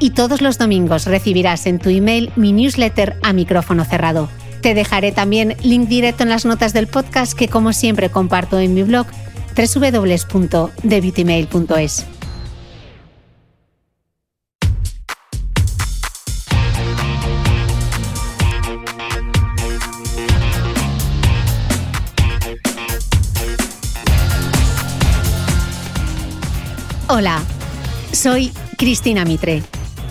y 0.00 0.10
todos 0.10 0.42
los 0.42 0.58
domingos 0.58 1.04
recibirás 1.06 1.66
en 1.66 1.78
tu 1.78 1.90
email 1.90 2.32
mi 2.36 2.52
newsletter 2.52 3.16
a 3.22 3.32
micrófono 3.32 3.84
cerrado. 3.84 4.28
Te 4.60 4.74
dejaré 4.74 5.12
también 5.12 5.56
link 5.62 5.88
directo 5.88 6.24
en 6.24 6.28
las 6.28 6.44
notas 6.44 6.72
del 6.72 6.88
podcast 6.88 7.34
que 7.34 7.46
como 7.48 7.72
siempre 7.72 8.10
comparto 8.10 8.58
en 8.58 8.74
mi 8.74 8.82
blog 8.82 9.06
www.debeautymail.es. 9.56 12.06
Hola, 27.10 27.40
soy 28.12 28.52
Cristina 28.76 29.24
Mitre, 29.24 29.62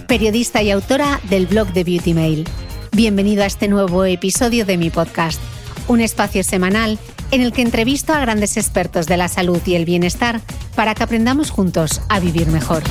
periodista 0.07 0.63
y 0.63 0.71
autora 0.71 1.19
del 1.29 1.47
blog 1.47 1.73
de 1.73 1.83
Beauty 1.83 2.13
Mail. 2.13 2.47
Bienvenido 2.93 3.43
a 3.43 3.45
este 3.45 3.67
nuevo 3.67 4.05
episodio 4.05 4.65
de 4.65 4.77
mi 4.77 4.89
podcast, 4.89 5.41
un 5.89 5.99
espacio 5.99 6.43
semanal 6.45 6.97
en 7.31 7.41
el 7.41 7.51
que 7.51 7.61
entrevisto 7.61 8.13
a 8.13 8.21
grandes 8.21 8.55
expertos 8.55 9.05
de 9.05 9.17
la 9.17 9.27
salud 9.27 9.61
y 9.65 9.75
el 9.75 9.83
bienestar 9.83 10.39
para 10.77 10.95
que 10.95 11.03
aprendamos 11.03 11.51
juntos 11.51 12.01
a 12.07 12.21
vivir 12.21 12.47
mejor. 12.47 12.83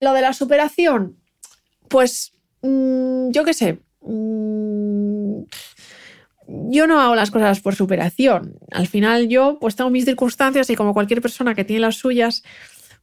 Lo 0.00 0.14
de 0.14 0.22
la 0.22 0.32
superación, 0.32 1.18
pues 1.88 2.32
mm, 2.62 3.30
yo 3.30 3.44
qué 3.44 3.52
sé, 3.52 3.78
mm, 4.00 5.42
yo 6.46 6.86
no 6.86 7.00
hago 7.00 7.14
las 7.14 7.30
cosas 7.30 7.60
por 7.60 7.74
superación. 7.74 8.58
Al 8.70 8.86
final 8.86 9.28
yo 9.28 9.58
pues 9.60 9.76
tengo 9.76 9.90
mis 9.90 10.04
circunstancias 10.04 10.68
y 10.70 10.76
como 10.76 10.94
cualquier 10.94 11.22
persona 11.22 11.54
que 11.54 11.64
tiene 11.64 11.80
las 11.80 11.96
suyas, 11.96 12.42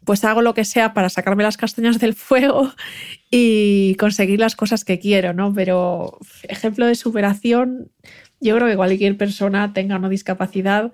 pues 0.06 0.24
hago 0.24 0.42
lo 0.42 0.54
que 0.54 0.66
sea 0.66 0.94
para 0.94 1.10
sacarme 1.10 1.44
las 1.44 1.58
castañas 1.58 2.00
del 2.00 2.14
fuego 2.14 2.72
y 3.32 3.96
conseguir 3.96 4.40
las 4.40 4.56
cosas 4.56 4.86
que 4.86 5.00
quiero, 5.00 5.34
¿no? 5.34 5.54
Pero 5.54 6.20
ejemplo 6.44 6.86
de 6.86 6.96
superación, 6.96 7.92
yo 8.40 8.56
creo 8.56 8.68
que 8.68 8.76
cualquier 8.76 9.18
persona 9.18 9.74
tenga 9.74 9.98
una 9.98 10.10
discapacidad 10.10 10.92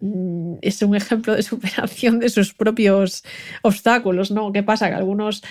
mm, 0.00 0.56
es 0.62 0.82
un 0.82 0.94
ejemplo 0.94 1.34
de 1.34 1.42
superación 1.42 2.18
de 2.20 2.28
sus 2.28 2.54
propios 2.54 3.24
obstáculos, 3.62 4.30
¿no? 4.30 4.52
¿Qué 4.52 4.62
pasa? 4.62 4.88
Que 4.88 4.94
algunos 4.94 5.42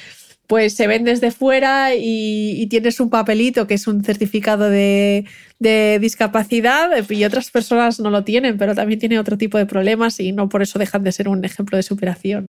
pues 0.51 0.73
se 0.73 0.85
ven 0.85 1.06
desde 1.06 1.31
fuera 1.31 1.95
y, 1.95 2.67
tienes 2.69 3.00
un 3.00 3.09
papelito 3.09 3.67
que 3.67 3.75
es 3.75 3.88
un 3.88 4.03
certificado 4.03 4.69
de, 4.69 5.23
de, 5.59 5.97
discapacidad 6.01 6.89
y 7.09 7.23
otras 7.23 7.50
personas 7.51 8.01
no 8.01 8.09
lo 8.09 8.25
tienen, 8.25 8.57
pero 8.57 8.75
también 8.75 9.00
tienen 9.00 9.19
otro 9.19 9.38
tipo 9.38 9.57
de 9.57 9.66
problemas 9.66 10.19
y 10.19 10.34
no 10.34 10.50
por 10.50 10.61
eso 10.61 10.78
dejan 10.78 11.06
de 11.06 11.13
ser 11.13 11.29
un 11.29 11.45
ejemplo 11.45 11.78
de 11.78 11.84
superación. 11.84 12.47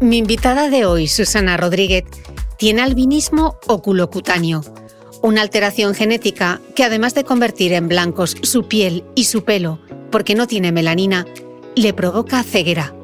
Mi 0.00 0.18
invitada 0.18 0.68
de 0.68 0.86
hoy, 0.86 1.06
Susana 1.06 1.56
Rodríguez, 1.56 2.02
tiene 2.58 2.82
albinismo 2.82 3.60
oculocutáneo, 3.68 4.62
una 5.22 5.42
alteración 5.42 5.94
genética 5.94 6.60
que 6.74 6.82
además 6.82 7.14
de 7.14 7.22
convertir 7.22 7.72
en 7.74 7.86
blancos 7.86 8.36
su 8.42 8.66
piel 8.66 9.04
y 9.14 9.26
su 9.26 9.44
pelo, 9.44 9.78
porque 10.14 10.36
no 10.36 10.46
tiene 10.46 10.70
melanina, 10.70 11.26
le 11.74 11.92
provoca 11.92 12.44
ceguera. 12.44 12.94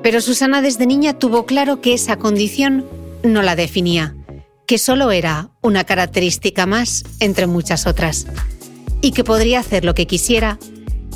Pero 0.00 0.20
Susana 0.20 0.62
desde 0.62 0.86
niña 0.86 1.18
tuvo 1.18 1.44
claro 1.44 1.80
que 1.80 1.92
esa 1.92 2.18
condición 2.18 2.86
no 3.24 3.42
la 3.42 3.56
definía, 3.56 4.14
que 4.64 4.78
solo 4.78 5.10
era 5.10 5.50
una 5.60 5.82
característica 5.82 6.66
más 6.66 7.02
entre 7.18 7.48
muchas 7.48 7.88
otras, 7.88 8.28
y 9.00 9.10
que 9.10 9.24
podría 9.24 9.58
hacer 9.58 9.84
lo 9.84 9.96
que 9.96 10.06
quisiera, 10.06 10.60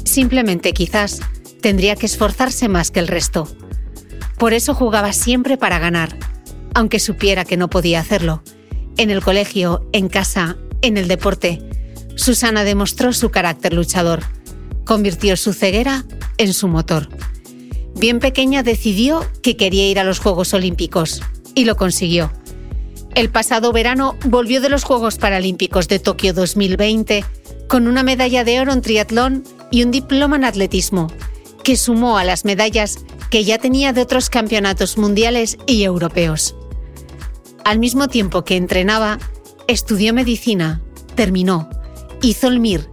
simplemente 0.05 0.73
quizás 0.73 1.21
tendría 1.63 1.95
que 1.95 2.07
esforzarse 2.07 2.67
más 2.69 2.91
que 2.91 2.99
el 2.99 3.07
resto. 3.07 3.47
Por 4.37 4.53
eso 4.53 4.75
jugaba 4.75 5.13
siempre 5.13 5.57
para 5.57 5.79
ganar, 5.79 6.17
aunque 6.75 6.99
supiera 6.99 7.45
que 7.45 7.57
no 7.57 7.71
podía 7.71 8.01
hacerlo. 8.01 8.43
En 8.97 9.11
el 9.11 9.23
colegio, 9.23 9.89
en 9.93 10.09
casa, 10.09 10.57
en 10.83 10.97
el 10.97 11.07
deporte, 11.07 11.63
Susana 12.17 12.65
demostró 12.65 13.13
su 13.13 13.31
carácter 13.31 13.75
luchador. 13.75 14.25
Convirtió 14.89 15.37
su 15.37 15.53
ceguera 15.53 16.07
en 16.39 16.55
su 16.55 16.67
motor. 16.67 17.11
Bien 17.95 18.21
pequeña 18.21 18.63
decidió 18.63 19.23
que 19.43 19.55
quería 19.55 19.87
ir 19.87 19.99
a 19.99 20.05
los 20.05 20.19
Juegos 20.19 20.55
Olímpicos 20.55 21.21
y 21.55 21.67
lo 21.67 21.77
consiguió. 21.77 22.33
El 23.15 23.29
pasado 23.29 23.71
verano 23.71 24.17
volvió 24.25 24.63
de 24.63 24.71
los 24.71 24.85
Juegos 24.85 25.19
Paralímpicos 25.19 25.89
de 25.89 25.99
Tokio 25.99 26.33
2020 26.33 27.23
con 27.69 27.87
una 27.87 28.03
medalla 28.03 28.45
de 28.45 28.61
oro 28.61 28.73
en 28.73 28.81
triatlón 28.81 29.45
y 29.71 29.83
un 29.83 29.91
diploma 29.91 30.37
en 30.37 30.45
atletismo, 30.45 31.09
que 31.63 31.77
sumó 31.77 32.17
a 32.17 32.25
las 32.25 32.47
medallas 32.47 33.05
que 33.31 33.45
ya 33.45 33.59
tenía 33.59 33.93
de 33.93 34.01
otros 34.01 34.31
campeonatos 34.31 34.97
mundiales 34.97 35.59
y 35.67 35.83
europeos. 35.83 36.57
Al 37.63 37.79
mismo 37.79 38.09
tiempo 38.09 38.43
que 38.43 38.57
entrenaba, 38.57 39.19
estudió 39.67 40.15
medicina, 40.15 40.81
terminó, 41.15 41.69
hizo 42.23 42.49
el 42.49 42.59
MIR, 42.59 42.89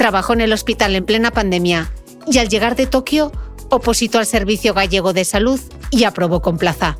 Trabajó 0.00 0.32
en 0.32 0.40
el 0.40 0.54
hospital 0.54 0.96
en 0.96 1.04
plena 1.04 1.30
pandemia 1.30 1.92
y 2.26 2.38
al 2.38 2.48
llegar 2.48 2.74
de 2.74 2.86
Tokio 2.86 3.32
opositó 3.68 4.18
al 4.18 4.24
Servicio 4.24 4.72
Gallego 4.72 5.12
de 5.12 5.26
Salud 5.26 5.60
y 5.90 6.04
aprobó 6.04 6.40
con 6.40 6.56
plaza. 6.56 6.96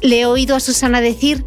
Le 0.00 0.22
he 0.22 0.26
oído 0.26 0.56
a 0.56 0.60
Susana 0.60 1.00
decir 1.00 1.46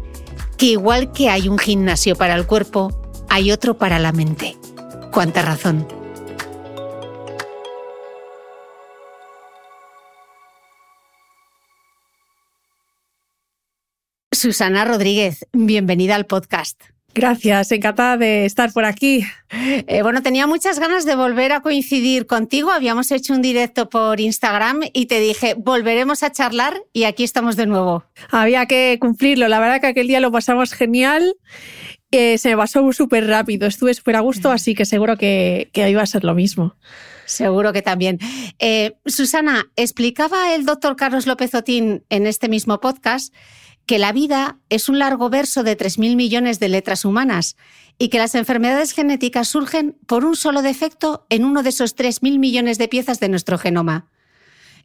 que 0.56 0.64
igual 0.64 1.12
que 1.12 1.28
hay 1.28 1.50
un 1.50 1.58
gimnasio 1.58 2.16
para 2.16 2.34
el 2.34 2.46
cuerpo, 2.46 3.02
hay 3.28 3.52
otro 3.52 3.76
para 3.76 3.98
la 3.98 4.12
mente. 4.12 4.56
Cuánta 5.12 5.42
razón. 5.42 5.86
Susana 14.32 14.86
Rodríguez, 14.86 15.46
bienvenida 15.52 16.14
al 16.14 16.24
podcast. 16.24 16.95
Gracias, 17.16 17.72
encantada 17.72 18.18
de 18.18 18.44
estar 18.44 18.74
por 18.74 18.84
aquí. 18.84 19.24
Eh, 19.86 20.02
bueno, 20.02 20.22
tenía 20.22 20.46
muchas 20.46 20.78
ganas 20.78 21.06
de 21.06 21.16
volver 21.16 21.52
a 21.52 21.60
coincidir 21.60 22.26
contigo. 22.26 22.70
Habíamos 22.70 23.10
hecho 23.10 23.32
un 23.32 23.40
directo 23.40 23.88
por 23.88 24.20
Instagram 24.20 24.80
y 24.92 25.06
te 25.06 25.18
dije, 25.18 25.54
volveremos 25.56 26.22
a 26.22 26.30
charlar 26.30 26.78
y 26.92 27.04
aquí 27.04 27.24
estamos 27.24 27.56
de 27.56 27.64
nuevo. 27.64 28.04
Había 28.30 28.66
que 28.66 28.98
cumplirlo. 29.00 29.48
La 29.48 29.60
verdad 29.60 29.80
que 29.80 29.86
aquel 29.86 30.08
día 30.08 30.20
lo 30.20 30.30
pasamos 30.30 30.74
genial. 30.74 31.36
Eh, 32.10 32.36
se 32.36 32.50
me 32.50 32.58
pasó 32.58 32.92
súper 32.92 33.26
rápido. 33.26 33.66
Estuve 33.66 33.94
súper 33.94 34.16
a 34.16 34.20
gusto, 34.20 34.50
así 34.50 34.74
que 34.74 34.84
seguro 34.84 35.16
que, 35.16 35.70
iba 35.72 36.02
a 36.02 36.06
ser 36.06 36.22
lo 36.22 36.34
mismo. 36.34 36.76
Seguro 37.24 37.72
que 37.72 37.80
también. 37.80 38.18
Eh, 38.58 38.98
Susana, 39.06 39.64
explicaba 39.76 40.54
el 40.54 40.66
doctor 40.66 40.96
Carlos 40.96 41.26
López 41.26 41.54
Otín 41.54 42.04
en 42.10 42.26
este 42.26 42.50
mismo 42.50 42.78
podcast 42.78 43.32
que 43.86 43.98
la 43.98 44.12
vida 44.12 44.58
es 44.68 44.88
un 44.88 44.98
largo 44.98 45.30
verso 45.30 45.62
de 45.62 45.78
3.000 45.78 46.16
millones 46.16 46.58
de 46.58 46.68
letras 46.68 47.04
humanas 47.04 47.56
y 47.98 48.08
que 48.08 48.18
las 48.18 48.34
enfermedades 48.34 48.92
genéticas 48.92 49.48
surgen 49.48 49.96
por 50.06 50.24
un 50.24 50.36
solo 50.36 50.62
defecto 50.62 51.24
en 51.30 51.44
uno 51.44 51.62
de 51.62 51.70
esos 51.70 51.96
3.000 51.96 52.38
millones 52.38 52.78
de 52.78 52.88
piezas 52.88 53.20
de 53.20 53.28
nuestro 53.28 53.58
genoma. 53.58 54.08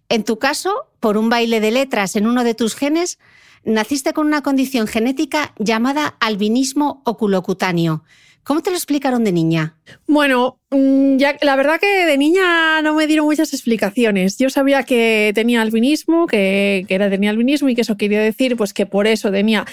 En 0.07 0.23
tu 0.23 0.39
caso, 0.39 0.87
por 0.99 1.17
un 1.17 1.29
baile 1.29 1.59
de 1.59 1.71
letras 1.71 2.15
en 2.15 2.27
uno 2.27 2.43
de 2.43 2.53
tus 2.53 2.75
genes, 2.75 3.17
naciste 3.63 4.13
con 4.13 4.27
una 4.27 4.43
condición 4.43 4.87
genética 4.87 5.53
llamada 5.57 6.15
albinismo 6.19 7.01
oculocutáneo, 7.05 8.03
¿Cómo 8.43 8.61
te 8.61 8.71
lo 8.71 8.75
explicaron 8.75 9.23
de 9.23 9.31
niña? 9.31 9.77
Bueno, 10.07 10.59
mm, 10.71 11.17
ya, 11.17 11.37
la 11.41 11.55
verdad 11.55 11.79
que 11.79 12.05
de 12.05 12.17
niña 12.17 12.81
no 12.81 12.95
me 12.95 13.05
dieron 13.05 13.25
muchas 13.25 13.53
explicaciones. 13.53 14.37
Yo 14.37 14.49
sabía 14.49 14.83
que 14.83 15.31
tenía 15.35 15.61
albinismo, 15.61 16.25
que, 16.25 16.85
era, 16.89 17.09
tenía 17.09 17.29
albinismo 17.29 17.69
y 17.69 17.75
que 17.75 17.81
eso 17.81 17.97
quería 17.97 18.19
decir 18.19 18.57
pues 18.57 18.73
que 18.73 18.87
por 18.87 19.05
eso 19.05 19.31
tenía 19.31 19.65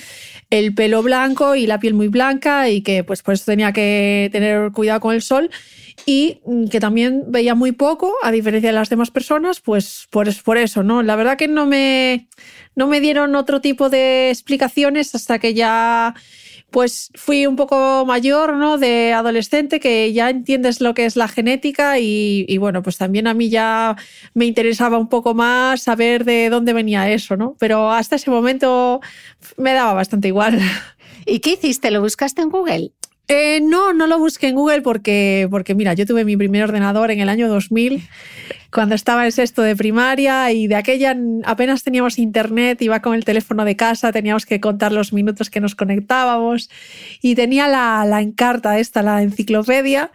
el 0.51 0.75
pelo 0.75 1.03
blanco 1.03 1.55
y 1.55 1.67
la 1.67 1.79
piel 1.79 1.95
muy 1.95 2.09
blanca 2.09 2.69
y 2.69 2.83
que 2.83 3.05
pues 3.05 3.23
por 3.23 3.35
eso 3.35 3.47
tenía 3.47 3.73
que 3.73 4.29
tener 4.33 4.71
cuidado 4.73 5.01
con 5.01 5.15
el 5.15 5.23
sol 5.23 5.51
y 6.05 6.41
mm, 6.45 6.67
que 6.67 6.81
también 6.81 7.25
veía 7.29 7.55
muy 7.55 7.73
poco, 7.73 8.15
a 8.23 8.31
diferencia 8.31 8.69
de 8.71 8.75
las 8.75 8.91
demás 8.91 9.11
personas, 9.11 9.61
pues 9.61 10.07
por, 10.11 10.29
por 10.43 10.59
eso, 10.59 10.83
¿no? 10.83 11.03
La 11.03 11.17
verdad 11.17 11.37
que 11.39 11.49
no 11.49 11.67
me, 11.67 12.29
no 12.77 12.87
me 12.87 13.01
dieron 13.01 13.35
otro 13.35 13.61
tipo 13.61 13.89
de 13.89 14.31
explicaciones 14.31 15.15
hasta 15.15 15.39
que 15.39 15.55
ya 15.55 16.15
pues 16.71 17.11
fui 17.15 17.47
un 17.47 17.57
poco 17.57 18.05
mayor, 18.07 18.57
¿no? 18.57 18.79
De 18.79 19.13
adolescente, 19.13 19.81
que 19.81 20.13
ya 20.13 20.29
entiendes 20.31 20.81
lo 20.81 20.95
que 20.95 21.07
es 21.07 21.17
la 21.17 21.29
genética 21.29 21.99
y, 21.99 22.59
bueno, 22.59 22.83
pues 22.83 22.99
también 22.99 23.27
a 23.27 23.35
mí 23.35 23.49
ya 23.49 23.97
me 24.35 24.45
interesaba 24.45 24.99
un 24.99 25.09
poco 25.09 25.35
más 25.35 25.83
saber 25.83 26.25
de 26.25 26.51
dónde 26.51 26.73
venía 26.73 27.11
eso, 27.11 27.37
¿no? 27.37 27.57
Pero 27.59 27.91
hasta 27.91 28.17
ese 28.17 28.31
momento 28.31 29.01
me 29.57 29.73
daba 29.73 29.95
bastante 29.95 30.29
igual. 30.29 30.61
¿Y 31.27 31.41
qué 31.41 31.53
hiciste? 31.53 31.91
¿Lo 31.91 32.01
buscaste 32.01 32.43
en 32.43 32.51
Google? 32.51 32.93
Eh, 33.31 33.61
no, 33.63 33.93
no 33.93 34.07
lo 34.07 34.19
busqué 34.19 34.49
en 34.49 34.55
Google 34.55 34.81
porque, 34.81 35.49
porque, 35.51 35.75
mira, 35.75 35.93
yo 35.93 36.07
tuve 36.07 36.25
mi 36.25 36.37
primer 36.37 36.65
ordenador 36.65 37.11
en 37.11 37.21
el 37.21 37.29
año 37.29 37.49
2000 37.49 38.09
cuando 38.73 38.95
estaba 38.95 39.25
en 39.25 39.33
sexto 39.33 39.63
de 39.63 39.77
primaria 39.77 40.51
y 40.53 40.67
de 40.67 40.77
aquella 40.77 41.17
apenas 41.45 41.83
teníamos 41.83 42.19
internet, 42.19 42.81
iba 42.83 43.01
con 43.01 43.15
el 43.15 43.25
teléfono 43.25 43.65
de 43.65 43.77
casa, 43.77 44.13
teníamos 44.13 44.45
que 44.45 44.61
contar 44.61 44.93
los 44.93 45.13
minutos 45.13 45.49
que 45.49 45.61
nos 45.61 45.75
conectábamos 45.75 46.71
y 47.23 47.35
tenía 47.35 47.69
la, 47.69 48.05
la 48.07 48.21
encarta 48.21 48.79
esta, 48.79 49.03
la 49.03 49.23
enciclopedia, 49.23 50.11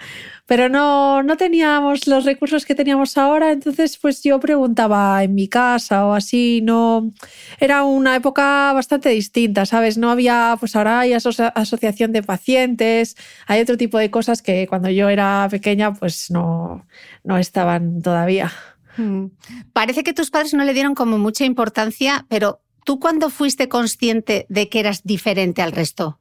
pero 0.54 0.70
no, 0.70 1.24
no 1.24 1.36
teníamos 1.36 2.06
los 2.06 2.26
recursos 2.26 2.64
que 2.64 2.76
teníamos 2.76 3.18
ahora, 3.18 3.52
entonces 3.52 3.98
pues 3.98 4.22
yo 4.22 4.40
preguntaba 4.40 5.24
en 5.24 5.34
mi 5.34 5.48
casa 5.48 6.06
o 6.06 6.14
así, 6.14 6.62
no, 6.62 7.12
era 7.60 7.84
una 7.84 8.16
época 8.16 8.72
bastante 8.72 9.10
distinta, 9.10 9.66
¿sabes? 9.66 9.98
No 9.98 10.12
había, 10.12 10.56
pues 10.60 10.76
ahora 10.76 11.00
hay 11.00 11.14
asociación 11.14 12.12
de 12.12 12.22
pacientes, 12.22 13.18
hay 13.48 13.62
otro 13.62 13.78
tipo 13.78 13.98
de 13.98 14.12
cosas 14.12 14.44
que 14.44 14.68
cuando 14.68 14.92
yo 14.92 15.10
era 15.10 15.48
pequeña 15.50 15.96
pues 15.96 16.30
no, 16.30 16.86
no 17.24 17.40
estaban 17.40 18.04
todavía. 18.04 18.52
Hmm. 18.96 19.30
Parece 19.74 20.04
que 20.04 20.14
tus 20.14 20.30
padres 20.30 20.54
no 20.54 20.64
le 20.66 20.76
dieron 20.76 20.94
como 20.94 21.18
mucha 21.18 21.46
importancia, 21.46 22.28
pero 22.30 22.62
¿tú 22.86 23.00
cuándo 23.00 23.32
fuiste 23.32 23.70
consciente 23.70 24.46
de 24.50 24.70
que 24.70 24.82
eras 24.82 25.02
diferente 25.04 25.64
al 25.64 25.72
resto? 25.72 26.20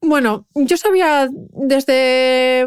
Bueno, 0.00 0.46
yo 0.54 0.78
sabía 0.78 1.28
desde 1.30 2.66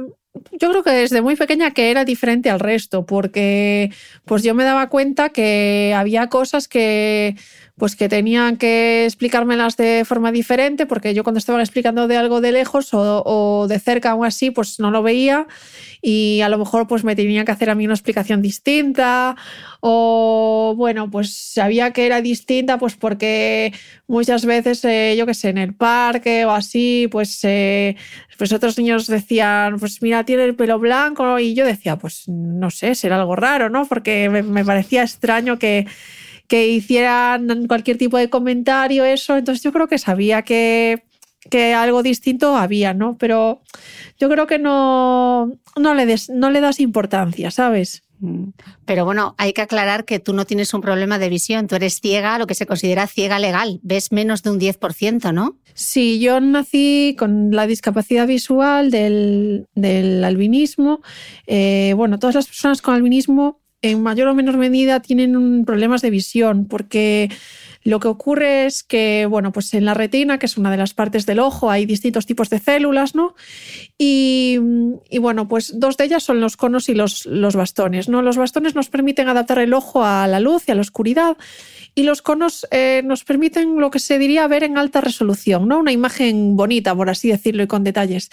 yo 0.52 0.70
creo 0.70 0.84
que 0.84 0.92
desde 0.92 1.22
muy 1.22 1.36
pequeña 1.36 1.72
que 1.72 1.92
era 1.92 2.06
diferente 2.06 2.50
al 2.50 2.60
resto, 2.60 3.06
porque 3.06 3.92
pues 4.26 4.44
yo 4.44 4.54
me 4.54 4.64
daba 4.64 4.90
cuenta 4.90 5.30
que 5.30 5.94
había 5.96 6.28
cosas 6.28 6.68
que 6.68 7.36
pues 7.78 7.98
que 7.98 8.08
tenían 8.08 8.56
que 8.56 9.04
explicármelas 9.04 9.76
de 9.76 10.06
forma 10.06 10.32
diferente, 10.32 10.86
porque 10.86 11.14
yo 11.14 11.24
cuando 11.24 11.40
estaban 11.40 11.60
explicando 11.60 12.08
de 12.08 12.16
algo 12.16 12.40
de 12.40 12.54
lejos 12.54 12.90
o, 12.94 13.66
de 13.68 13.80
cerca 13.80 14.16
o 14.16 14.24
así, 14.24 14.50
pues 14.50 14.80
no 14.80 14.92
lo 14.92 15.04
veía. 15.04 15.46
Y 16.02 16.40
a 16.42 16.50
lo 16.50 16.58
mejor 16.58 16.88
pues 16.88 17.04
me 17.04 17.16
tenían 17.18 17.46
que 17.46 17.52
hacer 17.52 17.70
a 17.70 17.76
mí 17.76 17.86
una 17.86 17.96
explicación 17.96 18.42
distinta. 18.42 19.36
O 19.82 20.74
bueno, 20.78 21.12
pues 21.12 21.36
sabía 21.36 21.92
que 21.92 22.06
era 22.06 22.22
distinta 22.22 22.78
pues 22.78 22.96
porque 22.96 23.74
muchas 24.08 24.46
veces, 24.46 24.86
eh, 24.86 25.16
yo 25.18 25.26
qué 25.26 25.34
sé, 25.34 25.50
en 25.50 25.58
el 25.58 25.74
parque 25.74 26.46
o 26.46 26.52
así, 26.52 27.10
pues, 27.12 27.40
eh, 27.44 27.98
pues 28.38 28.54
otros 28.54 28.78
niños 28.78 29.08
decían, 29.08 29.80
pues 29.80 30.02
mira, 30.02 30.24
tiene 30.24 30.46
el 30.46 30.56
pelo 30.56 30.80
blanco. 30.80 31.40
Y 31.40 31.56
yo 31.56 31.66
decía, 31.66 31.98
pues 31.98 32.24
no 32.28 32.72
sé, 32.72 32.96
será 32.96 33.18
algo 33.20 33.36
raro, 33.36 33.70
¿no? 33.70 33.86
Porque 33.86 34.30
me 34.30 34.64
parecía 34.64 35.04
extraño 35.04 35.60
que 35.60 35.86
que 36.48 36.68
hicieran 36.68 37.68
cualquier 37.68 37.98
tipo 37.98 38.18
de 38.18 38.30
comentario, 38.30 39.06
eso. 39.06 39.38
Entonces 39.38 39.64
yo 39.64 39.72
creo 39.72 39.88
que 39.88 39.98
sabía 39.98 40.44
que, 40.44 41.04
que 41.50 41.74
algo 41.74 42.04
distinto 42.04 42.56
había, 42.56 42.94
¿no? 42.94 43.18
Pero 43.18 43.62
yo 44.20 44.30
creo 44.30 44.48
que 44.48 44.60
no, 44.60 45.52
no, 45.78 45.94
le, 45.94 46.06
des, 46.06 46.30
no 46.30 46.50
le 46.50 46.62
das 46.62 46.80
importancia, 46.80 47.52
¿sabes? 47.52 48.04
Mm. 48.20 48.50
Pero 48.86 49.06
bueno, 49.06 49.36
hay 49.38 49.54
que 49.54 49.62
aclarar 49.62 50.06
que 50.06 50.20
tú 50.20 50.34
no 50.34 50.46
tienes 50.46 50.74
un 50.74 50.82
problema 50.82 51.20
de 51.20 51.30
visión, 51.30 51.68
tú 51.68 51.76
eres 51.76 52.00
ciega, 52.00 52.38
lo 52.40 52.48
que 52.48 52.56
se 52.56 52.66
considera 52.66 53.08
ciega 53.08 53.40
legal, 53.40 53.80
ves 53.84 54.12
menos 54.12 54.44
de 54.44 54.52
un 54.52 54.60
10%, 54.60 55.34
¿no? 55.34 55.58
Sí, 55.74 56.20
yo 56.20 56.40
nací 56.40 57.16
con 57.20 57.52
la 57.52 57.68
discapacidad 57.68 58.28
visual 58.28 58.92
del, 58.92 59.68
del 59.76 60.24
albinismo. 60.24 61.02
Eh, 61.48 61.94
bueno, 61.98 62.18
todas 62.18 62.36
las 62.36 62.48
personas 62.48 62.82
con 62.82 62.96
albinismo 62.96 63.60
en 63.82 64.02
mayor 64.02 64.28
o 64.28 64.36
menor 64.36 64.58
medida 64.58 65.00
tienen 65.02 65.66
problemas 65.66 66.02
de 66.02 66.10
visión 66.10 66.68
porque 66.68 67.30
lo 67.86 68.00
que 68.00 68.08
ocurre 68.08 68.66
es 68.66 68.82
que, 68.82 69.28
bueno, 69.30 69.52
pues 69.52 69.72
en 69.76 69.86
la 69.86 69.94
retina, 69.94 70.40
que 70.40 70.48
es 70.48 70.58
una 70.58 70.72
de 70.72 70.78
las 70.78 70.96
partes 70.96 71.28
del 71.28 71.38
ojo, 71.38 71.70
hay 71.70 71.86
distintos 71.86 72.26
tipos 72.26 72.50
de 72.50 72.58
células, 72.58 73.14
¿no? 73.14 73.36
Y, 73.96 74.58
bueno, 75.22 75.48
pues 75.48 75.80
dos 75.80 75.96
de 75.96 76.06
ellas 76.06 76.24
son 76.24 76.42
los 76.42 76.58
conos 76.58 76.90
y 76.90 76.96
los, 76.96 77.28
los 77.28 77.56
bastones, 77.56 78.10
¿no? 78.10 78.24
Los 78.24 78.38
bastones 78.38 78.74
nos 78.74 78.90
permiten 78.90 79.30
adaptar 79.30 79.60
el 79.60 79.72
ojo 79.72 80.04
a 80.04 80.28
la 80.28 80.40
luz 80.40 80.64
y 80.68 80.72
a 80.72 80.76
la 80.76 80.82
oscuridad 80.82 81.38
y 81.98 82.04
los 82.04 82.22
conos 82.22 82.68
eh, 82.72 83.02
nos 83.06 83.24
permiten 83.24 83.80
lo 83.80 83.90
que 83.90 84.00
se 84.00 84.20
diría 84.20 84.46
ver 84.48 84.64
en 84.66 84.78
alta 84.78 85.00
resolución, 85.00 85.70
¿no? 85.70 85.80
Una 85.80 85.94
imagen 85.94 86.58
bonita, 86.58 86.94
por 86.94 87.10
así 87.10 87.30
decirlo, 87.30 87.64
y 87.64 87.68
con 87.68 87.86
detalles. 87.86 88.30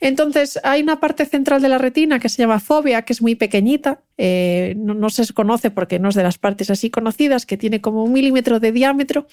Entonces, 0.00 0.58
hay 0.64 0.82
una 0.82 0.98
parte 0.98 1.24
central 1.24 1.62
de 1.62 1.68
la 1.68 1.78
retina 1.78 2.18
que 2.18 2.28
se 2.28 2.42
llama 2.42 2.58
fobia, 2.58 3.02
que 3.02 3.12
es 3.12 3.22
muy 3.22 3.36
pequeñita, 3.36 4.00
eh, 4.18 4.74
no, 4.76 5.08
se 5.10 5.32
conoce 5.34 5.70
porque 5.70 6.00
no 6.00 6.08
es 6.08 6.16
de 6.16 6.24
las 6.24 6.38
partes 6.38 6.68
así 6.68 6.90
conocidas, 6.90 7.46
que 7.46 7.56
tiene 7.56 7.80
como 7.80 8.02
un 8.02 8.12
milímetro 8.12 8.58
de 8.58 8.72
diámetro, 8.72 9.28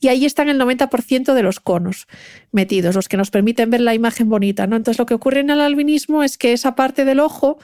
y 0.00 0.08
ahí 0.08 0.24
están 0.24 0.48
el 0.48 0.58
90% 0.58 1.32
de 1.32 1.42
los 1.44 1.60
conos 1.60 2.08
metidos, 2.50 2.96
los 2.96 3.08
que 3.08 3.16
nos 3.16 3.30
permiten 3.30 3.70
ver 3.70 3.82
la 3.82 3.94
imagen 3.94 4.28
bonita, 4.28 4.66
¿no? 4.66 4.74
Entonces, 4.74 4.98
lo 4.98 5.06
que 5.06 5.14
ocurre 5.14 5.40
en 5.40 5.50
el 5.50 5.60
albinismo 5.60 6.24
es 6.24 6.38
que 6.38 6.52
esa 6.52 6.74
parte 6.74 7.04
del 7.04 7.20
ojo, 7.20 7.58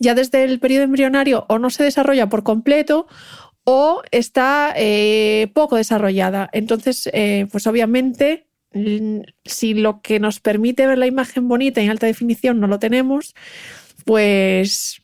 ya 0.00 0.14
desde 0.14 0.42
el 0.42 0.58
periodo 0.58 0.82
embrionario, 0.82 1.46
o 1.48 1.60
no 1.60 1.70
se 1.70 1.84
desarrolla 1.84 2.28
por 2.28 2.42
completo, 2.42 3.06
o 3.64 4.02
está 4.10 4.72
eh, 4.76 5.48
poco 5.54 5.76
desarrollada. 5.76 6.48
Entonces, 6.52 7.08
eh, 7.12 7.46
pues 7.50 7.66
obviamente, 7.66 8.46
si 9.44 9.74
lo 9.74 10.00
que 10.02 10.20
nos 10.20 10.40
permite 10.40 10.86
ver 10.86 10.98
la 10.98 11.06
imagen 11.06 11.48
bonita 11.48 11.80
en 11.80 11.90
alta 11.90 12.06
definición 12.06 12.60
no 12.60 12.66
lo 12.66 12.78
tenemos, 12.78 13.34
pues, 14.04 15.00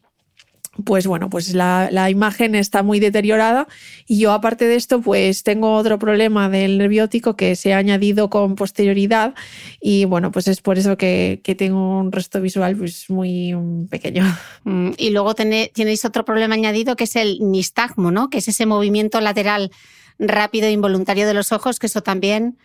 pues 0.84 1.06
bueno, 1.06 1.30
pues 1.30 1.54
la, 1.54 2.10
imagen 2.10 2.54
está 2.54 2.82
muy 2.82 3.00
deteriorada 3.00 3.66
y 4.06 4.18
yo 4.18 4.32
aparte 4.32 4.66
de 4.66 4.76
esto 4.76 5.00
pues 5.00 5.42
tengo 5.42 5.74
otro 5.74 5.98
problema 5.98 6.48
del 6.48 6.78
nerviótico 6.78 7.36
que 7.36 7.56
se 7.56 7.74
ha 7.74 7.78
añadido 7.78 8.30
con 8.30 8.54
posterioridad 8.54 9.34
y 9.80 10.04
bueno, 10.04 10.32
pues 10.32 10.48
es 10.48 10.60
por 10.60 10.78
eso 10.78 10.96
que, 10.96 11.40
tengo 11.58 11.98
un 11.98 12.12
resto 12.12 12.40
visual 12.40 12.76
pues 12.76 13.10
muy 13.10 13.54
pequeño. 13.90 14.24
Mm, 14.64 14.90
y 14.96 15.10
luego 15.10 15.34
tenéis 15.34 16.04
otro 16.04 16.24
problema 16.24 16.54
añadido 16.54 16.96
que 16.96 17.04
es 17.04 17.16
el 17.16 17.38
nistagmo, 17.40 18.10
¿no? 18.10 18.30
Que 18.30 18.38
es 18.38 18.48
ese 18.48 18.66
movimiento 18.66 19.20
lateral 19.20 19.70
rápido 20.18 20.66
e 20.66 20.72
involuntario 20.72 21.26
de 21.26 21.34
los 21.34 21.52
ojos, 21.52 21.78
que 21.78 21.86
eso 21.86 22.02
también 22.02 22.58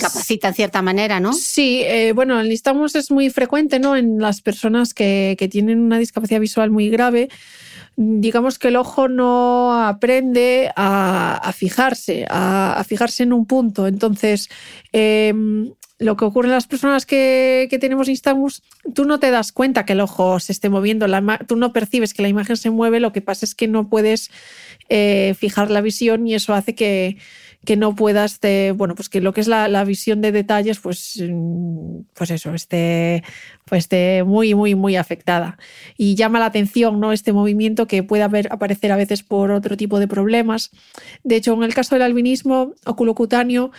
capacita 0.00 0.48
en 0.48 0.54
cierta 0.54 0.82
manera, 0.82 1.20
¿no? 1.20 1.32
Sí, 1.32 1.82
eh, 1.84 2.12
bueno, 2.12 2.40
el 2.40 2.48
nistagmus 2.48 2.94
es 2.94 3.10
muy 3.10 3.30
frecuente 3.30 3.78
¿no? 3.78 3.96
en 3.96 4.18
las 4.18 4.40
personas 4.40 4.94
que, 4.94 5.36
tienen 5.50 5.80
una 5.80 5.98
discapacidad 5.98 6.40
visual 6.40 6.70
muy 6.70 6.88
grave. 6.88 7.28
Digamos 7.96 8.58
que 8.58 8.68
el 8.68 8.76
ojo 8.76 9.08
no 9.08 9.86
aprende 9.86 10.70
a, 10.76 11.52
fijarse, 11.54 12.26
a, 12.28 12.82
fijarse 12.86 13.22
en 13.22 13.32
un 13.32 13.46
punto. 13.46 13.86
Entonces, 13.86 14.48
em, 14.92 15.72
lo 15.98 16.16
que 16.16 16.24
ocurre 16.24 16.48
en 16.48 16.54
las 16.54 16.66
personas 16.66 17.04
que, 17.06 17.68
tenemos 17.80 18.08
nistagmus, 18.08 18.62
tú 18.94 19.04
no 19.04 19.18
te 19.18 19.30
das 19.30 19.52
cuenta 19.52 19.84
que 19.84 19.92
el 19.92 20.00
ojo 20.00 20.40
se 20.40 20.52
esté 20.52 20.68
moviendo, 20.68 21.06
tú 21.46 21.56
no 21.56 21.72
percibes 21.72 22.14
que 22.14 22.22
la 22.22 22.28
imagen 22.28 22.56
se 22.56 22.70
mueve, 22.70 23.00
lo 23.00 23.12
que 23.12 23.20
pasa 23.20 23.44
es 23.44 23.54
que 23.54 23.68
no 23.68 23.88
puedes 23.88 24.30
eh, 24.88 25.34
fijar 25.38 25.70
la 25.70 25.80
visión 25.80 26.26
y 26.26 26.34
eso 26.34 26.54
hace 26.54 26.74
que, 26.74 27.18
que 27.64 27.76
no 27.76 27.94
puedas, 27.94 28.40
bueno, 28.74 28.94
pues 28.94 29.08
que 29.08 29.20
lo 29.20 29.32
que 29.32 29.40
es 29.40 29.48
la, 29.48 29.84
visión 29.84 30.20
de 30.20 30.32
detalles, 30.32 30.80
pues, 30.80 31.22
mm, 31.22 32.00
pues 32.14 32.30
eso, 32.30 32.54
esté, 32.54 33.22
pues 33.64 33.84
esté 33.84 34.24
muy, 34.24 34.54
muy, 34.54 34.74
muy 34.74 34.96
afectada. 34.96 35.58
Y 35.96 36.14
llama 36.14 36.38
la 36.38 36.46
atención, 36.46 37.00
¿no? 37.00 37.12
Este 37.12 37.32
movimiento 37.32 37.86
que 37.86 38.02
puede 38.02 38.24
aparecer 38.24 38.92
a 38.92 38.96
veces 38.96 39.22
por 39.22 39.50
otro 39.50 39.76
tipo 39.76 40.00
de 40.00 40.08
problemas. 40.08 40.70
De 41.22 41.36
hecho, 41.36 41.54
en 41.54 41.62
el 41.62 41.74
caso 41.74 41.94
del 41.94 42.02
albinismo 42.02 42.74
oculocutáneo, 42.84 43.70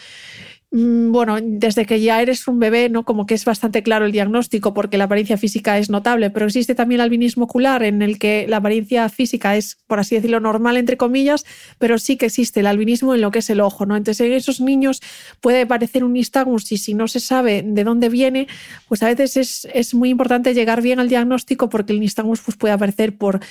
bueno, 0.75 1.37
desde 1.39 1.85
que 1.85 2.01
ya 2.01 2.19
eres 2.19 2.47
un 2.47 2.57
bebé, 2.57 2.89
¿no? 2.89 3.05
Como 3.05 3.27
que 3.27 3.35
es 3.35 3.45
bastante 3.45 3.83
claro 3.83 4.05
el 4.05 4.11
diagnóstico 4.11 4.73
porque 4.73 4.97
la 4.97 5.03
apariencia 5.03 5.37
física 5.37 5.77
es 5.77 5.91
notable, 5.91 6.31
pero 6.31 6.47
existe 6.47 6.73
también 6.73 6.99
el 6.99 7.05
albinismo 7.05 7.43
ocular 7.43 7.83
en 7.83 8.01
el 8.01 8.17
que 8.17 8.47
la 8.49 8.57
apariencia 8.57 9.07
física 9.09 9.55
es, 9.55 9.77
por 9.85 9.99
así 9.99 10.15
decirlo, 10.15 10.39
normal, 10.39 10.77
entre 10.77 10.97
comillas, 10.97 11.45
pero 11.77 11.99
sí 11.99 12.17
que 12.17 12.25
existe 12.25 12.61
el 12.61 12.65
albinismo 12.65 13.13
en 13.13 13.21
lo 13.21 13.29
que 13.29 13.39
es 13.39 13.51
el 13.51 13.61
ojo, 13.61 13.85
¿no? 13.85 13.95
Entonces, 13.95 14.25
en 14.25 14.33
esos 14.33 14.61
niños 14.61 15.03
puede 15.41 15.67
parecer 15.67 16.03
un 16.03 16.13
nistagmus 16.13 16.71
y 16.71 16.77
si 16.77 16.95
no 16.95 17.07
se 17.07 17.19
sabe 17.19 17.61
de 17.63 17.83
dónde 17.83 18.09
viene, 18.09 18.47
pues 18.87 19.03
a 19.03 19.09
veces 19.09 19.37
es, 19.37 19.67
es 19.75 19.93
muy 19.93 20.09
importante 20.09 20.55
llegar 20.55 20.81
bien 20.81 20.99
al 20.99 21.07
diagnóstico 21.07 21.69
porque 21.69 21.93
el 21.93 21.99
nistagmus 21.99 22.41
pues, 22.41 22.57
puede 22.57 22.73
aparecer 22.73 23.15
por 23.15 23.41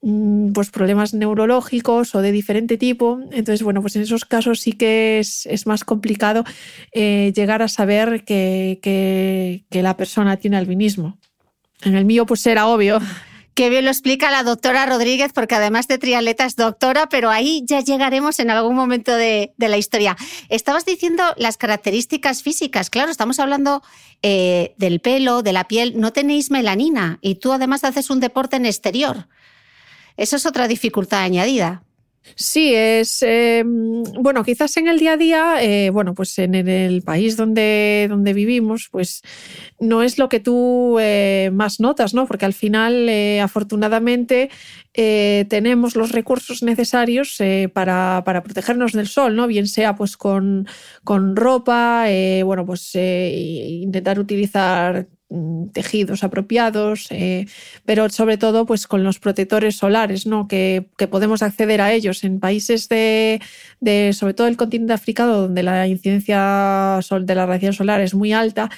mm, 0.00 0.50
pues, 0.50 0.70
problemas 0.70 1.14
neurológicos 1.14 2.16
o 2.16 2.22
de 2.22 2.32
diferente 2.32 2.76
tipo. 2.76 3.20
Entonces, 3.30 3.62
bueno, 3.62 3.82
pues 3.82 3.94
en 3.94 4.02
esos 4.02 4.24
casos 4.24 4.58
sí 4.58 4.72
que 4.72 5.20
es, 5.20 5.46
es 5.46 5.68
más 5.68 5.84
complicado 5.84 6.44
eh, 6.92 7.32
llegar 7.34 7.62
a 7.62 7.68
saber 7.68 8.24
que, 8.24 9.64
la 9.70 9.96
persona 9.96 10.36
tiene 10.36 10.56
albinismo. 10.56 11.18
En 11.82 11.96
el 11.96 12.04
mío, 12.04 12.26
pues 12.26 12.46
era 12.46 12.66
obvio. 12.66 13.00
Qué 13.54 13.68
bien 13.68 13.84
lo 13.84 13.90
explica 13.90 14.30
la 14.30 14.44
doctora 14.44 14.86
Rodríguez, 14.86 15.32
porque 15.34 15.54
además 15.54 15.86
de 15.86 15.98
triatleta 15.98 16.46
es 16.46 16.56
doctora, 16.56 17.08
pero 17.10 17.28
ahí 17.28 17.62
ya 17.66 17.80
llegaremos 17.80 18.40
en 18.40 18.50
algún 18.50 18.74
momento 18.74 19.14
de, 19.14 19.52
la 19.58 19.76
historia. 19.76 20.16
Estabas 20.48 20.86
diciendo 20.86 21.22
las 21.36 21.58
características 21.58 22.42
físicas. 22.42 22.88
Claro, 22.88 23.10
estamos 23.10 23.38
hablando 23.40 23.82
eh, 24.22 24.74
del 24.78 25.00
pelo, 25.00 25.42
de 25.42 25.52
la 25.52 25.68
piel. 25.68 26.00
No 26.00 26.12
tenéis 26.12 26.50
melanina 26.50 27.18
y 27.20 27.34
tú 27.34 27.52
además 27.52 27.84
haces 27.84 28.08
un 28.08 28.20
deporte 28.20 28.56
en 28.56 28.64
exterior. 28.64 29.28
Eso 30.16 30.36
es 30.36 30.46
otra 30.46 30.66
dificultad 30.66 31.20
añadida. 31.20 31.82
Sí, 32.34 32.74
es 32.74 33.22
em, 33.22 34.02
bueno, 34.20 34.44
quizás 34.44 34.76
en 34.76 34.88
el 34.88 34.98
día 34.98 35.12
a 35.14 35.16
día, 35.16 35.62
eh, 35.62 35.90
bueno, 35.90 36.14
pues 36.14 36.38
en, 36.38 36.54
el 36.54 37.02
país 37.02 37.36
donde, 37.36 38.06
donde 38.08 38.32
vivimos, 38.32 38.88
pues 38.90 39.22
no 39.80 40.02
es 40.02 40.18
lo 40.18 40.28
que 40.28 40.40
tú 40.40 40.98
eh, 41.00 41.50
más 41.52 41.80
notas, 41.80 42.14
¿no? 42.14 42.26
Porque 42.26 42.44
al 42.46 42.54
final, 42.54 43.08
eh, 43.08 43.40
afortunadamente, 43.40 44.50
tenemos 44.92 45.96
los 45.96 46.12
recursos 46.12 46.62
necesarios 46.62 47.38
para, 47.72 48.22
para, 48.26 48.42
protegernos 48.42 48.92
del 48.92 49.08
sol, 49.08 49.34
¿no? 49.36 49.46
Bien 49.46 49.66
sea 49.66 49.96
pues 49.96 50.18
con, 50.18 50.66
con 51.02 51.34
ropa, 51.34 52.06
bueno, 52.44 52.66
pues 52.66 52.94
intentar 52.94 54.18
utilizar 54.18 55.08
tejidos 55.72 56.24
apropiados, 56.24 57.06
eh, 57.10 57.46
pero 57.84 58.08
sobre 58.10 58.36
todo 58.38 58.66
pues 58.66 58.86
con 58.86 59.02
los 59.02 59.18
protectores 59.18 59.76
solares, 59.76 60.26
¿no? 60.26 60.48
Que, 60.48 60.86
podemos 61.10 61.42
acceder 61.42 61.80
a 61.80 61.92
ellos 61.92 62.24
en 62.24 62.40
países 62.40 62.88
de, 62.88 63.40
de, 63.80 64.12
sobre 64.12 64.34
todo 64.34 64.46
el 64.46 64.56
continente 64.56 64.92
africano, 64.92 65.36
donde 65.36 65.62
la 65.62 65.86
incidencia 65.86 67.00
de 67.20 67.34
la 67.34 67.46
radiación 67.46 67.72
solar 67.72 68.00
es 68.00 68.14
muy 68.14 68.32
alta, 68.32 68.70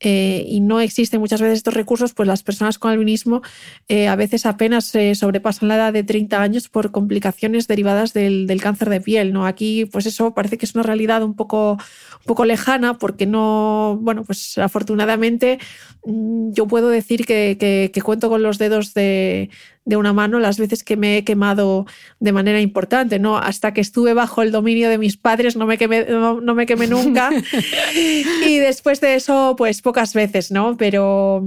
eh, 0.00 0.44
y 0.46 0.60
no 0.60 0.80
existen 0.80 1.20
muchas 1.20 1.40
veces 1.40 1.58
estos 1.58 1.74
recursos, 1.74 2.14
pues 2.14 2.26
las 2.26 2.42
personas 2.42 2.78
con 2.78 2.90
albinismo 2.90 3.42
eh, 3.88 4.08
a 4.08 4.16
veces 4.16 4.46
apenas 4.46 4.92
sobrepasan 5.14 5.68
la 5.68 5.76
edad 5.76 5.92
de 5.92 6.02
30 6.02 6.40
años 6.40 6.68
por 6.68 6.90
complicaciones 6.90 7.68
derivadas 7.68 8.12
del, 8.14 8.60
cáncer 8.60 8.88
de 8.88 9.00
piel. 9.00 9.32
¿no? 9.32 9.46
Aquí, 9.46 9.84
pues 9.84 10.06
eso 10.06 10.34
parece 10.34 10.58
que 10.58 10.66
es 10.66 10.74
una 10.74 10.82
realidad 10.82 11.22
un 11.22 11.34
poco, 11.34 11.72
un 11.72 12.26
poco 12.26 12.44
lejana, 12.44 12.98
porque 12.98 13.26
no, 13.26 13.98
bueno, 14.00 14.24
pues 14.24 14.58
afortunadamente 14.58 15.58
mm, 16.04 16.52
yo 16.52 16.66
puedo 16.66 16.88
decir 16.88 17.26
que 17.26 17.90
cuento 18.02 18.28
con 18.28 18.42
los 18.42 18.58
dedos 18.58 18.94
de, 18.94 19.50
de 19.84 19.96
una 19.96 20.12
mano 20.12 20.38
las 20.38 20.58
veces 20.58 20.84
que 20.84 20.96
me 20.96 21.16
he 21.18 21.24
quemado 21.24 21.86
de 22.18 22.32
manera 22.32 22.60
importante, 22.60 23.18
¿no? 23.18 23.38
Hasta 23.38 23.72
que 23.72 23.80
estuve 23.80 24.14
bajo 24.14 24.42
el 24.42 24.52
dominio 24.52 24.90
de 24.90 24.98
mis 24.98 25.16
padres 25.16 25.56
no 25.56 25.66
me 25.66 25.78
quemé, 25.78 26.04
no, 26.04 26.54
me 26.54 26.66
quemé 26.66 26.86
nunca. 26.86 27.30
y 27.94 28.58
después 28.58 29.00
de 29.00 29.14
eso, 29.14 29.54
pues 29.56 29.82
pocas 29.82 30.14
veces, 30.14 30.50
¿no? 30.50 30.76
Pero 30.76 31.42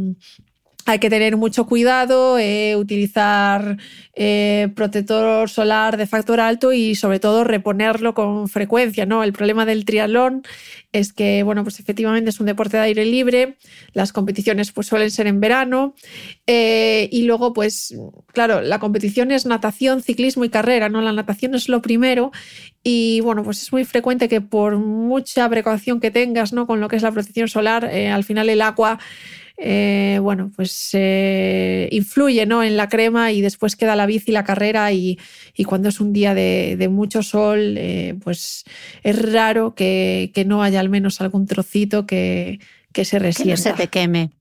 hay 0.86 1.00
que 1.00 1.10
tener 1.10 1.38
mucho 1.38 1.66
cuidado, 1.66 2.38
eh, 2.38 2.76
utilizar 2.76 3.78
eh, 4.16 4.70
protector 4.76 5.50
solar 5.50 5.98
de 5.98 6.08
factor 6.08 6.40
alto 6.40 6.74
y 6.74 6.96
sobre 6.96 7.20
todo 7.20 7.44
reponerlo 7.44 8.14
con 8.14 8.50
frecuencia. 8.50 9.06
¿no? 9.06 9.24
El 9.24 9.34
problema 9.34 9.66
del 9.66 9.86
triatlón 9.86 10.44
es 10.92 11.14
que, 11.14 11.44
bueno, 11.44 11.64
pues 11.64 11.80
efectivamente 11.80 12.30
es 12.30 12.40
un 12.40 12.48
deporte 12.48 12.78
de 12.78 12.84
aire 12.84 13.06
libre, 13.06 13.56
las 13.94 14.12
competiciones 14.12 14.72
pues 14.72 14.88
suelen 14.88 15.10
ser 15.10 15.28
en 15.28 15.40
verano 15.40 15.96
eh, 16.48 17.08
y 17.12 17.24
luego 17.24 17.54
pues, 17.54 17.96
claro, 18.28 18.62
la 18.62 18.80
competición 18.80 19.32
es 19.32 19.46
natación, 19.46 20.04
ciclismo 20.04 20.44
y 20.44 20.50
carrera, 20.50 20.90
¿no? 20.90 21.02
La 21.02 21.14
natación 21.14 21.56
es 21.56 21.70
lo 21.70 21.82
primero 21.82 22.32
y 22.84 23.22
bueno, 23.22 23.44
pues 23.44 23.62
es 23.62 23.72
muy 23.72 23.86
frecuente 23.86 24.28
que 24.28 24.42
por 24.42 24.76
mucha 24.78 25.48
precaución 25.50 26.02
que 26.02 26.12
tengas, 26.12 26.52
¿no? 26.52 26.68
Con 26.68 26.82
lo 26.82 26.90
que 26.90 26.98
es 26.98 27.04
la 27.04 27.12
protección 27.12 27.48
solar, 27.48 27.86
al 27.86 28.24
final 28.24 28.50
el 28.50 28.62
agua 28.62 29.00
eh, 29.66 30.20
bueno, 30.22 30.52
pues 30.54 30.90
eh, 30.92 31.88
influye 31.92 32.46
¿no? 32.46 32.64
en 32.64 32.76
la 32.76 32.90
crema 32.90 33.32
y 33.32 33.40
después 33.40 33.78
queda 33.78 33.96
la 33.96 34.06
bici, 34.06 34.34
la 34.34 34.44
carrera 34.44 34.92
y, 34.92 35.18
cuando 35.66 35.88
es 35.88 36.02
un 36.02 36.12
día 36.12 36.34
de, 36.34 36.88
mucho 36.92 37.24
sol, 37.24 37.78
eh, 37.78 38.14
pues 38.22 38.66
es 39.04 39.32
raro 39.32 39.74
que, 39.74 40.44
no 40.46 40.64
haya 40.64 40.82
al 40.82 40.90
menos 40.90 41.22
algún 41.22 41.48
trocito 41.48 42.06
que, 42.06 42.60
se 42.94 43.20
resienta. 43.20 43.44
Que 43.44 43.50
no 43.52 43.58
se 43.58 43.72
te 43.72 43.88
queme. 43.88 44.32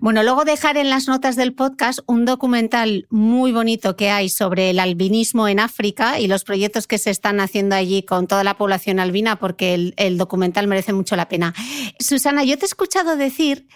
Bueno, 0.00 0.24
luego 0.24 0.44
dejar 0.44 0.76
en 0.76 0.90
las 0.90 1.06
notas 1.06 1.36
del 1.36 1.54
podcast 1.54 2.00
un 2.06 2.24
documental 2.24 3.06
muy 3.10 3.52
bonito 3.52 3.94
que 3.94 4.10
hay 4.10 4.28
sobre 4.28 4.70
el 4.70 4.80
albinismo 4.80 5.46
en 5.46 5.60
África 5.60 6.18
y 6.18 6.26
los 6.26 6.42
proyectos 6.42 6.88
que 6.88 6.98
se 6.98 7.10
están 7.10 7.38
haciendo 7.38 7.76
allí 7.76 8.02
con 8.02 8.26
toda 8.26 8.42
la 8.42 8.56
población 8.56 8.98
albina, 8.98 9.36
porque 9.36 9.92
el 9.96 10.18
documental 10.18 10.66
merece 10.66 10.92
mucho 10.92 11.14
la 11.14 11.28
pena. 11.28 11.54
Susana, 12.00 12.42
yo 12.42 12.58
te 12.58 12.64
he 12.64 12.66
escuchado 12.66 13.16
decir 13.16 13.68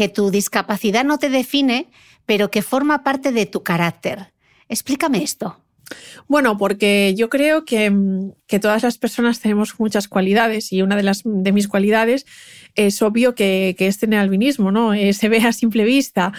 que 0.00 0.08
tu 0.08 0.30
discapacidad 0.30 1.04
no 1.04 1.18
te 1.18 1.28
define, 1.28 1.90
pero 2.24 2.50
que 2.50 2.62
forma 2.62 3.04
parte 3.04 3.32
de 3.32 3.44
tu 3.44 3.62
carácter. 3.62 4.32
Explícame 4.66 5.22
esto. 5.22 5.60
Bueno, 6.26 6.56
porque 6.56 7.12
yo 7.18 7.28
creo 7.28 7.66
que, 7.66 7.92
todas 8.62 8.82
las 8.82 8.96
personas 8.96 9.40
tenemos 9.40 9.78
muchas 9.78 10.08
cualidades 10.08 10.72
y 10.72 10.80
una 10.80 10.96
de, 10.96 11.02
las, 11.02 11.20
de 11.22 11.52
mis 11.52 11.68
cualidades 11.68 12.24
es 12.76 13.02
obvio 13.02 13.34
que, 13.34 13.76
es 13.78 13.98
tener 13.98 14.20
albinismo, 14.20 14.72
¿no? 14.72 14.94
Eh, 14.94 15.12
se 15.12 15.28
ve 15.28 15.36
a 15.36 15.52
simple 15.52 15.84
vista. 15.84 16.32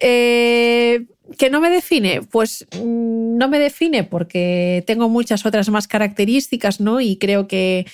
Eh, 0.00 1.04
¿Que 1.36 1.50
no 1.50 1.60
me 1.60 1.68
define? 1.68 2.22
Pues 2.22 2.66
mm, 2.82 3.36
no 3.36 3.46
me 3.50 3.58
define 3.58 4.04
porque 4.04 4.84
tengo 4.86 5.10
muchas 5.10 5.44
otras 5.44 5.68
más 5.68 5.86
características, 5.86 6.80
¿no? 6.80 7.02
Y 7.02 7.16
creo 7.16 7.46
que, 7.46 7.84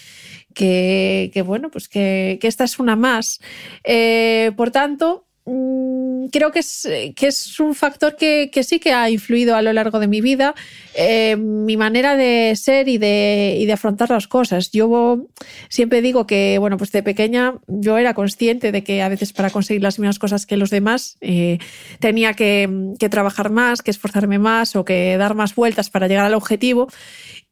que, 0.59 1.43
bueno, 1.45 1.71
pues 1.71 1.89
que, 1.89 2.39
esta 2.43 2.65
es 2.65 2.79
una 2.79 2.97
más. 2.97 3.41
Eh, 3.85 4.53
por 4.57 4.71
tanto, 4.71 5.27
mm, 5.45 6.27
creo 6.33 6.51
que 6.51 6.59
es, 6.59 6.89
que 7.15 7.29
es 7.29 7.61
un 7.61 7.75
factor 7.75 8.17
que, 8.17 8.51
sí 8.63 8.81
que 8.81 8.93
ha 8.93 9.09
influido 9.09 9.55
a 9.55 9.63
lo 9.63 9.73
largo 9.73 10.01
de 10.01 10.09
mi 10.09 10.21
vida, 10.21 10.55
eh, 10.95 11.37
mi 11.37 11.77
manera 11.77 12.17
de 12.17 12.55
ser 12.57 12.89
y 12.89 12.99
de, 12.99 13.57
y 13.59 13.67
de, 13.67 13.73
afrontar 13.73 14.11
las 14.11 14.27
cosas. 14.27 14.73
Yo 14.73 15.27
siempre 15.69 16.03
digo 16.03 16.27
que, 16.27 16.59
bueno, 16.59 16.77
pues 16.77 16.91
de 16.91 17.03
pequeña 17.05 17.55
yo 17.69 17.97
era 17.97 18.15
consciente 18.15 18.73
de 18.73 18.83
que 18.83 19.01
a 19.03 19.09
veces 19.09 19.33
para 19.33 19.51
conseguir 19.51 19.83
las 19.83 19.99
mismas 20.01 20.19
cosas 20.19 20.45
que 20.45 20.57
los 20.57 20.71
demás 20.71 21.19
eh, 21.21 21.59
tenía 22.01 22.35
que, 22.35 22.69
que 22.99 23.09
trabajar 23.09 23.51
más, 23.51 23.83
que 23.83 23.93
esforzarme 23.93 24.39
más 24.41 24.75
o 24.75 24.85
que 24.85 25.17
dar 25.19 25.35
más 25.37 25.55
vueltas 25.55 25.89
para 25.89 26.09
llegar 26.09 26.27
al 26.27 26.35
objetivo. 26.35 26.89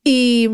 Y, 0.08 0.48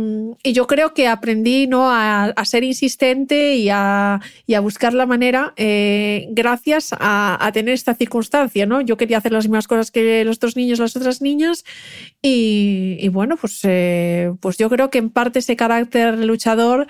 yo 0.44 0.66
creo 0.66 0.94
que 0.94 1.08
aprendí 1.08 1.66
¿no? 1.66 1.90
a, 1.90 2.32
ser 2.46 2.64
insistente 2.64 3.56
y 3.56 3.68
a, 3.68 4.18
y 4.46 4.54
a, 4.54 4.60
buscar 4.60 4.94
la 4.94 5.04
manera 5.04 5.52
eh, 5.56 6.26
gracias 6.30 6.94
a, 6.98 7.50
tener 7.52 7.74
esta 7.74 7.94
circunstancia. 7.94 8.64
¿no? 8.64 8.80
Yo 8.80 8.96
quería 8.96 9.18
hacer 9.18 9.32
las 9.32 9.44
mismas 9.44 9.68
cosas 9.68 9.90
que 9.90 10.24
los 10.24 10.36
otros 10.36 10.56
niños, 10.56 10.78
las 10.78 10.96
otras 10.96 11.20
niñas. 11.20 11.64
Y, 12.22 13.06
bueno, 13.08 13.36
pues, 13.36 13.60
eh, 13.64 14.32
pues 14.40 14.56
yo 14.56 14.70
creo 14.70 14.88
que 14.88 14.96
en 14.96 15.10
parte 15.10 15.40
ese 15.40 15.54
carácter 15.54 16.16
luchador 16.20 16.86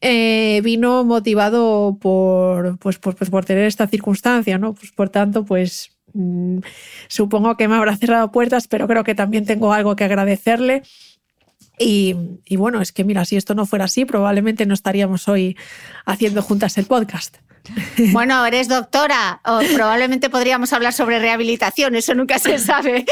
eh, 0.00 0.60
vino 0.64 1.04
motivado 1.04 1.96
por, 2.00 2.76
pues, 2.80 2.98
por, 2.98 3.14
pues, 3.14 3.30
por 3.30 3.44
tener 3.44 3.66
esta 3.66 3.86
circunstancia. 3.86 4.58
¿no? 4.58 4.74
Pues 4.74 4.90
por 4.90 5.10
tanto, 5.10 5.44
pues 5.44 5.96
mm, 6.14 6.58
supongo 7.06 7.56
que 7.56 7.68
me 7.68 7.76
habrá 7.76 7.96
cerrado 7.96 8.32
puertas, 8.32 8.66
pero 8.66 8.88
creo 8.88 9.04
que 9.04 9.14
también 9.14 9.44
tengo 9.44 9.72
algo 9.72 9.94
que 9.94 10.02
agradecerle. 10.02 10.82
Y, 11.82 12.56
bueno, 12.56 12.82
es 12.82 12.92
que 12.92 13.04
mira, 13.04 13.24
si 13.24 13.36
esto 13.36 13.54
no 13.54 13.64
fuera 13.64 13.86
así, 13.86 14.04
probablemente 14.04 14.66
no 14.66 14.74
estaríamos 14.74 15.28
hoy 15.28 15.56
haciendo 16.04 16.42
juntas 16.42 16.76
el 16.76 16.84
podcast. 16.84 17.38
Bueno, 18.12 18.44
eres 18.46 18.68
doctora, 18.68 19.42
o 19.44 19.60
probablemente 19.74 20.30
podríamos 20.30 20.72
hablar 20.72 20.94
sobre 20.94 21.18
rehabilitación, 21.18 21.94
eso 21.94 22.14
nunca 22.14 22.38
se 22.38 22.58
sabe. 22.58 23.04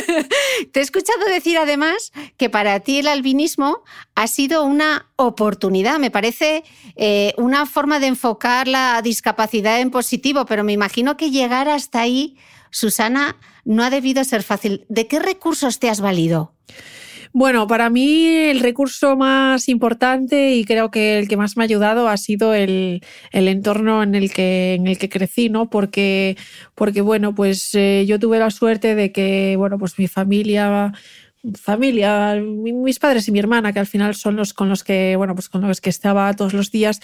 Te 0.72 0.80
he 0.80 0.82
escuchado 0.82 1.26
decir 1.26 1.58
además 1.58 2.10
que 2.38 2.48
para 2.48 2.80
ti 2.80 3.00
el 3.00 3.06
albinismo 3.06 3.82
ha 4.14 4.26
sido 4.28 4.64
una 4.64 5.10
oportunidad, 5.16 5.98
me 5.98 6.10
parece 6.10 6.64
eh, 6.96 7.34
una 7.36 7.66
forma 7.66 8.00
de 8.00 8.06
enfocar 8.06 8.66
la 8.66 9.02
discapacidad 9.02 9.78
en 9.78 9.90
positivo, 9.90 10.46
pero 10.46 10.64
me 10.64 10.72
imagino 10.72 11.18
que 11.18 11.30
llegar 11.30 11.68
hasta 11.68 12.00
ahí, 12.00 12.38
Susana, 12.70 13.36
no 13.66 13.84
ha 13.84 13.90
debido 13.90 14.24
ser 14.24 14.42
fácil. 14.42 14.86
¿De 14.88 15.06
qué 15.06 15.18
recursos 15.18 15.78
te 15.78 15.90
has 15.90 16.00
valido? 16.00 16.54
Bueno, 17.34 17.66
para 17.66 17.88
mí 17.88 18.26
el 18.26 18.60
recurso 18.60 19.16
más 19.16 19.68
importante 19.70 20.54
y 20.54 20.64
creo 20.66 20.90
que 20.90 21.18
el 21.18 21.28
que 21.28 21.38
más 21.38 21.56
me 21.56 21.62
ha 21.62 21.66
ayudado 21.66 22.08
ha 22.08 22.16
sido 22.18 22.52
el, 22.52 23.02
el 23.30 23.48
entorno 23.48 24.02
en 24.02 24.14
el 24.14 24.30
que, 24.32 24.74
en 24.74 24.86
el 24.86 24.98
que 24.98 25.08
crecí, 25.08 25.48
¿no? 25.48 25.70
Porque, 25.70 26.36
porque 26.74 27.00
bueno, 27.00 27.34
pues 27.34 27.74
eh, 27.74 28.04
yo 28.06 28.18
tuve 28.18 28.38
la 28.38 28.50
suerte 28.50 28.94
de 28.94 29.12
que, 29.12 29.54
bueno, 29.56 29.78
pues 29.78 29.98
mi 29.98 30.08
familia 30.08 30.92
familia, 31.60 32.36
mis 32.36 33.00
padres 33.00 33.26
y 33.26 33.32
mi 33.32 33.40
hermana, 33.40 33.72
que 33.72 33.80
al 33.80 33.86
final 33.86 34.14
son 34.14 34.36
los 34.36 34.54
con 34.54 34.68
los 34.68 34.84
que, 34.84 35.16
bueno, 35.16 35.34
pues 35.34 35.48
con 35.48 35.62
los 35.62 35.80
que 35.80 35.90
estaba 35.90 36.32
todos 36.34 36.52
los 36.52 36.70
días, 36.70 37.00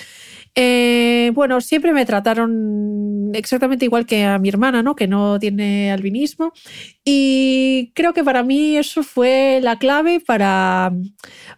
eh, 0.54 1.30
bueno, 1.34 1.60
siempre 1.60 1.92
me 1.92 2.06
trataron 2.06 3.30
exactamente 3.34 3.84
igual 3.84 4.06
que 4.06 4.24
a 4.24 4.38
mi 4.38 4.48
hermana, 4.48 4.82
¿no? 4.82 4.96
Que 4.96 5.06
no 5.06 5.38
tiene 5.38 5.92
albinismo. 5.92 6.52
Y 7.04 7.92
creo 7.94 8.12
que 8.12 8.24
para 8.24 8.42
mí 8.42 8.76
eso 8.76 9.02
fue 9.02 9.60
la 9.62 9.78
clave 9.78 10.20
para, 10.20 10.92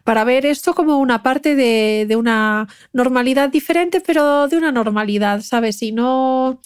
para 0.04 0.24
ver 0.24 0.46
esto 0.46 0.74
como 0.74 0.98
una 0.98 1.22
parte 1.22 1.54
de, 1.54 2.06
de 2.08 2.16
una 2.16 2.68
normalidad 2.92 3.50
diferente, 3.50 4.00
pero 4.00 4.48
de 4.48 4.56
una 4.56 4.72
normalidad, 4.72 5.40
¿sabes? 5.42 5.82
Y 5.82 5.92
no 5.92 6.60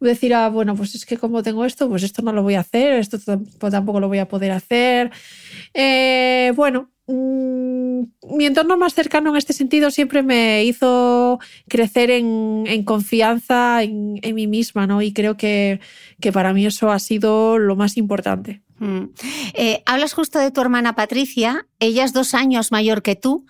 decir, 0.00 0.34
ah, 0.34 0.48
bueno, 0.48 0.76
pues 0.76 0.94
es 0.94 1.06
que 1.06 1.16
como 1.16 1.42
tengo 1.42 1.64
esto, 1.64 1.88
pues 1.88 2.02
esto 2.02 2.22
no 2.22 2.32
lo 2.32 2.42
voy 2.42 2.54
a 2.54 2.60
hacer, 2.60 2.94
esto 2.94 3.18
tampoco 3.58 4.00
lo 4.00 4.08
voy 4.08 4.18
a 4.18 4.28
poder 4.28 4.52
hacer. 4.52 5.10
Eh, 5.74 6.52
bueno, 6.54 6.90
mm, 7.06 8.02
mi 8.36 8.46
entorno 8.46 8.76
más 8.76 8.94
cercano 8.94 9.30
en 9.30 9.36
este 9.36 9.52
sentido 9.52 9.90
siempre 9.90 10.22
me 10.22 10.64
hizo 10.64 11.38
crecer 11.68 12.10
en, 12.10 12.84
confianza 12.84 13.82
en, 13.82 14.20
mí 14.34 14.46
misma, 14.46 14.86
¿no? 14.86 15.02
Y 15.02 15.12
creo 15.12 15.36
que, 15.36 15.80
que, 16.20 16.32
para 16.32 16.52
mí 16.52 16.66
eso 16.66 16.90
ha 16.90 16.98
sido 16.98 17.58
lo 17.58 17.76
más 17.76 17.96
importante. 17.96 18.62
Mm. 18.78 19.04
Eh, 19.54 19.82
hablas 19.86 20.12
justo 20.12 20.38
de 20.38 20.50
tu 20.50 20.60
hermana 20.60 20.94
Patricia, 20.94 21.66
ella 21.80 22.04
es 22.04 22.12
dos 22.12 22.34
años 22.34 22.72
mayor 22.72 23.02
que 23.02 23.16
tú. 23.16 23.46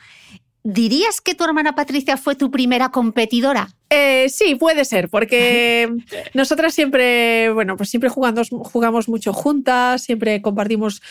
¿Dirías 0.68 1.20
que 1.20 1.36
tu 1.36 1.44
hermana 1.44 1.76
Patricia 1.76 2.16
fue 2.16 2.34
tu 2.34 2.50
primera 2.50 2.88
competidora? 2.88 3.68
Eh, 3.88 4.28
sí, 4.28 4.56
puede 4.56 4.84
ser, 4.84 5.08
porque 5.08 5.88
nosotras 6.34 6.74
siempre, 6.74 7.52
bueno, 7.52 7.76
pues 7.76 7.88
siempre 7.88 8.10
jugamos, 8.10 8.48
jugamos 8.50 9.08
mucho 9.08 9.32
juntas, 9.32 10.02
siempre 10.02 10.42
compartimos 10.42 11.02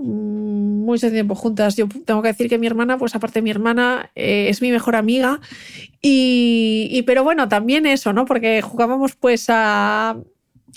mm, 0.00 0.84
mucho 0.86 1.10
tiempo 1.10 1.34
juntas. 1.34 1.76
Yo 1.76 1.86
tengo 2.06 2.22
que 2.22 2.28
decir 2.28 2.48
que 2.48 2.56
mi 2.56 2.66
hermana, 2.66 2.96
pues 2.96 3.14
aparte 3.14 3.40
de 3.40 3.42
mi 3.42 3.50
hermana, 3.50 4.10
eh, 4.14 4.46
es 4.48 4.62
mi 4.62 4.70
mejor 4.70 4.96
amiga. 4.96 5.38
Y, 6.00 6.88
y, 6.90 7.02
pero 7.02 7.24
bueno, 7.24 7.46
también 7.46 7.84
eso, 7.84 8.14
¿no? 8.14 8.24
Porque 8.24 8.62
jugábamos 8.62 9.16
pues 9.16 9.50
a, 9.50 10.16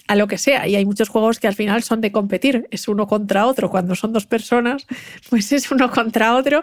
a 0.08 0.16
lo 0.16 0.28
que 0.28 0.38
sea. 0.38 0.68
Y 0.68 0.76
hay 0.76 0.86
muchos 0.86 1.10
juegos 1.10 1.40
que 1.40 1.48
al 1.48 1.56
final 1.56 1.84
son 1.84 2.02
de 2.02 2.12
competir, 2.12 2.68
es 2.72 2.88
uno 2.88 3.08
contra 3.08 3.46
otro. 3.46 3.70
Cuando 3.70 3.96
son 3.96 4.14
dos 4.14 4.26
personas, 4.26 4.86
pues 5.30 5.52
es 5.52 5.72
uno 5.72 5.90
contra 5.92 6.36
otro. 6.36 6.62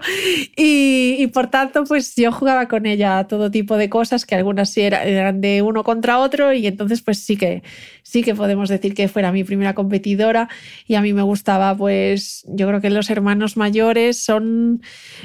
Y, 0.57 1.27
por 1.29 1.49
tanto, 1.49 1.85
pues 1.85 2.15
yo 2.17 2.33
jugaba 2.33 2.69
con 2.69 2.87
ella 2.87 3.25
todo 3.25 3.51
tipo 3.51 3.77
de 3.77 3.89
cosas, 3.89 4.27
que 4.27 4.35
algunas 4.35 4.71
sí 4.71 4.83
eran 4.83 5.41
de 5.41 5.63
uno 5.63 5.85
contra 5.85 6.19
otro, 6.19 6.53
y 6.53 6.67
entonces 6.67 7.03
pues 7.03 7.19
sí 7.19 7.37
que, 7.37 7.63
sí 8.03 8.23
que 8.23 8.35
podemos 8.35 8.69
decir 8.69 8.95
que 8.95 9.09
fuera 9.09 9.33
mi 9.33 9.45
primera 9.45 9.75
competidora. 9.75 10.49
Y 10.87 10.95
a 10.95 11.03
mí 11.03 11.13
me 11.13 11.23
gustaba, 11.23 11.77
pues 11.77 12.45
yo 12.49 12.69
creo 12.69 12.81
que 12.81 12.91
los 12.91 13.11
hermanos 13.11 13.57
mayores 13.57 14.19
son, 14.19 14.83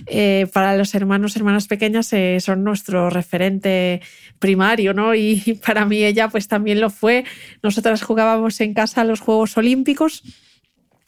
eh, 0.08 0.48
para 0.54 0.76
los 0.76 0.94
hermanos, 0.96 1.36
hermanas 1.36 1.68
pequeñas, 1.68 2.12
eh, 2.14 2.40
son 2.40 2.64
nuestro 2.64 3.10
referente 3.10 4.02
primario, 4.40 4.94
¿no? 4.94 5.14
Y 5.16 5.60
para 5.66 5.86
mí 5.86 6.04
ella 6.04 6.30
pues 6.30 6.48
también 6.48 6.80
lo 6.80 6.90
fue. 6.90 7.26
Nosotras 7.62 8.02
jugábamos 8.02 8.60
en 8.62 8.74
casa 8.74 9.04
los 9.04 9.20
Juegos 9.20 9.58
Olímpicos 9.58 10.24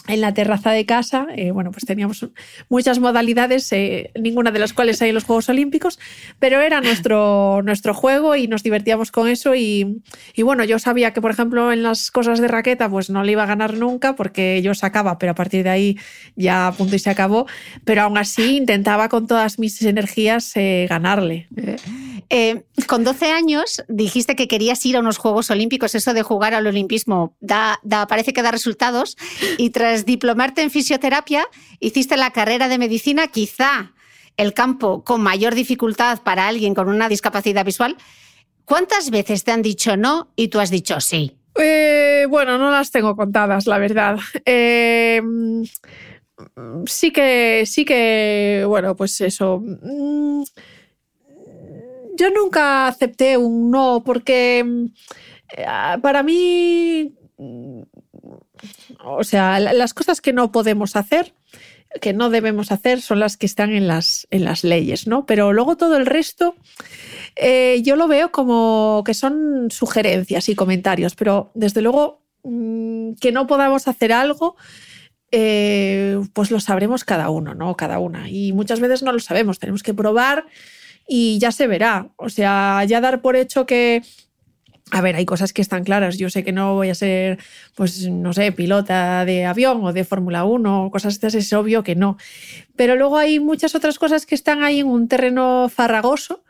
en 0.08 0.22
la 0.22 0.34
terraza 0.34 0.72
de 0.72 0.86
casa, 0.86 1.28
eh, 1.36 1.52
bueno, 1.52 1.72
pues 1.72 1.86
teníamos 1.86 2.28
muchas 2.70 3.00
modalidades, 3.00 3.72
eh, 3.72 4.12
ninguna 4.20 4.52
de 4.52 4.58
las 4.58 4.74
cuales 4.74 5.02
hay 5.02 5.10
en 5.10 5.16
los 5.16 5.26
Juegos 5.26 5.48
Olímpicos, 5.50 6.00
pero 6.40 6.60
era 6.60 6.82
nuestro, 6.82 7.62
nuestro 7.64 7.94
juego 7.94 8.36
y 8.36 8.48
nos 8.48 8.64
divertíamos 8.64 9.12
con 9.12 9.28
eso 9.28 9.54
y, 9.54 10.02
y, 10.34 10.42
bueno, 10.42 10.64
yo 10.64 10.80
sabía 10.80 11.14
que, 11.14 11.22
por 11.22 11.32
ejemplo, 11.32 11.72
en 11.72 11.84
las 11.84 12.10
cosas 12.10 12.40
de 12.42 12.48
raqueta, 12.48 12.90
pues 12.90 13.10
no 13.10 13.24
le 13.24 13.34
iba 13.34 13.44
a 13.44 13.48
ganar 13.48 13.76
nunca 13.76 14.16
porque 14.16 14.62
yo 14.64 14.74
sacaba, 14.74 15.20
pero 15.20 15.34
a 15.34 15.36
partir 15.36 15.64
de 15.64 15.70
ahí 15.70 15.98
ya 16.36 16.68
a 16.68 16.72
punto 16.72 16.96
y 16.96 17.00
se 17.00 17.10
acabó, 17.10 17.46
pero 17.86 18.02
aún 18.02 18.18
así 18.18 18.58
intentaba 18.58 19.08
con 19.08 19.28
todas 19.28 19.60
mis 19.60 19.82
energías 19.84 20.52
eh, 20.56 20.88
ganarle. 20.90 21.48
Con 22.88 23.04
12 23.04 23.32
años 23.32 23.84
dijiste 23.88 24.36
que 24.36 24.48
querías 24.48 24.86
ir 24.86 24.96
a 24.96 25.00
unos 25.00 25.18
Juegos 25.18 25.52
Olímpicos, 25.52 25.96
eso 25.96 26.14
de 26.14 26.24
jugar 26.24 26.54
al 26.54 26.68
olimpismo 26.68 27.36
da, 27.40 27.80
da, 27.84 28.08
parece 28.08 28.34
que 28.34 28.42
da 28.42 28.52
resultados 28.52 29.18
y 29.58 29.72
tras 29.72 30.06
diplomarte 30.06 30.62
en 30.62 30.72
fisioterapia, 30.72 31.46
hiciste 31.80 32.16
la 32.18 32.32
carrera 32.32 32.70
de 32.70 32.78
medicina, 32.78 33.28
quizá 33.28 33.94
el 34.38 34.54
campo 34.54 35.04
con 35.04 35.22
mayor 35.22 35.56
dificultad 35.56 36.22
para 36.24 36.48
alguien 36.48 36.74
con 36.74 36.90
una 36.90 37.10
discapacidad 37.10 37.66
visual. 37.66 37.98
¿Cuántas 38.66 39.10
veces 39.10 39.44
te 39.44 39.52
han 39.52 39.62
dicho 39.62 39.98
no 39.98 40.32
y 40.36 40.48
tú 40.48 40.60
has 40.60 40.72
dicho 40.72 41.00
sí? 41.02 41.36
Eh, 41.60 42.26
bueno, 42.30 42.58
no 42.58 42.72
las 42.72 42.92
tengo 42.92 43.16
contadas, 43.16 43.68
la 43.68 43.78
verdad. 43.78 44.18
Eh, 44.46 45.22
sí 46.86 47.12
que, 47.12 47.64
sí 47.66 47.86
que, 47.86 48.64
bueno, 48.68 48.96
pues 48.96 49.20
eso. 49.22 49.62
Mm, 49.62 50.44
yo 52.22 52.30
nunca 52.30 52.88
acepté 52.88 53.36
un 53.36 53.72
no 53.72 54.04
porque 54.06 54.60
eh, 55.58 55.66
para 56.02 56.22
mí 56.22 57.16
o 59.04 59.24
sea, 59.24 59.60
las 59.60 59.94
cosas 59.94 60.22
que 60.22 60.34
no 60.34 60.52
podemos 60.52 60.96
hacer, 60.96 61.34
que 62.00 62.14
no 62.14 62.30
debemos 62.30 62.72
hacer, 62.72 63.02
son 63.02 63.20
las 63.20 63.38
que 63.38 63.48
están 63.48 63.72
en 63.72 63.88
las, 63.88 64.28
en 64.30 64.46
las 64.46 64.64
leyes, 64.64 65.08
¿no? 65.08 65.26
Pero 65.26 65.52
luego 65.52 65.78
todo 65.78 65.98
el 65.98 66.06
resto, 66.06 66.56
eh, 67.36 67.82
yo 67.84 67.96
lo 67.96 68.08
veo 68.08 68.32
como 68.32 69.04
que 69.06 69.16
son 69.16 69.72
sugerencias 69.72 70.50
y 70.50 70.56
comentarios, 70.56 71.16
pero 71.16 71.52
desde 71.56 71.82
luego 71.82 72.22
mm, 72.44 73.14
que 73.14 73.32
no 73.32 73.48
podamos 73.48 73.88
hacer 73.88 74.14
algo. 74.14 74.56
Eh, 75.34 76.20
pues 76.34 76.52
lo 76.52 76.60
sabremos 76.60 77.06
cada 77.06 77.30
uno, 77.30 77.56
¿no? 77.56 77.78
Cada 77.78 78.00
una. 78.00 78.30
Y 78.30 78.52
muchas 78.52 78.82
veces 78.82 79.02
no 79.02 79.14
lo 79.14 79.20
sabemos, 79.20 79.60
tenemos 79.60 79.82
que 79.82 79.94
probar 79.94 80.46
y 81.14 81.40
ya 81.40 81.52
se 81.52 81.68
verá. 81.68 82.08
O 82.16 82.30
sea, 82.30 82.86
ya 82.86 83.02
dar 83.02 83.22
por 83.22 83.36
hecho 83.36 83.66
que 83.66 84.02
a 84.92 85.02
ver, 85.02 85.18
hay 85.18 85.26
cosas 85.26 85.52
que 85.52 85.62
están 85.62 85.84
claras. 85.84 86.18
Yo 86.18 86.30
sé 86.30 86.44
que 86.46 86.54
no 86.54 86.76
voy 86.76 86.90
a 86.90 86.96
ser, 86.96 87.38
pues, 87.76 88.08
no 88.10 88.32
sé, 88.32 88.54
pilota 88.54 89.26
de 89.26 89.46
avión 89.46 89.84
o 89.84 89.92
de 89.92 90.06
Fórmula 90.06 90.46
1 90.46 90.86
o 90.86 90.92
cosas 90.92 91.14
estas, 91.14 91.36
es 91.36 91.52
obvio 91.52 91.84
que 91.84 91.96
no. 91.96 92.18
Pero 92.78 92.96
luego 92.96 93.18
hay 93.18 93.42
muchas 93.42 93.76
otras 93.76 94.00
cosas 94.00 94.26
que 94.26 94.36
están 94.36 94.64
ahí 94.64 94.80
en 94.80 94.88
un 94.88 95.10
terreno 95.10 95.70
farragoso 95.70 96.44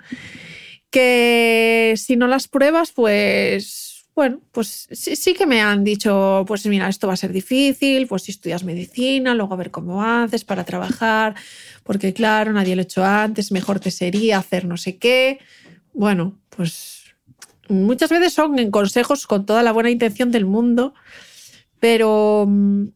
que 0.91 1.95
si 1.97 2.15
no 2.15 2.27
las 2.27 2.47
pruebas, 2.47 2.91
pues, 2.91 3.90
bueno, 4.13 4.41
pues 4.51 4.89
sí, 4.91 5.15
sí, 5.15 5.33
que 5.33 5.45
me 5.45 5.61
han 5.61 5.83
dicho, 5.83 6.43
pues 6.47 6.65
mira, 6.65 6.89
esto 6.89 7.07
va 7.07 7.13
a 7.13 7.17
ser 7.17 7.31
difícil, 7.31 8.07
pues 8.07 8.23
si 8.23 8.31
estudias 8.31 8.63
medicina, 8.63 9.33
luego 9.33 9.53
a 9.53 9.57
ver 9.57 9.71
cómo 9.71 10.03
haces 10.03 10.43
para 10.43 10.65
trabajar, 10.65 11.35
porque 11.83 12.13
claro, 12.13 12.51
nadie 12.51 12.75
lo 12.75 12.81
ha 12.81 12.83
hecho 12.83 13.05
antes, 13.05 13.51
mejor 13.51 13.79
te 13.79 13.89
sería 13.89 14.37
hacer 14.37 14.65
no 14.65 14.75
sé 14.75 14.97
qué. 14.97 15.39
Bueno, 15.93 16.37
pues 16.49 17.03
muchas 17.69 18.09
veces 18.09 18.33
son 18.33 18.69
consejos 18.69 19.25
con 19.27 19.45
toda 19.45 19.63
la 19.63 19.71
buena 19.71 19.89
intención 19.89 20.29
del 20.29 20.45
mundo, 20.45 20.93
pero 21.79 22.45
mm, 22.47 22.87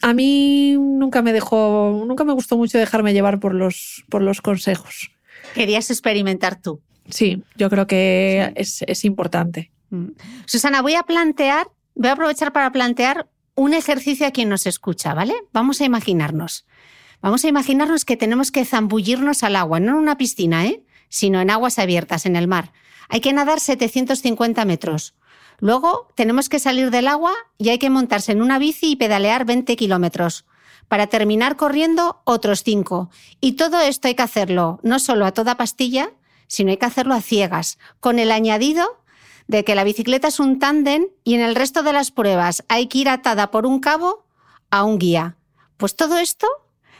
a 0.00 0.14
mí 0.14 0.76
nunca 0.78 1.22
me 1.22 1.32
dejó, 1.32 2.04
nunca 2.06 2.22
me 2.24 2.34
gustó 2.34 2.56
mucho 2.56 2.78
dejarme 2.78 3.12
llevar 3.12 3.40
por 3.40 3.52
los, 3.52 4.04
por 4.08 4.22
los 4.22 4.40
consejos. 4.40 5.10
Querías 5.54 5.90
experimentar 5.90 6.60
tú. 6.60 6.80
Sí, 7.10 7.42
yo 7.56 7.68
creo 7.68 7.86
que 7.86 8.52
es, 8.54 8.82
es 8.86 9.04
importante. 9.04 9.73
Mm. 9.94 10.16
Susana, 10.46 10.82
voy 10.82 10.94
a 10.94 11.04
plantear, 11.04 11.68
voy 11.94 12.08
a 12.08 12.12
aprovechar 12.12 12.52
para 12.52 12.72
plantear 12.72 13.28
un 13.54 13.74
ejercicio 13.74 14.26
a 14.26 14.32
quien 14.32 14.48
nos 14.48 14.66
escucha, 14.66 15.14
¿vale? 15.14 15.34
Vamos 15.52 15.80
a 15.80 15.84
imaginarnos. 15.84 16.66
Vamos 17.22 17.44
a 17.44 17.48
imaginarnos 17.48 18.04
que 18.04 18.16
tenemos 18.16 18.50
que 18.50 18.64
zambullirnos 18.64 19.42
al 19.44 19.56
agua, 19.56 19.80
no 19.80 19.92
en 19.92 19.98
una 19.98 20.18
piscina, 20.18 20.66
¿eh? 20.66 20.82
sino 21.08 21.40
en 21.40 21.50
aguas 21.50 21.78
abiertas, 21.78 22.26
en 22.26 22.36
el 22.36 22.48
mar. 22.48 22.72
Hay 23.08 23.20
que 23.20 23.32
nadar 23.32 23.60
750 23.60 24.64
metros. 24.64 25.14
Luego 25.58 26.08
tenemos 26.16 26.48
que 26.48 26.58
salir 26.58 26.90
del 26.90 27.06
agua 27.06 27.32
y 27.56 27.68
hay 27.68 27.78
que 27.78 27.90
montarse 27.90 28.32
en 28.32 28.42
una 28.42 28.58
bici 28.58 28.90
y 28.90 28.96
pedalear 28.96 29.44
20 29.44 29.76
kilómetros. 29.76 30.44
Para 30.88 31.06
terminar 31.06 31.56
corriendo 31.56 32.20
otros 32.24 32.62
5. 32.62 33.10
Y 33.40 33.52
todo 33.52 33.80
esto 33.80 34.08
hay 34.08 34.16
que 34.16 34.22
hacerlo 34.22 34.80
no 34.82 34.98
solo 34.98 35.24
a 35.24 35.32
toda 35.32 35.56
pastilla, 35.56 36.10
sino 36.46 36.70
hay 36.70 36.76
que 36.76 36.86
hacerlo 36.86 37.14
a 37.14 37.22
ciegas, 37.22 37.78
con 38.00 38.18
el 38.18 38.30
añadido 38.30 39.03
de 39.46 39.64
que 39.64 39.74
la 39.74 39.84
bicicleta 39.84 40.28
es 40.28 40.40
un 40.40 40.58
tándem 40.58 41.06
y 41.22 41.34
en 41.34 41.40
el 41.40 41.54
resto 41.54 41.82
de 41.82 41.92
las 41.92 42.10
pruebas 42.10 42.64
hay 42.68 42.86
que 42.86 42.98
ir 42.98 43.08
atada 43.08 43.50
por 43.50 43.66
un 43.66 43.80
cabo 43.80 44.26
a 44.70 44.84
un 44.84 44.98
guía. 44.98 45.36
Pues 45.76 45.96
todo 45.96 46.18
esto 46.18 46.46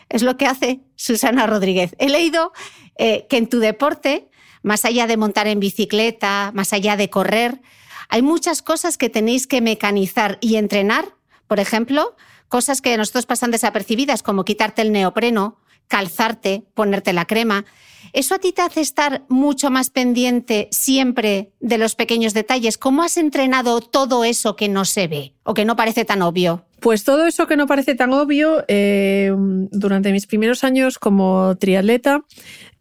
es 0.08 0.22
lo 0.22 0.36
que 0.36 0.46
hace 0.46 0.80
Susana 0.96 1.46
Rodríguez. 1.46 1.94
He 1.98 2.08
leído 2.08 2.52
eh, 2.96 3.26
que 3.28 3.38
en 3.38 3.48
tu 3.48 3.58
deporte, 3.58 4.28
más 4.62 4.84
allá 4.84 5.06
de 5.06 5.16
montar 5.16 5.46
en 5.46 5.60
bicicleta, 5.60 6.52
más 6.54 6.72
allá 6.72 6.96
de 6.96 7.10
correr, 7.10 7.60
hay 8.08 8.22
muchas 8.22 8.62
cosas 8.62 8.98
que 8.98 9.08
tenéis 9.08 9.46
que 9.46 9.60
mecanizar 9.60 10.38
y 10.40 10.56
entrenar. 10.56 11.16
Por 11.46 11.60
ejemplo, 11.60 12.16
cosas 12.48 12.80
que 12.80 12.94
a 12.94 12.96
nosotros 12.96 13.26
pasan 13.26 13.50
desapercibidas, 13.50 14.22
como 14.22 14.44
quitarte 14.44 14.82
el 14.82 14.92
neopreno, 14.92 15.58
calzarte, 15.88 16.64
ponerte 16.74 17.12
la 17.12 17.24
crema. 17.24 17.64
¿Eso 18.12 18.34
a 18.34 18.38
ti 18.38 18.52
te 18.52 18.62
hace 18.62 18.80
estar 18.80 19.24
mucho 19.28 19.70
más 19.70 19.90
pendiente 19.90 20.68
siempre 20.70 21.52
de 21.60 21.78
los 21.78 21.94
pequeños 21.94 22.34
detalles? 22.34 22.78
¿Cómo 22.78 23.02
has 23.02 23.16
entrenado 23.16 23.80
todo 23.80 24.24
eso 24.24 24.56
que 24.56 24.68
no 24.68 24.84
se 24.84 25.08
ve 25.08 25.34
o 25.42 25.54
que 25.54 25.64
no 25.64 25.76
parece 25.76 26.04
tan 26.04 26.22
obvio? 26.22 26.64
Pues 26.84 27.02
todo 27.02 27.26
eso 27.26 27.46
que 27.46 27.56
no 27.56 27.66
parece 27.66 27.94
tan 27.94 28.12
obvio, 28.12 28.62
eh, 28.68 29.32
durante 29.70 30.12
mis 30.12 30.26
primeros 30.26 30.64
años 30.64 30.98
como 30.98 31.56
triatleta, 31.56 32.24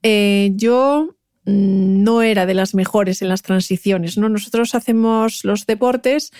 eh, 0.01 0.51
yo 0.55 1.15
mm, 1.45 2.03
no 2.03 2.21
era 2.21 2.45
de 2.45 2.53
las 2.53 2.75
mejores 2.75 3.21
en 3.21 3.29
las 3.29 3.43
transiciones. 3.43 4.17
¿no? 4.17 4.27
Nosotros 4.27 4.75
hacemos 4.75 5.45
los 5.45 5.65
deportes, 5.65 6.31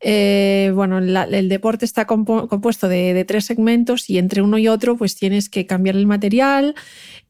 eh, 0.00 0.72
bueno, 0.74 0.98
el 0.98 1.48
deporte 1.48 1.84
está 1.84 2.06
compuesto 2.08 2.88
de, 2.88 3.14
de, 3.14 3.24
tres 3.24 3.44
segmentos 3.44 4.10
y 4.10 4.18
entre 4.18 4.42
uno 4.42 4.58
y 4.58 4.66
otro 4.66 4.96
pues 4.96 5.14
tienes 5.14 5.48
que 5.48 5.64
cambiar 5.64 5.94
el 5.94 6.08
material, 6.08 6.74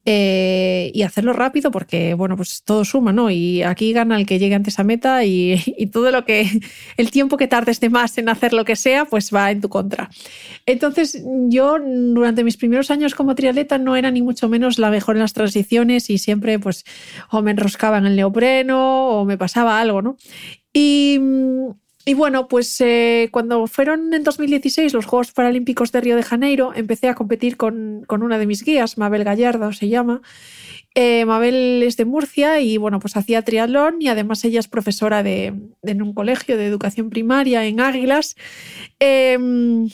eh, 0.04 0.90
y 0.94 1.02
hacerlo 1.02 1.32
rápido 1.32 1.70
porque, 1.70 2.14
bueno, 2.14 2.36
pues 2.36 2.64
todo 2.64 2.84
suma, 2.84 3.12
¿no? 3.12 3.30
Y 3.30 3.62
aquí 3.62 3.92
gana 3.92 4.16
el 4.16 4.26
que 4.26 4.40
llegue 4.40 4.54
antes 4.54 4.78
a 4.80 4.84
meta 4.84 5.24
y, 5.24 5.56
todo 5.92 6.10
lo 6.10 6.24
que, 6.24 6.48
el 6.96 7.10
tiempo 7.10 7.36
que 7.36 7.48
tardes 7.48 7.80
de 7.80 7.90
más 7.90 8.18
en 8.18 8.28
hacer 8.28 8.52
lo 8.52 8.64
que 8.64 8.76
sea, 8.76 9.04
pues 9.04 9.32
va 9.32 9.50
en 9.50 9.60
tu 9.60 9.68
contra. 9.68 10.10
Entonces, 10.66 11.22
yo 11.48 11.78
durante 11.78 12.44
mis 12.44 12.56
primeros 12.56 12.90
años 12.90 13.14
como 13.14 13.34
triatleta 13.34 13.78
no 13.78 13.96
era 13.96 14.10
ni 14.10 14.22
mucho 14.22 14.48
menos 14.48 14.78
la 14.78 14.90
mejor 14.90 15.16
en 15.16 15.22
las 15.22 15.32
transiciones 15.32 16.10
y 16.10 16.18
siempre, 16.18 16.58
pues, 16.58 16.84
o 17.30 17.42
me 17.42 17.52
enroscaba 17.52 17.98
en 17.98 18.06
el 18.06 18.16
neopreno 18.16 19.08
o 19.08 19.24
me 19.24 19.38
pasaba 19.38 19.80
algo, 19.80 20.02
¿no? 20.02 20.16
Y 20.72 21.20
y 22.04 22.14
bueno, 22.14 22.48
pues 22.48 22.80
eh, 22.80 23.28
cuando 23.30 23.66
fueron 23.68 24.12
en 24.12 24.24
2016 24.24 24.92
los 24.92 25.06
Juegos 25.06 25.32
Paralímpicos 25.32 25.92
de 25.92 26.00
Río 26.00 26.16
de 26.16 26.24
Janeiro, 26.24 26.72
empecé 26.74 27.08
a 27.08 27.14
competir 27.14 27.56
con, 27.56 28.04
una 28.08 28.38
de 28.38 28.46
mis 28.46 28.64
guías, 28.64 28.98
Mabel 28.98 29.24
Gallardo 29.24 29.72
se 29.72 29.88
llama. 29.88 30.20
Eh, 30.94 31.24
Mabel 31.24 31.82
es 31.84 31.96
de 31.96 32.04
Murcia 32.04 32.60
y 32.60 32.76
bueno, 32.76 32.98
pues 32.98 33.16
hacía 33.16 33.42
triatlón 33.42 33.96
y 34.00 34.08
además 34.08 34.44
ella 34.44 34.60
es 34.60 34.68
profesora 34.68 35.22
de, 35.22 35.54
en 35.82 36.02
un 36.02 36.12
colegio 36.12 36.56
de 36.56 36.66
educación 36.66 37.08
primaria 37.08 37.64
en 37.66 37.80
Águilas. 37.80 38.36
Em, 38.98 39.88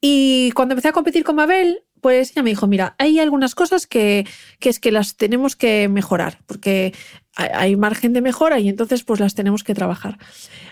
y 0.00 0.52
cuando 0.52 0.74
empecé 0.74 0.88
a 0.88 0.92
competir 0.92 1.24
con 1.24 1.36
Mabel, 1.36 1.82
pues 2.00 2.32
ella 2.32 2.42
me 2.42 2.50
dijo, 2.50 2.66
mira, 2.66 2.94
hay 2.98 3.20
algunas 3.20 3.54
cosas 3.54 3.86
que, 3.86 4.26
que, 4.58 4.68
es 4.68 4.80
que 4.80 4.90
las 4.90 5.16
tenemos 5.16 5.54
que 5.54 5.88
mejorar, 5.88 6.40
porque 6.46 6.92
hay 7.34 7.76
margen 7.76 8.12
de 8.12 8.20
mejora 8.20 8.60
y 8.60 8.68
entonces 8.68 9.04
pues 9.04 9.20
las 9.20 9.34
tenemos 9.34 9.64
que 9.64 9.74
trabajar. 9.74 10.18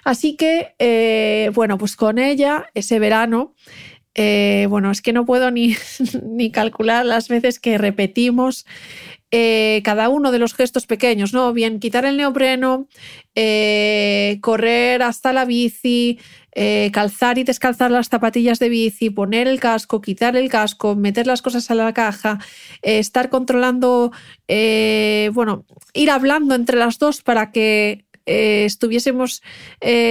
Así 0.05 0.37
que, 0.37 0.75
eh, 0.79 1.51
bueno, 1.55 1.79
pues 1.79 1.97
con 1.97 2.19
ella 2.19 2.67
ese 2.75 2.99
verano, 2.99 3.55
eh, 4.15 4.67
bueno, 4.69 4.91
es 4.91 5.01
que 5.01 5.13
no 5.13 5.25
puedo 5.25 5.51
ni, 5.51 5.77
ni 6.23 6.51
calcular 6.51 7.07
las 7.07 7.29
veces 7.29 7.59
que 7.59 7.79
repetimos 7.79 8.67
eh, 9.31 9.81
cada 9.85 10.09
uno 10.09 10.33
de 10.33 10.41
los 10.41 10.55
gestos 10.55 10.87
pequeños, 10.87 11.33
¿no? 11.33 11.53
Bien 11.53 11.79
quitar 11.79 12.05
el 12.05 12.17
neopreno, 12.17 12.89
correr 14.41 15.03
hasta 15.03 15.33
la 15.33 15.45
bici, 15.45 16.19
eh, 16.53 16.91
calzar 16.93 17.39
y 17.39 17.45
descalzar 17.45 17.91
las 17.91 18.09
zapatillas 18.09 18.59
de 18.59 18.69
bici, 18.69 19.11
poner 19.11 19.47
el 19.47 19.61
casco, 19.61 20.01
quitar 20.01 20.37
el 20.37 20.49
casco, 20.49 20.97
meter 20.97 21.27
las 21.27 21.43
cosas 21.43 21.71
a 21.71 21.75
la 21.75 21.93
caja, 21.93 22.39
eh, 22.83 22.99
estar 22.99 23.31
controlando, 23.31 24.13
eh, 24.49 25.31
bueno, 25.33 25.65
ir 25.95 26.11
hablando 26.11 26.55
entre 26.55 26.77
las 26.77 26.99
dos 26.99 27.23
para 27.23 27.53
que 27.53 28.05
estuviésemos 28.31 29.43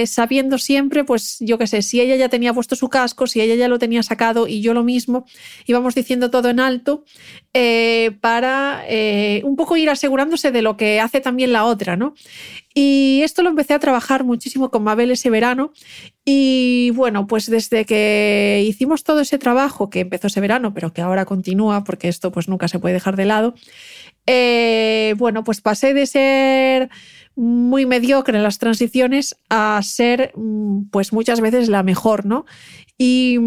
sabiendo 0.06 0.58
siempre, 0.58 1.04
pues 1.04 1.38
yo 1.40 1.58
qué 1.58 1.66
sé, 1.66 1.82
si 1.82 2.00
ella 2.00 2.16
ya 2.16 2.28
tenía 2.28 2.52
puesto 2.52 2.76
su 2.76 2.88
casco, 2.88 3.26
si 3.26 3.40
ella 3.40 3.54
ya 3.54 3.68
lo 3.68 3.78
tenía 3.78 4.02
sacado 4.02 4.46
y 4.46 4.60
yo 4.60 4.74
lo 4.74 4.84
mismo, 4.84 5.26
íbamos 5.66 5.94
diciendo 5.94 6.30
todo 6.30 6.50
en 6.50 6.60
alto 6.60 7.04
para 8.20 8.84
un 9.42 9.56
poco 9.56 9.76
ir 9.76 9.90
asegurándose 9.90 10.50
de 10.50 10.62
lo 10.62 10.76
que 10.76 11.00
hace 11.00 11.20
también 11.20 11.52
la 11.52 11.64
otra, 11.64 11.96
¿no? 11.96 12.14
Y 12.72 13.22
esto 13.24 13.42
lo 13.42 13.50
empecé 13.50 13.74
a 13.74 13.80
trabajar 13.80 14.22
muchísimo 14.22 14.70
con 14.70 14.84
Mabel 14.84 15.10
ese 15.10 15.28
verano. 15.28 15.72
Y 16.24 16.90
bueno, 16.94 17.26
pues 17.26 17.50
desde 17.50 17.84
que 17.84 18.64
hicimos 18.64 19.02
todo 19.02 19.20
ese 19.20 19.38
trabajo, 19.38 19.90
que 19.90 20.00
empezó 20.00 20.28
ese 20.28 20.40
verano, 20.40 20.72
pero 20.72 20.92
que 20.92 21.02
ahora 21.02 21.24
continúa, 21.24 21.82
porque 21.82 22.08
esto 22.08 22.30
pues 22.30 22.48
nunca 22.48 22.68
se 22.68 22.78
puede 22.78 22.94
dejar 22.94 23.16
de 23.16 23.24
lado, 23.24 23.54
eh, 24.26 25.14
bueno, 25.18 25.42
pues 25.42 25.60
pasé 25.60 25.94
de 25.94 26.06
ser 26.06 26.90
muy 27.40 27.86
mediocre 27.86 28.36
en 28.36 28.42
las 28.42 28.58
transiciones 28.58 29.36
a 29.48 29.80
ser 29.82 30.32
mm, 30.36 30.90
pues 30.90 31.12
muchas 31.12 31.40
veces 31.40 31.68
la 31.68 31.82
mejor, 31.82 32.26
¿no? 32.26 32.44
Y... 32.98 33.38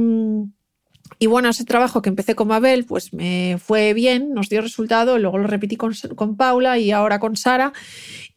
Y 1.20 1.28
bueno, 1.28 1.48
ese 1.48 1.64
trabajo 1.64 2.02
que 2.02 2.10
empecé 2.10 2.36
con 2.36 2.50
Mabel, 2.50 2.86
pues 2.86 3.14
me 3.14 3.58
fue 3.64 3.94
bien, 3.94 4.34
nos 4.34 4.50
dio 4.50 4.62
resultado, 4.62 5.18
luego 5.20 5.38
lo 5.38 5.48
repetí 5.48 5.78
con, 5.78 5.94
con 6.16 6.36
Paula 6.36 6.80
y 6.80 6.92
ahora 6.92 7.20
con 7.20 7.38
Sara. 7.38 7.72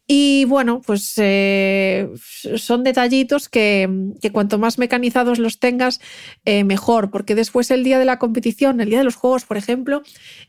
Y 0.09 0.45
bueno, 0.45 0.81
pues 0.85 1.15
eh, 1.17 2.07
son 2.55 2.85
detallitos 2.85 3.49
que, 3.49 3.89
cuanto 4.31 4.57
más 4.57 4.77
mecanizados 4.77 5.37
los 5.37 5.59
tengas, 5.59 5.99
eh, 6.45 6.63
mejor, 6.63 7.11
porque 7.11 7.35
después 7.35 7.69
el 7.71 7.83
día 7.83 7.99
de 7.99 8.05
la 8.05 8.17
competición, 8.17 8.79
el 8.79 8.89
día 8.89 8.99
de 8.99 9.03
los 9.03 9.17
juegos, 9.17 9.43
por 9.43 9.57
ejemplo, 9.57 10.03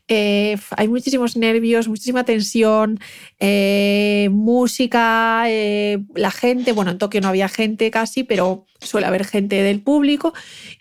eh, 0.07 0.57
hay 0.77 0.87
muchísimos 0.87 1.35
nervios, 1.35 1.89
muchísima 1.89 2.23
tensión, 2.23 3.01
música, 4.31 5.45
la 6.15 6.31
gente, 6.31 6.71
bueno, 6.71 6.91
en 6.91 6.97
Tokio 6.97 7.19
no 7.19 7.27
había 7.27 7.49
gente 7.49 7.91
casi, 7.91 8.23
pero 8.23 8.65
suele 8.79 9.07
haber 9.07 9.25
gente 9.25 9.61
del 9.61 9.81
público. 9.81 10.33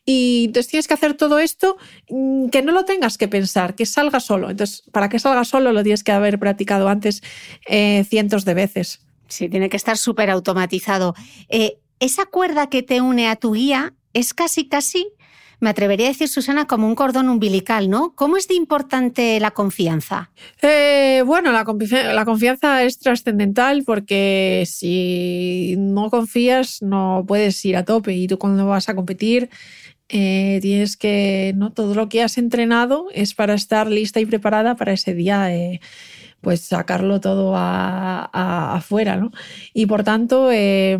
Y 0.05 0.45
entonces 0.47 0.71
tienes 0.71 0.87
que 0.87 0.95
hacer 0.95 1.15
todo 1.15 1.41
esto 1.41 1.79
mm, 2.09 2.49
que 2.51 2.63
no 2.63 2.71
lo 2.71 2.85
tengas 2.85 3.19
que 3.19 3.27
pensar, 3.27 3.75
que 3.75 3.87
salga 3.87 4.21
solo. 4.21 4.51
Entonces, 4.51 4.85
para 4.93 5.09
que 5.09 5.19
salga 5.19 5.45
solo 5.45 5.73
lo 5.73 5.83
tienes 5.83 6.05
que 6.05 6.13
haber 6.13 6.39
practicado 6.39 6.89
antes 6.89 7.23
cientos 8.09 8.45
de 8.45 8.55
veces. 8.55 8.68
Sí, 9.29 9.49
tiene 9.49 9.69
que 9.69 9.77
estar 9.77 9.97
súper 9.97 10.31
automatizado. 10.31 11.15
Eh, 11.49 11.79
esa 12.01 12.27
cuerda 12.27 12.69
que 12.69 12.83
te 12.83 13.01
une 13.01 13.29
a 13.29 13.37
tu 13.37 13.53
guía 13.53 13.95
es 14.15 14.35
casi, 14.35 14.69
casi 14.69 15.09
me 15.61 15.71
atrevería 15.71 16.07
a 16.07 16.11
decir, 16.11 16.29
Susana, 16.29 16.67
como 16.67 16.87
un 16.87 16.95
cordón 16.95 17.29
umbilical, 17.29 17.91
¿no? 17.91 18.15
¿Cómo 18.15 18.37
es 18.37 18.47
de 18.47 18.55
importante 18.55 19.41
la 19.41 19.51
confianza? 19.51 20.31
Eh, 20.63 21.23
bueno, 21.27 21.51
la, 21.51 21.65
la, 22.15 22.25
confianza 22.25 22.85
es 22.85 22.99
trascendental 22.99 23.83
porque 23.85 24.65
si 24.67 25.75
no 25.77 26.11
confías 26.11 26.81
no 26.81 27.25
puedes 27.27 27.65
ir 27.65 27.77
a 27.77 27.85
tope 27.85 28.15
y 28.15 28.29
tú 28.29 28.39
cuando 28.39 28.67
vas 28.67 28.89
a 28.89 28.95
competir 28.95 29.51
eh, 30.09 30.59
tienes 30.63 30.97
que, 30.97 31.53
¿no? 31.57 31.73
Todo 31.73 31.95
lo 31.95 32.09
que 32.09 32.23
has 32.23 32.39
entrenado 32.39 33.09
es 33.13 33.35
para 33.35 33.55
estar 33.55 33.89
lista 33.89 34.21
y 34.21 34.27
preparada 34.27 34.77
para 34.77 34.93
ese 34.93 35.15
día. 35.15 35.55
Eh, 35.55 35.81
pues 36.41 36.61
sacarlo 36.61 37.21
todo 37.21 37.55
afuera, 37.57 39.17
¿no? 39.17 39.33
Y 39.75 39.87
por 39.87 40.05
tanto, 40.05 40.51
eh, 40.53 40.99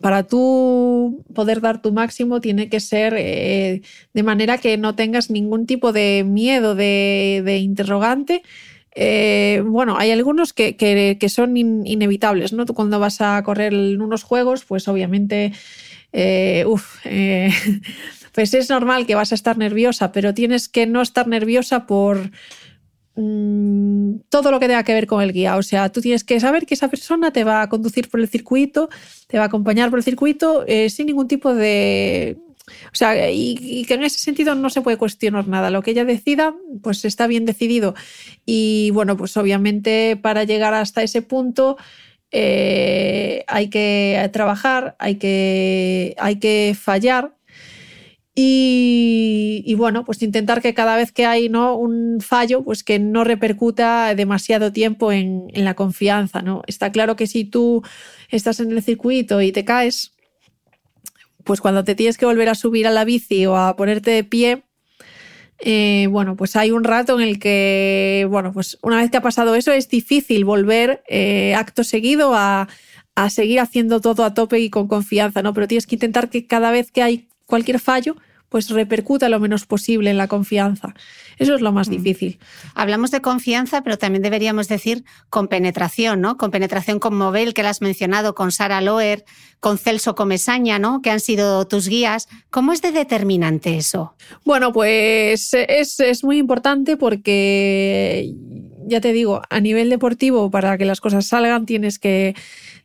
para 0.00 0.24
tú 0.24 1.24
poder 1.34 1.60
dar 1.60 1.80
tu 1.80 1.92
máximo 1.92 2.40
tiene 2.40 2.68
que 2.68 2.80
ser 2.80 3.14
eh, 3.16 3.82
de 4.12 4.22
manera 4.22 4.58
que 4.58 4.76
no 4.78 4.94
tengas 4.94 5.30
ningún 5.30 5.66
tipo 5.66 5.92
de 5.92 6.24
miedo, 6.26 6.74
de, 6.74 7.58
interrogante. 7.62 8.42
Eh, 8.94 9.62
bueno, 9.64 9.96
hay 9.98 10.10
algunos 10.10 10.52
que, 10.52 11.16
son 11.28 11.56
inevitables, 11.56 12.52
¿no? 12.52 12.66
Tú 12.66 12.74
cuando 12.74 12.98
vas 12.98 13.20
a 13.20 13.42
correr 13.44 13.72
en 13.72 14.02
unos 14.02 14.24
juegos, 14.24 14.64
pues 14.64 14.88
obviamente, 14.88 15.52
uff, 16.66 16.96
pues 18.32 18.54
es 18.54 18.68
normal 18.68 19.06
que 19.06 19.14
vas 19.14 19.30
a 19.30 19.36
estar 19.36 19.56
nerviosa, 19.58 20.10
pero 20.10 20.34
tienes 20.34 20.68
que 20.68 20.86
no 20.86 21.02
estar 21.02 21.28
nerviosa 21.28 21.86
por 21.86 22.30
Mm, 23.14 24.20
todo 24.30 24.50
lo 24.50 24.58
que 24.58 24.68
tenga 24.68 24.84
que 24.84 24.94
ver 24.94 25.06
con 25.06 25.22
el 25.22 25.32
guía. 25.32 25.56
O 25.56 25.62
sea, 25.62 25.90
tú 25.90 26.00
tienes 26.00 26.24
que 26.24 26.40
saber 26.40 26.66
que 26.66 26.74
esa 26.74 26.88
persona 26.88 27.32
te 27.32 27.44
va 27.44 27.62
a 27.62 27.68
conducir 27.68 28.08
por 28.08 28.20
el 28.20 28.28
circuito, 28.28 28.88
te 29.26 29.38
va 29.38 29.44
a 29.44 29.46
acompañar 29.48 29.90
por 29.90 29.98
el 29.98 30.04
circuito 30.04 30.64
eh, 30.66 30.88
sin 30.90 31.06
ningún 31.06 31.28
tipo 31.28 31.54
de... 31.54 32.38
O 32.86 32.94
sea, 32.94 33.30
y, 33.30 33.84
que 33.86 33.94
en 33.94 34.04
ese 34.04 34.18
sentido 34.20 34.54
no 34.54 34.70
se 34.70 34.82
puede 34.82 34.96
cuestionar 34.96 35.48
nada. 35.48 35.70
Lo 35.70 35.82
que 35.82 35.90
ella 35.90 36.04
decida, 36.04 36.54
pues 36.82 37.04
está 37.04 37.26
bien 37.26 37.44
decidido. 37.44 37.94
Y 38.46 38.90
bueno, 38.92 39.16
pues 39.16 39.36
obviamente 39.36 40.16
para 40.16 40.44
llegar 40.44 40.72
hasta 40.72 41.02
ese 41.02 41.22
punto 41.22 41.76
eh, 42.30 43.44
hay 43.46 43.68
que 43.68 44.30
trabajar, 44.32 44.96
hay 44.98 45.16
que, 45.16 46.14
hay 46.18 46.36
que 46.36 46.74
fallar 46.80 47.34
y, 48.34 49.74
bueno, 49.76 50.04
pues 50.04 50.22
intentar 50.22 50.62
que 50.62 50.72
cada 50.72 50.96
vez 50.96 51.12
que 51.12 51.26
hay 51.26 51.50
¿no? 51.50 51.76
un 51.76 52.20
fallo, 52.20 52.64
pues 52.64 52.82
que 52.82 52.98
no 52.98 53.24
repercuta 53.24 54.14
demasiado 54.14 54.72
tiempo 54.72 55.12
en, 55.12 55.48
la 55.52 55.74
confianza. 55.74 56.40
¿no? 56.40 56.62
Está 56.66 56.92
claro 56.92 57.14
que 57.16 57.26
si 57.26 57.44
tú 57.44 57.82
estás 58.30 58.60
en 58.60 58.72
el 58.72 58.82
circuito 58.82 59.42
y 59.42 59.52
te 59.52 59.64
caes, 59.64 60.14
pues 61.44 61.60
cuando 61.60 61.84
te 61.84 61.94
tienes 61.94 62.16
que 62.16 62.24
volver 62.24 62.48
a 62.48 62.54
subir 62.54 62.86
a 62.86 62.90
la 62.90 63.04
bici 63.04 63.44
o 63.44 63.56
a 63.56 63.76
ponerte 63.76 64.10
de 64.12 64.24
pie, 64.24 64.62
eh, 65.58 66.08
bueno, 66.10 66.34
pues 66.34 66.56
hay 66.56 66.70
un 66.70 66.84
rato 66.84 67.20
en 67.20 67.28
el 67.28 67.38
que, 67.38 68.26
bueno, 68.30 68.52
pues 68.52 68.78
una 68.82 68.96
vez 68.96 69.10
que 69.10 69.18
ha 69.18 69.22
pasado 69.22 69.54
eso 69.54 69.72
es 69.72 69.88
difícil 69.88 70.44
volver 70.44 71.04
eh, 71.08 71.54
acto 71.54 71.84
seguido 71.84 72.34
a, 72.34 72.68
a 73.14 73.30
seguir 73.30 73.60
haciendo 73.60 74.00
todo 74.00 74.24
a 74.24 74.34
tope 74.34 74.58
y 74.58 74.70
con 74.70 74.88
confianza, 74.88 75.42
¿no? 75.42 75.52
Pero 75.52 75.68
tienes 75.68 75.86
que 75.86 75.96
intentar 75.96 76.30
que 76.30 76.46
cada 76.46 76.70
vez 76.70 76.90
que 76.90 77.02
hay 77.02 77.28
cualquier 77.52 77.80
fallo, 77.80 78.16
pues 78.48 78.70
repercuta 78.70 79.28
lo 79.28 79.38
menos 79.38 79.66
posible 79.66 80.08
en 80.08 80.16
la 80.16 80.26
confianza. 80.26 80.94
Eso 81.38 81.54
es 81.54 81.60
lo 81.60 81.70
más 81.70 81.88
mm. 81.88 81.90
difícil. 81.90 82.38
Hablamos 82.74 83.10
de 83.10 83.20
confianza, 83.20 83.82
pero 83.82 83.98
también 83.98 84.22
deberíamos 84.22 84.68
decir 84.68 85.04
con 85.28 85.48
penetración, 85.48 86.22
¿no? 86.22 86.38
Con 86.38 86.50
penetración 86.50 86.98
con 86.98 87.14
Mobel, 87.14 87.52
que 87.52 87.62
la 87.62 87.68
has 87.68 87.82
mencionado, 87.82 88.34
con 88.34 88.50
Sara 88.50 88.80
Loer, 88.80 89.26
con 89.60 89.76
Celso 89.76 90.14
Comesaña, 90.14 90.78
¿no? 90.78 91.02
Que 91.02 91.10
han 91.10 91.20
sido 91.20 91.66
tus 91.66 91.88
guías. 91.88 92.26
¿Cómo 92.48 92.72
es 92.72 92.80
de 92.80 92.92
determinante 92.92 93.76
eso? 93.76 94.14
Bueno, 94.46 94.72
pues 94.72 95.52
es, 95.52 96.00
es 96.00 96.24
muy 96.24 96.38
importante 96.38 96.96
porque, 96.96 98.32
ya 98.86 99.02
te 99.02 99.12
digo, 99.12 99.42
a 99.50 99.60
nivel 99.60 99.90
deportivo, 99.90 100.50
para 100.50 100.78
que 100.78 100.86
las 100.86 101.02
cosas 101.02 101.26
salgan, 101.26 101.66
tienes 101.66 101.98
que 101.98 102.34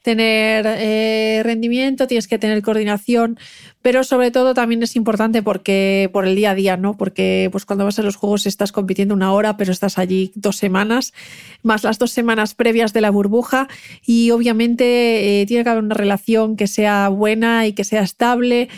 tener 0.08 0.66
eh, 0.66 1.42
rendimiento, 1.44 2.08
tienes 2.08 2.30
que 2.30 2.40
tener 2.40 2.62
coordinación, 2.62 3.38
pero 3.82 4.06
sobre 4.06 4.32
todo 4.32 4.54
también 4.54 4.82
es 4.82 4.96
importante 4.96 5.44
porque 5.44 6.10
por 6.14 6.26
el 6.26 6.34
día 6.34 6.52
a 6.52 6.56
día, 6.56 6.78
¿no? 6.78 6.96
Porque 6.96 7.50
pues 7.52 7.66
cuando 7.66 7.84
vas 7.84 8.00
a 8.00 8.04
los 8.04 8.16
juegos 8.16 8.46
estás 8.46 8.72
compitiendo 8.72 9.14
una 9.14 9.34
hora, 9.34 9.58
pero 9.58 9.74
estás 9.74 9.98
allí 9.98 10.32
dos 10.34 10.56
semanas, 10.56 11.14
más 11.62 11.84
las 11.84 12.00
dos 12.00 12.12
semanas 12.12 12.56
previas 12.56 12.94
de 12.94 13.02
la 13.02 13.10
burbuja 13.10 13.68
y 14.06 14.32
obviamente 14.32 15.42
eh, 15.42 15.46
tiene 15.46 15.66
que 15.66 15.72
haber 15.72 15.84
una 15.84 15.96
relación 15.96 16.56
que 16.56 16.68
sea 16.68 17.10
buena 17.10 17.68
y 17.68 17.74
que 17.74 17.84
sea 17.84 18.02
estable 18.02 18.70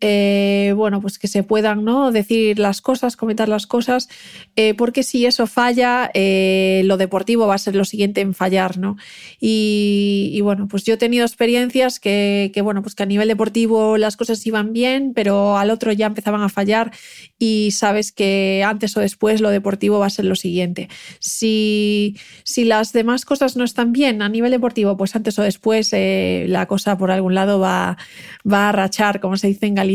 eh, 0.00 0.74
bueno, 0.76 1.00
pues 1.00 1.18
que 1.18 1.26
se 1.26 1.42
puedan 1.42 1.84
¿no? 1.84 2.12
decir 2.12 2.60
las 2.60 2.80
cosas, 2.80 3.16
comentar 3.16 3.48
las 3.48 3.66
cosas, 3.66 4.08
eh, 4.54 4.74
porque 4.74 5.02
si 5.02 5.26
eso 5.26 5.48
falla, 5.48 6.08
eh, 6.14 6.82
lo 6.84 6.96
deportivo 6.96 7.48
va 7.48 7.56
a 7.56 7.58
ser 7.58 7.74
lo 7.74 7.84
siguiente 7.84 8.20
en 8.20 8.32
fallar, 8.32 8.78
¿no? 8.78 8.96
Y, 9.40 10.38
bueno, 10.42 10.68
pues 10.68 10.84
yo 10.84 10.94
he 10.94 10.96
tenido 10.96 11.24
experiencias 11.24 11.98
que, 11.98 12.52
bueno, 12.62 12.82
pues 12.82 12.94
que 12.94 13.02
a 13.02 13.06
nivel 13.06 13.26
deportivo 13.26 13.98
las 13.98 14.16
cosas 14.16 14.46
iban 14.46 14.72
bien, 14.72 15.12
pero 15.14 15.58
al 15.58 15.70
otro 15.70 15.90
ya 15.92 16.06
empezaban 16.06 16.42
a 16.42 16.48
fallar 16.48 16.92
y 17.38 17.70
sabes 17.72 18.12
que 18.12 18.62
antes 18.64 18.96
o 18.96 19.00
después 19.00 19.40
lo 19.40 19.50
deportivo 19.50 19.98
va 19.98 20.06
a 20.06 20.10
ser 20.10 20.26
lo 20.26 20.36
siguiente. 20.36 20.88
Si, 21.18 22.16
si 22.44 22.64
las 22.64 22.92
demás 22.92 23.24
cosas 23.24 23.56
no 23.56 23.64
están 23.64 23.92
bien 23.92 24.22
a 24.22 24.28
nivel 24.28 24.52
deportivo, 24.52 24.96
pues 24.96 25.16
antes 25.16 25.38
o 25.38 25.42
después 25.42 25.90
la 25.92 26.66
cosa 26.66 26.96
por 26.96 27.10
algún 27.10 27.34
lado 27.34 27.58
va, 27.58 27.98
va 28.50 28.68
a 28.68 28.72
rachar, 28.72 29.20
como 29.20 29.36
se 29.36 29.48
dice 29.48 29.66
en 29.66 29.74
Galicia 29.74 29.87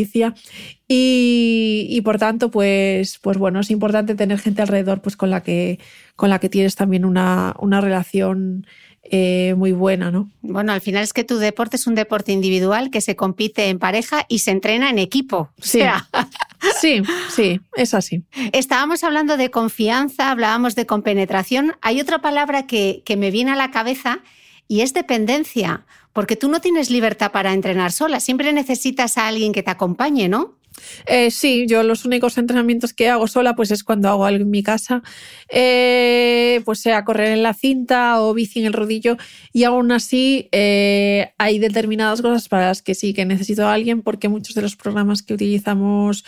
y, 0.87 2.01
por 2.03 2.19
tanto, 2.19 2.51
pues, 2.51 3.19
pues 3.19 3.37
bueno, 3.37 3.59
es 3.59 3.71
importante 3.71 4.15
tener 4.15 4.39
gente 4.39 4.61
alrededor 4.61 5.01
pues, 5.01 5.17
con, 5.17 5.29
la 5.29 5.41
que, 5.41 5.79
con 6.15 6.29
la 6.29 6.39
que 6.39 6.49
tienes 6.49 6.75
también 6.75 7.05
una, 7.05 7.55
una 7.59 7.81
relación 7.81 8.65
eh, 9.05 9.53
muy 9.57 9.73
buena, 9.73 10.11
¿no? 10.11 10.31
Bueno, 10.41 10.71
al 10.71 10.79
final 10.79 11.03
es 11.03 11.11
que 11.11 11.25
tu 11.25 11.37
deporte 11.37 11.75
es 11.75 11.87
un 11.87 11.95
deporte 11.95 12.31
individual 12.31 12.89
que 12.89 13.01
se 13.01 13.17
compite 13.17 13.67
en 13.67 13.77
pareja 13.77 14.25
y 14.29 14.39
se 14.39 14.51
entrena 14.51 14.89
en 14.89 14.97
equipo. 14.97 15.51
Sí, 15.59 15.81
sí, 16.79 17.01
sí, 17.29 17.59
es 17.75 17.93
así. 17.93 18.23
Estábamos 18.53 19.03
hablando 19.03 19.35
de 19.35 19.51
confianza, 19.51 20.31
hablábamos 20.31 20.75
de 20.75 20.85
compenetración. 20.85 21.75
Hay 21.81 21.99
otra 21.99 22.19
palabra 22.19 22.65
que, 22.65 23.03
que 23.05 23.17
me 23.17 23.29
viene 23.29 23.51
a 23.51 23.55
la 23.57 23.71
cabeza 23.71 24.21
y 24.67 24.81
es 24.81 24.93
dependencia 24.93 25.85
porque 26.13 26.35
tú 26.35 26.47
no 26.47 26.61
tienes 26.61 26.91
libertad 26.91 27.31
para 27.31 27.53
entrenar 27.53 27.91
sola, 27.91 28.19
siempre 28.19 28.53
necesitas 28.53 29.17
a 29.17 29.27
alguien 29.27 29.51
que 29.51 29.63
te 29.63 29.71
acompañe, 29.71 30.29
¿no? 30.29 30.57
Eh, 31.05 31.31
sí, 31.31 31.65
yo 31.67 31.83
los 31.83 32.05
únicos 32.05 32.37
entrenamientos 32.37 32.93
que 32.93 33.09
hago 33.09 33.27
sola 33.27 33.55
pues 33.55 33.71
es 33.71 33.83
cuando 33.83 34.09
hago 34.09 34.25
algo 34.25 34.43
en 34.43 34.49
mi 34.49 34.63
casa, 34.63 35.03
eh, 35.49 36.61
pues 36.65 36.79
sea 36.79 37.03
correr 37.05 37.31
en 37.31 37.43
la 37.43 37.53
cinta 37.53 38.21
o 38.21 38.33
bici 38.33 38.59
en 38.59 38.65
el 38.65 38.73
rodillo 38.73 39.17
y 39.51 39.65
aún 39.65 39.91
así 39.91 40.49
eh, 40.51 41.33
hay 41.37 41.59
determinadas 41.59 42.21
cosas 42.21 42.49
para 42.49 42.67
las 42.67 42.81
que 42.81 42.95
sí 42.95 43.13
que 43.13 43.25
necesito 43.25 43.67
a 43.67 43.73
alguien 43.73 44.01
porque 44.01 44.29
muchos 44.29 44.55
de 44.55 44.61
los 44.61 44.75
programas 44.75 45.21
que 45.21 45.33
utilizamos, 45.33 46.23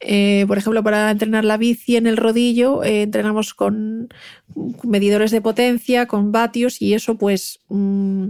por 0.00 0.58
ejemplo, 0.58 0.82
para 0.82 1.10
entrenar 1.10 1.44
la 1.44 1.56
bici 1.56 1.96
en 1.96 2.06
el 2.06 2.16
rodillo, 2.16 2.82
entrenamos 2.84 3.54
con 3.54 4.08
medidores 4.82 5.30
de 5.30 5.40
potencia, 5.40 6.06
con 6.06 6.32
vatios 6.32 6.80
y 6.82 6.94
eso 6.94 7.16
pues, 7.16 7.60
mm, 7.68 8.28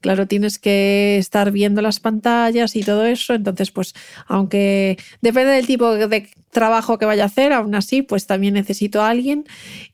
claro, 0.00 0.26
tienes 0.26 0.58
que 0.58 1.18
estar 1.18 1.50
viendo 1.50 1.82
las 1.82 2.00
pantallas 2.00 2.76
y 2.76 2.82
todo 2.82 3.04
eso, 3.04 3.34
entonces 3.34 3.70
pues 3.70 3.94
aunque 4.26 4.98
Depende 5.20 5.52
del 5.52 5.66
tipo 5.66 5.94
de 5.94 6.28
trabajo 6.50 6.98
que 6.98 7.06
vaya 7.06 7.24
a 7.24 7.26
hacer, 7.26 7.52
aún 7.52 7.74
así, 7.74 8.02
pues 8.02 8.26
también 8.26 8.54
necesito 8.54 9.02
a 9.02 9.08
alguien. 9.08 9.44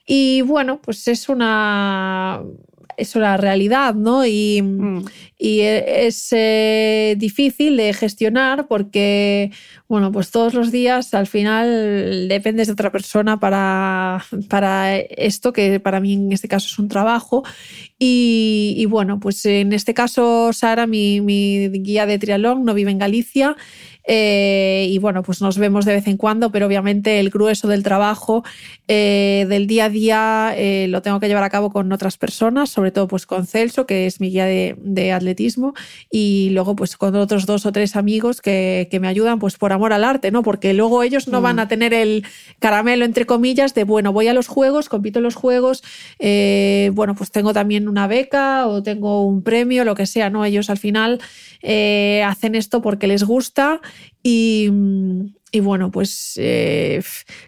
Y 0.06 0.42
bueno, 0.42 0.80
pues 0.82 1.06
es 1.08 1.28
una 1.28 2.42
es 3.00 3.16
una 3.16 3.36
realidad, 3.36 3.94
¿no? 3.94 4.26
Y, 4.26 4.62
mm. 4.62 5.04
es 5.38 6.28
eh, 6.32 7.14
difícil 7.18 7.76
de 7.76 7.92
gestionar 7.94 8.68
porque, 8.68 9.50
bueno, 9.88 10.12
pues 10.12 10.30
todos 10.30 10.54
los 10.54 10.70
días 10.70 11.14
al 11.14 11.26
final 11.26 12.28
dependes 12.28 12.66
de 12.66 12.74
otra 12.74 12.92
persona 12.92 13.40
para, 13.40 14.24
para 14.48 14.96
esto, 14.96 15.52
que 15.52 15.80
para 15.80 16.00
mí 16.00 16.12
en 16.12 16.32
este 16.32 16.48
caso 16.48 16.68
es 16.68 16.78
un 16.78 16.88
trabajo. 16.88 17.42
Y, 17.98 18.86
bueno, 18.88 19.20
pues 19.20 19.44
en 19.44 19.72
este 19.72 19.92
caso, 19.92 20.52
Sara, 20.52 20.86
mi, 20.86 21.20
mi 21.20 21.68
guía 21.68 22.06
de 22.06 22.18
triatlón, 22.18 22.64
no 22.64 22.72
vive 22.74 22.90
en 22.90 22.98
Galicia 22.98 23.56
eh, 24.04 24.86
y 24.88 24.98
bueno, 24.98 25.22
pues 25.22 25.40
nos 25.40 25.58
vemos 25.58 25.84
de 25.84 25.94
vez 25.94 26.06
en 26.06 26.16
cuando, 26.16 26.50
pero 26.50 26.66
obviamente 26.66 27.20
el 27.20 27.30
grueso 27.30 27.68
del 27.68 27.82
trabajo 27.82 28.42
eh, 28.88 29.46
del 29.48 29.66
día 29.66 29.84
a 29.86 29.88
día 29.88 30.54
eh, 30.56 30.86
lo 30.88 31.02
tengo 31.02 31.20
que 31.20 31.28
llevar 31.28 31.44
a 31.44 31.50
cabo 31.50 31.70
con 31.70 31.92
otras 31.92 32.16
personas, 32.16 32.70
sobre 32.70 32.90
todo 32.90 33.08
pues 33.08 33.26
con 33.26 33.46
Celso, 33.46 33.86
que 33.86 34.06
es 34.06 34.20
mi 34.20 34.30
guía 34.30 34.46
de, 34.46 35.12
atletismo, 35.12 35.74
y 36.10 36.50
luego 36.50 36.76
pues 36.76 36.96
con 36.96 37.14
otros 37.16 37.46
dos 37.46 37.66
o 37.66 37.72
tres 37.72 37.96
amigos 37.96 38.40
que, 38.40 38.88
me 39.00 39.08
ayudan 39.08 39.38
pues 39.38 39.56
por 39.56 39.72
amor 39.72 39.94
al 39.94 40.04
arte, 40.04 40.30
¿no? 40.30 40.42
Porque 40.42 40.74
luego 40.74 41.02
ellos 41.02 41.26
no 41.26 41.40
van 41.40 41.56
mm. 41.56 41.60
a 41.60 41.68
tener 41.68 41.94
el 41.94 42.26
caramelo, 42.58 43.06
entre 43.06 43.24
comillas, 43.24 43.72
de 43.72 43.84
bueno, 43.84 44.12
voy 44.12 44.28
a 44.28 44.34
los 44.34 44.46
juegos, 44.46 44.90
compito 44.90 45.20
en 45.20 45.22
los 45.22 45.36
juegos, 45.36 45.82
bueno, 46.18 47.14
pues 47.14 47.30
tengo 47.30 47.54
también 47.54 47.88
una 47.88 48.06
beca 48.06 48.66
o 48.66 48.82
tengo 48.82 49.24
un 49.24 49.42
premio, 49.42 49.84
lo 49.84 49.94
que 49.94 50.04
sea, 50.04 50.28
¿no? 50.28 50.44
Ellos 50.44 50.68
al 50.68 50.76
final 50.76 51.20
hacen 51.62 52.54
esto 52.54 52.82
porque 52.82 53.06
les 53.06 53.24
gusta 53.24 53.80
y, 54.22 54.68
bueno, 55.60 55.90
pues 55.90 56.34
eh, 56.36 57.02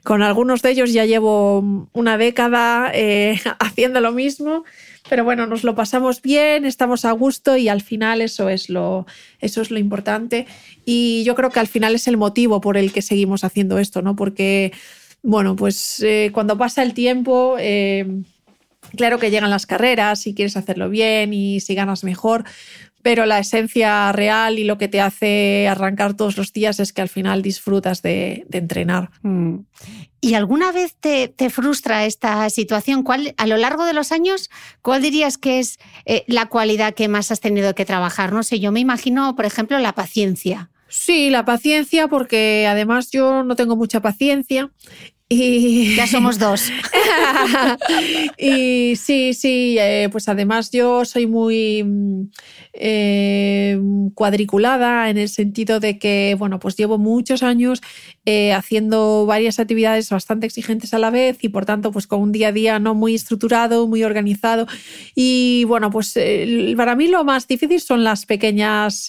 con 0.05 0.23
algunos 0.23 0.63
de 0.63 0.71
ellos 0.71 0.93
ya 0.93 1.05
llevo 1.05 1.89
una 1.93 2.19
década 2.19 2.91
eh, 2.95 3.41
haciendo 3.59 4.01
lo 4.01 4.13
mismo, 4.13 4.65
pero 5.09 5.25
bueno, 5.25 5.47
nos 5.47 5.65
lo 5.65 5.75
pasamos 5.75 6.23
bien, 6.23 6.65
estamos 6.65 7.05
a 7.05 7.13
gusto 7.13 7.57
y 7.57 7.69
al 7.69 7.83
final 7.83 8.21
eso 8.21 8.49
es 8.49 8.69
lo, 8.71 9.07
eso 9.41 9.61
es 9.61 9.71
lo 9.71 9.79
importante. 9.79 10.47
Y 10.85 11.25
yo 11.25 11.35
creo 11.35 11.51
que 11.51 11.61
al 11.61 11.69
final 11.69 11.95
es 11.95 12.09
el 12.09 12.17
motivo 12.17 12.61
por 12.61 12.77
el 12.77 12.93
que 12.93 13.03
seguimos 13.03 13.45
haciendo 13.45 13.79
esto, 13.79 14.03
¿no? 14.03 14.17
Porque, 14.17 14.73
bueno, 15.23 15.57
pues 15.57 16.01
eh, 16.01 16.31
cuando 16.33 16.57
pasa 16.57 16.83
el 16.83 16.95
tiempo 16.95 17.59
Claro 18.97 19.19
que 19.19 19.31
llegan 19.31 19.51
las 19.51 19.67
carreras 19.67 20.27
y 20.27 20.35
quieres 20.35 20.57
hacerlo 20.57 20.91
bien 20.91 21.33
y 21.33 21.61
si 21.61 21.75
ganas 21.75 22.05
mejor, 22.05 22.45
pero 23.03 23.27
la 23.27 23.39
esencia 23.39 24.13
real 24.13 24.59
y 24.59 24.65
lo 24.65 24.79
que 24.79 24.89
te 24.89 25.01
hace 25.01 25.69
arrancar 25.69 26.15
todos 26.15 26.37
los 26.37 26.53
días 26.53 26.81
es 26.81 26.93
que 26.93 27.03
al 27.03 27.09
final 27.09 27.43
disfrutas 27.43 28.03
de, 28.03 28.47
entrenar. 28.53 29.11
Mm. 29.23 29.59
¿Y 30.21 30.35
alguna 30.35 30.71
vez 30.71 30.95
te, 30.95 31.33
frustra 31.51 32.05
esta 32.07 32.49
situación? 32.49 33.03
¿Cuál, 33.03 33.35
a 33.39 33.47
lo 33.47 33.57
largo 33.57 33.85
de 33.85 33.93
los 33.93 34.13
años, 34.13 34.51
cuál 34.81 35.03
dirías 35.03 35.37
que 35.37 35.59
es 35.59 35.79
eh, 36.07 36.25
la 36.29 36.47
cualidad 36.47 36.95
que 36.95 37.09
más 37.09 37.33
has 37.33 37.41
tenido 37.41 37.75
que 37.75 37.85
trabajar? 37.85 38.33
No 38.33 38.45
sé, 38.45 38.61
yo 38.61 38.71
me 38.71 38.81
imagino, 38.81 39.35
por 39.35 39.47
ejemplo, 39.47 39.79
la 39.81 39.95
paciencia. 39.95 40.71
Sí, 40.89 41.31
la 41.31 41.45
paciencia, 41.45 42.07
porque 42.07 42.67
además 42.69 43.11
yo 43.11 43.43
no 43.43 43.57
tengo 43.57 43.77
mucha 43.77 44.01
paciencia 44.01 44.71
y... 45.33 45.95
Ya 45.97 46.07
somos 46.07 46.39
dos. 46.39 46.71
y 48.39 48.95
sí, 48.97 49.35
sí, 49.35 49.77
eh, 49.79 50.09
pues 50.13 50.29
además 50.29 50.71
yo 50.71 51.05
soy 51.05 51.27
muy 51.27 51.85
eh, 52.73 53.79
cuadriculada 54.15 55.11
en 55.11 55.19
el 55.19 55.29
sentido 55.29 55.81
de 55.81 55.99
que, 55.99 56.37
bueno, 56.39 56.59
pues 56.59 56.77
llevo 56.77 56.99
muchos 56.99 57.43
años 57.43 57.81
eh, 58.25 58.53
haciendo 58.53 59.27
varias 59.27 59.59
actividades 59.59 60.09
bastante 60.11 60.47
exigentes 60.47 60.95
a 60.95 60.99
la 60.99 61.11
vez 61.11 61.39
y 61.43 61.49
por 61.49 61.65
tanto, 61.67 61.93
pues 61.93 62.07
con 62.07 62.21
un 62.21 62.33
día 62.33 62.49
a 62.49 62.53
día 62.53 62.79
no 62.79 62.95
muy 62.95 63.15
estructurado, 63.15 63.87
muy 63.87 64.05
organizado. 64.05 64.67
Y 65.15 65.65
bueno, 65.65 65.91
pues 65.91 66.15
para 66.77 66.97
mí 66.97 67.09
lo 67.09 67.25
más 67.25 67.47
difícil 67.49 67.81
son 67.81 68.05
las 68.05 68.27
pequeñas, 68.27 69.07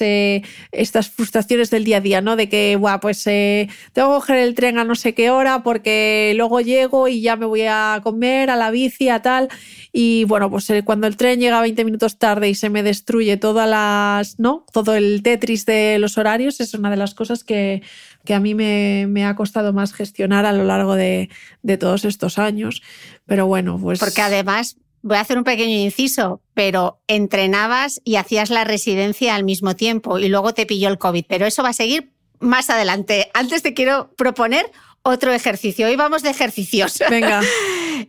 estas 0.72 1.10
frustraciones 1.10 1.70
del 1.70 1.84
día 1.84 1.98
a 1.98 2.02
día, 2.02 2.22
¿no? 2.22 2.36
De 2.36 2.50
que, 2.50 2.76
bueno, 2.76 3.00
pues 3.00 3.24
tengo 3.24 3.70
que 3.94 4.16
coger 4.16 4.38
el 4.38 4.56
tren 4.56 4.78
a 4.78 4.84
no 4.84 4.96
sé 4.96 5.14
qué 5.14 5.30
hora 5.30 5.64
porque 5.64 6.34
luego 6.36 6.62
llego 6.62 7.08
y 7.08 7.22
ya 7.22 7.36
me 7.36 7.46
voy 7.46 7.64
a 7.64 8.02
comer 8.04 8.50
a 8.50 8.56
la 8.56 8.72
bici, 8.72 9.10
a 9.10 9.22
tal. 9.22 9.50
Y 9.92 10.24
bueno, 10.26 10.50
pues 10.50 10.70
eh, 10.70 10.84
cuando 10.84 11.08
el 11.08 11.18
tren 11.18 11.40
llega 11.40 11.62
20 11.62 11.86
minutos 11.86 12.18
tarde 12.18 12.50
y 12.50 12.56
se 12.56 12.70
me 12.70 12.84
destruye 12.84 13.38
todas 13.54 13.70
las, 13.70 14.40
¿no? 14.40 14.66
Todo 14.72 14.96
el 14.96 15.22
Tetris 15.22 15.66
de 15.66 16.00
los 16.00 16.18
horarios 16.18 16.60
es 16.60 16.74
una 16.74 16.90
de 16.90 16.98
las 16.98 17.14
cosas 17.14 17.44
que, 17.44 17.84
a 18.28 18.40
mí 18.40 18.56
me, 18.56 19.26
ha 19.26 19.36
costado 19.36 19.74
más 19.74 19.94
gestionar 19.94 20.46
a 20.46 20.54
lo 20.54 20.64
largo 20.64 20.96
de, 20.96 21.30
de 21.62 21.78
todos 21.78 22.04
estos 22.04 22.40
años. 22.40 22.82
Pero 23.26 23.46
bueno, 23.46 23.78
pues. 23.80 24.00
Porque 24.00 24.22
además 24.22 24.78
voy 25.04 25.18
a 25.18 25.22
hacer 25.22 25.38
un 25.38 25.44
pequeño 25.44 25.78
inciso, 25.78 26.42
pero 26.56 27.00
entrenabas 27.08 28.02
y 28.04 28.16
hacías 28.16 28.50
la 28.50 28.64
residencia 28.64 29.36
al 29.36 29.44
mismo 29.44 29.76
tiempo 29.76 30.18
y 30.18 30.30
luego 30.30 30.54
te 30.54 30.66
pilló 30.66 30.90
el 30.90 30.98
COVID, 30.98 31.26
pero 31.28 31.46
eso 31.46 31.62
va 31.62 31.70
a 31.70 31.74
seguir 31.74 32.12
más 32.40 32.72
adelante. 32.72 33.30
Antes 33.36 33.62
te 33.62 33.76
quiero 33.76 34.14
proponer 34.18 34.66
otro 35.04 35.32
ejercicio. 35.32 35.88
Hoy 35.88 35.96
vamos 35.96 36.24
de 36.24 36.32
ejercicios. 36.32 36.98
Venga. 37.10 37.42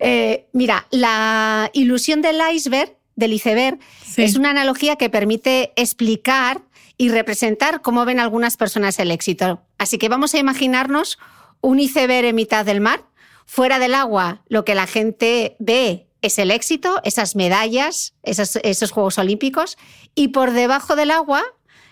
Eh, 0.00 0.48
mira, 0.52 0.88
la 0.90 1.70
ilusión 1.72 2.20
del 2.20 2.40
iceberg, 2.52 2.96
del 3.16 3.32
iceberg, 3.32 3.78
es 4.16 4.36
una 4.36 4.50
analogía 4.50 4.96
que 4.96 5.10
permite 5.10 5.72
explicar 5.76 6.62
y 6.96 7.08
representar 7.08 7.82
cómo 7.82 8.04
ven 8.04 8.20
algunas 8.20 8.56
personas 8.56 8.98
el 8.98 9.10
éxito. 9.10 9.62
Así 9.78 9.98
que 9.98 10.08
vamos 10.08 10.34
a 10.34 10.38
imaginarnos 10.38 11.18
un 11.60 11.80
iceberg 11.80 12.26
en 12.26 12.34
mitad 12.36 12.64
del 12.64 12.80
mar. 12.80 13.04
Fuera 13.46 13.78
del 13.78 13.94
agua, 13.94 14.42
lo 14.48 14.64
que 14.64 14.74
la 14.74 14.86
gente 14.86 15.56
ve 15.58 16.06
es 16.22 16.38
el 16.38 16.50
éxito, 16.50 17.00
esas 17.04 17.36
medallas, 17.36 18.14
esos, 18.22 18.56
esos 18.56 18.90
Juegos 18.90 19.18
Olímpicos. 19.18 19.76
Y 20.14 20.28
por 20.28 20.52
debajo 20.52 20.96
del 20.96 21.10
agua 21.10 21.42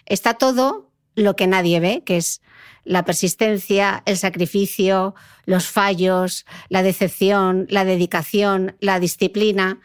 está 0.06 0.34
todo 0.34 0.90
lo 1.14 1.36
que 1.36 1.46
nadie 1.46 1.80
ve, 1.80 2.02
que 2.04 2.16
es 2.16 2.40
la 2.84 3.04
persistencia, 3.04 4.02
el 4.06 4.16
sacrificio, 4.16 5.14
los 5.44 5.66
fallos, 5.66 6.46
la 6.68 6.82
decepción, 6.82 7.66
la 7.68 7.84
dedicación, 7.84 8.76
la 8.80 8.98
disciplina, 8.98 9.80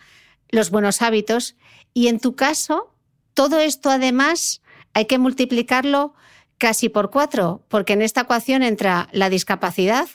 los 0.50 0.70
buenos 0.70 1.02
hábitos. 1.02 1.56
Y 1.94 2.08
en 2.08 2.20
tu 2.20 2.36
caso, 2.36 2.94
todo 3.34 3.60
esto 3.60 3.90
además 3.90 4.62
hay 4.94 5.06
que 5.06 5.20
multiplicarlo 5.20 6.14
casi 6.58 6.90
por 6.90 7.12
cuatro, 7.12 7.64
porque 7.68 7.94
en 7.94 8.02
esta 8.02 8.22
ecuación 8.22 8.64
entra 8.64 9.10
la 9.12 9.30
discapacidad, 9.30 10.08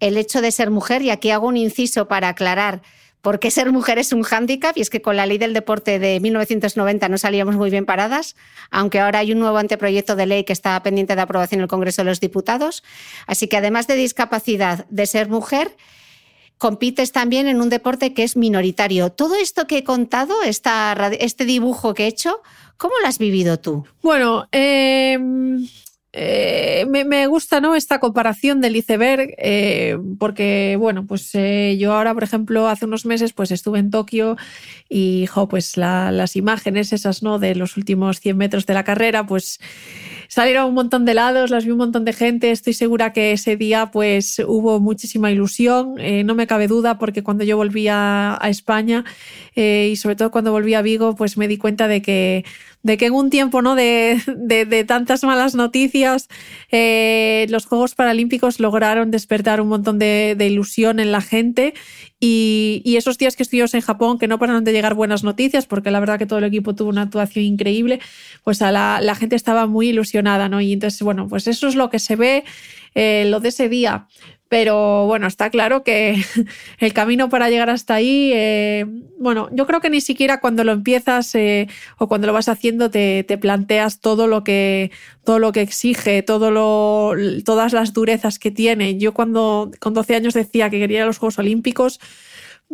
el 0.00 0.16
hecho 0.16 0.40
de 0.40 0.50
ser 0.50 0.70
mujer, 0.70 1.02
y 1.02 1.10
aquí 1.10 1.30
hago 1.30 1.46
un 1.46 1.56
inciso 1.56 2.08
para 2.08 2.28
aclarar 2.28 2.82
por 3.24 3.38
qué 3.38 3.50
ser 3.50 3.72
mujer 3.72 3.98
es 3.98 4.12
un 4.12 4.22
hándicap 4.22 4.76
y 4.76 4.82
es 4.82 4.90
que 4.90 5.00
con 5.00 5.16
la 5.16 5.24
ley 5.24 5.38
del 5.38 5.54
deporte 5.54 5.98
de 5.98 6.20
1990 6.20 7.08
no 7.08 7.16
salíamos 7.16 7.56
muy 7.56 7.70
bien 7.70 7.86
paradas, 7.86 8.36
aunque 8.70 9.00
ahora 9.00 9.20
hay 9.20 9.32
un 9.32 9.38
nuevo 9.38 9.56
anteproyecto 9.56 10.14
de 10.14 10.26
ley 10.26 10.44
que 10.44 10.52
está 10.52 10.82
pendiente 10.82 11.16
de 11.16 11.22
aprobación 11.22 11.60
en 11.60 11.62
el 11.62 11.68
Congreso 11.68 12.02
de 12.02 12.10
los 12.10 12.20
Diputados. 12.20 12.84
Así 13.26 13.48
que 13.48 13.56
además 13.56 13.86
de 13.86 13.94
discapacidad, 13.94 14.84
de 14.90 15.06
ser 15.06 15.30
mujer, 15.30 15.74
compites 16.58 17.12
también 17.12 17.48
en 17.48 17.60
un 17.60 17.68
deporte 17.68 18.14
que 18.14 18.22
es 18.22 18.36
minoritario. 18.36 19.10
Todo 19.10 19.34
esto 19.34 19.66
que 19.66 19.78
he 19.78 19.84
contado, 19.84 20.34
este 20.42 21.44
dibujo 21.44 21.94
que 21.94 22.04
he 22.04 22.08
hecho, 22.08 22.40
¿cómo 22.76 22.94
lo 23.02 23.08
has 23.08 23.18
vivido 23.18 23.58
tú? 23.58 23.84
Bueno, 24.02 24.48
eh 24.52 25.18
eh, 26.16 26.86
me, 26.88 27.26
gusta 27.26 27.60
¿no? 27.60 27.74
esta 27.74 27.98
comparación 27.98 28.60
del 28.60 28.76
iceberg, 28.76 29.34
eh, 29.36 29.98
porque 30.20 30.76
bueno, 30.78 31.06
pues 31.08 31.28
eh, 31.34 31.76
yo 31.76 31.92
ahora, 31.92 32.14
por 32.14 32.22
ejemplo, 32.22 32.68
hace 32.68 32.84
unos 32.84 33.04
meses 33.04 33.32
pues 33.32 33.50
estuve 33.50 33.80
en 33.80 33.90
Tokio 33.90 34.36
y 34.88 35.26
pues 35.50 35.76
las 35.76 36.36
imágenes 36.36 36.92
esas 36.92 37.24
¿no? 37.24 37.40
de 37.40 37.56
los 37.56 37.76
últimos 37.76 38.20
100 38.20 38.36
metros 38.36 38.64
de 38.64 38.74
la 38.74 38.84
carrera, 38.84 39.26
pues 39.26 39.58
salieron 40.28 40.66
un 40.66 40.74
montón 40.74 41.04
de 41.04 41.14
lados, 41.14 41.50
las 41.50 41.64
vi 41.64 41.72
un 41.72 41.78
montón 41.78 42.04
de 42.04 42.12
gente. 42.12 42.52
Estoy 42.52 42.74
segura 42.74 43.12
que 43.12 43.32
ese 43.32 43.56
día 43.56 43.90
pues 43.90 44.40
hubo 44.46 44.78
muchísima 44.78 45.32
ilusión, 45.32 45.96
no 46.24 46.36
me 46.36 46.46
cabe 46.46 46.68
duda, 46.68 46.96
porque 46.96 47.24
cuando 47.24 47.42
yo 47.42 47.56
volví 47.56 47.88
a, 47.88 48.38
a 48.40 48.48
España 48.50 49.04
y 49.56 49.96
sobre 49.96 50.14
todo 50.14 50.30
cuando 50.30 50.52
volví 50.52 50.74
a 50.74 50.82
Vigo, 50.82 51.16
pues 51.16 51.36
me 51.36 51.48
di 51.48 51.58
cuenta 51.58 51.88
de 51.88 52.02
que 52.02 52.44
de 52.84 52.98
que 52.98 53.06
en 53.06 53.14
un 53.14 53.30
tiempo 53.30 53.62
¿no? 53.62 53.74
de, 53.74 54.20
de, 54.36 54.84
tantas 54.84 55.24
malas 55.24 55.54
noticias, 55.54 56.28
eh, 56.70 57.46
los 57.48 57.64
Juegos 57.64 57.94
Paralímpicos 57.94 58.60
lograron 58.60 59.10
despertar 59.10 59.62
un 59.62 59.68
montón 59.68 59.98
de, 59.98 60.36
ilusión 60.38 61.00
en 61.00 61.10
la 61.10 61.22
gente 61.22 61.72
y, 62.20 62.82
y, 62.84 62.96
esos 62.96 63.16
días 63.16 63.36
que 63.36 63.42
estuvimos 63.42 63.72
en 63.72 63.80
Japón, 63.80 64.18
que 64.18 64.28
no 64.28 64.38
pararon 64.38 64.64
de 64.64 64.72
llegar 64.72 64.92
buenas 64.94 65.24
noticias, 65.24 65.64
porque 65.64 65.90
la 65.90 65.98
verdad 65.98 66.18
que 66.18 66.26
todo 66.26 66.38
el 66.40 66.44
equipo 66.44 66.74
tuvo 66.74 66.90
una 66.90 67.02
actuación 67.02 67.46
increíble, 67.46 68.00
pues 68.44 68.60
a 68.60 68.70
la, 68.70 69.00
la 69.00 69.14
gente 69.14 69.34
estaba 69.34 69.66
muy 69.66 69.88
ilusionada, 69.88 70.50
¿no? 70.50 70.60
Y 70.60 70.74
entonces, 70.74 71.00
bueno, 71.00 71.26
pues 71.26 71.46
eso 71.48 71.66
es 71.68 71.76
lo 71.76 71.88
que 71.88 71.98
se 71.98 72.16
ve, 72.16 72.44
eh, 72.94 73.24
lo 73.28 73.40
de 73.40 73.48
ese 73.48 73.70
día. 73.70 74.06
Pero 74.48 75.06
bueno, 75.06 75.26
está 75.26 75.50
claro 75.50 75.82
que 75.82 76.22
el 76.78 76.92
camino 76.92 77.28
para 77.28 77.48
llegar 77.50 77.70
hasta 77.70 77.94
ahí, 77.94 78.30
eh, 78.34 78.86
bueno, 79.18 79.48
yo 79.52 79.66
creo 79.66 79.80
que 79.80 79.90
ni 79.90 80.00
siquiera 80.00 80.40
cuando 80.40 80.64
lo 80.64 80.72
empiezas 80.72 81.34
eh, 81.34 81.66
o 81.98 82.08
cuando 82.08 82.26
lo 82.26 82.32
vas 82.32 82.48
haciendo 82.48 82.90
te, 82.90 83.24
planteas 83.40 84.00
todo 84.00 84.26
lo 84.26 84.44
que 84.44 84.90
todo 85.24 85.38
lo 85.38 85.52
que 85.52 85.62
exige, 85.62 86.22
todo 86.22 86.50
lo, 86.50 87.12
todas 87.44 87.72
las 87.72 87.92
durezas 87.94 88.38
que 88.38 88.50
tiene. 88.50 88.98
Yo 88.98 89.14
cuando 89.14 89.70
con 89.80 89.94
12 89.94 90.14
años 90.14 90.34
decía 90.34 90.70
que 90.70 90.78
quería 90.78 91.06
los 91.06 91.18
Juegos 91.18 91.38
Olímpicos, 91.38 91.98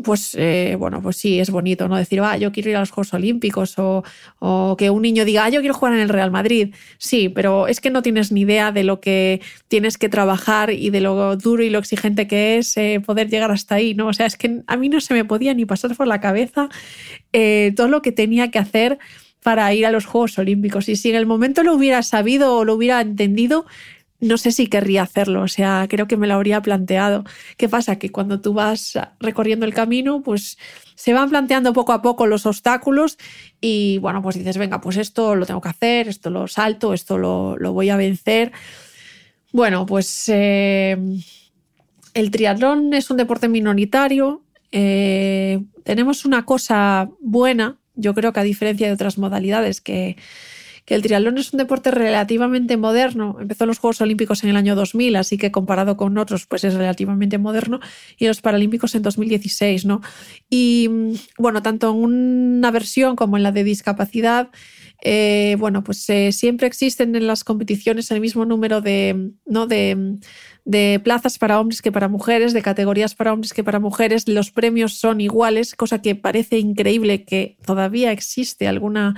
pues 0.03 0.35
eh, 0.39 0.77
bueno, 0.79 1.03
pues 1.03 1.17
sí, 1.17 1.41
es 1.41 1.51
bonito, 1.51 1.89
¿no? 1.89 1.97
Decir, 1.97 2.21
ah, 2.21 2.37
yo 2.37 2.53
quiero 2.53 2.71
ir 2.71 2.77
a 2.77 2.81
los 2.81 2.91
Juegos 2.91 3.15
Olímpicos 3.15 3.75
o, 3.79 4.03
que 4.79 4.91
un 4.91 5.03
niño 5.03 5.25
diga, 5.25 5.45
ah, 5.45 5.49
yo 5.49 5.61
quiero 5.61 5.75
jugar 5.75 5.95
en 5.95 6.01
el 6.01 6.09
Real 6.09 6.31
Madrid. 6.31 6.75
Sí, 6.99 7.29
pero 7.29 7.67
es 7.67 7.81
que 7.81 7.91
no 7.91 8.03
tienes 8.03 8.33
ni 8.33 8.43
idea 8.43 8.73
de 8.73 8.85
lo 8.85 9.01
que 9.01 9.41
tienes 9.69 9.99
que 9.99 10.09
trabajar 10.09 10.71
y 10.71 10.91
de 10.91 11.01
lo 11.01 11.37
duro 11.37 11.63
y 11.63 11.71
lo 11.71 11.79
exigente 11.79 12.27
que 12.27 12.59
es 12.59 12.77
eh, 12.77 13.01
poder 13.05 13.29
llegar 13.29 13.51
hasta 13.51 13.77
ahí, 13.77 13.95
¿no? 13.95 14.09
O 14.09 14.13
sea, 14.13 14.27
es 14.27 14.37
que 14.37 14.63
a 14.67 14.77
mí 14.77 14.89
no 14.89 15.01
se 15.01 15.15
me 15.15 15.25
podía 15.25 15.55
ni 15.55 15.65
pasar 15.65 15.97
por 15.97 16.07
la 16.07 16.21
cabeza 16.21 16.69
eh, 17.33 17.73
todo 17.77 17.89
lo 17.89 18.03
que 18.03 18.13
tenía 18.13 18.51
que 18.51 18.59
hacer 18.59 18.99
para 19.43 19.73
ir 19.73 19.87
a 19.87 19.91
los 19.91 20.05
Juegos 20.05 20.39
Olímpicos. 20.39 20.89
Y 20.89 20.97
si 20.97 21.11
en 21.11 21.17
el 21.17 21.27
momento 21.27 21.63
lo 21.63 21.75
hubiera 21.75 22.03
sabido 22.03 22.57
o 22.57 22.65
lo 22.65 22.75
hubiera 22.75 23.01
entendido, 23.01 23.67
no 24.21 24.37
sé 24.37 24.53
si 24.53 24.67
querría 24.67 25.03
hacerlo, 25.03 25.43
o 25.43 25.49
sea, 25.49 25.87
creo 25.89 26.07
que 26.07 26.17
me 26.17 26.27
lo 26.27 26.35
habría 26.35 26.61
planteado. 26.61 27.25
¿Qué 27.57 27.69
pasa? 27.69 27.97
Que 27.97 28.13
cuando 28.13 28.41
tú 28.41 28.53
vas 28.53 28.99
recorriendo 29.19 29.67
el 29.67 29.75
camino, 29.75 30.23
pues 30.23 30.59
se 30.95 31.15
van 31.15 31.31
planteando 31.31 31.73
poco 31.73 31.93
a 31.93 32.03
poco 32.03 32.27
los 32.27 32.45
obstáculos 32.45 33.17
y 33.61 33.99
bueno, 33.99 34.21
pues 34.21 34.37
dices, 34.37 34.59
venga, 34.59 34.81
pues 34.83 34.99
esto 34.99 35.35
lo 35.35 35.47
tengo 35.47 35.63
que 35.63 35.71
hacer, 35.71 36.09
esto 36.09 36.29
lo 36.29 36.47
salto, 36.47 36.93
esto 36.93 37.17
lo, 37.17 37.57
voy 37.73 37.89
a 37.89 37.97
vencer. 37.97 38.53
Bueno, 39.53 39.87
pues 39.87 40.29
eh, 40.29 40.99
el 42.13 42.31
triatlón 42.31 42.93
es 42.93 43.11
un 43.11 43.17
deporte 43.17 43.49
minoritario. 43.49 44.43
Eh, 44.73 45.63
tenemos 45.85 46.27
una 46.27 46.45
cosa 46.45 47.09
buena, 47.21 47.79
yo 47.95 48.15
creo 48.15 48.33
que 48.35 48.41
a 48.41 48.45
diferencia 48.45 48.87
de 48.87 48.93
otras 48.93 49.17
modalidades 49.17 49.81
que 49.81 50.17
el 50.95 51.03
triatlón 51.03 51.39
es 51.39 51.53
un 51.53 51.59
deporte 51.59 51.91
relativamente 51.91 52.77
moderno. 52.77 53.37
Empezó 53.41 53.67
los 53.67 53.79
Juegos 53.79 54.01
Olímpicos 54.01 54.43
en 54.43 54.51
el 54.51 54.57
año 54.57 54.75
2000, 54.75 55.17
así 55.17 55.39
que 55.39 55.51
comparado 55.51 55.97
con 55.97 56.19
otros, 56.19 56.47
pues 56.47 56.65
es 56.65 56.75
relativamente 56.75 57.39
moderno, 57.39 57.81
y 58.19 58.27
los 58.27 58.41
Paralímpicos 58.41 58.95
en 58.95 59.03
2016, 59.03 59.87
¿no? 59.87 60.01
Y 60.49 60.89
bueno, 61.39 61.63
tanto 61.63 61.91
en 61.91 61.97
una 61.97 62.71
versión 62.71 63.17
como 63.17 63.37
en 63.37 63.43
la 63.43 63.53
de 63.53 63.65
discapacidad, 63.65 64.51
eh, 65.03 65.57
bueno, 65.59 65.83
pues 65.83 66.09
eh, 66.11 66.33
siempre 66.33 66.67
existen 66.67 67.17
en 67.17 67.27
las 67.27 67.45
competiciones 67.45 68.11
el 68.11 68.21
mismo 68.21 68.45
número 68.45 68.81
de, 68.81 69.33
¿no? 69.47 69.67
de, 69.67 70.19
de 70.65 71.01
plazas 71.03 71.39
para 71.39 71.59
hombres 71.59 71.81
que 71.81 71.91
para 71.91 72.09
mujeres, 72.09 72.53
de 72.53 72.63
categorías 72.63 73.15
para 73.15 73.33
hombres 73.33 73.53
que 73.53 73.65
para 73.65 73.81
mujeres. 73.81 74.29
Los 74.29 74.51
premios 74.51 74.95
son 74.95 75.21
iguales, 75.21 75.75
cosa 75.75 76.03
que 76.03 76.15
parece 76.15 76.59
increíble 76.59 77.25
que 77.25 77.57
todavía 77.65 78.13
existe 78.13 78.69
alguna 78.69 79.15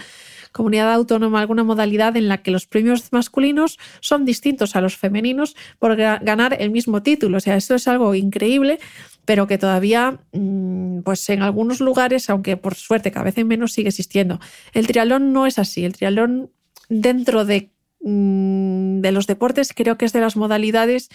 comunidad 0.53 0.93
autónoma, 0.93 1.41
alguna 1.41 1.65
modalidad 1.65 2.17
en 2.17 2.29
la 2.29 2.43
que 2.43 2.51
los 2.51 2.67
premios 2.67 3.13
masculinos 3.13 3.79
son 4.01 4.25
distintos 4.25 4.77
a 4.77 4.81
los 4.81 4.97
femeninos 4.97 5.57
por 5.79 5.97
ganar 5.97 6.57
el 6.61 6.71
mismo 6.71 7.03
título. 7.03 7.39
O 7.39 7.41
sea, 7.41 7.57
esto 7.57 7.75
es 7.75 7.89
algo 7.89 8.15
increíble, 8.15 8.79
pero 9.25 9.47
que 9.47 9.59
todavía, 9.59 10.21
mm, 10.33 11.01
pues 11.01 11.29
en 11.31 11.43
algunos 11.43 11.81
lugares, 11.81 12.29
aunque 12.31 12.57
por 12.57 12.75
suerte 12.75 13.11
cada 13.11 13.25
vez 13.25 13.45
menos, 13.45 13.73
sigue 13.73 13.89
existiendo. 13.89 14.41
El 14.73 14.87
triatlón 14.87 15.33
no 15.33 15.47
es 15.47 15.59
así. 15.59 15.85
El 15.85 15.95
triatlón 15.95 16.51
dentro 16.89 17.45
de 17.45 17.71
mm, 18.05 19.01
de 19.01 19.13
los 19.13 19.27
deportes, 19.27 19.73
creo 19.75 19.97
que 19.97 20.05
es 20.07 20.13
de 20.13 20.21
las 20.21 20.37
modalidades 20.37 21.09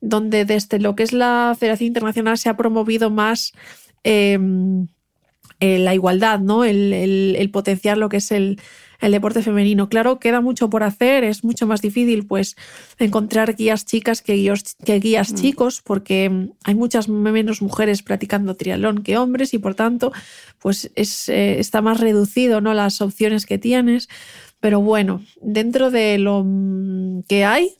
donde 0.00 0.44
desde 0.44 0.78
lo 0.78 0.94
que 0.96 1.02
es 1.02 1.12
la 1.12 1.56
Federación 1.58 1.88
Internacional 1.88 2.38
se 2.38 2.48
ha 2.48 2.56
promovido 2.56 3.10
más 3.10 3.52
em, 4.04 4.86
eh, 5.60 5.78
la 5.78 5.94
igualdad, 5.94 6.40
¿no? 6.40 6.64
El, 6.64 7.50
potenciar 7.52 7.98
lo 7.98 8.08
que 8.08 8.16
es 8.16 8.32
el, 8.32 8.58
deporte 9.00 9.42
femenino. 9.42 9.88
Claro, 9.88 10.18
queda 10.18 10.40
mucho 10.40 10.70
por 10.70 10.82
hacer, 10.82 11.24
es 11.24 11.44
mucho 11.44 11.66
más 11.66 11.80
difícil 11.80 12.26
pues 12.26 12.56
encontrar 12.98 13.56
guías 13.56 13.86
chicas 13.86 14.22
que 14.22 14.34
guías, 14.34 14.76
que 14.84 14.98
guías 14.98 15.32
mm. 15.32 15.36
chicos, 15.36 15.82
porque 15.82 16.48
hay 16.64 16.74
muchas 16.74 17.08
menos 17.08 17.62
mujeres 17.62 18.02
practicando 18.02 18.56
triatlón 18.56 19.02
que 19.02 19.16
hombres 19.16 19.54
y 19.54 19.58
por 19.58 19.74
tanto 19.74 20.12
pues 20.58 20.90
es, 20.94 21.28
eh, 21.30 21.60
está 21.60 21.80
más 21.80 22.00
reducido 22.00 22.60
¿no? 22.60 22.74
las 22.74 23.00
opciones 23.00 23.46
que 23.46 23.58
tienes. 23.58 24.08
Pero 24.60 24.80
bueno, 24.80 25.22
dentro 25.40 25.90
de 25.90 26.18
lo 26.18 26.44
que 27.26 27.44
hay, 27.46 27.74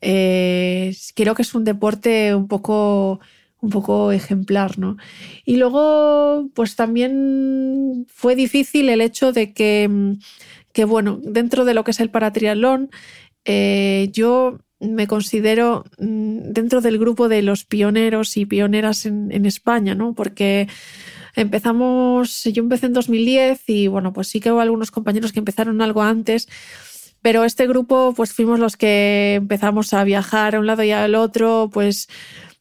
eh, 0.00 0.94
creo 1.14 1.34
que 1.34 1.42
es 1.42 1.54
un 1.54 1.64
deporte 1.64 2.34
un 2.34 2.48
poco 2.48 3.20
un 3.64 3.70
poco 3.70 4.12
ejemplar, 4.12 4.78
¿no? 4.78 4.96
Y 5.44 5.56
luego, 5.56 6.48
pues 6.54 6.76
también 6.76 8.06
fue 8.08 8.36
difícil 8.36 8.88
el 8.88 9.00
hecho 9.00 9.32
de 9.32 9.52
que, 9.52 10.16
que 10.72 10.84
bueno, 10.84 11.18
dentro 11.22 11.64
de 11.64 11.74
lo 11.74 11.84
que 11.84 11.92
es 11.92 12.00
el 12.00 12.10
paratriatlón, 12.10 12.90
eh, 13.44 14.10
yo 14.12 14.58
me 14.80 15.06
considero 15.06 15.84
mm, 15.98 16.52
dentro 16.52 16.80
del 16.80 16.98
grupo 16.98 17.28
de 17.28 17.42
los 17.42 17.64
pioneros 17.64 18.36
y 18.36 18.46
pioneras 18.46 19.06
en, 19.06 19.32
en 19.32 19.46
España, 19.46 19.94
¿no? 19.94 20.14
Porque 20.14 20.68
empezamos, 21.34 22.44
yo 22.44 22.62
empecé 22.62 22.86
en 22.86 22.92
2010 22.92 23.62
y 23.68 23.88
bueno, 23.88 24.12
pues 24.12 24.28
sí 24.28 24.40
que 24.40 24.52
hubo 24.52 24.60
algunos 24.60 24.90
compañeros 24.90 25.32
que 25.32 25.40
empezaron 25.40 25.80
algo 25.82 26.02
antes, 26.02 26.48
pero 27.22 27.44
este 27.44 27.66
grupo 27.66 28.12
pues 28.14 28.32
fuimos 28.32 28.58
los 28.58 28.76
que 28.76 29.36
empezamos 29.36 29.94
a 29.94 30.04
viajar 30.04 30.54
a 30.54 30.60
un 30.60 30.66
lado 30.66 30.82
y 30.82 30.90
al 30.90 31.14
otro, 31.14 31.70
pues 31.72 32.08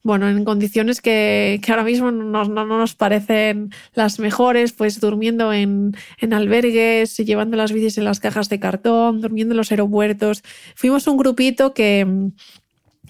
bueno, 0.03 0.29
en 0.29 0.43
condiciones 0.43 1.01
que, 1.01 1.61
ahora 1.69 1.83
mismo 1.83 2.11
no, 2.11 2.45
nos 2.45 2.95
parecen 2.95 3.71
las 3.93 4.19
mejores, 4.19 4.73
pues 4.73 4.99
durmiendo 4.99 5.53
en, 5.53 5.95
en, 6.19 6.33
albergues, 6.33 7.17
llevando 7.17 7.55
las 7.57 7.71
bicis 7.71 7.97
en 7.97 8.03
las 8.03 8.19
cajas 8.19 8.49
de 8.49 8.59
cartón, 8.59 9.21
durmiendo 9.21 9.53
en 9.53 9.57
los 9.57 9.71
aeropuertos. 9.71 10.43
Fuimos 10.75 11.07
un 11.07 11.17
grupito 11.17 11.73
que, 11.73 12.31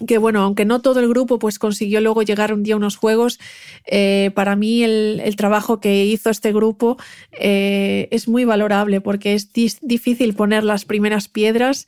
que 0.06 0.18
bueno, 0.18 0.40
aunque 0.42 0.64
no 0.64 0.80
todo 0.80 1.00
el 1.00 1.08
grupo 1.08 1.38
pues 1.38 1.58
consiguió 1.58 2.00
luego 2.00 2.22
llegar 2.22 2.52
un 2.52 2.62
día 2.62 2.74
a 2.74 2.78
unos 2.78 2.96
juegos, 2.96 3.38
eh, 3.86 4.32
para 4.34 4.56
mí 4.56 4.82
el, 4.82 5.34
trabajo 5.36 5.80
que 5.80 6.04
hizo 6.04 6.30
este 6.30 6.52
grupo 6.52 6.96
eh, 7.32 8.08
es 8.10 8.28
muy 8.28 8.44
valorable 8.44 9.00
porque 9.00 9.34
es 9.34 9.50
difícil 9.52 10.34
poner 10.34 10.64
las 10.64 10.84
primeras 10.84 11.28
piedras 11.28 11.86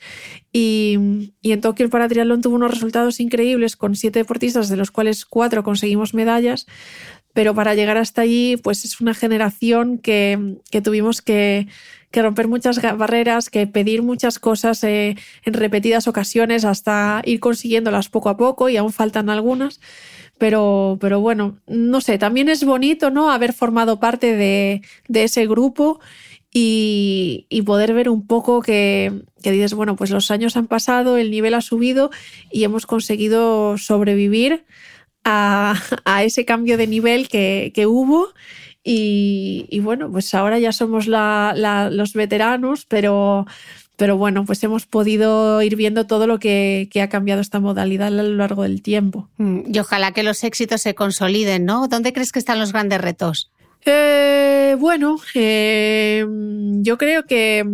y, 0.52 1.32
y 1.42 1.52
en 1.52 1.60
Tokio 1.60 1.84
el 1.84 1.90
paratriatlón 1.90 2.42
tuvo 2.42 2.54
unos 2.56 2.70
resultados 2.70 3.20
increíbles 3.20 3.76
con 3.76 3.96
siete 3.96 4.20
deportistas 4.20 4.68
de 4.68 4.76
los 4.76 4.90
cuales 4.90 5.26
cuatro 5.26 5.64
conseguimos 5.64 6.14
medallas, 6.14 6.66
pero 7.36 7.54
para 7.54 7.74
llegar 7.74 7.98
hasta 7.98 8.22
allí 8.22 8.56
pues 8.56 8.86
es 8.86 8.98
una 8.98 9.12
generación 9.12 9.98
que, 9.98 10.56
que 10.70 10.80
tuvimos 10.80 11.20
que 11.20 11.68
que 12.10 12.22
romper 12.22 12.48
muchas 12.48 12.80
barreras, 12.96 13.50
que 13.50 13.66
pedir 13.66 14.02
muchas 14.02 14.38
cosas 14.38 14.82
eh, 14.84 15.16
en 15.44 15.52
repetidas 15.52 16.08
ocasiones 16.08 16.64
hasta 16.64 17.20
ir 17.26 17.40
consiguiéndolas 17.40 18.08
poco 18.08 18.30
a 18.30 18.38
poco 18.38 18.70
y 18.70 18.78
aún 18.78 18.90
faltan 18.90 19.28
algunas. 19.28 19.80
Pero, 20.38 20.96
pero 20.98 21.20
bueno, 21.20 21.58
no 21.66 22.00
sé, 22.00 22.16
también 22.16 22.48
es 22.48 22.64
bonito, 22.64 23.10
¿no? 23.10 23.30
Haber 23.30 23.52
formado 23.52 24.00
parte 24.00 24.34
de, 24.34 24.80
ese 25.12 25.46
grupo 25.46 26.00
y, 26.50 27.46
poder 27.66 27.92
ver 27.92 28.08
un 28.08 28.26
poco 28.26 28.62
que, 28.62 29.12
dices, 29.42 29.74
bueno, 29.74 29.94
pues 29.94 30.10
los 30.10 30.30
años 30.30 30.56
han 30.56 30.68
pasado, 30.68 31.18
el 31.18 31.30
nivel 31.30 31.52
ha 31.52 31.60
subido 31.60 32.10
y 32.50 32.64
hemos 32.64 32.86
conseguido 32.86 33.76
sobrevivir 33.76 34.64
a, 35.26 35.74
ese 36.24 36.44
cambio 36.44 36.78
de 36.78 36.86
nivel 36.86 37.28
que, 37.28 37.72
que 37.74 37.86
hubo 37.86 38.28
y, 38.88 39.80
bueno, 39.80 40.12
pues 40.12 40.32
ahora 40.32 40.60
ya 40.60 40.70
somos 40.70 41.08
los 41.08 42.12
veteranos, 42.12 42.86
pero, 42.86 43.44
pero 43.96 44.16
bueno, 44.16 44.44
pues 44.44 44.62
hemos 44.62 44.86
podido 44.86 45.60
ir 45.60 45.74
viendo 45.74 46.06
todo 46.06 46.28
lo 46.28 46.38
que, 46.38 46.88
ha 47.02 47.08
cambiado 47.08 47.40
esta 47.40 47.58
modalidad 47.58 48.08
a 48.08 48.22
lo 48.22 48.36
largo 48.36 48.62
del 48.62 48.82
tiempo. 48.82 49.28
Mm, 49.38 49.74
y 49.74 49.78
ojalá 49.80 50.12
que 50.12 50.22
los 50.22 50.44
éxitos 50.44 50.82
se 50.82 50.94
consoliden, 50.94 51.64
¿no? 51.64 51.88
¿Dónde 51.88 52.12
crees 52.12 52.30
que 52.30 52.38
están 52.38 52.60
los 52.60 52.72
grandes 52.72 53.00
retos? 53.00 53.50
Eh, 53.84 54.76
bueno, 54.78 55.16
eh, 55.34 56.24
yo 56.82 56.96
creo 56.96 57.24
que, 57.24 57.64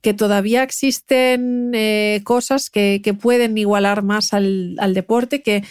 que 0.00 0.14
todavía 0.14 0.62
existen 0.62 1.72
eh, 1.74 2.20
cosas 2.22 2.70
que, 2.70 3.00
pueden 3.20 3.58
igualar 3.58 4.04
más 4.04 4.32
al, 4.32 4.76
al 4.78 4.94
deporte, 4.94 5.42
que 5.42 5.64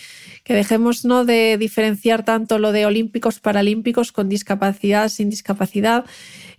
que 0.44 0.54
dejemos 0.54 1.06
¿no? 1.06 1.26
de 1.26 1.58
diferenciar 1.58 2.26
tanto 2.26 2.60
lo 2.60 2.72
de 2.72 2.86
olímpicos, 2.86 3.40
paralímpicos 3.40 4.12
con 4.12 4.30
discapacidad, 4.30 5.10
sin 5.10 5.30
discapacidad. 5.30 6.06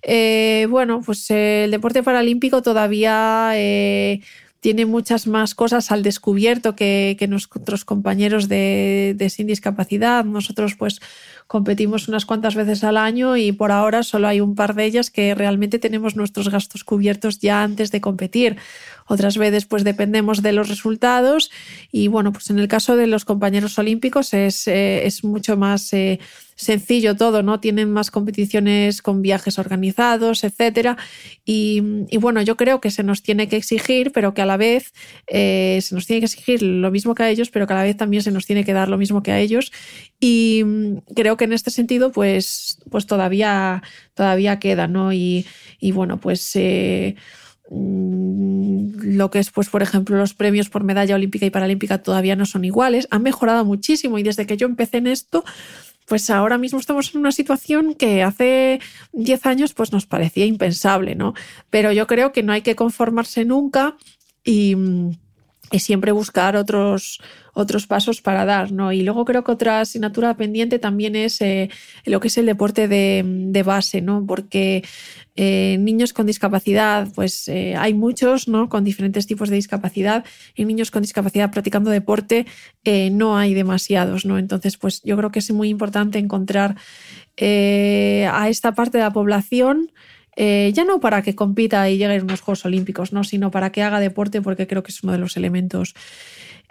Eh, 0.02 0.66
bueno, 0.70 1.02
pues 1.04 1.30
eh, 1.30 1.64
el 1.64 1.70
deporte 1.70 2.02
paralímpico 2.02 2.62
todavía 2.62 3.52
eh, 3.54 4.20
tiene 4.60 4.86
muchas 4.86 5.26
más 5.26 5.54
cosas 5.54 5.92
al 5.92 6.02
descubierto 6.02 6.74
que, 6.74 7.16
que 7.18 7.28
nuestros 7.28 7.84
compañeros 7.84 8.48
de, 8.48 9.14
de, 9.14 9.28
sin 9.28 9.46
discapacidad. 9.46 10.24
Nosotros 10.24 10.74
pues 10.76 11.00
competimos 11.46 12.08
unas 12.08 12.24
cuantas 12.24 12.54
veces 12.54 12.84
al 12.84 12.96
año 12.96 13.36
y 13.36 13.52
por 13.52 13.70
ahora 13.72 14.02
solo 14.02 14.26
hay 14.26 14.40
un 14.40 14.54
par 14.54 14.74
de 14.74 14.86
ellas 14.86 15.10
que 15.10 15.34
realmente 15.34 15.78
tenemos 15.78 16.16
nuestros 16.16 16.48
gastos 16.48 16.84
cubiertos 16.84 17.40
ya 17.40 17.62
antes 17.62 17.90
de 17.90 18.00
competir. 18.00 18.56
Otras 19.06 19.36
veces 19.36 19.66
pues 19.66 19.84
dependemos 19.84 20.42
de 20.42 20.52
los 20.52 20.68
resultados 20.68 21.50
y 21.92 22.08
bueno, 22.08 22.32
pues 22.32 22.50
en 22.50 22.58
el 22.58 22.68
caso 22.68 22.96
de 22.96 23.06
los 23.06 23.24
compañeros 23.24 23.78
olímpicos 23.78 24.34
es, 24.34 24.66
eh, 24.66 25.06
es 25.06 25.24
mucho 25.24 25.56
más 25.56 25.92
eh, 25.92 26.20
sencillo 26.56 27.16
todo, 27.16 27.42
¿no? 27.42 27.60
Tienen 27.60 27.90
más 27.90 28.10
competiciones 28.10 29.02
con 29.02 29.22
viajes 29.22 29.58
organizados, 29.58 30.44
etcétera. 30.44 30.96
Y, 31.44 31.80
bueno, 32.18 32.42
yo 32.42 32.56
creo 32.56 32.80
que 32.80 32.90
se 32.90 33.02
nos 33.02 33.22
tiene 33.22 33.48
que 33.48 33.56
exigir, 33.56 34.12
pero 34.12 34.34
que 34.34 34.42
a 34.42 34.46
la 34.46 34.56
vez 34.56 34.92
eh, 35.26 35.80
se 35.82 35.94
nos 35.94 36.06
tiene 36.06 36.20
que 36.20 36.26
exigir 36.26 36.62
lo 36.62 36.90
mismo 36.90 37.14
que 37.14 37.24
a 37.24 37.30
ellos, 37.30 37.50
pero 37.50 37.66
que 37.66 37.72
a 37.72 37.76
la 37.76 37.82
vez 37.82 37.96
también 37.96 38.22
se 38.22 38.30
nos 38.30 38.46
tiene 38.46 38.64
que 38.64 38.72
dar 38.72 38.88
lo 38.88 38.98
mismo 38.98 39.22
que 39.22 39.32
a 39.32 39.40
ellos. 39.40 39.72
Y 40.20 40.64
creo 41.14 41.36
que 41.36 41.44
en 41.44 41.52
este 41.52 41.70
sentido, 41.70 42.12
pues, 42.12 42.78
pues 42.90 43.06
todavía, 43.06 43.82
todavía 44.14 44.58
queda, 44.58 44.86
¿no? 44.88 45.12
Y, 45.12 45.46
bueno, 45.92 46.20
pues 46.20 46.52
mm, 46.54 47.14
lo 47.70 49.30
que 49.30 49.38
es, 49.38 49.50
pues, 49.50 49.68
por 49.68 49.82
ejemplo, 49.82 50.16
los 50.16 50.34
premios 50.34 50.68
por 50.68 50.84
medalla 50.84 51.14
olímpica 51.14 51.46
y 51.46 51.50
paralímpica 51.50 52.02
todavía 52.02 52.36
no 52.36 52.46
son 52.46 52.64
iguales. 52.64 53.08
Han 53.10 53.22
mejorado 53.22 53.64
muchísimo 53.64 54.18
y 54.18 54.22
desde 54.22 54.46
que 54.46 54.56
yo 54.56 54.66
empecé 54.66 54.98
en 54.98 55.06
esto, 55.06 55.44
pues 56.06 56.28
ahora 56.30 56.58
mismo 56.58 56.78
estamos 56.78 57.14
en 57.14 57.20
una 57.20 57.32
situación 57.32 57.94
que 57.94 58.22
hace 58.22 58.80
10 59.12 59.46
años 59.46 59.72
pues 59.72 59.92
nos 59.92 60.06
parecía 60.06 60.44
impensable, 60.44 61.14
¿no? 61.14 61.34
Pero 61.70 61.92
yo 61.92 62.06
creo 62.06 62.32
que 62.32 62.42
no 62.42 62.52
hay 62.52 62.62
que 62.62 62.76
conformarse 62.76 63.44
nunca 63.44 63.96
y, 64.44 64.76
siempre 65.78 66.12
buscar 66.12 66.56
otros, 66.56 67.20
otros 67.54 67.86
pasos 67.86 68.20
para 68.20 68.44
dar, 68.44 68.72
¿no? 68.72 68.92
Y 68.92 69.02
luego 69.02 69.24
creo 69.24 69.44
que 69.44 69.52
otra 69.52 69.80
asignatura 69.80 70.36
pendiente 70.36 70.78
también 70.78 71.16
es 71.16 71.40
eh, 71.40 71.70
lo 72.04 72.20
que 72.20 72.28
es 72.28 72.36
el 72.36 72.46
deporte 72.46 72.88
de, 72.88 73.62
base, 73.64 74.02
¿no? 74.02 74.26
Porque 74.26 74.84
eh, 75.36 75.76
niños 75.80 76.12
con 76.12 76.26
discapacidad, 76.26 77.08
pues 77.14 77.48
eh, 77.48 77.76
hay 77.76 77.94
muchos, 77.94 78.48
¿no? 78.48 78.68
Con 78.68 78.84
diferentes 78.84 79.26
tipos 79.26 79.48
de 79.48 79.56
discapacidad. 79.56 80.24
Y 80.54 80.64
niños 80.64 80.90
con 80.90 81.02
discapacidad 81.02 81.50
practicando 81.50 81.90
deporte 81.90 82.46
no 83.12 83.38
hay 83.38 83.54
demasiados, 83.54 84.26
¿no? 84.26 84.36
Entonces, 84.36 84.76
pues 84.76 85.00
yo 85.02 85.16
creo 85.16 85.30
que 85.30 85.38
es 85.38 85.50
muy 85.52 85.68
importante 85.68 86.18
encontrar 86.18 86.76
a 87.40 88.48
esta 88.48 88.72
parte 88.74 88.98
de 88.98 89.04
la 89.04 89.12
población 89.12 89.90
ya 90.36 90.84
no 90.84 91.00
para 91.00 91.22
que 91.22 91.34
compita 91.34 91.88
y 91.88 91.96
llegue 91.96 92.18
a 92.18 92.22
unos 92.22 92.40
Juegos 92.40 92.64
Olímpicos, 92.64 93.12
¿no? 93.12 93.24
sino 93.24 93.50
para 93.50 93.70
que 93.70 93.82
haga 93.82 94.00
deporte, 94.00 94.42
porque 94.42 94.66
creo 94.66 94.82
que 94.82 94.90
es 94.90 95.02
uno 95.02 95.12
de 95.12 95.18
los 95.18 95.36
elementos 95.36 95.94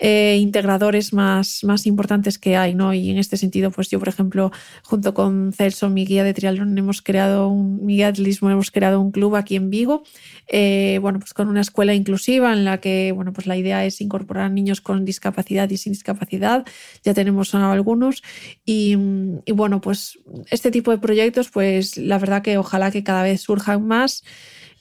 eh, 0.05 0.37
integradores 0.37 1.13
más, 1.13 1.63
más 1.63 1.87
importantes 1.87 2.37
que 2.37 2.57
hay, 2.57 2.75
¿no? 2.75 2.93
Y 2.93 3.09
en 3.09 3.17
este 3.17 3.37
sentido, 3.37 3.71
pues 3.71 3.87
yo, 3.87 3.99
por 3.99 4.09
ejemplo, 4.09 4.51
junto 4.83 5.13
con 5.13 5.53
Celso, 5.53 5.89
mi 5.89 6.05
guía 6.05 6.25
de 6.25 6.33
triatlón, 6.33 6.77
hemos 6.77 7.01
creado 7.01 7.47
un, 7.47 7.85
mi 7.85 7.95
guía 7.95 8.11
de 8.11 8.37
hemos 8.41 8.69
creado 8.69 8.99
un 8.99 9.11
club 9.11 9.37
aquí 9.37 9.55
en 9.55 9.69
Vigo, 9.69 10.03
eh, 10.49 10.99
bueno, 11.01 11.19
pues 11.19 11.33
con 11.33 11.47
una 11.47 11.61
escuela 11.61 11.93
inclusiva 11.93 12.51
en 12.51 12.65
la 12.65 12.81
que, 12.81 13.13
bueno, 13.13 13.31
pues 13.31 13.47
la 13.47 13.55
idea 13.55 13.85
es 13.85 14.01
incorporar 14.01 14.51
niños 14.51 14.81
con 14.81 15.05
discapacidad 15.05 15.69
y 15.69 15.77
sin 15.77 15.93
discapacidad. 15.93 16.65
Ya 17.05 17.13
tenemos 17.13 17.55
algunos 17.55 18.23
y, 18.65 18.97
y 19.45 19.51
bueno, 19.53 19.79
pues 19.79 20.19
este 20.51 20.69
tipo 20.69 20.91
de 20.91 20.97
proyectos, 20.97 21.49
pues 21.49 21.95
la 21.95 22.19
verdad 22.19 22.41
que 22.41 22.57
ojalá 22.57 22.91
que 22.91 23.05
cada 23.05 23.23
vez 23.23 23.39
surjan 23.39 23.87
más. 23.87 24.25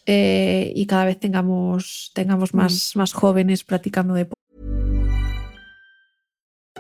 Eh, 0.05 0.73
y 0.75 0.87
cada 0.87 1.05
vez 1.05 1.20
tengamos, 1.20 2.11
tengamos 2.12 2.55
más, 2.55 2.97
más 2.97 3.12
jóvenes 3.12 3.62
practicando 3.62 4.14
deporte. 4.14 4.41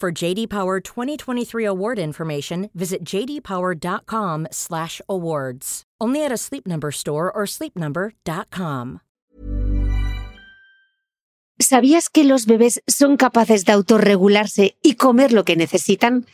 For 0.00 0.12
JD 0.12 0.48
Power 0.48 0.80
2023 0.80 1.64
award 1.64 1.98
information, 1.98 2.70
visit 2.72 3.02
jdpower.com/awards. 3.02 5.82
Only 6.00 6.24
at 6.24 6.30
a 6.30 6.36
Sleep 6.36 6.68
Number 6.68 6.92
store 6.92 7.32
or 7.34 7.46
sleepnumber.com. 7.46 9.00
¿Sabías 11.58 12.08
que 12.08 12.22
los 12.22 12.46
bebés 12.46 12.80
son 12.86 13.16
capaces 13.16 13.64
de 13.64 13.72
autorregularse 13.72 14.76
y 14.80 14.94
comer 14.94 15.32
lo 15.32 15.44
que 15.44 15.56
necesitan? 15.56 16.26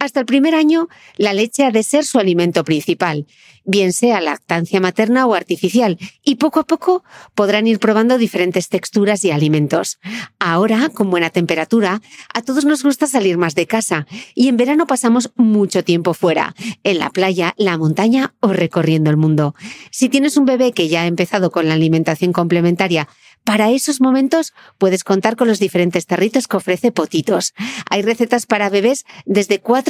Hasta 0.00 0.20
el 0.20 0.24
primer 0.24 0.54
año, 0.54 0.88
la 1.18 1.34
leche 1.34 1.62
ha 1.62 1.70
de 1.70 1.82
ser 1.82 2.06
su 2.06 2.18
alimento 2.18 2.64
principal, 2.64 3.26
bien 3.66 3.92
sea 3.92 4.22
lactancia 4.22 4.80
materna 4.80 5.26
o 5.26 5.34
artificial, 5.34 5.98
y 6.24 6.36
poco 6.36 6.60
a 6.60 6.66
poco 6.66 7.04
podrán 7.34 7.66
ir 7.66 7.78
probando 7.78 8.16
diferentes 8.16 8.70
texturas 8.70 9.22
y 9.24 9.30
alimentos. 9.30 9.98
Ahora, 10.38 10.88
con 10.88 11.10
buena 11.10 11.28
temperatura, 11.28 12.00
a 12.32 12.40
todos 12.40 12.64
nos 12.64 12.82
gusta 12.82 13.06
salir 13.06 13.36
más 13.36 13.54
de 13.54 13.66
casa, 13.66 14.06
y 14.34 14.48
en 14.48 14.56
verano 14.56 14.86
pasamos 14.86 15.32
mucho 15.36 15.84
tiempo 15.84 16.14
fuera, 16.14 16.54
en 16.82 16.98
la 16.98 17.10
playa, 17.10 17.52
la 17.58 17.76
montaña 17.76 18.34
o 18.40 18.54
recorriendo 18.54 19.10
el 19.10 19.18
mundo. 19.18 19.54
Si 19.90 20.08
tienes 20.08 20.38
un 20.38 20.46
bebé 20.46 20.72
que 20.72 20.88
ya 20.88 21.02
ha 21.02 21.06
empezado 21.06 21.50
con 21.50 21.68
la 21.68 21.74
alimentación 21.74 22.32
complementaria, 22.32 23.06
para 23.44 23.70
esos 23.70 24.00
momentos 24.00 24.52
puedes 24.78 25.02
contar 25.02 25.34
con 25.36 25.48
los 25.48 25.58
diferentes 25.58 26.06
tarritos 26.06 26.46
que 26.46 26.58
ofrece 26.58 26.92
Potitos. 26.92 27.54
Hay 27.88 28.02
recetas 28.02 28.46
para 28.46 28.68
bebés 28.68 29.04
desde 29.24 29.60
4 29.60 29.89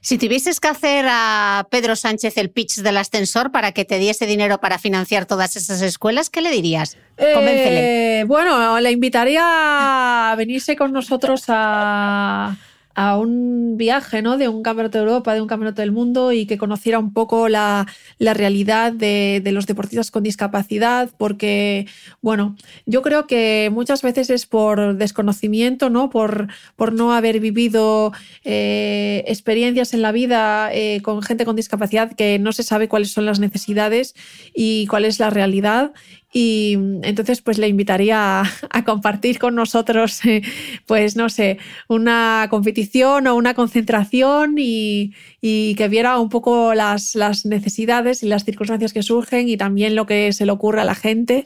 Si 0.00 0.18
tuvieses 0.18 0.60
que 0.60 0.68
hacer 0.68 1.04
a 1.08 1.66
Pedro 1.68 1.96
Sánchez 1.96 2.36
el 2.36 2.50
pitch 2.50 2.76
del 2.76 2.96
ascensor 2.96 3.50
para 3.50 3.72
que 3.72 3.84
te 3.84 3.98
diese 3.98 4.26
dinero 4.26 4.58
para 4.58 4.78
financiar 4.78 5.26
todas 5.26 5.56
esas 5.56 5.82
escuelas, 5.82 6.30
¿qué 6.30 6.42
le 6.42 6.50
dirías? 6.50 6.96
Convéncele. 7.16 8.20
Eh, 8.20 8.24
bueno, 8.24 8.78
le 8.78 8.92
invitaría 8.92 10.30
a 10.30 10.36
venirse 10.36 10.76
con 10.76 10.92
nosotros 10.92 11.44
a, 11.48 12.56
a 12.96 13.18
un 13.18 13.76
viaje, 13.76 14.22
¿no? 14.22 14.38
De 14.38 14.48
un 14.48 14.62
campeonato 14.62 14.96
de 14.96 15.04
Europa, 15.04 15.34
de 15.34 15.42
un 15.42 15.46
campeonato 15.46 15.82
del 15.82 15.92
mundo 15.92 16.32
y 16.32 16.46
que 16.46 16.56
conociera 16.56 16.98
un 16.98 17.12
poco 17.12 17.50
la, 17.50 17.86
la 18.18 18.32
realidad 18.32 18.90
de, 18.90 19.42
de, 19.44 19.52
los 19.52 19.66
deportistas 19.66 20.10
con 20.10 20.22
discapacidad, 20.22 21.10
porque, 21.18 21.86
bueno, 22.22 22.56
yo 22.86 23.02
creo 23.02 23.26
que 23.26 23.70
muchas 23.70 24.00
veces 24.00 24.30
es 24.30 24.46
por 24.46 24.96
desconocimiento, 24.96 25.90
¿no? 25.90 26.08
Por, 26.08 26.48
por 26.74 26.94
no 26.94 27.12
haber 27.12 27.38
vivido 27.38 28.12
eh, 28.44 29.24
experiencias 29.26 29.92
en 29.92 30.00
la 30.00 30.12
vida 30.12 30.70
eh, 30.72 31.02
con 31.02 31.22
gente 31.22 31.44
con 31.44 31.54
discapacidad 31.54 32.14
que 32.14 32.38
no 32.38 32.52
se 32.52 32.62
sabe 32.62 32.88
cuáles 32.88 33.12
son 33.12 33.26
las 33.26 33.40
necesidades 33.40 34.14
y 34.54 34.86
cuál 34.86 35.04
es 35.04 35.20
la 35.20 35.28
realidad 35.28 35.92
y 36.32 36.74
entonces 37.02 37.40
pues 37.40 37.56
le 37.56 37.68
invitaría 37.68 38.42
a, 38.42 38.84
compartir 38.84 39.38
con 39.38 39.54
nosotros, 39.54 40.22
eh, 40.26 40.42
pues 40.86 41.16
no 41.16 41.28
sé, 41.28 41.58
una 41.88 42.48
competición 42.50 43.26
o 43.26 43.34
una 43.34 43.54
concentración 43.54 44.56
y, 44.58 45.14
y 45.40 45.74
que 45.76 45.88
viera 45.88 46.18
un 46.18 46.28
poco 46.28 46.74
las, 46.74 47.14
necesidades 47.46 48.22
y 48.22 48.26
las 48.26 48.44
circunstancias 48.44 48.92
que 48.92 49.02
surgen 49.02 49.48
y 49.48 49.56
también 49.56 49.94
lo 49.94 50.06
que 50.06 50.32
se 50.32 50.46
le 50.46 50.52
ocurre 50.52 50.80
a 50.80 50.84
la 50.84 50.94
gente. 50.94 51.44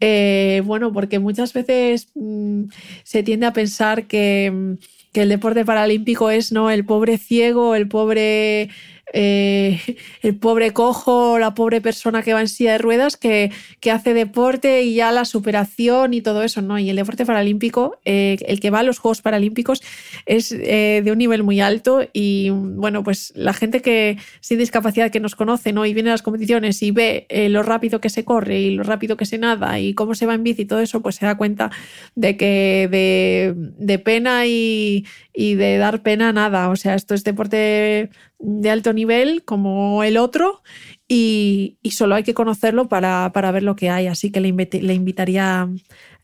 Eh, 0.00 0.62
bueno, 0.64 0.92
porque 0.92 1.18
muchas 1.18 1.52
veces 1.52 2.08
mmm, 2.14 2.64
se 3.02 3.22
tiende 3.22 3.46
a 3.46 3.52
pensar 3.52 4.06
que, 4.06 4.76
que 5.12 5.22
el 5.22 5.28
deporte 5.28 5.64
paralímpico 5.64 6.30
es 6.30 6.52
no 6.52 6.70
el 6.70 6.84
pobre 6.84 7.18
ciego, 7.18 7.74
el 7.74 7.88
pobre 7.88 8.70
eh, 9.12 9.80
el 10.22 10.36
pobre 10.36 10.72
cojo, 10.72 11.38
la 11.38 11.54
pobre 11.54 11.80
persona 11.80 12.22
que 12.22 12.34
va 12.34 12.40
en 12.40 12.48
silla 12.48 12.72
de 12.72 12.78
ruedas, 12.78 13.16
que, 13.16 13.50
que, 13.80 13.90
hace 13.90 14.14
deporte 14.14 14.82
y 14.82 14.94
ya 14.94 15.12
la 15.12 15.24
superación 15.24 16.14
y 16.14 16.20
todo 16.20 16.42
eso, 16.42 16.62
¿no? 16.62 16.78
Y 16.78 16.90
el 16.90 16.96
deporte 16.96 17.26
paralímpico, 17.26 17.98
eh, 18.04 18.38
el 18.46 18.60
que 18.60 18.70
va 18.70 18.80
a 18.80 18.82
los 18.82 18.98
Juegos 18.98 19.22
Paralímpicos, 19.22 19.82
es 20.26 20.52
eh, 20.52 21.02
de 21.04 21.12
un 21.12 21.18
nivel 21.18 21.42
muy 21.42 21.60
alto 21.60 22.06
y, 22.12 22.50
bueno, 22.50 23.02
pues 23.02 23.32
la 23.34 23.52
gente 23.52 23.82
que 23.82 24.18
sin 24.40 24.58
discapacidad 24.58 25.10
que 25.10 25.20
nos 25.20 25.34
conoce, 25.34 25.72
¿no? 25.72 25.86
Y 25.86 25.94
viene 25.94 26.10
a 26.10 26.12
las 26.12 26.22
competiciones 26.22 26.82
y 26.82 26.90
ve 26.90 27.26
lo 27.50 27.62
rápido 27.62 28.00
que 28.00 28.10
se 28.10 28.24
corre 28.24 28.60
y 28.60 28.74
lo 28.74 28.82
rápido 28.82 29.16
que 29.16 29.26
se 29.26 29.38
nada 29.38 29.80
y 29.80 29.94
cómo 29.94 30.14
se 30.14 30.26
va 30.26 30.34
en 30.34 30.44
bici 30.44 30.62
y 30.62 30.64
todo 30.66 30.80
eso, 30.80 31.00
pues 31.00 31.16
se 31.16 31.26
da 31.26 31.36
cuenta 31.36 31.70
de 32.14 32.36
que 32.36 32.88
de, 32.90 33.54
de 33.56 33.98
pena 33.98 34.46
y, 34.46 35.04
y 35.32 35.54
de 35.54 35.78
dar 35.78 36.02
pena 36.02 36.32
nada. 36.32 36.68
O 36.68 36.76
sea, 36.76 36.94
esto 36.94 37.14
es 37.14 37.24
deporte 37.24 38.10
de 38.38 38.70
alto 38.70 38.92
nivel 38.92 39.44
como 39.44 40.02
el 40.02 40.16
otro 40.16 40.62
y, 41.08 41.78
solo 41.90 42.14
hay 42.14 42.22
que 42.22 42.34
conocerlo 42.34 42.88
para, 42.88 43.32
para, 43.32 43.50
ver 43.50 43.62
lo 43.62 43.76
que 43.76 43.90
hay. 43.90 44.06
Así 44.06 44.30
que 44.30 44.40
le, 44.40 44.48
invitaría, 44.48 45.68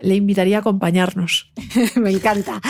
le 0.01 0.15
invitaría 0.15 0.59
a 0.59 0.61
acompañarnos. 0.61 1.53
Me 1.97 2.11
encanta. 2.11 2.61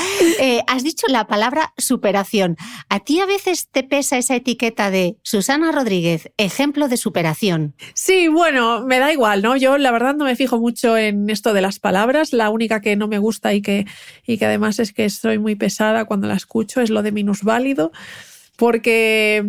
Eh, 0.40 0.60
has 0.66 0.82
dicho 0.82 1.06
la 1.08 1.26
palabra 1.26 1.72
superación. 1.76 2.56
¿A 2.88 3.00
ti 3.00 3.20
a 3.20 3.26
veces 3.26 3.68
te 3.70 3.82
pesa 3.82 4.18
esa 4.18 4.36
etiqueta 4.36 4.90
de 4.90 5.16
Susana 5.22 5.72
Rodríguez, 5.72 6.30
ejemplo 6.36 6.88
de 6.88 6.96
superación? 6.96 7.74
Sí, 7.94 8.28
bueno, 8.28 8.84
me 8.84 8.98
da 8.98 9.12
igual, 9.12 9.42
¿no? 9.42 9.56
Yo 9.56 9.78
la 9.78 9.90
verdad 9.90 10.14
no 10.14 10.24
me 10.24 10.36
fijo 10.36 10.58
mucho 10.58 10.96
en 10.96 11.30
esto 11.30 11.52
de 11.52 11.60
las 11.60 11.78
palabras. 11.78 12.32
La 12.32 12.50
única 12.50 12.80
que 12.80 12.96
no 12.96 13.08
me 13.08 13.18
gusta 13.18 13.54
y 13.54 13.62
que, 13.62 13.86
y 14.26 14.38
que 14.38 14.46
además 14.46 14.78
es 14.78 14.92
que 14.92 15.08
soy 15.10 15.38
muy 15.38 15.54
pesada 15.54 16.04
cuando 16.04 16.28
la 16.28 16.34
escucho 16.34 16.80
es 16.80 16.90
lo 16.90 17.02
de 17.02 17.12
minusválido 17.12 17.92
porque 18.56 19.46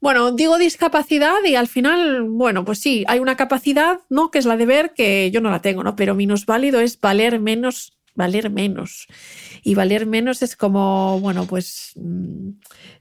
Bueno, 0.00 0.32
digo 0.32 0.58
discapacidad 0.58 1.36
y 1.44 1.54
al 1.54 1.68
final, 1.68 2.24
bueno, 2.24 2.64
pues 2.64 2.78
sí, 2.78 3.04
hay 3.08 3.18
una 3.18 3.36
capacidad, 3.36 4.00
¿no? 4.10 4.30
Que 4.30 4.38
es 4.38 4.44
la 4.44 4.56
de 4.56 4.66
ver 4.66 4.92
que 4.94 5.30
yo 5.30 5.40
no 5.40 5.50
la 5.50 5.62
tengo, 5.62 5.82
¿no? 5.82 5.96
Pero 5.96 6.14
minusválido 6.14 6.80
es 6.80 7.00
valer 7.00 7.40
menos, 7.40 7.96
valer 8.14 8.50
menos. 8.50 9.06
Y 9.62 9.74
valer 9.74 10.06
menos 10.06 10.42
es 10.42 10.54
como, 10.54 11.18
bueno, 11.20 11.46
pues 11.46 11.92
mm, 11.96 12.50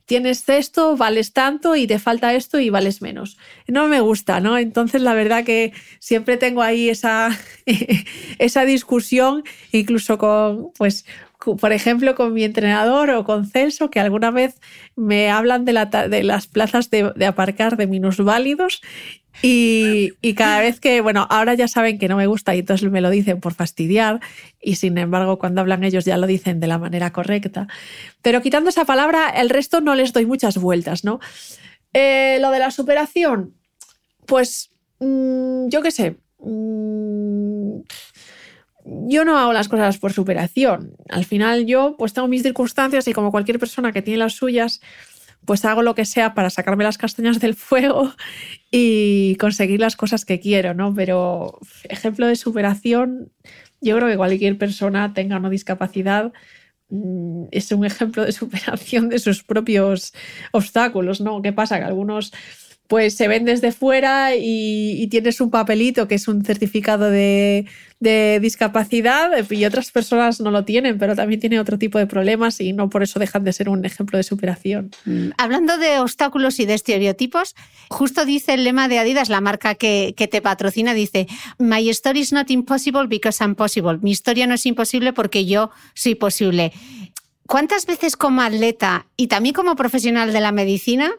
tienes 0.06 0.48
esto, 0.48 0.96
vales 0.96 1.34
tanto 1.34 1.76
y 1.76 1.86
te 1.86 2.00
falta 2.00 2.34
esto 2.34 2.60
y 2.60 2.70
vales 2.70 3.02
menos. 3.02 3.38
No 3.68 3.88
me 3.88 4.00
gusta, 4.00 4.40
¿no? 4.40 4.58
Entonces, 4.58 5.02
la 5.02 5.14
verdad 5.14 5.44
que 5.44 5.74
siempre 6.00 6.38
tengo 6.38 6.62
ahí 6.62 6.90
esa, 6.90 7.38
esa 8.40 8.66
discusión, 8.66 9.44
incluso 9.72 10.18
con, 10.18 10.72
pues, 10.78 11.06
por 11.54 11.72
ejemplo, 11.72 12.16
con 12.16 12.34
mi 12.34 12.44
entrenador 12.44 13.10
o 13.12 13.24
con 13.24 13.46
Celso, 13.46 13.90
que 13.90 14.00
alguna 14.00 14.32
vez 14.32 14.60
me 14.96 15.30
hablan 15.30 15.66
de, 15.66 15.74
las 15.74 16.48
plazas 16.48 16.90
de, 16.90 17.26
aparcar 17.26 17.78
de 17.78 17.88
minusválidos 17.88 18.82
y, 19.42 20.14
y, 20.22 20.34
cada 20.34 20.62
vez 20.62 20.80
que, 20.80 21.02
bueno, 21.02 21.28
ahora 21.30 21.54
ya 21.54 21.68
saben 21.68 22.00
que 22.00 22.08
no 22.08 22.18
me 22.18 22.26
gusta 22.26 22.56
y 22.56 22.60
entonces 22.60 22.90
me 22.90 23.02
lo 23.02 23.10
dicen 23.10 23.40
por 23.40 23.54
fastidiar 23.54 24.22
y 24.62 24.76
sin 24.76 24.98
embargo 24.98 25.38
cuando 25.38 25.62
hablan 25.62 25.84
ellos 25.84 26.06
ya 26.06 26.18
lo 26.18 26.26
dicen 26.26 26.60
de 26.60 26.68
la 26.68 26.80
manera 26.80 27.12
correcta. 27.12 27.68
Pero 28.22 28.42
quitando 28.42 28.70
esa 28.70 28.86
palabra, 28.86 29.30
el 29.30 29.50
resto 29.50 29.82
no 29.82 29.94
les 29.94 30.14
doy 30.14 30.26
muchas 30.26 30.58
vueltas, 30.58 31.04
¿no? 31.04 31.20
Eh, 31.94 32.40
lo 32.42 32.52
de 32.52 32.60
la 32.60 32.72
superación, 32.72 33.54
pues 34.26 34.72
mm, 35.00 35.68
yo 35.70 35.82
qué 35.82 35.92
sé. 35.92 36.16
Mm, 36.40 37.80
yo 38.86 39.26
no 39.26 39.38
hago 39.38 39.54
las 39.54 39.68
cosas 39.68 39.98
por 39.98 40.14
superación. 40.14 40.96
Al 41.10 41.26
final 41.26 41.66
yo 41.66 41.96
pues 41.98 42.14
tengo 42.14 42.28
mis 42.28 42.44
circunstancias 42.44 43.08
y 43.08 43.14
como 43.14 43.32
cualquier 43.32 43.60
persona 43.60 43.92
que 43.92 44.02
tiene 44.02 44.20
las 44.20 44.34
suyas, 44.34 44.82
pues 45.46 45.66
hago 45.66 45.82
lo 45.82 45.96
que 45.96 46.06
sea 46.06 46.34
para 46.34 46.50
sacarme 46.50 46.84
las 46.84 46.98
castañas 46.98 47.40
del 47.40 47.56
fuego 47.56 48.14
y 48.72 49.36
conseguir 49.38 49.80
las 49.80 49.96
cosas 49.96 50.26
que 50.26 50.40
quiero, 50.40 50.74
¿no? 50.74 50.94
Pero 50.94 51.60
ejemplo 51.84 52.28
de 52.28 52.36
superación, 52.36 53.32
yo 53.82 53.96
creo 53.96 54.10
que 54.10 54.18
cualquier 54.18 54.58
persona 54.58 55.14
tenga 55.14 55.38
una 55.38 55.50
discapacidad 55.50 56.34
mm, 56.90 57.46
es 57.52 57.72
un 57.72 57.86
ejemplo 57.86 58.24
de 58.24 58.32
superación 58.34 59.10
de 59.10 59.20
sus 59.20 59.44
propios 59.44 60.14
obstáculos, 60.52 61.22
¿no? 61.22 61.42
¿Qué 61.42 61.54
pasa? 61.54 61.80
Que 61.80 61.86
algunos 61.86 62.34
pues 62.88 63.16
se 63.16 63.28
ven 63.28 63.46
desde 63.46 63.72
fuera 63.72 64.36
y, 64.36 65.08
tienes 65.10 65.40
un 65.40 65.50
papelito 65.50 66.08
que 66.08 66.16
es 66.16 66.28
un 66.28 66.44
certificado 66.44 67.10
de, 67.10 67.66
discapacidad 68.00 69.32
y 69.50 69.66
otras 69.66 69.90
personas 69.90 70.40
no 70.40 70.52
lo 70.52 70.64
tienen, 70.64 71.00
pero 71.00 71.16
también 71.16 71.40
tienen 71.40 71.58
otro 71.58 71.80
tipo 71.80 71.98
de 71.98 72.06
problemas 72.06 72.62
y 72.62 72.72
no 72.72 72.88
por 72.88 73.02
eso 73.02 73.18
dejan 73.18 73.44
de 73.44 73.52
ser 73.52 73.68
un 73.68 73.84
ejemplo 73.84 74.18
de 74.18 74.24
superación. 74.24 74.92
Mm, 75.06 75.30
hablando 75.40 75.80
de 75.80 75.98
obstáculos 75.98 76.60
y 76.60 76.68
de 76.68 76.76
estereotipos, 76.76 77.56
justo 77.90 78.24
dice 78.26 78.54
el 78.54 78.64
lema 78.64 78.88
de 78.88 79.00
Adidas, 79.00 79.30
la 79.30 79.42
marca 79.42 79.74
que, 79.74 80.14
que 80.16 80.28
te 80.28 80.42
patrocina, 80.42 80.94
dice, 80.94 81.26
My 81.58 81.90
story 81.90 82.20
is 82.20 82.32
not 82.32 82.52
impossible 82.52 83.08
because 83.08 83.44
I'm 83.44 83.56
possible. 83.56 83.98
Mi 84.00 84.12
historia 84.12 84.46
no 84.46 84.54
es 84.54 84.68
imposible 84.68 85.12
porque 85.12 85.48
yo 85.48 85.72
soy 85.96 86.14
posible. 86.14 86.74
¿Cuántas 87.48 87.88
veces 87.88 88.16
como 88.18 88.42
atleta 88.42 89.08
y 89.18 89.28
también 89.28 89.54
como 89.54 89.76
profesional 89.76 90.32
de 90.32 90.42
la 90.42 90.52
medicina 90.52 91.12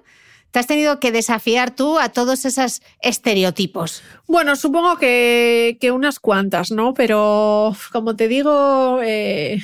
te 0.50 0.58
has 0.58 0.66
tenido 0.66 1.00
que 1.00 1.12
desafiar 1.12 1.70
tú 1.74 1.98
a 1.98 2.08
todos 2.08 2.44
esos 2.44 2.82
estereotipos. 3.00 4.02
Bueno, 4.26 4.56
supongo 4.56 4.96
que, 4.96 5.78
unas 5.92 6.18
cuantas, 6.18 6.70
¿no? 6.70 6.94
Pero 6.94 7.76
como 7.92 8.16
te 8.16 8.28
digo, 8.28 9.00
eh, 9.02 9.60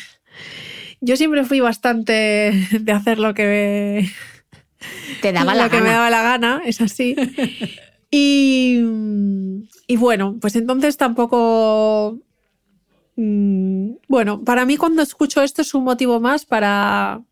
yo 1.00 1.16
siempre 1.16 1.44
fui 1.44 1.60
bastante 1.60 2.52
de 2.80 2.92
hacer 2.92 3.18
lo 3.18 3.34
que 3.34 3.46
me, 3.46 4.12
te 5.20 5.32
daba 5.32 5.54
la 5.54 5.68
que 5.70 5.80
me 5.80 5.90
daba 5.90 6.10
la 6.10 6.22
gana, 6.22 6.62
es 6.64 6.80
así. 6.80 7.16
y, 8.10 8.80
y 9.86 9.96
bueno, 9.96 10.36
pues 10.40 10.56
entonces 10.56 10.96
tampoco 10.96 12.18
mm, 13.16 13.92
bueno, 14.08 14.42
para 14.44 14.64
mí 14.66 14.76
cuando 14.76 15.02
escucho 15.02 15.42
esto 15.42 15.62
es 15.62 15.74
un 15.74 15.84
motivo 15.84 16.20
más 16.20 16.44
para, 16.44 17.22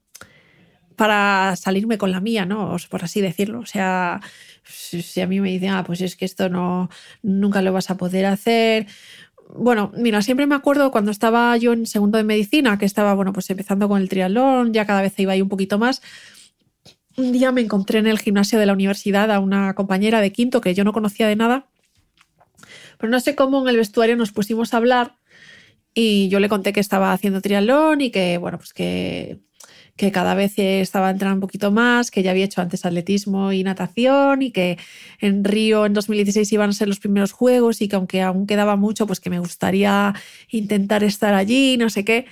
para 1.01 1.57
salirme 1.57 1.97
con 1.97 2.13
la 2.13 2.21
mía, 2.21 2.45
¿no? 2.45 2.77
Por 2.91 3.03
así 3.03 3.23
decirlo. 3.23 3.61
O 3.61 3.65
sea, 3.65 4.21
si 4.65 5.23
a 5.23 5.27
mí 5.27 5.41
me 5.41 5.49
dicen, 5.49 5.71
ah, 5.71 5.83
pues 5.83 6.03
es 6.03 6.15
que 6.15 6.27
esto 6.27 6.51
no, 6.51 6.91
nunca 7.23 7.63
lo 7.63 7.73
vas 7.73 7.89
a 7.89 7.97
poder 7.97 8.27
hacer. 8.27 8.87
Bueno, 9.57 9.93
mira, 9.97 10.21
siempre 10.21 10.47
me 10.47 10.55
acuerdo 10.55 10.91
cuando 10.91 11.11
estaba 11.11 11.57
yo 11.57 11.73
en 11.73 11.87
segundo 11.87 12.19
de 12.19 12.25
medicina, 12.25 12.77
que 12.77 12.85
estaba, 12.85 13.15
bueno, 13.15 13.33
pues 13.33 13.49
empezando 13.49 13.89
con 13.89 14.03
el 14.03 14.11
triatlón, 14.11 14.75
ya 14.75 14.85
cada 14.85 15.01
vez 15.01 15.19
iba 15.19 15.33
ahí 15.33 15.41
un 15.41 15.49
poquito 15.49 15.79
más. 15.79 16.03
Un 17.17 17.33
día 17.33 17.51
me 17.51 17.63
encontré 17.63 18.01
en 18.01 18.07
el 18.07 18.19
gimnasio 18.19 18.59
de 18.59 18.67
la 18.67 18.75
universidad 18.75 19.31
a 19.31 19.41
una 19.41 19.73
compañera 19.75 20.21
de 20.21 20.33
quinto 20.33 20.61
que 20.61 20.75
yo 20.75 20.85
no 20.85 20.93
conocía 20.93 21.27
de 21.29 21.37
nada, 21.37 21.71
pero 22.99 23.11
no 23.11 23.21
sé 23.21 23.35
cómo 23.35 23.63
en 23.63 23.69
el 23.69 23.79
vestuario 23.79 24.17
nos 24.17 24.33
pusimos 24.33 24.75
a 24.75 24.77
hablar 24.77 25.17
y 25.95 26.29
yo 26.29 26.41
le 26.41 26.51
conté 26.51 26.75
que 26.75 26.81
estaba 26.81 27.15
haciendo 27.15 27.41
triatlón 27.41 28.03
y 28.03 28.11
que, 28.11 28.37
bueno, 28.37 28.59
pues 28.59 28.75
que 28.75 29.41
que 30.01 30.11
cada 30.11 30.35
vez 30.35 30.55
estaba 30.57 31.11
entrando 31.11 31.35
un 31.35 31.41
poquito 31.43 31.71
más, 31.71 32.11
que 32.11 32.23
ya 32.23 32.31
había 32.31 32.47
hecho 32.47 32.63
antes 32.63 32.87
atletismo 32.87 33.53
y 33.53 33.63
natación 33.63 34.41
y 34.41 34.51
que 34.51 34.79
en 35.21 35.45
Río 35.45 35.85
en 35.85 35.93
2016 35.93 36.51
iban 36.55 36.71
a 36.71 36.73
ser 36.73 36.89
los 36.89 37.01
primeros 37.01 37.33
juegos 37.33 37.83
y 37.83 37.89
que 37.89 37.97
aunque 37.97 38.23
aún 38.23 38.47
quedaba 38.47 38.77
mucho, 38.77 39.07
pues 39.07 39.21
que 39.21 39.29
me 39.29 39.39
gustaría 39.39 40.15
intentar 40.49 41.05
estar 41.05 41.35
allí, 41.35 41.77
no 41.77 41.91
sé 41.91 42.07
qué. 42.07 42.25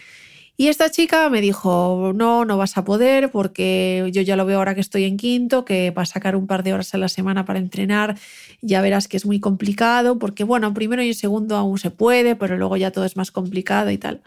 Y 0.57 0.69
esta 0.69 0.91
chica 0.91 1.29
me 1.29 1.43
dijo, 1.43 2.13
no, 2.15 2.47
no 2.47 2.57
vas 2.57 2.79
a 2.79 2.85
poder 2.85 3.31
porque 3.31 4.09
yo 4.15 4.23
ya 4.23 4.35
lo 4.35 4.47
veo 4.47 4.57
ahora 4.57 4.75
que 4.75 4.81
estoy 4.81 5.05
en 5.05 5.19
quinto, 5.19 5.67
que 5.67 5.91
va 5.91 6.03
a 6.03 6.07
sacar 6.07 6.37
un 6.37 6.47
par 6.47 6.63
de 6.63 6.73
horas 6.73 6.95
a 6.95 6.99
la 6.99 7.11
semana 7.11 7.45
para 7.45 7.59
entrenar, 7.59 8.17
ya 8.63 8.81
verás 8.81 9.09
que 9.09 9.19
es 9.19 9.27
muy 9.27 9.41
complicado, 9.41 10.19
porque 10.19 10.43
bueno, 10.43 10.73
primero 10.73 11.03
y 11.03 11.13
segundo 11.13 11.55
aún 11.55 11.79
se 11.79 11.91
puede, 11.91 12.35
pero 12.35 12.57
luego 12.57 12.79
ya 12.79 12.93
todo 12.93 13.05
es 13.05 13.15
más 13.15 13.31
complicado 13.31 13.91
y 13.91 13.99
tal. 13.99 14.23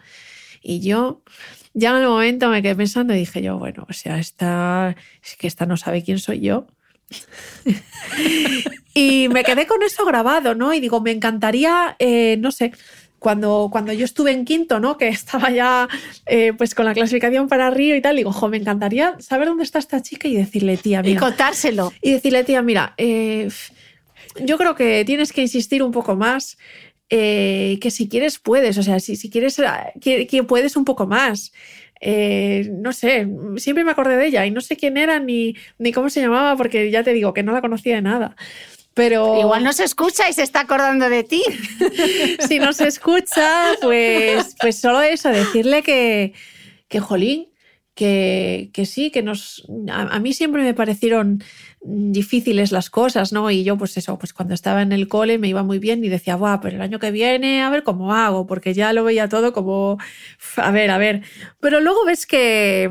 Y 0.62 0.78
yo 0.78 1.22
ya 1.74 1.90
en 1.90 2.02
el 2.02 2.08
momento 2.08 2.48
me 2.48 2.62
quedé 2.62 2.74
pensando 2.74 3.14
y 3.14 3.18
dije 3.18 3.42
yo, 3.42 3.58
bueno, 3.58 3.86
o 3.88 3.92
sea, 3.92 4.18
esta, 4.18 4.96
es 5.24 5.36
que 5.36 5.46
esta 5.46 5.66
no 5.66 5.76
sabe 5.76 6.02
quién 6.02 6.18
soy 6.18 6.40
yo. 6.40 6.66
y 8.94 9.28
me 9.28 9.44
quedé 9.44 9.66
con 9.66 9.82
eso 9.82 10.04
grabado, 10.04 10.54
¿no? 10.54 10.72
Y 10.72 10.80
digo, 10.80 11.00
me 11.00 11.10
encantaría, 11.10 11.96
eh, 11.98 12.36
no 12.38 12.50
sé, 12.52 12.72
cuando, 13.22 13.68
cuando 13.70 13.92
yo 13.92 14.04
estuve 14.04 14.32
en 14.32 14.44
quinto, 14.44 14.80
¿no? 14.80 14.98
Que 14.98 15.08
estaba 15.08 15.50
ya 15.50 15.88
eh, 16.26 16.52
pues 16.58 16.74
con 16.74 16.84
la 16.84 16.92
clasificación 16.92 17.48
para 17.48 17.70
Río 17.70 17.96
y 17.96 18.02
tal, 18.02 18.16
digo, 18.16 18.32
jo, 18.32 18.48
me 18.48 18.58
encantaría 18.58 19.16
saber 19.20 19.48
dónde 19.48 19.64
está 19.64 19.78
esta 19.78 20.02
chica 20.02 20.28
y 20.28 20.34
decirle, 20.34 20.76
tía, 20.76 21.02
mira. 21.02 21.14
Y 21.14 21.16
contárselo. 21.16 21.92
Y 22.02 22.12
decirle, 22.12 22.44
tía, 22.44 22.60
mira, 22.62 22.94
eh, 22.98 23.48
yo 24.40 24.58
creo 24.58 24.74
que 24.74 25.04
tienes 25.04 25.32
que 25.32 25.42
insistir 25.42 25.82
un 25.82 25.92
poco 25.92 26.16
más. 26.16 26.58
Eh, 27.14 27.78
que 27.82 27.90
si 27.90 28.08
quieres 28.08 28.38
puedes, 28.38 28.78
o 28.78 28.82
sea, 28.82 28.98
si, 28.98 29.16
si 29.16 29.28
quieres 29.28 29.58
ah, 29.58 29.92
que, 30.00 30.44
puedes 30.48 30.76
un 30.76 30.86
poco 30.86 31.06
más. 31.06 31.52
Eh, 32.00 32.70
no 32.72 32.94
sé, 32.94 33.28
siempre 33.58 33.84
me 33.84 33.90
acordé 33.90 34.16
de 34.16 34.28
ella 34.28 34.46
y 34.46 34.50
no 34.50 34.62
sé 34.62 34.78
quién 34.78 34.96
era 34.96 35.20
ni, 35.20 35.54
ni 35.78 35.92
cómo 35.92 36.08
se 36.08 36.22
llamaba 36.22 36.56
porque 36.56 36.90
ya 36.90 37.04
te 37.04 37.12
digo 37.12 37.34
que 37.34 37.42
no 37.42 37.52
la 37.52 37.60
conocía 37.60 37.96
de 37.96 38.02
nada. 38.02 38.34
Pero... 38.94 39.38
Igual 39.38 39.62
no 39.62 39.74
se 39.74 39.84
escucha 39.84 40.26
y 40.30 40.32
se 40.32 40.42
está 40.42 40.60
acordando 40.60 41.10
de 41.10 41.22
ti. 41.22 41.42
si 42.48 42.58
no 42.58 42.72
se 42.72 42.88
escucha, 42.88 43.74
pues, 43.82 44.56
pues 44.58 44.78
solo 44.78 45.02
eso, 45.02 45.28
decirle 45.28 45.82
que, 45.82 46.32
que 46.88 46.98
jolín, 46.98 47.51
que, 47.94 48.70
que 48.72 48.86
sí, 48.86 49.10
que 49.10 49.22
nos... 49.22 49.66
A, 49.90 50.18
mí 50.18 50.32
siempre 50.32 50.62
me 50.62 50.74
parecieron 50.74 51.42
difíciles 51.80 52.72
las 52.72 52.90
cosas, 52.90 53.32
¿no? 53.32 53.50
Y 53.50 53.64
yo, 53.64 53.76
pues 53.76 53.96
eso, 53.96 54.18
pues 54.18 54.32
cuando 54.32 54.54
estaba 54.54 54.82
en 54.82 54.92
el 54.92 55.08
cole 55.08 55.38
me 55.38 55.48
iba 55.48 55.62
muy 55.62 55.78
bien 55.78 56.04
y 56.04 56.08
decía, 56.08 56.36
guau, 56.36 56.60
pero 56.60 56.76
el 56.76 56.82
año 56.82 56.98
que 56.98 57.10
viene 57.10 57.62
a 57.62 57.70
ver 57.70 57.82
cómo 57.82 58.14
hago, 58.14 58.46
porque 58.46 58.74
ya 58.74 58.92
lo 58.92 59.04
veía 59.04 59.28
todo 59.28 59.52
como, 59.52 59.98
a 60.56 60.70
ver, 60.70 60.90
a 60.90 60.98
ver. 60.98 61.22
Pero 61.60 61.80
luego 61.80 62.04
ves 62.06 62.26
que, 62.26 62.90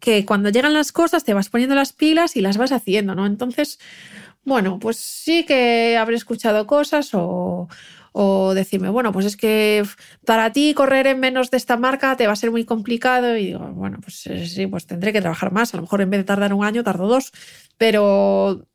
que 0.00 0.24
cuando 0.24 0.50
llegan 0.50 0.74
las 0.74 0.92
cosas 0.92 1.24
te 1.24 1.34
vas 1.34 1.48
poniendo 1.48 1.76
las 1.76 1.92
pilas 1.92 2.36
y 2.36 2.40
las 2.40 2.56
vas 2.56 2.72
haciendo, 2.72 3.14
¿no? 3.14 3.26
Entonces, 3.26 3.78
bueno, 4.44 4.78
pues 4.80 4.96
sí 4.96 5.44
que 5.44 5.96
habré 5.96 6.16
escuchado 6.16 6.66
cosas 6.66 7.10
o, 7.14 7.68
o 8.12 8.54
decirme, 8.54 8.90
bueno, 8.90 9.12
pues 9.12 9.26
es 9.26 9.36
que 9.36 9.82
para 10.24 10.52
ti 10.52 10.74
correr 10.74 11.06
en 11.06 11.20
menos 11.20 11.50
de 11.50 11.56
esta 11.56 11.76
marca 11.76 12.16
te 12.16 12.26
va 12.26 12.34
a 12.34 12.36
ser 12.36 12.50
muy 12.50 12.64
complicado 12.64 13.36
y 13.36 13.46
digo, 13.46 13.60
bueno, 13.72 13.98
pues 14.02 14.26
eh, 14.26 14.46
sí, 14.46 14.66
pues 14.66 14.86
tendré 14.86 15.12
que 15.12 15.20
trabajar 15.20 15.52
más, 15.52 15.72
a 15.72 15.78
lo 15.78 15.82
mejor 15.82 16.02
en 16.02 16.10
vez 16.10 16.20
de 16.20 16.24
tardar 16.24 16.52
un 16.52 16.64
año, 16.64 16.84
tardo 16.84 17.08
dos, 17.08 17.32
pero 17.78 18.66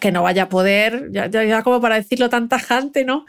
que 0.00 0.12
no 0.12 0.22
vaya 0.22 0.44
a 0.44 0.48
poder, 0.48 1.08
ya, 1.10 1.26
ya, 1.26 1.62
como 1.62 1.80
para 1.80 1.96
decirlo 1.96 2.28
tan 2.28 2.48
tajante, 2.48 3.04
¿no? 3.04 3.26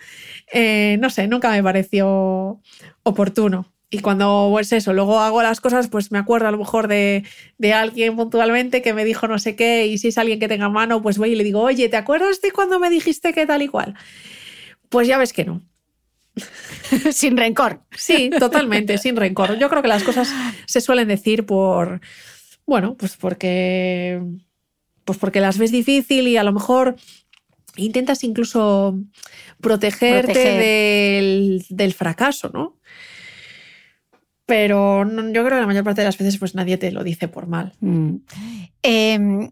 Eh, 0.53 0.97
no 0.99 1.09
sé, 1.09 1.27
nunca 1.27 1.49
me 1.51 1.63
pareció 1.63 2.61
oportuno. 3.03 3.73
Y 3.91 4.01
cuando, 4.01 4.49
pues 4.51 4.71
eso, 4.71 4.93
luego 4.93 5.19
hago 5.19 5.41
las 5.41 5.61
cosas, 5.61 5.87
pues 5.87 6.11
me 6.11 6.19
acuerdo 6.19 6.47
a 6.47 6.51
lo 6.51 6.59
mejor 6.59 6.87
de, 6.87 7.23
de, 7.57 7.73
alguien 7.73 8.15
puntualmente 8.15 8.83
que 8.83 8.93
me 8.93 9.03
dijo 9.03 9.27
no 9.27 9.39
sé 9.39 9.55
qué, 9.55 9.87
y 9.87 9.97
si 9.97 10.09
es 10.09 10.17
alguien 10.19 10.39
que 10.39 10.47
tenga 10.47 10.69
mano, 10.69 11.01
pues 11.01 11.17
voy 11.17 11.31
y 11.31 11.35
le 11.35 11.43
digo, 11.43 11.61
oye, 11.61 11.89
¿te 11.89 11.97
acuerdas 11.97 12.39
de 12.41 12.51
cuando 12.51 12.79
me 12.79 12.91
dijiste 12.91 13.33
que 13.33 13.47
tal 13.47 13.63
y 13.63 13.67
cual? 13.67 13.95
Pues 14.89 15.07
ya 15.07 15.17
ves 15.17 15.33
que 15.33 15.45
no. 15.45 15.61
sin 17.11 17.37
rencor. 17.37 17.81
Sí, 17.95 18.29
totalmente, 18.37 18.97
sin 18.99 19.15
rencor. 19.15 19.57
Yo 19.57 19.69
creo 19.69 19.81
que 19.81 19.87
las 19.87 20.03
cosas 20.03 20.29
se 20.65 20.81
suelen 20.81 21.07
decir 21.07 21.45
por, 21.45 22.01
bueno, 22.65 22.95
pues 22.95 23.15
porque 23.17 24.21
pues 25.05 25.17
porque 25.17 25.39
las 25.41 25.57
ves 25.57 25.71
difícil 25.71 26.27
y 26.27 26.37
a 26.37 26.43
lo 26.43 26.53
mejor 26.53 26.95
intentas 27.77 28.23
incluso 28.23 28.99
protegerte 29.59 30.23
Proteger. 30.33 30.61
del, 30.61 31.65
del 31.69 31.93
fracaso, 31.93 32.51
¿no? 32.53 32.77
Pero 34.45 35.05
no- 35.05 35.23
yo 35.31 35.43
creo 35.43 35.57
que 35.57 35.61
la 35.61 35.67
mayor 35.67 35.83
parte 35.83 36.01
de 36.01 36.05
las 36.05 36.17
veces 36.17 36.37
pues 36.37 36.55
nadie 36.55 36.77
te 36.77 36.91
lo 36.91 37.03
dice 37.03 37.27
por 37.27 37.47
mal. 37.47 37.73
Mm. 37.79 38.15
Eh, 38.83 39.49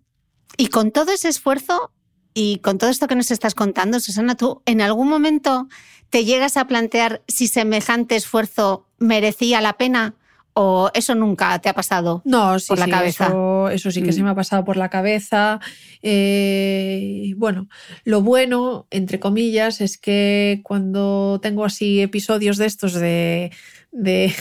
y 0.57 0.67
con 0.67 0.91
todo 0.91 1.11
ese 1.11 1.29
esfuerzo 1.29 1.91
y 2.39 2.59
con 2.59 2.77
todo 2.77 2.89
esto 2.91 3.07
que 3.07 3.15
nos 3.15 3.31
estás 3.31 3.55
contando, 3.55 3.99
Susana, 3.99 4.35
¿tú 4.35 4.61
en 4.65 4.79
algún 4.81 5.09
momento 5.09 5.67
te 6.11 6.23
llegas 6.23 6.55
a 6.55 6.67
plantear 6.67 7.21
si 7.27 7.47
semejante 7.47 8.15
esfuerzo 8.15 8.85
merecía 8.99 9.59
la 9.59 9.73
pena 9.73 10.13
o 10.53 10.89
eso 10.93 11.15
nunca 11.15 11.57
te 11.59 11.69
ha 11.69 11.73
pasado? 11.73 12.21
No, 12.25 12.59
sí, 12.59 12.67
Por 12.69 12.79
la 12.79 12.85
sí, 12.85 12.91
cabeza. 12.91 13.25
Eso, 13.27 13.69
eso 13.69 13.91
sí 13.91 14.01
que 14.03 14.09
Mm. 14.09 14.13
se 14.13 14.23
me 14.23 14.29
ha 14.29 14.35
pasado 14.35 14.63
por 14.65 14.77
la 14.77 14.89
cabeza. 14.89 15.59
Eh, 16.01 17.33
bueno, 17.37 17.67
lo 18.03 18.21
bueno, 18.21 18.87
entre 18.91 19.19
comillas, 19.19 19.81
es 19.81 19.97
que 19.97 20.61
cuando 20.63 21.39
tengo 21.41 21.65
así 21.65 22.01
episodios 22.01 22.57
de 22.57 22.65
estos 22.65 22.93
de, 22.93 23.51
de, 23.91 24.33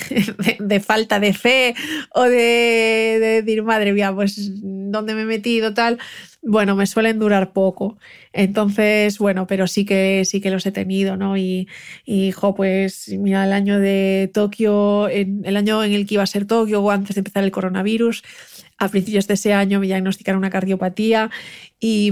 de- 0.61 0.81
falta 0.81 1.19
de 1.21 1.33
fe 1.33 1.75
o 2.15 2.23
de, 2.25 2.37
de 3.21 3.43
decir, 3.43 3.63
madre 3.63 3.93
mía, 3.93 4.13
pues 4.15 4.37
dónde 4.63 5.15
me 5.15 5.23
he 5.23 5.25
metido, 5.27 5.73
tal, 5.75 5.99
bueno, 6.43 6.77
me 6.77 6.87
suelen 6.87 7.19
durar 7.19 7.53
poco. 7.53 7.99
Entonces, 8.33 9.19
bueno, 9.19 9.47
pero 9.47 9.67
sí 9.67 9.85
que 9.85 10.25
sí 10.25 10.41
que 10.41 10.51
los 10.51 10.67
he 10.67 10.73
tenido, 10.73 11.17
¿no? 11.17 11.37
Y, 11.37 11.69
y 12.05 12.33
jo, 12.33 12.55
pues 12.55 13.09
mira, 13.19 13.45
el 13.45 13.53
año 13.53 13.79
de 13.81 14.31
Tokio, 14.33 15.09
en- 15.09 15.43
el 15.45 15.57
año 15.57 15.83
en 15.85 15.93
el 15.93 16.07
que 16.07 16.15
iba 16.15 16.23
a 16.23 16.27
ser 16.27 16.47
Tokio 16.47 16.89
antes 16.91 17.15
de 17.17 17.21
empezar 17.21 17.43
el 17.45 17.51
coronavirus, 17.51 18.23
a 18.79 18.89
principios 18.89 19.27
de 19.27 19.35
ese 19.35 19.55
año 19.55 19.81
me 19.81 19.87
diagnosticaron 19.87 20.39
una 20.39 20.51
cardiopatía 20.51 21.31
y, 21.79 22.11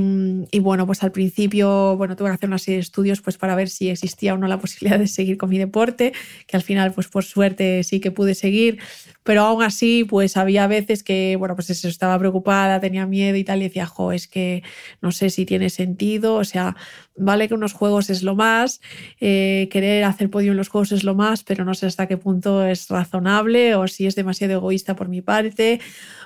bueno, 0.60 0.86
pues 0.86 1.02
al 1.02 1.12
principio, 1.12 1.96
bueno, 1.96 2.16
tuve 2.16 2.28
que 2.28 2.34
hacer 2.34 2.48
una 2.48 2.58
serie 2.58 2.76
de 2.76 2.82
estudios 2.82 3.22
pues 3.22 3.38
para 3.38 3.54
ver 3.54 3.70
si 3.70 3.88
existía 3.88 4.34
o 4.34 4.38
no 4.38 4.46
la 4.46 4.58
posibilidad 4.60 4.98
de 4.98 5.06
seguir 5.06 5.38
con 5.38 5.50
mi 5.50 5.58
deporte, 5.58 6.12
que 6.46 6.56
al 6.56 6.62
final, 6.62 6.92
pues 6.92 7.08
por 7.08 7.24
suerte 7.24 7.82
sí 7.82 8.00
que 8.00 8.10
pude 8.10 8.34
seguir, 8.34 8.78
pero 9.22 9.42
aún 9.42 9.62
así, 9.62 10.04
pues 10.04 10.36
había 10.36 10.66
veces 10.66 11.02
que, 11.02 11.36
bueno, 11.36 11.54
pues 11.54 11.70
eso, 11.70 11.88
estaba 11.88 12.18
preocupada, 12.18 12.80
tenía 12.80 13.06
miedo 13.06 13.36
y 13.36 13.44
tal, 13.44 13.60
y 13.60 13.64
decía, 13.64 13.86
jo, 13.86 14.12
es 14.12 14.28
que 14.28 14.62
no 15.00 15.12
sé 15.12 15.30
si 15.30 15.46
tiene 15.46 15.70
sentido, 15.70 16.34
o 16.34 16.44
sea, 16.44 16.76
vale 17.16 17.48
que 17.48 17.54
unos 17.54 17.72
juegos 17.72 18.10
es 18.10 18.22
lo 18.22 18.34
más, 18.34 18.80
eh, 19.20 19.68
querer 19.70 20.04
hacer 20.04 20.30
podio 20.30 20.52
en 20.52 20.56
los 20.56 20.68
juegos 20.68 20.92
es 20.92 21.04
lo 21.04 21.14
más, 21.14 21.44
pero 21.44 21.64
no 21.64 21.74
sé 21.74 21.86
hasta 21.86 22.08
qué 22.08 22.16
punto 22.16 22.64
es 22.64 22.88
razonable 22.88 23.74
o 23.74 23.86
si 23.88 24.06
es 24.06 24.14
demasiado 24.14 24.54
egoísta 24.54 24.96
por 24.96 25.08
mi 25.08 25.22
parte. 25.22 25.80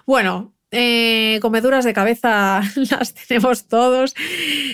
Bueno, 0.07 0.55
eh, 0.71 1.39
comeduras 1.41 1.85
de 1.85 1.95
cabeza 1.95 2.61
las 2.91 3.15
tenemos 3.15 3.69
todos. 3.69 4.15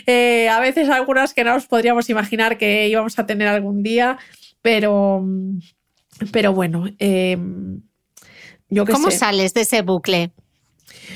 Eh, 0.06 0.48
a 0.48 0.60
veces 0.60 0.88
algunas 0.88 1.34
que 1.34 1.44
no 1.44 1.54
nos 1.54 1.66
podríamos 1.66 2.10
imaginar 2.10 2.58
que 2.58 2.88
íbamos 2.88 3.18
a 3.18 3.26
tener 3.26 3.48
algún 3.48 3.82
día, 3.82 4.18
pero, 4.62 5.24
pero 6.32 6.52
bueno, 6.52 6.86
eh, 6.98 7.38
yo 8.68 8.84
qué 8.84 8.92
¿Cómo 8.92 9.10
sé. 9.10 9.18
sales 9.18 9.54
de 9.54 9.60
ese 9.60 9.82
bucle? 9.82 10.32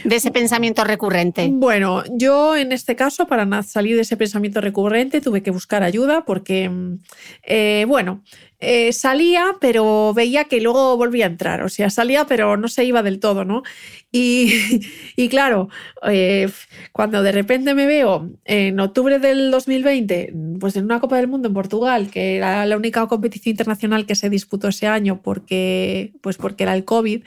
De 0.05 0.17
ese 0.17 0.31
pensamiento 0.31 0.85
recurrente. 0.85 1.49
Bueno, 1.53 2.05
yo 2.11 2.57
en 2.57 2.73
este 2.73 2.97
caso, 2.97 3.27
para 3.27 3.63
salir 3.63 3.97
de 3.97 4.03
ese 4.03 4.17
pensamiento 4.17 4.61
recurrente, 4.61 5.21
tuve 5.21 5.43
que 5.43 5.51
buscar 5.51 5.83
ayuda 5.83 6.25
porque, 6.25 6.69
mm, 6.69 6.99
eh, 7.45 7.85
bueno, 7.89 8.23
eh, 8.61 8.93
salía, 8.93 9.53
pero 9.61 10.13
veía 10.15 10.45
que 10.45 10.61
luego 10.61 10.97
volvía 10.97 11.27
a 11.27 11.29
entrar. 11.29 11.63
O 11.63 11.69
sea, 11.69 11.91
salía, 11.91 12.25
pero 12.27 12.57
no 12.57 12.67
se 12.67 12.85
iba 12.85 13.03
del 13.05 13.21
todo, 13.21 13.45
¿no? 13.45 13.63
Y, 14.11 14.53
y 15.17 15.29
claro, 15.29 15.69
eh, 16.09 16.49
cuando 16.93 17.23
de 17.23 17.31
repente 17.31 17.75
me 17.75 17.87
veo 17.87 18.31
en 18.45 18.81
octubre 18.81 19.21
del 19.21 19.51
2020, 19.53 20.35
pues 20.59 20.75
en 20.77 20.85
una 20.85 20.99
Copa 20.99 21.17
del 21.17 21.29
Mundo 21.29 21.49
en 21.49 21.55
Portugal, 21.55 22.11
que 22.11 22.37
era 22.37 22.67
la 22.67 22.77
única 22.77 23.07
competición 23.07 23.53
internacional 23.53 24.07
que 24.07 24.17
se 24.17 24.29
disputó 24.31 24.69
ese 24.69 24.89
año 24.89 25.21
porque, 25.23 26.13
pues 26.21 26.37
porque 26.37 26.65
era 26.65 26.75
el 26.75 26.85
COVID, 26.85 27.23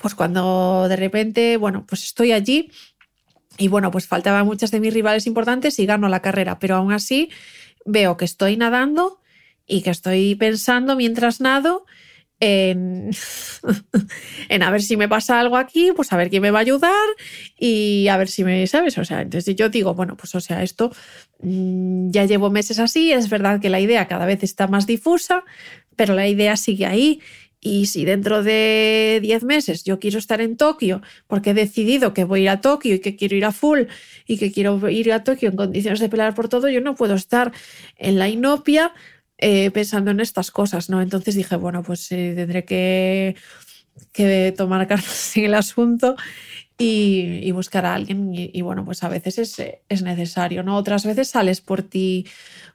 pues 0.00 0.14
cuando 0.14 0.86
de 0.88 0.96
repente, 0.96 1.56
bueno, 1.56 1.84
pues 1.86 2.04
estoy 2.04 2.32
allí 2.32 2.70
y 3.58 3.68
bueno, 3.68 3.90
pues 3.90 4.06
faltaban 4.06 4.46
muchas 4.46 4.70
de 4.70 4.80
mis 4.80 4.92
rivales 4.92 5.26
importantes 5.26 5.78
y 5.78 5.86
gano 5.86 6.08
la 6.08 6.20
carrera, 6.20 6.58
pero 6.58 6.76
aún 6.76 6.92
así 6.92 7.30
veo 7.84 8.16
que 8.16 8.24
estoy 8.24 8.56
nadando 8.56 9.20
y 9.66 9.82
que 9.82 9.90
estoy 9.90 10.34
pensando 10.34 10.96
mientras 10.96 11.40
nado 11.40 11.86
en, 12.40 13.10
en 14.48 14.62
a 14.62 14.70
ver 14.70 14.82
si 14.82 14.96
me 14.96 15.08
pasa 15.08 15.40
algo 15.40 15.56
aquí, 15.56 15.92
pues 15.96 16.12
a 16.12 16.16
ver 16.16 16.28
quién 16.28 16.42
me 16.42 16.50
va 16.50 16.58
a 16.58 16.62
ayudar 16.62 17.06
y 17.58 18.08
a 18.08 18.16
ver 18.16 18.28
si 18.28 18.44
me, 18.44 18.66
¿sabes? 18.66 18.98
O 18.98 19.04
sea, 19.04 19.22
entonces 19.22 19.56
yo 19.56 19.68
digo, 19.68 19.94
bueno, 19.94 20.16
pues 20.16 20.34
o 20.34 20.40
sea, 20.40 20.62
esto 20.62 20.92
mm, 21.40 22.10
ya 22.10 22.24
llevo 22.24 22.50
meses 22.50 22.78
así, 22.78 23.12
es 23.12 23.30
verdad 23.30 23.60
que 23.60 23.70
la 23.70 23.80
idea 23.80 24.06
cada 24.06 24.26
vez 24.26 24.42
está 24.42 24.66
más 24.66 24.86
difusa, 24.86 25.44
pero 25.96 26.14
la 26.14 26.28
idea 26.28 26.56
sigue 26.56 26.86
ahí. 26.86 27.20
Y 27.66 27.86
si 27.86 28.04
dentro 28.04 28.44
de 28.44 29.18
10 29.22 29.42
meses 29.42 29.82
yo 29.82 29.98
quiero 29.98 30.20
estar 30.20 30.40
en 30.40 30.56
Tokio 30.56 31.02
porque 31.26 31.50
he 31.50 31.54
decidido 31.54 32.14
que 32.14 32.22
voy 32.22 32.40
a 32.40 32.42
ir 32.44 32.48
a 32.50 32.60
Tokio 32.60 32.94
y 32.94 33.00
que 33.00 33.16
quiero 33.16 33.34
ir 33.34 33.44
a 33.44 33.50
full 33.50 33.80
y 34.24 34.38
que 34.38 34.52
quiero 34.52 34.88
ir 34.88 35.12
a 35.12 35.24
Tokio 35.24 35.48
en 35.48 35.56
condiciones 35.56 35.98
de 35.98 36.08
pelear 36.08 36.32
por 36.36 36.48
todo, 36.48 36.68
yo 36.68 36.80
no 36.80 36.94
puedo 36.94 37.16
estar 37.16 37.50
en 37.96 38.20
la 38.20 38.28
inopia 38.28 38.94
eh, 39.38 39.72
pensando 39.72 40.12
en 40.12 40.20
estas 40.20 40.52
cosas, 40.52 40.88
¿no? 40.90 41.02
Entonces 41.02 41.34
dije, 41.34 41.56
bueno, 41.56 41.82
pues 41.82 42.12
eh, 42.12 42.34
tendré 42.36 42.64
que, 42.64 43.34
que 44.12 44.54
tomar 44.56 44.86
cartas 44.86 45.32
en 45.36 45.46
el 45.46 45.54
asunto 45.54 46.14
y, 46.78 47.50
buscar 47.50 47.84
a 47.84 47.94
alguien. 47.94 48.32
Y, 48.32 48.50
y 48.52 48.62
bueno, 48.62 48.84
pues 48.84 49.02
a 49.02 49.08
veces 49.08 49.38
es, 49.38 49.58
eh, 49.58 49.82
es 49.88 50.02
necesario, 50.02 50.62
¿no? 50.62 50.76
Otras 50.76 51.04
veces 51.04 51.30
sales 51.30 51.60
por 51.60 51.82
ti, 51.82 52.26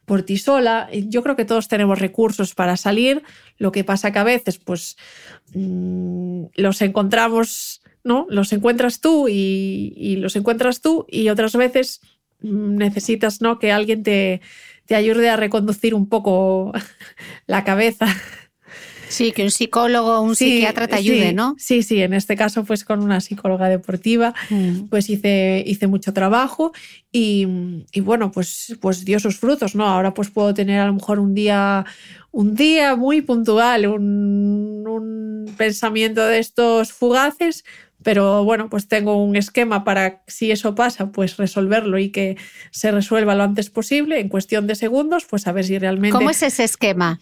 por 0.05 0.23
ti 0.23 0.37
sola. 0.37 0.89
Yo 0.91 1.23
creo 1.23 1.35
que 1.35 1.45
todos 1.45 1.67
tenemos 1.67 1.99
recursos 1.99 2.55
para 2.55 2.77
salir. 2.77 3.23
Lo 3.57 3.71
que 3.71 3.83
pasa 3.83 4.11
que 4.11 4.19
a 4.19 4.23
veces, 4.23 4.57
pues, 4.57 4.97
mm, 5.53 6.45
los 6.55 6.81
encontramos, 6.81 7.81
¿no? 8.03 8.25
Los 8.29 8.51
encuentras 8.53 8.99
tú 8.99 9.27
y, 9.29 10.17
los 10.17 10.35
encuentras 10.35 10.81
tú 10.81 11.05
y 11.09 11.29
otras 11.29 11.55
veces 11.55 12.01
mm, 12.41 12.75
necesitas, 12.77 13.41
¿no? 13.41 13.59
Que 13.59 13.71
alguien 13.71 14.03
te 14.03 14.41
ayude 14.89 15.29
a 15.29 15.37
reconducir 15.37 15.93
un 15.93 16.09
poco 16.09 16.73
la 17.47 17.63
cabeza. 17.63 18.07
Sí, 19.11 19.31
que 19.31 19.43
un 19.43 19.51
psicólogo 19.51 20.17
o 20.17 20.21
un 20.21 20.35
Sí, 20.35 20.51
psiquiatra 20.51 20.87
te 20.87 20.95
ayude, 20.95 21.29
sí, 21.29 21.35
¿no? 21.35 21.55
Sí, 21.57 21.83
sí, 21.83 22.01
en 22.01 22.13
este 22.13 22.35
caso 22.35 22.63
pues 22.63 22.85
con 22.85 23.03
una 23.03 23.19
psicóloga 23.21 23.67
deportiva 23.69 24.33
Mm. 24.49 24.87
pues 24.89 25.09
hice, 25.09 25.63
hice 25.65 25.87
mucho 25.87 26.13
trabajo 26.13 26.71
y, 27.11 27.45
y 27.91 27.99
bueno, 27.99 28.31
pues, 28.31 28.77
pues 28.79 29.03
dio 29.05 29.19
sus 29.19 29.37
frutos, 29.37 29.75
¿no? 29.75 29.85
Ahora 29.85 30.13
pues 30.13 30.29
puedo 30.29 30.53
tener 30.53 30.79
a 30.79 30.87
lo 30.87 30.93
mejor 30.93 31.19
un 31.19 31.33
día, 31.33 31.85
un 32.31 32.55
día 32.55 32.95
muy 32.95 33.21
puntual, 33.21 33.85
un, 33.87 34.85
un 34.87 35.53
pensamiento 35.57 36.25
de 36.25 36.39
estos 36.39 36.93
fugaces, 36.93 37.63
pero 38.03 38.43
bueno, 38.43 38.69
pues 38.69 38.87
tengo 38.87 39.23
un 39.23 39.35
esquema 39.35 39.83
para 39.83 40.23
si 40.27 40.49
eso 40.51 40.73
pasa, 40.73 41.11
pues 41.11 41.37
resolverlo 41.37 41.99
y 41.99 42.09
que 42.09 42.37
se 42.71 42.91
resuelva 42.91 43.35
lo 43.35 43.43
antes 43.43 43.69
posible, 43.69 44.19
en 44.19 44.29
cuestión 44.29 44.65
de 44.67 44.75
segundos, 44.75 45.25
pues 45.29 45.45
a 45.47 45.51
ver 45.51 45.65
si 45.65 45.77
realmente... 45.77 46.17
¿Cómo 46.17 46.29
es 46.29 46.41
ese 46.41 46.63
esquema? 46.63 47.19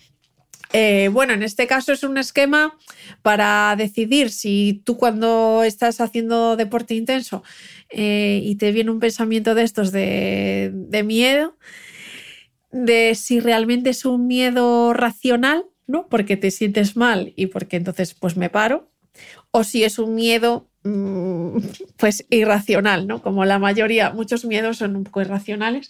Eh, 0.71 1.09
bueno, 1.11 1.33
en 1.33 1.41
este 1.41 1.65
caso 1.65 1.93
es 1.93 2.03
un 2.03 2.17
esquema 2.17 2.77
para 3.23 3.75
decidir 3.75 4.29
si 4.29 4.83
tú 4.85 4.97
cuando 4.97 5.63
estás 5.63 5.99
haciendo 5.99 6.55
deporte 6.55 6.93
intenso 6.93 7.43
eh, 7.89 8.41
y 8.43 8.55
te 8.55 8.71
viene 8.71 8.91
un 8.91 8.99
pensamiento 8.99 9.55
de 9.55 9.63
estos 9.63 9.91
de, 9.91 10.71
de 10.73 11.03
miedo, 11.03 11.57
de 12.71 13.15
si 13.15 13.39
realmente 13.39 13.89
es 13.89 14.05
un 14.05 14.27
miedo 14.27 14.93
racional, 14.93 15.65
¿no? 15.87 16.07
Porque 16.07 16.37
te 16.37 16.51
sientes 16.51 16.95
mal 16.95 17.33
y 17.35 17.47
porque 17.47 17.77
entonces 17.77 18.13
pues 18.13 18.37
me 18.37 18.51
paro, 18.51 18.91
o 19.49 19.63
si 19.63 19.83
es 19.83 19.97
un 19.97 20.13
miedo 20.13 20.69
mm, 20.83 21.57
pues 21.97 22.25
irracional, 22.29 23.07
¿no? 23.07 23.23
Como 23.23 23.43
la 23.45 23.57
mayoría, 23.57 24.11
muchos 24.11 24.45
miedos 24.45 24.77
son 24.77 24.95
un 24.95 25.03
poco 25.03 25.21
irracionales 25.21 25.89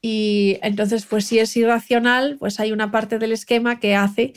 y 0.00 0.58
entonces, 0.62 1.06
pues 1.06 1.24
si 1.24 1.38
es 1.38 1.56
irracional, 1.56 2.36
pues 2.38 2.60
hay 2.60 2.72
una 2.72 2.90
parte 2.90 3.18
del 3.18 3.32
esquema 3.32 3.80
que 3.80 3.96
hace 3.96 4.34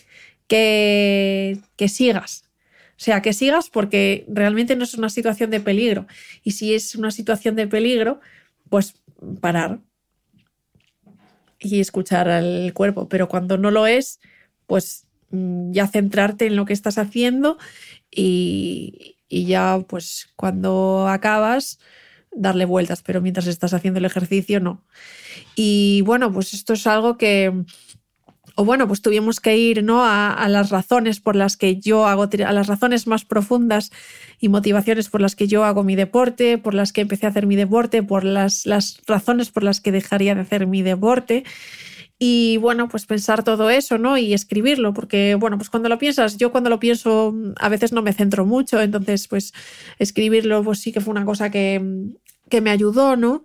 que, 0.47 1.87
sigas. 1.87 2.43
O 2.91 3.03
sea, 3.03 3.21
que 3.21 3.33
sigas 3.33 3.69
porque 3.69 4.25
realmente 4.27 4.75
no 4.75 4.83
es 4.83 4.93
una 4.95 5.09
situación 5.09 5.49
de 5.49 5.59
peligro. 5.59 6.07
Y 6.43 6.51
si 6.51 6.73
es 6.73 6.95
una 6.95 7.11
situación 7.11 7.55
de 7.55 7.67
peligro, 7.67 8.19
pues 8.69 8.95
parar 9.39 9.79
y 11.59 11.79
escuchar 11.79 12.29
al 12.29 12.73
cuerpo. 12.73 13.07
Pero 13.07 13.27
cuando 13.27 13.57
no 13.57 13.71
lo 13.71 13.87
es, 13.87 14.19
pues 14.67 15.05
mm, 15.29 15.71
ya 15.71 15.87
centrarte 15.87 16.47
en 16.47 16.55
lo 16.55 16.65
que 16.65 16.73
estás 16.73 16.97
haciendo 16.97 17.57
y, 18.09 19.17
y 19.29 19.45
ya 19.45 19.83
pues 19.87 20.29
cuando 20.35 21.07
acabas 21.07 21.79
darle 22.31 22.65
vueltas, 22.65 23.01
pero 23.01 23.21
mientras 23.21 23.47
estás 23.47 23.73
haciendo 23.73 23.99
el 23.99 24.05
ejercicio 24.05 24.59
no. 24.59 24.83
Y 25.55 26.01
bueno, 26.01 26.31
pues 26.31 26.53
esto 26.53 26.73
es 26.73 26.87
algo 26.87 27.17
que, 27.17 27.51
o 28.55 28.65
bueno, 28.65 28.87
pues 28.87 29.01
tuvimos 29.01 29.39
que 29.39 29.57
ir 29.57 29.83
¿no? 29.83 30.03
a, 30.05 30.47
las 30.49 30.69
razones 30.69 31.19
por 31.19 31.35
las 31.35 31.57
que 31.57 31.79
yo 31.79 32.05
hago, 32.05 32.23
a 32.23 32.53
las 32.53 32.67
razones 32.67 33.07
más 33.07 33.25
profundas 33.25 33.91
y 34.39 34.49
motivaciones 34.49 35.09
por 35.09 35.21
las 35.21 35.35
que 35.35 35.47
yo 35.47 35.63
hago 35.63 35.83
mi 35.83 35.95
deporte, 35.95 36.57
por 36.57 36.73
las 36.73 36.93
que 36.93 37.01
empecé 37.01 37.25
a 37.25 37.29
hacer 37.29 37.45
mi 37.45 37.55
deporte, 37.55 38.03
por 38.03 38.23
las, 38.23 38.65
las 38.65 39.01
razones 39.07 39.49
por 39.49 39.63
las 39.63 39.81
que 39.81 39.91
dejaría 39.91 40.35
de 40.35 40.41
hacer 40.41 40.67
mi 40.67 40.81
deporte. 40.81 41.43
Y 42.23 42.57
bueno, 42.57 42.87
pues 42.87 43.07
pensar 43.07 43.43
todo 43.43 43.71
eso, 43.71 43.97
¿no? 43.97 44.15
Y 44.15 44.35
escribirlo, 44.35 44.93
porque 44.93 45.33
bueno, 45.33 45.57
pues 45.57 45.71
cuando 45.71 45.89
lo 45.89 45.97
piensas, 45.97 46.37
yo 46.37 46.51
cuando 46.51 46.69
lo 46.69 46.79
pienso 46.79 47.33
a 47.57 47.67
veces 47.67 47.93
no 47.93 48.03
me 48.03 48.13
centro 48.13 48.45
mucho, 48.45 48.79
entonces 48.79 49.27
pues 49.27 49.53
escribirlo 49.97 50.63
pues 50.63 50.77
sí 50.77 50.91
que 50.91 51.01
fue 51.01 51.13
una 51.13 51.25
cosa 51.25 51.49
que, 51.49 51.81
que 52.51 52.61
me 52.61 52.69
ayudó, 52.69 53.15
¿no? 53.15 53.43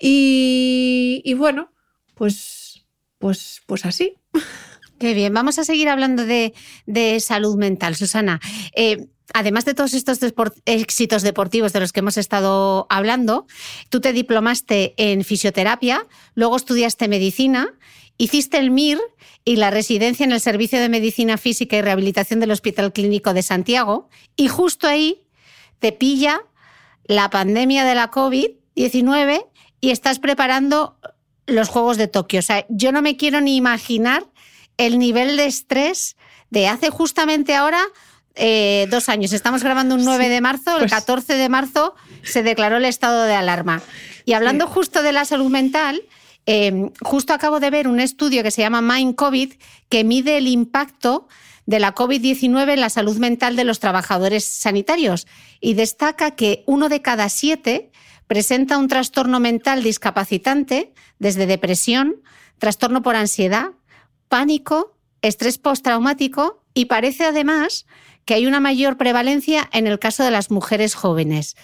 Y, 0.00 1.20
y 1.24 1.34
bueno, 1.34 1.70
pues, 2.14 2.86
pues, 3.18 3.60
pues 3.66 3.84
así. 3.84 4.14
Qué 4.98 5.12
bien, 5.12 5.34
vamos 5.34 5.58
a 5.58 5.64
seguir 5.64 5.88
hablando 5.88 6.24
de, 6.24 6.54
salud 7.20 7.56
mental, 7.56 7.96
Susana. 7.96 8.40
Eh, 8.74 9.08
además 9.34 9.64
de 9.64 9.74
todos 9.74 9.92
estos 9.92 10.18
éxitos 10.64 11.22
deportivos 11.22 11.72
de 11.72 11.80
los 11.80 11.92
que 11.92 12.00
hemos 12.00 12.16
estado 12.16 12.86
hablando, 12.88 13.46
tú 13.88 14.00
te 14.00 14.12
diplomaste 14.12 14.94
en 14.96 15.24
fisioterapia, 15.24 16.06
luego 16.34 16.56
estudiaste 16.56 17.08
medicina, 17.08 17.74
hiciste 18.16 18.58
el 18.58 18.70
MIR 18.70 19.00
y 19.44 19.56
la 19.56 19.70
residencia 19.70 20.24
en 20.24 20.32
el 20.32 20.40
Servicio 20.40 20.80
de 20.80 20.88
Medicina 20.88 21.36
Física 21.36 21.76
y 21.76 21.82
Rehabilitación 21.82 22.40
del 22.40 22.52
Hospital 22.52 22.92
Clínico 22.92 23.34
de 23.34 23.42
Santiago, 23.42 24.08
y 24.36 24.48
justo 24.48 24.86
ahí 24.86 25.26
te 25.80 25.92
pilla 25.92 26.40
la 27.04 27.30
pandemia 27.30 27.84
de 27.84 27.94
la 27.94 28.10
COVID-19 28.10 29.46
y 29.80 29.90
estás 29.90 30.18
preparando 30.18 30.98
los 31.46 31.68
Juegos 31.68 31.96
de 31.96 32.08
Tokio. 32.08 32.40
O 32.40 32.42
sea, 32.42 32.64
yo 32.68 32.92
no 32.92 33.02
me 33.02 33.16
quiero 33.16 33.40
ni 33.40 33.56
imaginar 33.56 34.24
el 34.76 34.98
nivel 34.98 35.36
de 35.36 35.46
estrés 35.46 36.16
de 36.50 36.68
hace 36.68 36.90
justamente 36.90 37.54
ahora 37.54 37.80
eh, 38.34 38.86
dos 38.90 39.08
años. 39.08 39.32
Estamos 39.32 39.62
grabando 39.62 39.94
un 39.94 40.04
9 40.04 40.28
de 40.28 40.40
marzo, 40.40 40.78
el 40.78 40.90
14 40.90 41.26
pues 41.26 41.38
de 41.38 41.48
marzo 41.48 41.94
se 42.22 42.42
declaró 42.42 42.78
el 42.78 42.84
estado 42.84 43.24
de 43.24 43.34
alarma. 43.34 43.82
Y 44.24 44.32
hablando 44.32 44.66
justo 44.66 45.02
de 45.02 45.12
la 45.12 45.24
salud 45.24 45.50
mental, 45.50 46.02
em, 46.46 46.90
justo 47.02 47.32
acabo 47.32 47.60
de 47.60 47.70
ver 47.70 47.86
un 47.86 48.00
estudio 48.00 48.42
que 48.42 48.50
se 48.50 48.62
llama 48.62 48.80
Mind 48.80 49.14
COVID 49.14 49.52
que 49.88 50.04
mide 50.04 50.38
el 50.38 50.48
impacto 50.48 51.28
de 51.66 51.78
la 51.78 51.94
COVID-19 51.94 52.74
en 52.74 52.80
la 52.80 52.90
salud 52.90 53.16
mental 53.18 53.56
de 53.56 53.64
los 53.64 53.80
trabajadores 53.80 54.44
sanitarios 54.44 55.26
y 55.60 55.74
destaca 55.74 56.32
que 56.32 56.62
uno 56.66 56.88
de 56.88 57.02
cada 57.02 57.28
siete 57.28 57.90
presenta 58.26 58.78
un 58.78 58.88
trastorno 58.88 59.40
mental 59.40 59.82
discapacitante, 59.82 60.92
desde 61.18 61.46
depresión, 61.46 62.16
trastorno 62.58 63.02
por 63.02 63.16
ansiedad, 63.16 63.72
pánico, 64.28 64.96
estrés 65.22 65.58
postraumático 65.58 66.64
y 66.74 66.86
parece 66.86 67.24
además 67.24 67.86
que 68.24 68.34
hay 68.34 68.46
una 68.46 68.60
mayor 68.60 68.96
prevalencia 68.96 69.68
en 69.72 69.86
el 69.86 69.98
caso 69.98 70.24
de 70.24 70.30
las 70.30 70.50
mujeres 70.50 70.94
jóvenes. 70.94 71.56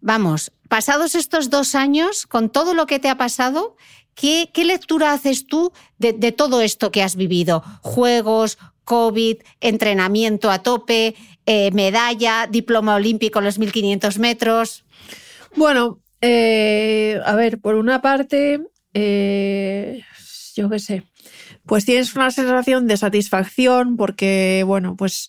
Vamos, 0.00 0.52
pasados 0.68 1.14
estos 1.14 1.48
dos 1.48 1.74
años, 1.74 2.26
con 2.26 2.50
todo 2.50 2.74
lo 2.74 2.86
que 2.86 2.98
te 2.98 3.08
ha 3.08 3.16
pasado, 3.16 3.76
¿qué, 4.14 4.50
lectura 4.56 5.12
haces 5.12 5.46
tú 5.46 5.72
de, 5.98 6.32
todo 6.32 6.60
esto 6.60 6.90
que 6.90 7.02
has 7.02 7.16
vivido? 7.16 7.62
Juegos, 7.82 8.58
COVID, 8.84 9.38
entrenamiento 9.60 10.50
a 10.50 10.62
tope, 10.62 11.14
eh, 11.46 11.70
medalla, 11.72 12.46
diploma 12.50 12.94
olímpico 12.94 13.38
en 13.38 13.44
los 13.46 13.58
1500 13.58 14.18
metros. 14.18 14.84
Bueno, 15.56 16.00
eh, 16.20 17.20
a 17.24 17.34
ver, 17.34 17.60
por 17.60 17.74
una 17.74 18.00
parte, 18.00 18.60
eh, 18.94 20.02
yo 20.54 20.70
qué 20.70 20.78
sé, 20.78 21.04
pues 21.66 21.84
tienes 21.84 22.14
una 22.14 22.30
sensación 22.30 22.86
de 22.86 22.96
satisfacción 22.96 23.96
porque, 23.96 24.64
bueno, 24.66 24.96
pues 24.96 25.28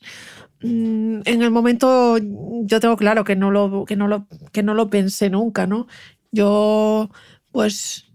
mm, 0.61 1.21
en 1.25 1.41
el 1.41 1.51
momento 1.51 2.17
yo 2.63 2.79
tengo 2.79 2.95
claro 2.97 3.23
que 3.23 3.35
no 3.35 3.51
lo, 3.51 3.85
que 3.85 3.95
no 3.95 4.07
lo, 4.07 4.27
que 4.51 4.63
no 4.63 4.73
lo 4.73 4.89
pensé 4.89 5.29
nunca, 5.29 5.67
¿no? 5.67 5.87
Yo, 6.31 7.09
pues, 7.51 8.12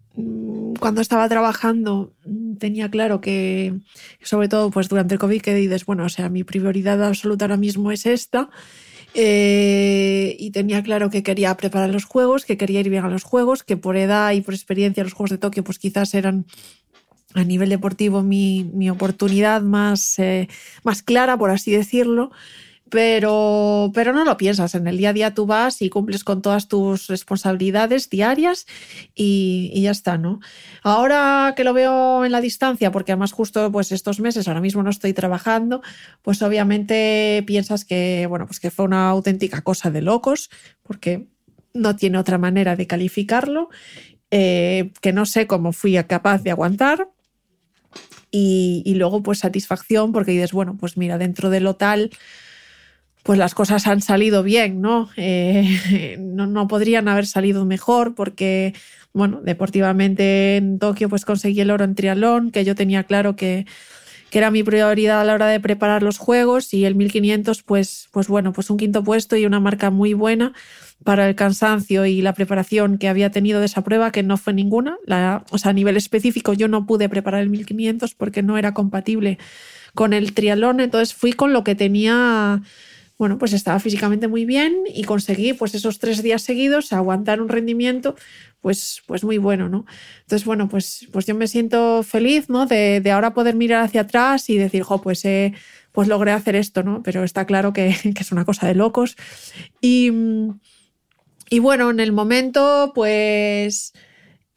cuando 0.79 1.01
estaba 1.01 1.29
trabajando 1.29 2.15
mm, 2.25 2.57
tenía 2.57 2.91
claro 2.91 3.21
que, 3.21 3.75
sobre 4.23 4.49
todo 4.49 4.71
pues 4.71 4.89
durante 4.89 5.15
el 5.15 5.21
COVID, 5.21 5.41
que 5.43 5.55
dices, 5.55 5.85
bueno, 5.85 6.05
o 6.05 6.09
sea, 6.09 6.29
mi 6.29 6.45
prioridad 6.45 7.03
absoluta 7.03 7.45
ahora 7.45 7.57
mismo 7.57 7.93
es 7.93 8.07
esta. 8.07 8.51
Eh, 9.15 10.37
y 10.39 10.51
tenía 10.51 10.83
claro 10.83 11.11
que 11.11 11.23
quería 11.23 11.57
preparar 11.57 11.91
los 11.91 12.05
juegos, 12.05 12.45
que 12.45 12.59
quería 12.59 12.81
ir 12.81 12.91
bien 12.91 13.05
a 13.05 13.09
los 13.09 13.25
juegos, 13.25 13.63
que 13.63 13.77
por 13.77 13.97
edad 13.97 14.33
y 14.33 14.43
por 14.43 14.55
experiencia 14.55 15.03
los 15.03 15.15
Juegos 15.15 15.31
de 15.31 15.39
Tokio 15.39 15.65
pues 15.65 15.79
quizás 15.79 16.15
eran 16.15 16.45
a 17.35 17.43
nivel 17.45 17.71
deportivo 17.71 18.23
mi, 18.23 18.65
mi 18.73 18.91
oportunidad 18.91 19.63
más, 19.63 20.19
eh, 20.19 20.49
más 20.83 21.03
clara, 21.03 21.37
por 21.37 21.51
así 21.51 21.73
decirlo. 21.73 22.31
Pero, 22.91 23.91
pero 23.95 24.13
no 24.13 24.25
lo 24.25 24.37
piensas. 24.37 24.75
En 24.75 24.87
el 24.87 24.97
día 24.97 25.11
a 25.11 25.13
día 25.13 25.35
tú 25.35 25.47
vas 25.47 25.83
y 25.83 25.91
cumples 25.91 26.25
con 26.25 26.43
todas 26.43 26.69
tus 26.69 27.07
responsabilidades 27.09 28.09
diarias 28.09 28.67
y, 29.15 29.71
y, 29.75 29.83
ya 29.83 29.91
está, 29.91 30.17
¿no? 30.19 30.41
Ahora 30.83 31.55
que 31.57 31.65
lo 31.65 31.73
veo 31.73 32.25
en 32.25 32.33
la 32.33 32.41
distancia, 32.41 32.91
porque 32.91 33.13
además 33.13 33.33
justo 33.33 33.71
pues 33.71 33.93
estos 33.93 34.21
meses, 34.21 34.49
ahora 34.49 34.61
mismo 34.61 34.83
no 34.83 34.91
estoy 34.91 35.13
trabajando, 35.13 35.83
pues 36.23 36.41
obviamente 36.43 37.43
piensas 37.47 37.85
que, 37.85 38.27
bueno, 38.29 38.47
pues 38.47 38.61
que 38.61 38.71
fue 38.71 38.85
una 38.85 39.09
auténtica 39.09 39.63
cosa 39.63 39.91
de 39.91 40.03
locos, 40.03 40.51
porque 40.83 41.27
no 41.75 41.97
tiene 41.97 42.19
otra 42.19 42.39
manera 42.39 42.77
de 42.77 42.87
calificarlo, 42.87 43.69
eh, 44.31 44.93
que 45.01 45.13
no 45.13 45.27
sé 45.27 45.47
cómo 45.47 45.73
fui 45.73 45.95
capaz 46.05 46.43
de 46.43 46.51
aguantar 46.51 47.09
y, 48.31 48.95
luego 48.95 49.23
pues 49.23 49.39
satisfacción 49.39 50.13
porque 50.13 50.33
dices, 50.33 50.53
bueno, 50.53 50.77
pues 50.79 50.97
mira, 50.97 51.19
dentro 51.19 51.51
de 51.51 51.61
lo 51.61 51.77
tal, 51.77 52.11
pues 53.29 53.39
las 53.39 53.55
cosas 53.55 53.87
han 53.87 54.01
salido 54.01 54.43
bien, 54.43 54.81
¿no? 54.81 55.11
Eh, 55.19 56.17
no, 56.19 56.47
no, 56.47 56.67
podrían 56.67 57.09
haber 57.09 57.27
salido 57.27 57.67
mejor 57.67 58.15
porque, 58.15 58.73
bueno, 59.13 59.43
deportivamente 59.43 60.57
en 60.57 60.79
Tokio 60.79 61.11
pues 61.11 61.27
conseguí 61.27 61.61
el 61.61 61.71
oro 61.71 61.85
en 61.85 61.95
triatlón, 61.95 62.51
que 62.51 62.65
yo 62.65 62.75
tenía 62.75 63.05
claro 63.05 63.37
que, 63.37 63.67
que 64.31 64.39
era 64.39 64.51
mi 64.51 64.63
prioridad 64.63 65.21
a 65.21 65.25
la 65.25 65.35
hora 65.35 65.47
de 65.49 65.61
preparar 65.61 66.03
los 66.03 66.17
juegos 66.17 66.73
y 66.73 66.87
el 66.87 66.95
1500 66.95 67.63
pues, 67.65 68.09
pues 68.13 68.29
bueno, 68.29 68.55
pues 68.55 68.71
un 68.71 68.79
quinto 68.79 69.05
puesto 69.05 69.37
y 69.37 69.45
una 69.45 69.61
marca 69.61 69.91
muy 69.91 70.15
buena 70.15 70.55
para 71.05 71.29
el 71.29 71.35
cansancio 71.35 72.07
y 72.07 72.23
la 72.23 72.33
preparación 72.33 72.97
que 72.97 73.11
había 73.11 73.31
tenido 73.31 73.61
de 73.61 73.67
esa 73.67 73.85
prueba, 73.85 74.11
que 74.11 74.23
no 74.23 74.39
fue 74.39 74.55
ninguna. 74.55 74.97
O 75.51 75.59
sea, 75.59 75.69
a 75.69 75.75
nivel 75.75 75.99
específico 75.99 76.55
yo 76.55 76.67
no 76.67 76.87
pude 76.87 77.11
preparar 77.11 77.43
el 77.43 77.51
1500 77.51 78.15
porque 78.15 78.43
no 78.43 78.57
era 78.57 78.73
compatible 78.73 79.39
con 79.95 80.15
el 80.15 80.33
triatlón, 80.33 80.81
entonces 80.81 81.15
fui 81.15 81.35
con 81.35 81.53
lo 81.53 81.63
que 81.63 81.75
tenía, 81.75 82.63
bueno, 83.19 83.37
pues 83.37 83.53
estaba 83.53 83.81
físicamente 83.81 84.29
muy 84.29 84.45
bien 84.45 84.85
y 84.87 85.05
conseguí 85.05 85.53
pues 85.53 85.75
esos 85.75 85.99
tres 85.99 86.23
días 86.23 86.43
seguidos 86.43 86.93
aguantar 86.93 87.41
un 87.41 87.49
rendimiento 87.49 88.15
pues, 88.61 89.03
pues 89.07 89.25
muy 89.25 89.39
bueno, 89.39 89.69
¿no? 89.69 89.87
Entonces, 90.21 90.45
bueno, 90.45 90.69
pues, 90.69 91.07
pues 91.13 91.27
yo 91.27 91.35
me 91.35 91.47
siento 91.47 92.03
feliz, 92.03 92.49
¿no? 92.49 92.67
De, 92.67 93.03
ahora 93.13 93.35
poder 93.35 93.55
mirar 93.55 93.85
hacia 93.85 94.03
atrás 94.03 94.49
y 94.51 94.59
decir, 94.59 94.83
jo, 94.83 95.01
pues, 95.01 95.25
eh, 95.25 95.55
pues 95.93 96.09
logré 96.09 96.33
hacer 96.33 96.57
esto, 96.57 96.83
¿no? 96.83 97.03
Pero 97.03 97.25
está 97.25 97.45
claro 97.45 97.73
que, 97.73 97.95
que 98.15 98.23
es 98.23 98.33
una 98.33 98.45
cosa 98.45 98.67
de 98.67 98.75
locos. 98.75 99.17
Y, 99.81 100.11
y 101.51 101.59
bueno, 101.61 101.91
en 101.91 102.01
el 102.01 102.13
momento, 102.13 102.93
pues 102.95 103.93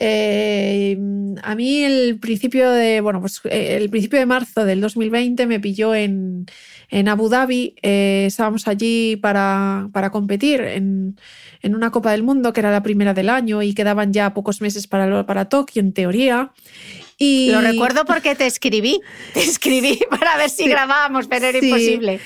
eh, 0.03 0.97
a 1.43 1.53
mí 1.53 1.84
el 1.84 2.20
principio 2.20 2.72
de, 2.72 3.01
bueno, 3.01 3.22
pues 3.22 3.39
eh, 3.43 3.78
el 3.78 3.89
principio 3.91 4.18
de 4.18 4.26
marzo 4.26 4.66
del 4.66 4.82
2020 4.82 5.45
me 5.45 5.59
pilló 5.59 5.93
en, 5.93 6.47
en 6.91 7.07
Abu 7.07 7.29
Dhabi. 7.29 7.75
Eh, 7.81 8.25
estábamos 8.27 8.67
allí 8.67 9.15
para, 9.15 9.89
para 9.91 10.11
competir 10.11 10.61
en, 10.61 11.17
en, 11.61 11.75
una 11.75 11.89
Copa 11.89 12.11
del 12.11 12.21
Mundo 12.21 12.53
que 12.53 12.59
era 12.59 12.71
la 12.71 12.83
primera 12.83 13.13
del 13.13 13.29
año 13.29 13.63
y 13.63 13.73
quedaban 13.73 14.13
ya 14.13 14.33
pocos 14.33 14.61
meses 14.61 14.85
para, 14.85 15.25
para 15.25 15.45
Tokio, 15.49 15.81
en 15.81 15.93
teoría. 15.93 16.51
Lo 17.21 17.61
recuerdo 17.61 18.03
porque 18.05 18.35
te 18.35 18.47
escribí, 18.47 18.99
te 19.33 19.41
escribí 19.41 19.99
para 20.09 20.37
ver 20.37 20.49
si 20.49 20.67
grabábamos, 20.67 21.27
pero 21.27 21.47
era 21.47 21.57
imposible. 21.57 22.19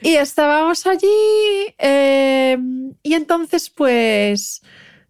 Y 0.00 0.14
estábamos 0.14 0.86
allí 0.86 1.74
em, 1.76 2.94
y 3.02 3.14
entonces 3.14 3.68
pues 3.68 4.62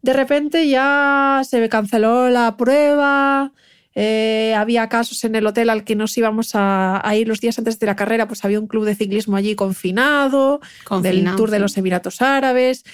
de 0.02 0.12
repente 0.12 0.68
ya 0.68 1.42
se 1.48 1.68
canceló 1.68 2.28
la 2.30 2.56
prueba. 2.56 3.52
Eh, 4.01 4.55
había 4.55 4.88
casos 4.88 5.24
en 5.24 5.34
el 5.34 5.44
hotel 5.44 5.70
al 5.70 5.82
que 5.82 5.96
nos 5.96 6.16
íbamos 6.16 6.53
a, 6.55 7.03
ir 7.16 7.26
los 7.26 7.40
días 7.40 7.59
antes 7.59 7.80
de 7.80 7.86
la 7.86 7.96
carrera, 7.96 8.28
pues 8.28 8.44
había 8.44 8.61
un 8.61 8.68
club 8.68 8.84
de 8.84 8.94
ciclismo 8.94 9.34
allí 9.34 9.57
confinado, 9.57 10.61
del 11.03 11.24
Tour 11.34 11.51
de 11.51 11.59
los 11.59 11.76
Emiratos 11.76 12.22
Árabes. 12.22 12.84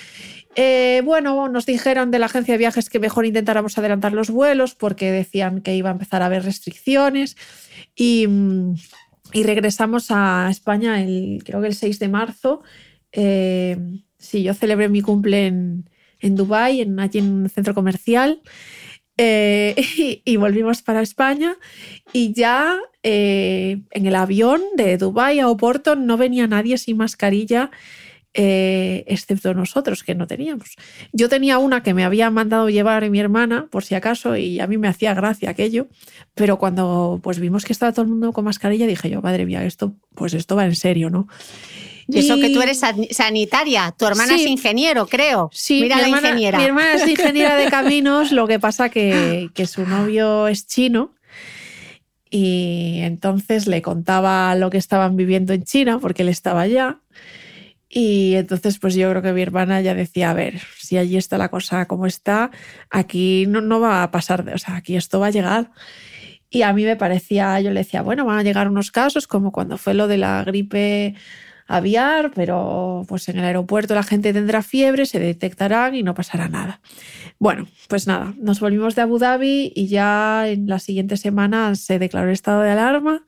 Eh, 0.56 1.02
bueno, 1.04 1.50
nos 1.50 1.66
dijeron 1.66 2.10
de 2.10 2.18
la 2.18 2.24
agencia 2.24 2.54
de 2.54 2.58
viajes 2.58 2.88
que 2.88 3.00
mejor 3.00 3.26
intentáramos 3.26 3.76
adelantar 3.76 4.14
los 4.14 4.30
vuelos 4.30 4.74
porque 4.74 5.12
decían 5.12 5.60
que 5.60 5.76
iba 5.76 5.90
a 5.90 5.92
empezar 5.92 6.22
a 6.22 6.26
haber 6.26 6.42
restricciones 6.42 7.36
y, 7.94 8.26
regresamos 9.34 10.06
a 10.08 10.48
España 10.50 11.02
el, 11.02 11.42
creo 11.44 11.60
que 11.60 11.66
el 11.66 11.74
6 11.74 11.98
de 11.98 12.08
marzo. 12.08 12.62
Eh, 13.12 13.76
sí, 14.16 14.42
yo 14.42 14.54
celebré 14.54 14.88
mi 14.88 15.02
cumple 15.02 15.48
en, 15.48 15.90
en 16.20 16.34
Dubái, 16.34 16.80
en, 16.80 16.98
allí 16.98 17.18
en 17.18 17.30
un 17.30 17.50
centro 17.50 17.74
comercial. 17.74 18.40
Eh, 19.16 19.74
y, 20.24 20.36
volvimos 20.36 20.82
para 20.82 21.02
España 21.02 21.56
y 22.12 22.32
ya 22.32 22.78
eh, 23.02 23.82
en 23.90 24.06
el 24.06 24.14
avión 24.16 24.60
de 24.76 24.96
Dubái 24.98 25.38
a 25.38 25.48
Oporto 25.48 25.94
no 25.94 26.16
venía 26.16 26.46
nadie 26.46 26.78
sin 26.78 26.96
mascarilla. 26.96 27.70
eh, 28.36 29.04
excepto 29.06 29.54
nosotros 29.54 30.02
que 30.02 30.16
no 30.16 30.26
teníamos. 30.26 30.74
Yo 31.12 31.28
tenía 31.28 31.58
una 31.58 31.84
que 31.84 31.94
me 31.94 32.04
había 32.04 32.30
mandado 32.30 32.68
llevar 32.68 33.08
mi 33.08 33.20
hermana, 33.20 33.68
por 33.70 33.84
si 33.84 33.94
acaso, 33.94 34.36
y 34.36 34.58
a 34.58 34.66
mí 34.66 34.76
me 34.76 34.88
hacía 34.88 35.14
gracia 35.14 35.50
aquello, 35.50 35.86
pero 36.34 36.58
cuando 36.58 37.20
pues 37.22 37.38
vimos 37.38 37.64
que 37.64 37.72
estaba 37.72 37.92
todo 37.92 38.02
el 38.02 38.08
mundo 38.08 38.32
con 38.32 38.44
mascarilla, 38.44 38.88
dije 38.88 39.08
yo, 39.08 39.22
madre 39.22 39.46
mía, 39.46 39.64
esto, 39.64 39.94
pues 40.16 40.34
esto 40.34 40.56
va 40.56 40.64
en 40.64 40.74
serio, 40.74 41.10
¿no? 41.10 41.28
Y 42.08 42.18
eso 42.18 42.36
que 42.38 42.50
tú 42.50 42.60
eres 42.62 42.78
san- 42.80 43.06
sanitaria, 43.10 43.94
tu 43.98 44.06
hermana 44.06 44.36
Sí. 44.36 44.44
es 44.44 44.50
ingeniero, 44.50 45.06
creo. 45.06 45.50
Sí, 45.52 45.80
Mira 45.82 45.96
mi 45.96 46.02
la 46.02 46.06
hermana, 46.08 46.28
ingeniera. 46.28 46.58
Mi 46.58 46.64
hermana 46.64 46.94
es 46.94 47.08
ingeniera 47.08 47.56
de 47.56 47.66
caminos, 47.70 48.32
lo 48.32 48.46
que 48.46 48.58
pasa 48.60 48.88
que, 48.90 49.48
que 49.54 49.66
su 49.66 49.86
novio 49.86 50.48
es 50.48 50.66
chino 50.66 51.14
y 52.30 52.98
entonces 53.02 53.66
le 53.66 53.80
contaba 53.82 54.54
lo 54.56 54.70
que 54.70 54.78
estaban 54.78 55.16
viviendo 55.16 55.52
en 55.52 55.62
China 55.64 55.98
porque 56.00 56.22
él 56.22 56.28
estaba 56.28 56.62
allá. 56.62 56.98
Y 57.88 58.34
entonces, 58.34 58.78
pues 58.80 58.94
yo 58.96 59.08
creo 59.10 59.22
que 59.22 59.32
mi 59.32 59.42
hermana 59.42 59.80
ya 59.80 59.94
decía, 59.94 60.30
a 60.30 60.34
ver, 60.34 60.60
si 60.80 60.96
allí 60.96 61.16
está 61.16 61.38
la 61.38 61.48
cosa 61.48 61.86
como 61.86 62.06
está, 62.06 62.50
aquí 62.90 63.46
no, 63.46 63.60
no 63.60 63.78
va 63.78 64.02
a 64.02 64.10
pasar, 64.10 64.44
o 64.52 64.58
sea, 64.58 64.74
aquí 64.76 64.96
esto 64.96 65.20
va 65.20 65.28
a 65.28 65.30
llegar. 65.30 65.70
Y 66.50 66.62
a 66.62 66.72
mí 66.72 66.84
me 66.84 66.96
parecía, 66.96 67.60
yo 67.60 67.70
le 67.70 67.80
decía, 67.80 68.02
bueno, 68.02 68.24
van 68.24 68.38
a 68.38 68.42
llegar 68.42 68.68
unos 68.68 68.90
casos 68.90 69.28
como 69.28 69.52
cuando 69.52 69.78
fue 69.78 69.94
lo 69.94 70.08
de 70.08 70.18
la 70.18 70.42
gripe 70.42 71.14
aviar, 71.66 72.32
pero 72.34 73.04
pues 73.08 73.28
en 73.28 73.38
el 73.38 73.44
aeropuerto 73.44 73.94
la 73.94 74.02
gente 74.02 74.32
tendrá 74.32 74.62
fiebre, 74.62 75.06
se 75.06 75.18
detectarán 75.18 75.94
y 75.94 76.02
no 76.02 76.14
pasará 76.14 76.48
nada. 76.48 76.80
Bueno, 77.38 77.66
pues 77.88 78.06
nada, 78.06 78.34
nos 78.38 78.60
volvimos 78.60 78.94
de 78.94 79.02
Abu 79.02 79.18
Dhabi 79.18 79.72
y 79.74 79.88
ya 79.88 80.48
en 80.48 80.66
la 80.66 80.78
siguiente 80.78 81.16
semana 81.16 81.74
se 81.74 81.98
declaró 81.98 82.28
el 82.28 82.34
estado 82.34 82.62
de 82.62 82.70
alarma 82.70 83.24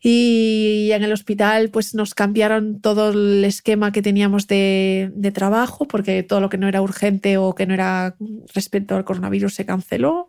y 0.00 0.90
en 0.92 1.02
el 1.02 1.12
hospital 1.12 1.70
pues 1.70 1.94
nos 1.94 2.14
cambiaron 2.14 2.80
todo 2.80 3.10
el 3.10 3.44
esquema 3.44 3.90
que 3.90 4.02
teníamos 4.02 4.46
de, 4.46 5.10
de 5.14 5.32
trabajo 5.32 5.88
porque 5.88 6.22
todo 6.22 6.40
lo 6.40 6.48
que 6.48 6.58
no 6.58 6.68
era 6.68 6.80
urgente 6.80 7.38
o 7.38 7.54
que 7.54 7.66
no 7.66 7.74
era 7.74 8.14
respecto 8.54 8.94
al 8.94 9.04
coronavirus 9.04 9.54
se 9.54 9.66
canceló. 9.66 10.28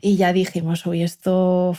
Y 0.00 0.16
ya 0.16 0.32
dijimos, 0.32 0.84
uy, 0.84 1.02
esto... 1.02 1.76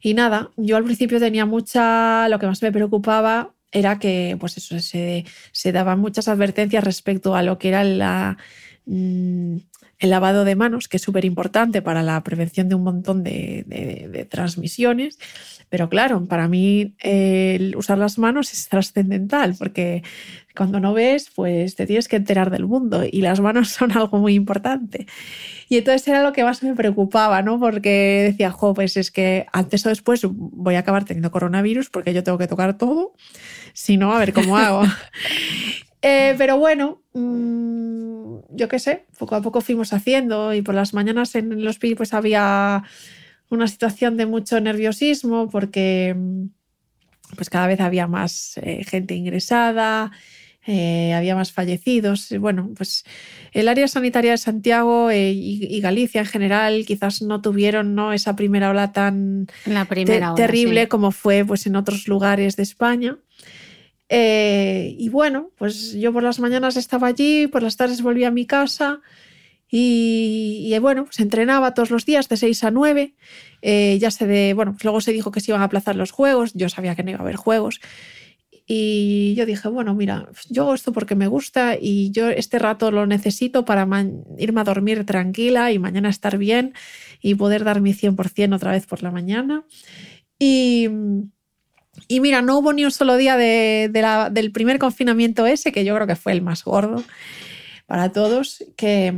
Y 0.00 0.14
nada, 0.14 0.50
yo 0.56 0.76
al 0.76 0.84
principio 0.84 1.18
tenía 1.18 1.46
mucha... 1.46 2.28
Lo 2.28 2.38
que 2.38 2.46
más 2.46 2.62
me 2.62 2.72
preocupaba 2.72 3.54
era 3.72 3.98
que, 3.98 4.36
pues 4.40 4.56
eso, 4.56 4.78
se, 4.80 5.24
se 5.52 5.72
daban 5.72 6.00
muchas 6.00 6.28
advertencias 6.28 6.84
respecto 6.84 7.34
a 7.34 7.42
lo 7.42 7.58
que 7.58 7.68
era 7.68 7.84
la, 7.84 8.38
mm, 8.86 9.56
el 9.98 10.10
lavado 10.10 10.44
de 10.44 10.54
manos, 10.56 10.88
que 10.88 10.96
es 10.98 11.02
súper 11.02 11.24
importante 11.24 11.82
para 11.82 12.02
la 12.02 12.22
prevención 12.22 12.68
de 12.68 12.74
un 12.76 12.84
montón 12.84 13.22
de, 13.24 13.64
de- 13.66 14.08
de 14.08 14.24
transmisiones. 14.24 15.18
Pero 15.70 15.90
claro, 15.90 16.24
para 16.26 16.48
mí 16.48 16.94
eh, 17.02 17.56
el 17.60 17.76
usar 17.76 17.98
las 17.98 18.16
manos 18.16 18.52
es 18.54 18.68
trascendental, 18.68 19.54
porque 19.58 20.02
cuando 20.56 20.80
no 20.80 20.94
ves, 20.94 21.30
pues 21.34 21.74
te 21.76 21.84
tienes 21.86 22.08
que 22.08 22.16
enterar 22.16 22.50
del 22.50 22.66
mundo 22.66 23.04
y 23.04 23.20
las 23.20 23.40
manos 23.40 23.68
son 23.78 23.92
algo 23.92 24.18
muy 24.18 24.34
importante. 24.34 25.06
Y 25.68 25.76
entonces 25.76 26.08
era 26.08 26.22
lo 26.22 26.32
que 26.32 26.42
más 26.44 26.62
me 26.62 26.74
preocupaba, 26.74 27.42
¿no? 27.42 27.60
Porque 27.60 28.28
decía, 28.30 28.50
jo, 28.50 28.72
pues 28.72 28.96
es 28.96 29.10
que 29.10 29.46
antes 29.52 29.84
o 29.84 29.90
después 29.90 30.22
voy 30.24 30.76
a 30.76 30.78
acabar 30.78 31.04
teniendo 31.04 31.30
coronavirus 31.30 31.90
porque 31.90 32.14
yo 32.14 32.22
tengo 32.24 32.38
que 32.38 32.46
tocar 32.48 32.78
todo. 32.78 33.12
Si 33.74 33.98
no, 33.98 34.14
a 34.14 34.18
ver 34.18 34.32
cómo 34.32 34.56
hago. 34.56 34.84
Eh, 36.00 36.36
pero 36.38 36.56
bueno, 36.58 37.02
mm, 37.12 37.77
yo 38.58 38.68
qué 38.68 38.78
sé, 38.78 39.06
poco 39.18 39.34
a 39.36 39.40
poco 39.42 39.60
fuimos 39.62 39.92
haciendo 39.92 40.52
y 40.52 40.60
por 40.62 40.74
las 40.74 40.92
mañanas 40.92 41.34
en 41.34 41.52
el 41.52 41.66
hospital 41.66 41.96
pues 41.96 42.12
había 42.12 42.82
una 43.50 43.66
situación 43.68 44.16
de 44.18 44.26
mucho 44.26 44.60
nerviosismo 44.60 45.48
porque 45.48 46.14
mm, 46.16 46.44
pues 47.36 47.48
cada 47.50 47.66
vez 47.66 47.80
había 47.80 48.06
más 48.06 48.58
eh, 48.62 48.84
gente 48.84 49.14
ingresada, 49.14 50.10
eh, 50.66 51.14
había 51.14 51.34
más 51.34 51.52
fallecidos. 51.52 52.28
Bueno, 52.40 52.70
pues 52.76 53.04
el 53.52 53.68
área 53.68 53.88
sanitaria 53.88 54.32
de 54.32 54.38
Santiago 54.38 55.10
eh, 55.10 55.30
y, 55.32 55.66
y 55.74 55.80
Galicia 55.80 56.20
en 56.20 56.26
general 56.26 56.84
quizás 56.86 57.22
no 57.22 57.40
tuvieron 57.40 57.94
¿no? 57.94 58.12
esa 58.12 58.36
primera 58.36 58.68
ola 58.70 58.92
tan 58.92 59.46
La 59.64 59.84
te- 59.84 59.88
primera 59.94 60.32
ola, 60.32 60.36
terrible 60.36 60.82
sí. 60.82 60.88
como 60.88 61.10
fue 61.10 61.44
pues, 61.46 61.66
en 61.66 61.76
otros 61.76 62.06
lugares 62.08 62.56
de 62.56 62.62
España. 62.64 63.16
Eh, 64.08 64.94
y 64.98 65.08
bueno, 65.10 65.50
pues 65.56 65.92
yo 65.92 66.12
por 66.12 66.22
las 66.22 66.40
mañanas 66.40 66.76
estaba 66.76 67.08
allí, 67.08 67.46
por 67.46 67.62
las 67.62 67.76
tardes 67.76 68.02
volví 68.02 68.24
a 68.24 68.30
mi 68.30 68.46
casa 68.46 69.00
y, 69.70 70.70
y, 70.72 70.78
bueno, 70.78 71.04
pues 71.04 71.20
entrenaba 71.20 71.74
todos 71.74 71.90
los 71.90 72.06
días 72.06 72.28
de 72.28 72.36
6 72.36 72.64
a 72.64 72.70
9. 72.70 73.14
Eh, 73.60 73.98
ya 74.00 74.10
se 74.10 74.26
de, 74.26 74.54
bueno, 74.54 74.72
pues 74.72 74.84
luego 74.84 75.00
se 75.00 75.12
dijo 75.12 75.30
que 75.30 75.40
se 75.40 75.50
iban 75.50 75.60
a 75.60 75.64
aplazar 75.64 75.96
los 75.96 76.10
juegos, 76.10 76.52
yo 76.54 76.68
sabía 76.68 76.94
que 76.94 77.02
no 77.02 77.10
iba 77.10 77.18
a 77.18 77.22
haber 77.22 77.36
juegos. 77.36 77.80
Y 78.70 79.34
yo 79.34 79.46
dije, 79.46 79.68
bueno, 79.68 79.94
mira, 79.94 80.28
yo 80.50 80.64
hago 80.64 80.74
esto 80.74 80.92
porque 80.92 81.14
me 81.14 81.26
gusta 81.26 81.76
y 81.80 82.10
yo 82.10 82.28
este 82.28 82.58
rato 82.58 82.90
lo 82.90 83.06
necesito 83.06 83.64
para 83.64 83.88
irme 84.36 84.60
a 84.60 84.64
dormir 84.64 85.06
tranquila 85.06 85.72
y 85.72 85.78
mañana 85.78 86.10
estar 86.10 86.36
bien 86.36 86.74
y 87.22 87.34
poder 87.34 87.64
dar 87.64 87.80
mi 87.80 87.94
100% 87.94 88.54
otra 88.54 88.72
vez 88.72 88.86
por 88.86 89.02
la 89.02 89.10
mañana. 89.10 89.64
Y, 90.38 90.88
y 92.08 92.20
mira, 92.20 92.42
no 92.42 92.58
hubo 92.58 92.72
ni 92.72 92.84
un 92.84 92.90
solo 92.90 93.16
día 93.16 93.36
de, 93.36 93.90
la- 93.94 94.30
del 94.30 94.50
primer 94.50 94.78
confinamiento 94.78 95.46
ese, 95.46 95.70
que 95.72 95.84
yo 95.84 95.94
creo 95.94 96.06
que 96.06 96.16
fue 96.16 96.32
el 96.32 96.42
más 96.42 96.64
gordo 96.64 97.04
para 97.86 98.10
todos, 98.12 98.64
que, 98.76 99.12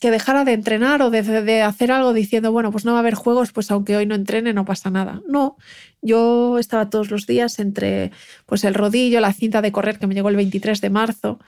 que 0.00 0.10
dejara 0.10 0.44
de 0.44 0.52
entrenar 0.52 1.02
o 1.02 1.10
de, 1.10 1.22
de 1.22 1.62
hacer 1.62 1.92
algo 1.92 2.12
diciendo, 2.12 2.50
bueno, 2.52 2.72
pues 2.72 2.84
no 2.84 2.92
va 2.92 2.98
a 2.98 3.00
haber 3.00 3.14
juegos, 3.14 3.52
pues 3.52 3.70
aunque 3.70 3.96
hoy 3.96 4.06
no 4.06 4.14
entrene 4.14 4.52
no 4.52 4.64
pasa 4.64 4.90
nada. 4.90 5.20
No, 5.28 5.56
yo 6.00 6.58
estaba 6.58 6.90
todos 6.90 7.10
los 7.10 7.26
días 7.26 7.58
entre 7.60 8.10
pues 8.46 8.64
el 8.64 8.74
rodillo, 8.74 9.20
la 9.20 9.32
cinta 9.32 9.62
de 9.62 9.70
correr 9.72 9.98
que 9.98 10.06
me 10.08 10.14
llegó 10.14 10.28
el 10.30 10.36
23 10.36 10.80
de 10.80 10.90
marzo. 10.90 11.38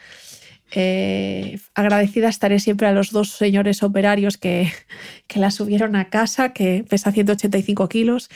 Eh, 0.73 1.59
agradecida 1.75 2.29
estaré 2.29 2.59
siempre 2.59 2.87
a 2.89 2.93
los 2.93 3.11
dos 3.13 3.31
señores 3.31 3.83
operarios 3.83 4.37
que, 4.39 4.73
que 5.29 5.39
la 5.41 5.51
subieron 5.51 5.95
a 5.97 6.09
casa, 6.09 6.53
que 6.53 6.85
pesa 6.89 7.13
185 7.13 7.89
kilos. 7.89 8.29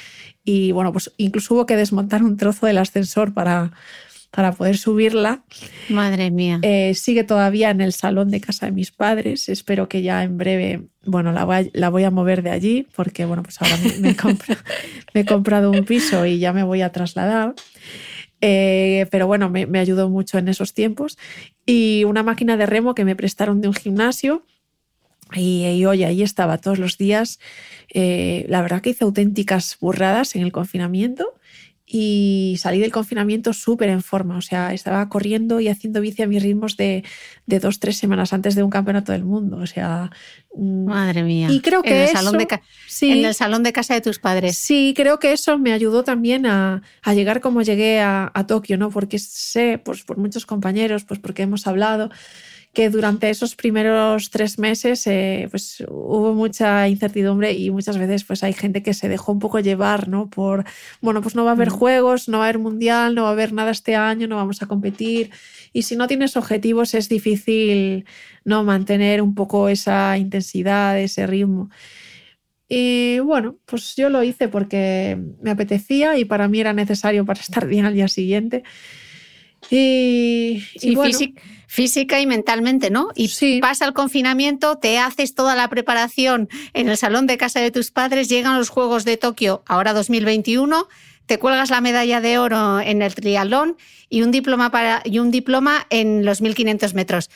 Y 0.45 0.73
bueno, 0.73 0.93
pues 0.93 1.13
incluso 1.17 1.55
hubo 1.55 1.67
que 1.67 1.77
desmontar 1.77 2.23
un 2.23 2.37
trozo 2.37 2.67
del 2.67 2.79
ascensor 2.79 3.35
para, 3.35 3.73
para 4.31 4.53
poder 4.53 4.77
subirla. 4.79 5.43
Madre 5.89 6.31
mía. 6.31 6.61
Eh, 6.63 6.95
sigue 6.95 7.25
todavía 7.25 7.71
en 7.71 7.81
el 7.81 7.93
salón 7.93 8.31
de 8.31 8.41
casa 8.41 8.67
de 8.67 8.73
mis 8.73 8.93
padres. 8.93 9.49
Espero 9.49 9.89
que 9.89 10.03
ya 10.03 10.23
en 10.23 10.39
breve, 10.39 10.83
bueno, 11.05 11.33
la 11.33 11.45
voy 11.45 11.57
a, 11.57 11.65
la 11.73 11.89
voy 11.89 12.05
a 12.05 12.11
mover 12.11 12.43
de 12.43 12.51
allí 12.51 12.87
porque, 12.95 13.25
bueno, 13.25 13.43
pues 13.43 13.61
ahora 13.61 13.77
me, 13.79 13.93
me 13.99 14.11
he 14.11 14.17
compra- 14.17 14.59
me 15.15 15.23
he 15.23 15.25
comprado 15.25 15.71
un 15.71 15.85
piso 15.85 16.25
y 16.25 16.39
ya 16.39 16.53
me 16.53 16.63
voy 16.63 16.83
a 16.83 16.93
trasladar. 16.93 17.55
Eh, 18.41 19.07
pero 19.11 19.27
bueno, 19.27 19.51
me, 19.51 19.67
me 19.67 19.81
ayudó 19.81 20.09
mucho 20.09 20.39
en 20.39 20.49
esos 20.49 20.73
tiempos. 20.73 21.19
Y 21.71 22.05
una 22.05 22.23
máquina 22.23 22.57
de 22.57 22.65
remo 22.65 22.95
que 22.95 23.05
me 23.05 23.15
prestaron 23.15 23.61
de 23.61 23.69
un 23.69 23.75
gimnasio. 23.75 24.43
Y, 25.35 25.67
y, 25.67 25.85
oye, 25.85 26.07
ahí 26.07 26.23
estaba 26.23 26.57
todos 26.57 26.79
los 26.79 26.97
días. 26.97 27.39
Eh, 27.93 28.47
la 28.49 28.63
verdad 28.63 28.81
que 28.81 28.91
hice 28.91 29.05
auténticas 29.05 29.77
burradas 29.79 30.35
en 30.35 30.43
el 30.43 30.51
confinamiento 30.51 31.35
y 31.91 32.57
salí 32.59 32.81
del 32.81 32.93
confinamiento 32.93 33.55
súper 33.55 33.89
en 33.89 34.03
forma. 34.03 34.37
O 34.37 34.43
sea, 34.43 34.75
estaba 34.75 35.09
corriendo 35.09 35.59
y 35.59 35.69
haciendo 35.69 36.03
bici 36.03 36.21
a 36.23 36.27
mis 36.27 36.43
ritmos 36.43 36.77
de, 36.77 37.03
de 37.47 37.59
dos, 37.61 37.81
tres 37.81 37.97
semanas 37.97 38.35
antes 38.35 38.55
de 38.55 38.63
un 38.63 38.69
campeonato 38.69 39.13
del 39.13 39.25
mundo. 39.25 39.57
O 39.57 39.67
sea. 39.67 40.11
mm, 40.55 40.85
Madre 40.85 41.23
mía. 41.23 41.49
Y 41.51 41.61
creo 41.61 41.83
que 41.83 41.91
en 41.91 41.97
el, 41.97 42.03
eso- 42.05 42.13
salón 42.19 42.37
de 42.39 42.47
sí. 42.87 43.11
en 43.11 43.25
el 43.25 43.35
salón 43.35 43.63
de 43.63 43.73
casa 43.73 43.95
de 43.95 44.03
tus 44.03 44.19
padres. 44.19 44.59
Sí, 44.59 44.93
creo 44.95 45.19
que 45.19 45.33
eso 45.33 45.57
me 45.59 45.73
ayudó 45.73 46.05
también 46.05 46.45
a, 46.45 46.83
a 47.03 47.15
llegar 47.15 47.41
como 47.41 47.63
llegué 47.63 48.01
a, 48.01 48.31
a 48.35 48.47
Tokio, 48.47 48.77
¿no? 48.77 48.91
Porque 48.91 49.19
sé, 49.19 49.81
pues 49.83 50.03
por 50.03 50.19
muchos 50.19 50.45
compañeros, 50.45 51.05
pues 51.05 51.19
porque 51.21 51.43
hemos 51.45 51.67
hablado, 51.67 52.11
que 52.79 52.91
durante 52.91 53.29
esos 53.29 53.57
primeros 53.57 54.31
tres 54.31 54.57
meses 54.57 55.05
eh, 55.09 55.49
pues 55.51 55.83
hubo 55.89 56.33
mucha 56.33 56.87
incertidumbre 56.89 57.53
y 57.53 57.73
muchas 57.73 57.99
veces 57.99 58.23
pues 58.23 58.45
hay 58.45 58.53
gente 58.53 58.85
que 58.85 58.95
se 58.95 59.09
dejó 59.09 59.33
un 59.33 59.41
poco 59.41 59.59
llevar, 59.59 60.07
¿no? 60.07 60.31
Por, 60.31 60.65
bueno, 61.01 61.21
pues 61.21 61.35
no 61.35 61.43
va 61.43 61.51
a 61.51 61.55
haber 61.55 61.71
Mm. 61.71 61.73
juegos, 61.73 62.29
no 62.29 62.39
va 62.39 62.45
a 62.45 62.49
haber 62.51 62.61
mundial, 62.61 63.17
no 63.17 63.25
va 63.25 63.31
a 63.31 63.33
haber 63.33 63.53
nada 63.53 63.73
este 63.73 63.97
año, 63.97 64.29
no 64.29 64.37
vamos 64.37 64.63
a 64.63 64.67
competir. 64.69 65.31
Y 65.73 65.83
si 65.83 65.97
no 65.97 66.07
tienes 66.07 66.37
objetivos 66.37 66.95
es 66.95 67.09
difícil, 67.09 68.05
¿no? 68.45 68.63
Mantener 68.63 69.23
un 69.23 69.35
poco 69.35 69.69
esa 69.69 70.17
intensidad, 70.17 71.01
ese 71.01 71.27
ritmo. 71.27 71.71
Y 72.69 73.19
bueno, 73.21 73.59
pues 73.65 73.97
yo 73.97 74.11
lo 74.11 74.23
hice 74.23 74.49
porque 74.49 75.19
me 75.43 75.51
apetecía 75.51 76.19
y 76.19 76.25
para 76.27 76.49
mí 76.49 76.61
era 76.61 76.73
necesario 76.75 77.25
para 77.25 77.41
estar 77.41 77.67
bien 77.75 77.87
al 77.87 77.95
día 77.95 78.09
siguiente. 78.09 78.63
Y, 79.71 80.63
bueno, 80.95 81.19
física 81.67 82.21
y 82.21 82.27
mentalmente, 82.27 82.91
¿no? 82.91 83.09
Y 83.15 83.29
Sí. 83.29 83.59
pasa 83.61 83.85
el 83.85 83.93
confinamiento, 83.93 84.79
te 84.79 84.99
haces 84.99 85.35
toda 85.35 85.55
la 85.55 85.69
preparación 85.69 86.49
en 86.73 86.89
el 86.89 86.97
salón 86.97 87.27
de 87.27 87.37
casa 87.37 87.61
de 87.61 87.71
tus 87.71 87.91
padres, 87.91 88.29
llegan 88.29 88.57
los 88.57 88.71
Juegos 88.71 89.05
de 89.05 89.17
Tokio, 89.17 89.63
ahora 89.67 89.93
2021, 89.93 90.89
te 91.27 91.39
cuelgas 91.39 91.69
la 91.69 91.83
medalla 91.83 92.23
de 92.23 92.39
oro 92.39 92.81
en 92.81 93.03
el 93.03 93.15
triatlón 93.15 93.77
y 94.09 94.23
un 94.23 94.31
diploma, 94.31 94.71
para, 94.71 95.03
y 95.05 95.19
un 95.19 95.31
diploma 95.31 95.87
en 95.91 96.25
los 96.25 96.41
1500 96.41 96.95
metros. 96.95 97.29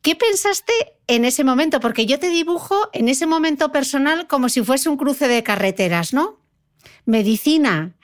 ¿Qué 0.00 0.14
pensaste 0.14 0.72
en 1.08 1.24
ese 1.24 1.42
momento? 1.42 1.80
Porque 1.80 2.06
yo 2.06 2.20
te 2.20 2.28
dibujo 2.28 2.88
en 2.92 3.08
ese 3.08 3.26
momento 3.26 3.72
personal 3.72 4.28
como 4.28 4.48
si 4.48 4.62
fuese 4.62 4.88
un 4.88 4.96
cruce 4.96 5.26
de 5.26 5.42
carreteras, 5.42 6.12
¿no? 6.14 6.38
Medicina, 7.04 7.96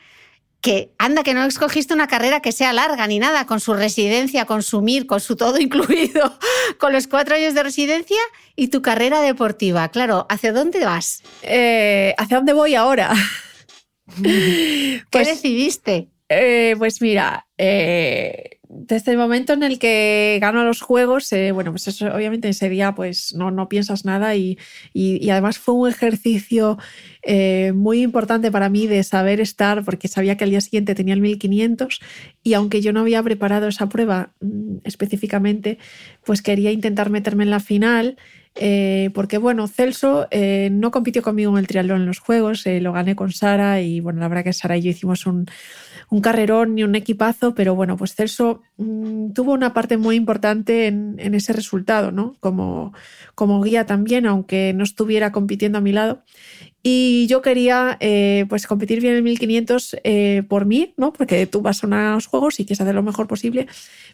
que 0.65 0.95
anda 0.99 1.23
que 1.23 1.35
no 1.35 1.45
escogiste 1.45 1.93
una 1.93 2.07
carrera 2.09 2.41
que 2.41 2.51
sea 2.51 2.73
larga 2.73 3.07
ni 3.07 3.19
nada, 3.19 3.45
con 3.45 3.61
su 3.61 3.75
residencia, 3.75 4.47
con 4.47 4.63
su 4.63 4.81
MIR, 4.81 5.05
con 5.07 5.21
su 5.21 5.37
todo 5.37 5.59
incluido, 5.61 6.39
con 6.79 6.95
los 6.95 7.07
cuatro 7.07 7.35
años 7.37 7.53
de 7.53 7.63
residencia 7.63 8.17
y 8.57 8.69
tu 8.69 8.81
carrera 8.81 9.21
deportiva. 9.21 9.91
Claro, 9.91 10.27
¿hacia 10.31 10.55
dónde 10.55 10.83
vas? 10.83 11.23
Eh, 11.43 12.15
¿Hacia 12.17 12.39
dónde 12.39 12.55
voy 12.55 12.75
ahora? 12.77 13.13
¿Qué 14.23 15.03
Pues- 15.11 15.29
decidiste? 15.29 16.09
Eh, 16.31 16.75
pues 16.79 17.03
mira, 17.03 17.47
eh, 17.59 18.54
desde 18.77 19.13
el 19.13 19.19
momento 19.19 19.53
en 19.53 19.63
el 19.63 19.79
que 19.79 20.39
gano 20.41 20.65
los 20.65 20.81
juegos, 20.81 21.33
eh, 21.33 21.53
bueno, 21.53 21.71
pues 21.73 21.87
eso, 21.89 22.07
obviamente 22.15 22.49
ese 22.49 22.69
día 22.69 22.95
pues 22.95 23.35
no, 23.35 23.51
no 23.51 23.69
piensas 23.69 24.05
nada 24.05 24.35
y, 24.37 24.59
y- 24.93 25.31
además 25.31 25.59
fue 25.59 25.75
un 25.75 25.89
ejercicio 25.89 26.79
eh, 27.23 27.73
muy 27.75 28.03
importante 28.03 28.51
para 28.51 28.69
mí 28.69 28.87
de 28.87 29.03
saber 29.05 29.41
estar, 29.41 29.85
porque 29.85 30.09
sabía 30.09 30.37
que 30.37 30.45
al 30.45 30.51
día 30.51 30.61
siguiente 30.61 30.95
tenía 30.95 31.15
el 31.15 31.21
1500 31.21 32.01
y 32.43 32.55
aunque 32.55 32.81
yo 32.83 32.93
no 32.93 33.01
había 33.01 33.23
preparado 33.23 33.69
esa 33.69 33.89
prueba 33.89 34.33
mm, 34.41 34.79
específicamente, 34.85 35.79
pues 36.25 36.43
quería 36.43 36.71
intentar 36.73 37.11
meterme 37.11 37.45
en 37.45 37.51
la 37.51 37.61
final. 37.61 38.17
eh, 38.57 39.11
porque 39.15 39.39
bueno, 39.39 39.67
Celso 39.67 40.29
eh, 40.31 40.69
no 40.73 40.91
compitió 40.93 41.23
conmigo 41.23 41.51
en 41.53 41.59
el 41.59 41.67
triatlón 41.67 42.03
en 42.03 42.07
los 42.07 42.21
Juegos, 42.21 42.65
lo 42.67 42.93
gané 42.93 43.17
con 43.17 43.33
Sara 43.33 43.81
y 43.81 43.99
bueno, 44.01 44.21
la 44.21 44.29
verdad 44.29 44.45
que 44.45 44.53
Sara 44.53 44.77
y 44.77 44.83
yo 44.83 44.91
hicimos 44.91 45.27
un, 45.27 45.47
un 46.11 46.21
carrerón 46.21 46.79
y 46.79 46.85
un 46.85 46.95
equipazo, 46.95 47.55
pero 47.55 47.75
bueno, 47.75 47.97
pues 47.97 48.15
Celso 48.15 48.63
mm, 48.77 49.33
tuvo 49.33 49.53
una 49.53 49.75
parte 49.75 49.97
muy 49.97 50.17
importante 50.17 50.87
en, 50.87 51.17
en 51.19 51.35
ese 51.35 51.53
resultado, 51.53 52.13
¿no? 52.13 52.37
Como, 52.41 52.93
como 53.35 53.63
guía 53.63 53.87
también, 53.87 54.27
aunque 54.27 54.73
no 54.75 54.85
estuviera 54.85 55.33
compitiendo 55.33 55.79
a 55.79 55.81
mi 55.81 55.93
lado. 55.93 56.23
Y 56.87 57.27
yo 57.29 57.41
quería 57.41 57.97
eh, 58.01 58.45
pues 58.51 58.67
competir 58.67 59.01
bien 59.01 59.15
en 59.15 59.25
1500 59.25 59.97
eh, 60.05 60.43
por 60.47 60.67
mí, 60.67 60.93
¿no? 60.99 61.15
Porque 61.15 61.47
tú 61.47 61.63
vas 61.63 61.83
a 61.83 61.87
unos 61.87 62.27
juegos 62.27 62.61
y 62.61 62.67
quieres 62.67 62.83
hacer 62.83 62.95
lo 62.95 63.03
mejor 63.03 63.27
posible, 63.27 63.67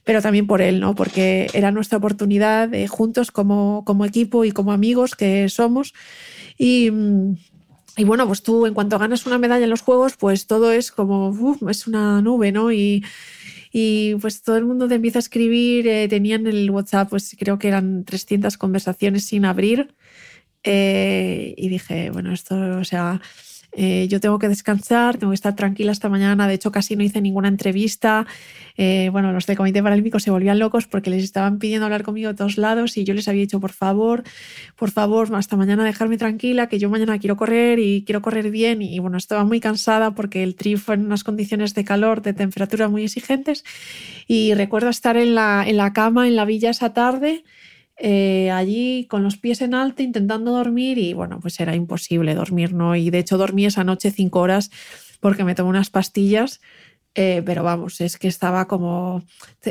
pero 0.05 0.23
también 0.23 0.47
por 0.47 0.63
él, 0.63 0.79
¿no? 0.79 0.95
Porque 0.95 1.49
era 1.53 1.73
nuestra 1.73 1.99
oportunidad 1.99 2.73
eh, 2.73 2.87
juntos 2.87 3.33
como, 3.33 3.85
como 3.85 4.05
equipo 4.05 4.45
y 4.45 4.53
como 4.53 4.71
amigos 4.71 5.17
que 5.17 5.49
somos. 5.49 5.95
Y, 6.57 6.93
mm, 6.93 7.35
y 7.97 8.05
bueno, 8.05 8.27
pues 8.27 8.43
tú 8.43 8.67
en 8.67 8.75
cuanto 8.75 8.99
ganas 8.99 9.27
una 9.27 9.39
medalla 9.39 9.65
en 9.65 9.71
los 9.71 9.83
juegos, 9.83 10.17
pues 10.17 10.47
todo 10.47 10.73
es 10.73 10.91
como, 10.91 11.37
es 11.69 11.87
una 11.87 12.23
nube, 12.23 12.53
¿no? 12.53 12.73
Y, 12.73 13.05
y 13.73 14.15
pues 14.17 14.43
todo 14.43 14.57
el 14.57 14.65
mundo 14.65 14.89
te 14.89 14.97
empieza 14.97 15.19
a 15.19 15.21
escribir, 15.21 15.87
eh, 15.89 16.09
tenían 16.09 16.47
el 16.47 16.71
WhatsApp, 16.71 17.11
pues 17.11 17.37
creo 17.39 17.59
que 17.59 17.69
eran 17.69 18.05
300 18.05 18.57
conversaciones 18.57 19.25
sin 19.25 19.45
abrir. 19.45 19.95
Eh, 20.63 21.55
y 21.57 21.69
dije, 21.69 22.11
bueno, 22.11 22.33
esto, 22.33 22.57
o 22.79 22.85
sea, 22.85 23.21
eh, 23.73 24.09
yo 24.09 24.21
tengo 24.21 24.39
que 24.39 24.49
descansar, 24.49 25.17
tengo 25.17 25.31
que 25.31 25.37
estar 25.37 25.55
tranquila 25.55 25.93
esta 25.93 26.09
mañana. 26.09 26.49
De 26.49 26.55
hecho, 26.55 26.73
casi 26.73 26.97
no 26.97 27.05
hice 27.05 27.21
ninguna 27.21 27.49
entrevista. 27.49 28.27
Eh, 28.77 29.11
bueno, 29.13 29.33
los 29.33 29.47
del 29.47 29.57
Comité 29.57 29.83
Paralímpico 29.83 30.19
se 30.19 30.31
volvían 30.31 30.59
locos 30.59 30.87
porque 30.87 31.11
les 31.11 31.23
estaban 31.23 31.59
pidiendo 31.59 31.85
hablar 31.87 32.03
conmigo 32.03 32.31
de 32.31 32.35
todos 32.35 32.57
lados 32.59 32.97
y 32.97 33.05
yo 33.05 33.15
les 33.15 33.29
había 33.29 33.43
dicho, 33.43 33.61
por 33.61 33.73
favor, 33.73 34.25
por 34.77 34.91
favor, 34.91 35.29
hasta 35.35 35.57
mañana 35.57 35.85
dejarme 35.85 36.19
tranquila, 36.19 36.69
que 36.69 36.79
yo 36.79 36.91
mañana 36.91 37.19
quiero 37.19 37.37
correr 37.37 37.79
y 37.79 38.05
quiero 38.05 38.23
correr 38.23 38.51
bien. 38.51 38.83
Y 38.83 38.99
bueno, 38.99 39.19
estaba 39.19 39.45
muy 39.45 39.61
cansada 39.61 40.15
porque 40.15 40.43
el 40.43 40.55
tri 40.55 40.77
fue 40.77 40.97
en 40.97 41.07
unas 41.07 41.25
condiciones 41.25 41.75
de 41.75 41.85
calor, 41.85 42.23
de 42.23 42.33
temperatura 42.33 42.89
muy 42.89 43.05
exigentes. 43.05 43.65
Y 44.27 44.55
recuerdo 44.55 44.89
estar 44.89 45.17
en 45.17 45.35
la, 45.35 45.65
en 45.67 45.77
la 45.77 45.93
cama, 45.93 46.27
en 46.27 46.37
la 46.37 46.45
villa 46.45 46.71
esa 46.71 46.93
tarde 46.93 47.45
eh, 48.03 48.51
allí 48.51 49.07
con 49.11 49.23
los 49.23 49.37
pies 49.37 49.61
en 49.61 49.75
alto 49.75 50.03
intentando 50.03 50.53
dormir 50.53 50.97
y 50.97 51.13
bueno, 51.13 51.39
pues 51.39 51.61
era 51.61 51.75
imposible 51.75 52.35
dormir, 52.35 52.73
¿no? 52.73 52.97
Y 52.97 53.11
de 53.11 53.19
hecho 53.19 53.37
dormí 53.37 53.67
esa 53.67 53.85
noche 53.85 54.11
cinco 54.11 54.41
horas 54.41 54.71
porque 55.21 55.45
me 55.45 55.55
tomé 55.55 55.69
unas 55.69 55.91
pastillas, 55.91 56.63
eh, 57.15 57.43
pero 57.45 57.63
vamos, 57.63 58.01
es 58.01 58.17
que 58.17 58.27
estaba 58.27 58.67
como, 58.69 59.23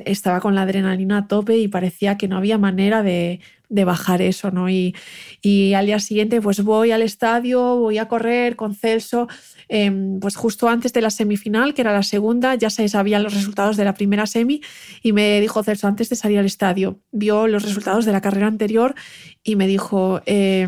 estaba 0.05 0.41
con 0.41 0.53
la 0.53 0.61
adrenalina 0.61 1.17
a 1.17 1.27
tope 1.27 1.57
y 1.57 1.67
parecía 1.67 2.19
que 2.19 2.27
no 2.27 2.37
había 2.37 2.59
manera 2.59 3.01
de, 3.01 3.39
de 3.69 3.83
bajar 3.83 4.21
eso, 4.21 4.51
¿no? 4.51 4.69
Y, 4.69 4.95
y, 5.41 5.73
al 5.73 5.87
día 5.87 5.99
siguiente 5.99 6.39
pues 6.39 6.63
voy 6.63 6.91
al 6.91 7.01
estadio, 7.01 7.77
voy 7.77 7.97
a 7.97 8.07
correr 8.07 8.55
con 8.55 8.75
Celso, 8.75 9.27
eh, 9.69 10.17
pues 10.19 10.35
justo 10.35 10.67
antes 10.67 10.91
de 10.93 11.01
la 11.01 11.11
semifinal, 11.11 11.73
que 11.73 11.81
era 11.81 11.93
la 11.93 12.03
segunda, 12.03 12.55
ya 12.55 12.69
se 12.69 12.89
sabían 12.89 13.23
los 13.23 13.33
resultados 13.33 13.77
de 13.77 13.85
la 13.85 13.93
primera 13.93 14.25
semi 14.25 14.61
y 15.03 15.13
me 15.13 15.39
dijo 15.39 15.63
Celso, 15.63 15.87
antes 15.87 16.09
de 16.09 16.15
salir 16.15 16.39
al 16.39 16.45
estadio, 16.45 16.99
vio 17.11 17.47
los 17.47 17.63
resultados 17.63 18.05
de 18.05 18.11
la 18.11 18.21
carrera 18.21 18.47
anterior 18.47 18.95
y 19.43 19.55
me 19.55 19.67
dijo... 19.67 20.21
Eh, 20.25 20.67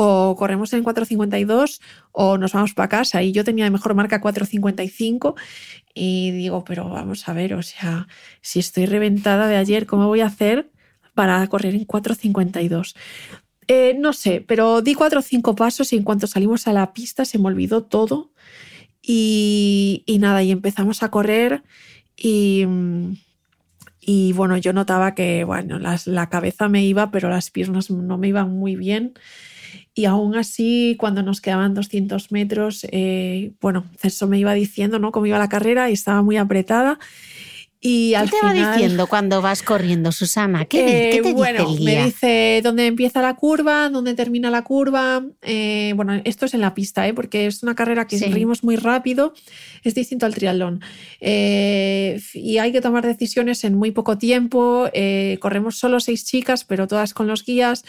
o 0.00 0.36
corremos 0.38 0.72
en 0.74 0.84
4.52 0.84 1.80
o 2.12 2.38
nos 2.38 2.52
vamos 2.52 2.72
para 2.72 2.88
casa. 2.88 3.22
Y 3.22 3.32
yo 3.32 3.42
tenía 3.42 3.64
de 3.64 3.70
mejor 3.70 3.94
marca 3.94 4.20
4.55 4.20 5.34
y 5.92 6.30
digo, 6.30 6.64
pero 6.64 6.88
vamos 6.88 7.28
a 7.28 7.32
ver, 7.32 7.54
o 7.54 7.62
sea, 7.62 8.06
si 8.40 8.60
estoy 8.60 8.86
reventada 8.86 9.48
de 9.48 9.56
ayer, 9.56 9.86
¿cómo 9.86 10.06
voy 10.06 10.20
a 10.20 10.26
hacer 10.26 10.70
para 11.14 11.44
correr 11.48 11.74
en 11.74 11.84
4.52? 11.84 12.94
Eh, 13.68 13.94
no 13.98 14.14
sé, 14.14 14.42
pero 14.46 14.80
di 14.80 14.94
cuatro 14.94 15.20
o 15.20 15.22
cinco 15.22 15.54
pasos 15.54 15.92
y 15.92 15.96
en 15.96 16.02
cuanto 16.02 16.26
salimos 16.26 16.66
a 16.66 16.72
la 16.72 16.92
pista 16.94 17.24
se 17.24 17.38
me 17.38 17.46
olvidó 17.48 17.84
todo. 17.84 18.32
Y, 19.02 20.04
nada, 20.20 20.42
y 20.42 20.50
empezamos 20.50 21.02
a 21.02 21.10
correr 21.10 21.62
y, 22.16 22.64
bueno, 24.34 24.56
yo 24.56 24.72
notaba 24.72 25.14
que 25.14 25.44
bueno, 25.44 25.78
la 25.78 26.28
cabeza 26.28 26.68
me 26.68 26.84
iba, 26.84 27.10
pero 27.10 27.30
las 27.30 27.50
piernas 27.50 27.90
no 27.90 28.18
me 28.18 28.28
iban 28.28 28.50
muy 28.50 28.76
bien. 28.76 29.14
Y 29.94 30.04
aún 30.04 30.36
así, 30.36 30.96
cuando 30.98 31.22
nos 31.22 31.40
quedaban 31.40 31.74
200 31.74 32.30
metros, 32.30 32.86
eh, 32.92 33.52
bueno, 33.60 33.84
eso 34.02 34.28
me 34.28 34.38
iba 34.38 34.54
diciendo 34.54 34.98
¿no? 34.98 35.10
cómo 35.10 35.26
iba 35.26 35.38
la 35.38 35.48
carrera 35.48 35.90
y 35.90 35.94
estaba 35.94 36.22
muy 36.22 36.36
apretada. 36.36 36.98
Y 37.80 38.10
¿Qué 38.12 38.18
te 38.22 38.26
final, 38.28 38.56
va 38.66 38.72
diciendo 38.72 39.06
cuando 39.06 39.40
vas 39.40 39.62
corriendo, 39.62 40.10
Susana? 40.10 40.64
¿Qué, 40.64 41.10
eh, 41.10 41.10
¿qué 41.12 41.22
te 41.22 41.32
bueno, 41.32 41.60
dice 41.60 41.72
el 41.72 41.78
guía? 41.78 42.00
me 42.00 42.04
dice 42.06 42.60
dónde 42.64 42.86
empieza 42.86 43.22
la 43.22 43.36
curva, 43.36 43.88
dónde 43.88 44.14
termina 44.14 44.50
la 44.50 44.62
curva. 44.64 45.24
Eh, 45.42 45.92
bueno, 45.94 46.20
esto 46.24 46.46
es 46.46 46.54
en 46.54 46.60
la 46.60 46.74
pista, 46.74 47.06
¿eh? 47.06 47.14
porque 47.14 47.46
es 47.46 47.62
una 47.62 47.76
carrera 47.76 48.08
que 48.08 48.18
Sí. 48.18 48.24
ritmos 48.32 48.64
muy 48.64 48.74
rápido, 48.74 49.32
es 49.84 49.94
distinto 49.94 50.26
al 50.26 50.34
triatlón. 50.34 50.80
Eh, 51.20 52.20
y 52.34 52.58
hay 52.58 52.72
que 52.72 52.80
tomar 52.80 53.06
decisiones 53.06 53.62
en 53.62 53.76
muy 53.76 53.92
poco 53.92 54.18
tiempo. 54.18 54.90
Corremos 55.38 55.78
solo 55.78 56.00
seis 56.00 56.24
chicas, 56.24 56.64
pero 56.64 56.88
todas 56.88 57.14
con 57.14 57.28
los 57.28 57.44
guías. 57.44 57.84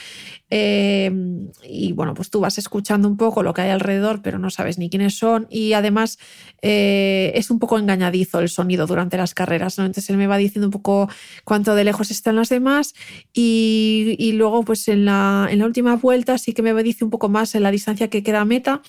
Y 0.52 1.92
bueno, 1.94 2.14
pues 2.14 2.30
tú 2.30 2.42
vas 2.42 2.60
escuchando 2.60 3.08
un 3.08 3.18
poco 3.18 3.42
lo 3.42 3.56
que 3.56 3.62
hay 3.62 3.70
alrededor, 3.72 4.22
pero 4.22 4.38
no 4.38 4.52
sabes 4.52 4.78
ni 4.78 4.92
quiénes 4.92 5.18
son. 5.18 5.48
Y 5.50 5.74
además 5.74 6.20
es 6.62 7.50
un 7.50 7.58
poco 7.58 7.80
engañadizo 7.80 8.40
el 8.40 8.50
sonido 8.50 8.86
durante 8.86 9.18
las 9.18 9.34
carreras. 9.34 9.79
Entonces 9.86 10.10
él 10.10 10.18
me 10.18 10.28
va 10.28 10.38
diciendo 10.38 10.68
un 10.68 10.72
poco 10.72 11.10
cuánto 11.44 11.76
de 11.76 11.84
lejos 11.84 12.12
están 12.12 12.36
las 12.36 12.50
demás. 12.50 12.94
Y, 13.34 14.32
luego, 14.34 14.64
pues 14.64 14.88
en 14.88 15.06
la, 15.06 15.48
en 15.50 15.60
la, 15.60 15.66
última 15.66 15.96
vuelta, 15.96 16.38
sí 16.38 16.54
que 16.54 16.62
me 16.62 16.84
dice 16.84 17.04
un 17.04 17.10
poco 17.10 17.30
más 17.30 17.56
en 17.56 17.64
la 17.64 17.72
distancia 17.72 18.10
que 18.10 18.24
queda 18.24 18.46
meta. 18.46 18.82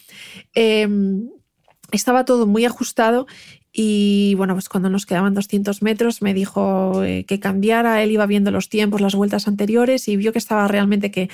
Eh, 0.55 0.89
estaba 1.93 2.25
todo 2.25 2.47
muy 2.47 2.65
ajustado 2.65 3.27
y 3.73 4.35
bueno, 4.37 4.55
pues 4.55 4.69
cuando 4.69 4.91
nos 4.91 5.07
quedaban 5.07 5.35
200 5.35 5.83
metros 5.83 6.23
me 6.23 6.35
dijo 6.35 7.05
eh, 7.05 7.25
que 7.25 7.39
cambiara, 7.39 8.03
él 8.03 8.11
iba 8.11 8.27
viendo 8.27 8.51
los 8.51 8.69
tiempos, 8.69 9.01
las 9.01 9.15
vueltas 9.15 9.47
anteriores 9.47 10.09
y 10.09 10.17
vio 10.17 10.33
que 10.33 10.39
estaba 10.39 10.67
realmente 10.67 11.11
que, 11.11 11.31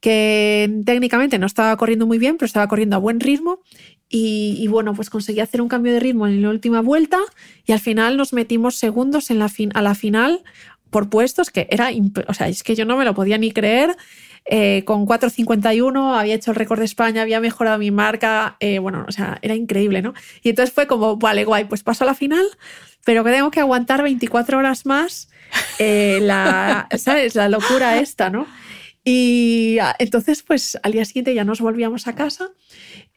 que 0.00 0.82
técnicamente 0.84 1.38
no 1.38 1.46
estaba 1.46 1.74
corriendo 1.76 2.06
muy 2.06 2.18
bien, 2.18 2.36
pero 2.36 2.46
estaba 2.46 2.68
corriendo 2.68 2.96
a 2.96 2.98
buen 2.98 3.20
ritmo 3.20 3.60
y, 4.08 4.66
bueno, 4.68 4.94
pues 4.94 5.10
conseguí 5.10 5.40
hacer 5.40 5.60
un 5.60 5.68
cambio 5.68 5.92
de 5.92 5.98
ritmo 5.98 6.26
en 6.26 6.40
la 6.40 6.50
última 6.50 6.82
vuelta 6.82 7.18
y 7.66 7.72
al 7.72 7.80
final 7.80 8.16
nos 8.16 8.32
metimos 8.32 8.76
segundos 8.76 9.30
en 9.30 9.40
la 9.40 9.48
fin 9.48 9.72
a 9.74 9.82
la 9.82 9.94
final 9.94 10.44
por 10.90 11.10
puestos 11.10 11.50
que 11.50 11.66
era, 11.70 11.90
o 12.28 12.34
sea, 12.34 12.48
es 12.48 12.62
que 12.62 12.76
yo 12.76 12.84
no 12.84 12.96
me 12.96 13.04
lo 13.04 13.14
podía 13.14 13.38
ni 13.38 13.50
creer. 13.50 13.96
Eh, 14.46 14.82
con 14.84 15.06
4.51 15.06 16.18
había 16.18 16.34
hecho 16.34 16.50
el 16.50 16.56
récord 16.56 16.78
de 16.78 16.84
España, 16.84 17.22
había 17.22 17.40
mejorado 17.40 17.78
mi 17.78 17.90
marca, 17.90 18.56
eh, 18.60 18.78
bueno, 18.78 19.06
o 19.08 19.10
sea, 19.10 19.38
era 19.40 19.54
increíble, 19.54 20.02
¿no? 20.02 20.12
Y 20.42 20.50
entonces 20.50 20.72
fue 20.74 20.86
como, 20.86 21.16
vale, 21.16 21.44
guay, 21.44 21.64
pues 21.64 21.82
paso 21.82 22.04
a 22.04 22.06
la 22.06 22.14
final, 22.14 22.44
pero 23.04 23.24
que 23.24 23.30
tengo 23.30 23.50
que 23.50 23.60
aguantar 23.60 24.02
24 24.02 24.58
horas 24.58 24.84
más, 24.84 25.30
eh, 25.78 26.18
la, 26.20 26.88
¿sabes? 26.98 27.34
La 27.34 27.48
locura 27.48 27.98
esta, 27.98 28.28
¿no? 28.28 28.46
Y 29.04 29.76
entonces, 29.98 30.42
pues 30.42 30.78
al 30.82 30.92
día 30.92 31.04
siguiente 31.04 31.34
ya 31.34 31.44
nos 31.44 31.60
volvíamos 31.60 32.06
a 32.08 32.14
casa 32.14 32.50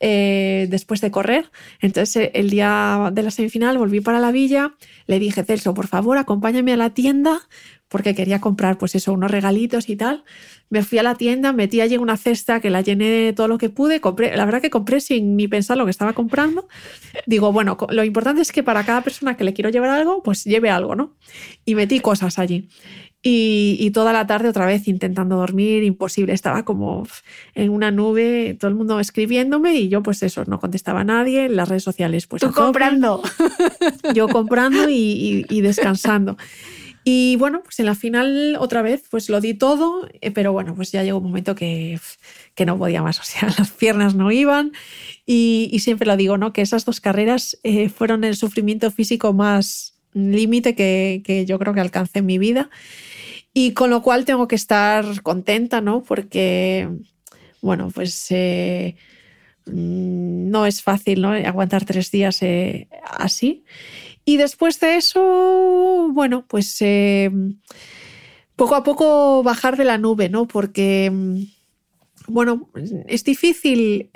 eh, 0.01 0.67
después 0.69 0.99
de 0.99 1.11
correr. 1.11 1.49
Entonces, 1.79 2.29
el 2.33 2.49
día 2.49 3.09
de 3.13 3.23
la 3.23 3.31
semifinal 3.31 3.77
volví 3.77 4.01
para 4.01 4.19
la 4.19 4.31
villa, 4.31 4.75
le 5.05 5.19
dije, 5.19 5.45
Celso, 5.45 5.73
por 5.73 5.87
favor, 5.87 6.17
acompáñame 6.17 6.73
a 6.73 6.77
la 6.77 6.89
tienda 6.93 7.47
porque 7.89 8.15
quería 8.15 8.41
comprar, 8.41 8.77
pues 8.77 8.95
eso, 8.95 9.13
unos 9.13 9.31
regalitos 9.31 9.89
y 9.89 9.95
tal. 9.95 10.23
Me 10.69 10.83
fui 10.83 10.97
a 10.97 11.03
la 11.03 11.15
tienda, 11.15 11.53
metí 11.53 11.79
allí 11.79 11.95
una 11.95 12.17
cesta 12.17 12.59
que 12.59 12.69
la 12.69 12.81
llené 12.81 13.05
de 13.05 13.33
todo 13.33 13.47
lo 13.47 13.57
que 13.57 13.69
pude. 13.69 14.01
Compré, 14.01 14.35
la 14.35 14.43
verdad 14.43 14.61
que 14.61 14.69
compré 14.69 14.99
sin 14.99 15.37
ni 15.37 15.47
pensar 15.47 15.77
lo 15.77 15.85
que 15.85 15.91
estaba 15.91 16.11
comprando. 16.11 16.67
Digo, 17.25 17.53
bueno, 17.53 17.77
lo 17.89 18.03
importante 18.03 18.41
es 18.41 18.51
que 18.51 18.63
para 18.63 18.85
cada 18.85 19.01
persona 19.01 19.37
que 19.37 19.45
le 19.45 19.53
quiero 19.53 19.69
llevar 19.69 19.91
algo, 19.91 20.21
pues 20.21 20.43
lleve 20.43 20.69
algo, 20.69 20.95
¿no? 20.95 21.15
Y 21.63 21.75
metí 21.75 22.01
cosas 22.01 22.39
allí. 22.39 22.67
Y, 23.29 23.91
toda 23.91 24.13
la 24.13 24.27
tarde 24.27 24.49
otra 24.49 24.65
vez 24.65 24.87
intentando 24.87 25.35
dormir, 25.37 25.83
imposible. 25.83 26.33
Estaba 26.33 26.63
como 26.63 27.07
en 27.55 27.69
una 27.69 27.91
nube, 27.91 28.55
todo 28.59 28.69
el 28.69 28.75
mundo 28.75 28.99
escribiéndome 28.99 29.75
y 29.75 29.89
yo 29.89 30.03
pues 30.03 30.23
eso, 30.23 30.43
no 30.45 30.59
contestaba 30.59 31.01
a 31.01 31.03
nadie. 31.03 31.45
En 31.45 31.55
las 31.55 31.67
redes 31.67 31.83
sociales 31.83 32.27
pues... 32.27 32.41
Tú 32.41 32.51
comprando. 32.51 33.21
Yo 34.13 34.27
comprando 34.27 34.89
y, 34.89 35.45
y 35.49 35.61
descansando. 35.61 36.37
Y 37.03 37.37
bueno, 37.37 37.61
pues 37.63 37.79
en 37.79 37.85
la 37.85 37.95
final 37.95 38.57
otra 38.59 38.81
vez 38.81 39.03
pues 39.09 39.29
lo 39.29 39.39
di 39.39 39.53
todo, 39.53 40.09
eh, 40.19 40.31
pero 40.31 40.51
bueno, 40.51 40.75
pues 40.75 40.91
ya 40.91 41.03
llegó 41.03 41.19
un 41.19 41.23
momento 41.23 41.55
que, 41.55 41.99
que 42.53 42.65
no 42.65 42.77
podía 42.77 43.01
más, 43.01 43.19
o 43.21 43.23
sea, 43.23 43.47
las 43.57 43.71
piernas 43.71 44.13
no 44.13 44.29
iban 44.29 44.73
y, 45.25 45.69
y 45.71 45.79
siempre 45.79 46.05
lo 46.05 46.17
digo, 46.17 46.37
¿no? 46.37 46.51
Que 46.51 46.61
esas 46.61 46.83
dos 46.83 46.99
carreras 46.99 47.57
eh, 47.63 47.87
fueron 47.87 48.25
el 48.25 48.35
sufrimiento 48.35 48.91
físico 48.91 49.31
más 49.31 49.93
límite 50.13 50.75
que, 50.75 51.21
que 51.23 51.45
yo 51.45 51.59
creo 51.59 51.73
que 51.73 51.79
alcancé 51.79 52.19
en 52.19 52.25
mi 52.25 52.37
vida. 52.37 52.69
Y 53.59 53.73
con 53.73 53.89
lo 53.89 54.03
cual 54.03 54.23
tengo 54.23 54.47
que 54.47 54.53
estar 54.53 55.23
contenta, 55.23 55.81
¿no? 55.81 56.03
Porque, 56.03 56.87
bueno, 57.59 57.89
pues 57.91 58.27
eh, 58.29 58.95
mm, 59.65 60.51
no 60.51 60.67
es 60.67 60.83
fácil, 60.83 61.21
¿no? 61.21 61.31
Aguantar 61.31 61.83
tres 61.83 62.11
días 62.11 62.43
eh, 62.43 62.87
así. 63.03 63.63
Y 64.25 64.37
después 64.37 64.79
de 64.79 64.97
eso, 64.97 66.07
bueno, 66.11 66.45
pues 66.47 66.77
eh, 66.81 67.31
poco 68.55 68.75
a 68.75 68.83
poco 68.83 69.41
bajar 69.41 69.75
de 69.75 69.85
la 69.85 69.97
nube, 69.97 70.29
¿no? 70.29 70.47
Porque, 70.47 71.09
mm, 71.11 71.41
bueno, 72.27 72.69
es 73.07 73.23
difícil 73.23 74.11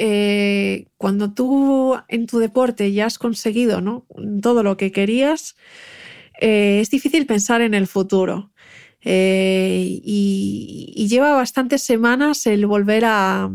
cuando 0.97 1.33
tú 1.33 1.95
en 2.09 2.27
tu 2.27 2.37
deporte 2.37 2.91
ya 2.91 3.07
has 3.07 3.17
conseguido, 3.17 3.81
¿no? 3.81 4.05
Todo 4.43 4.61
lo 4.61 4.77
que 4.77 4.91
querías, 4.91 5.55
es 6.39 6.91
difícil 6.91 7.25
pensar 7.25 7.61
en 7.61 7.73
el 7.73 7.87
futuro. 7.87 8.50
Eh, 9.03 9.99
y, 10.03 11.07
lleva 11.09 11.35
bastantes 11.35 11.81
semanas 11.81 12.45
el 12.45 12.65
volver 12.65 13.03
a, 13.05 13.49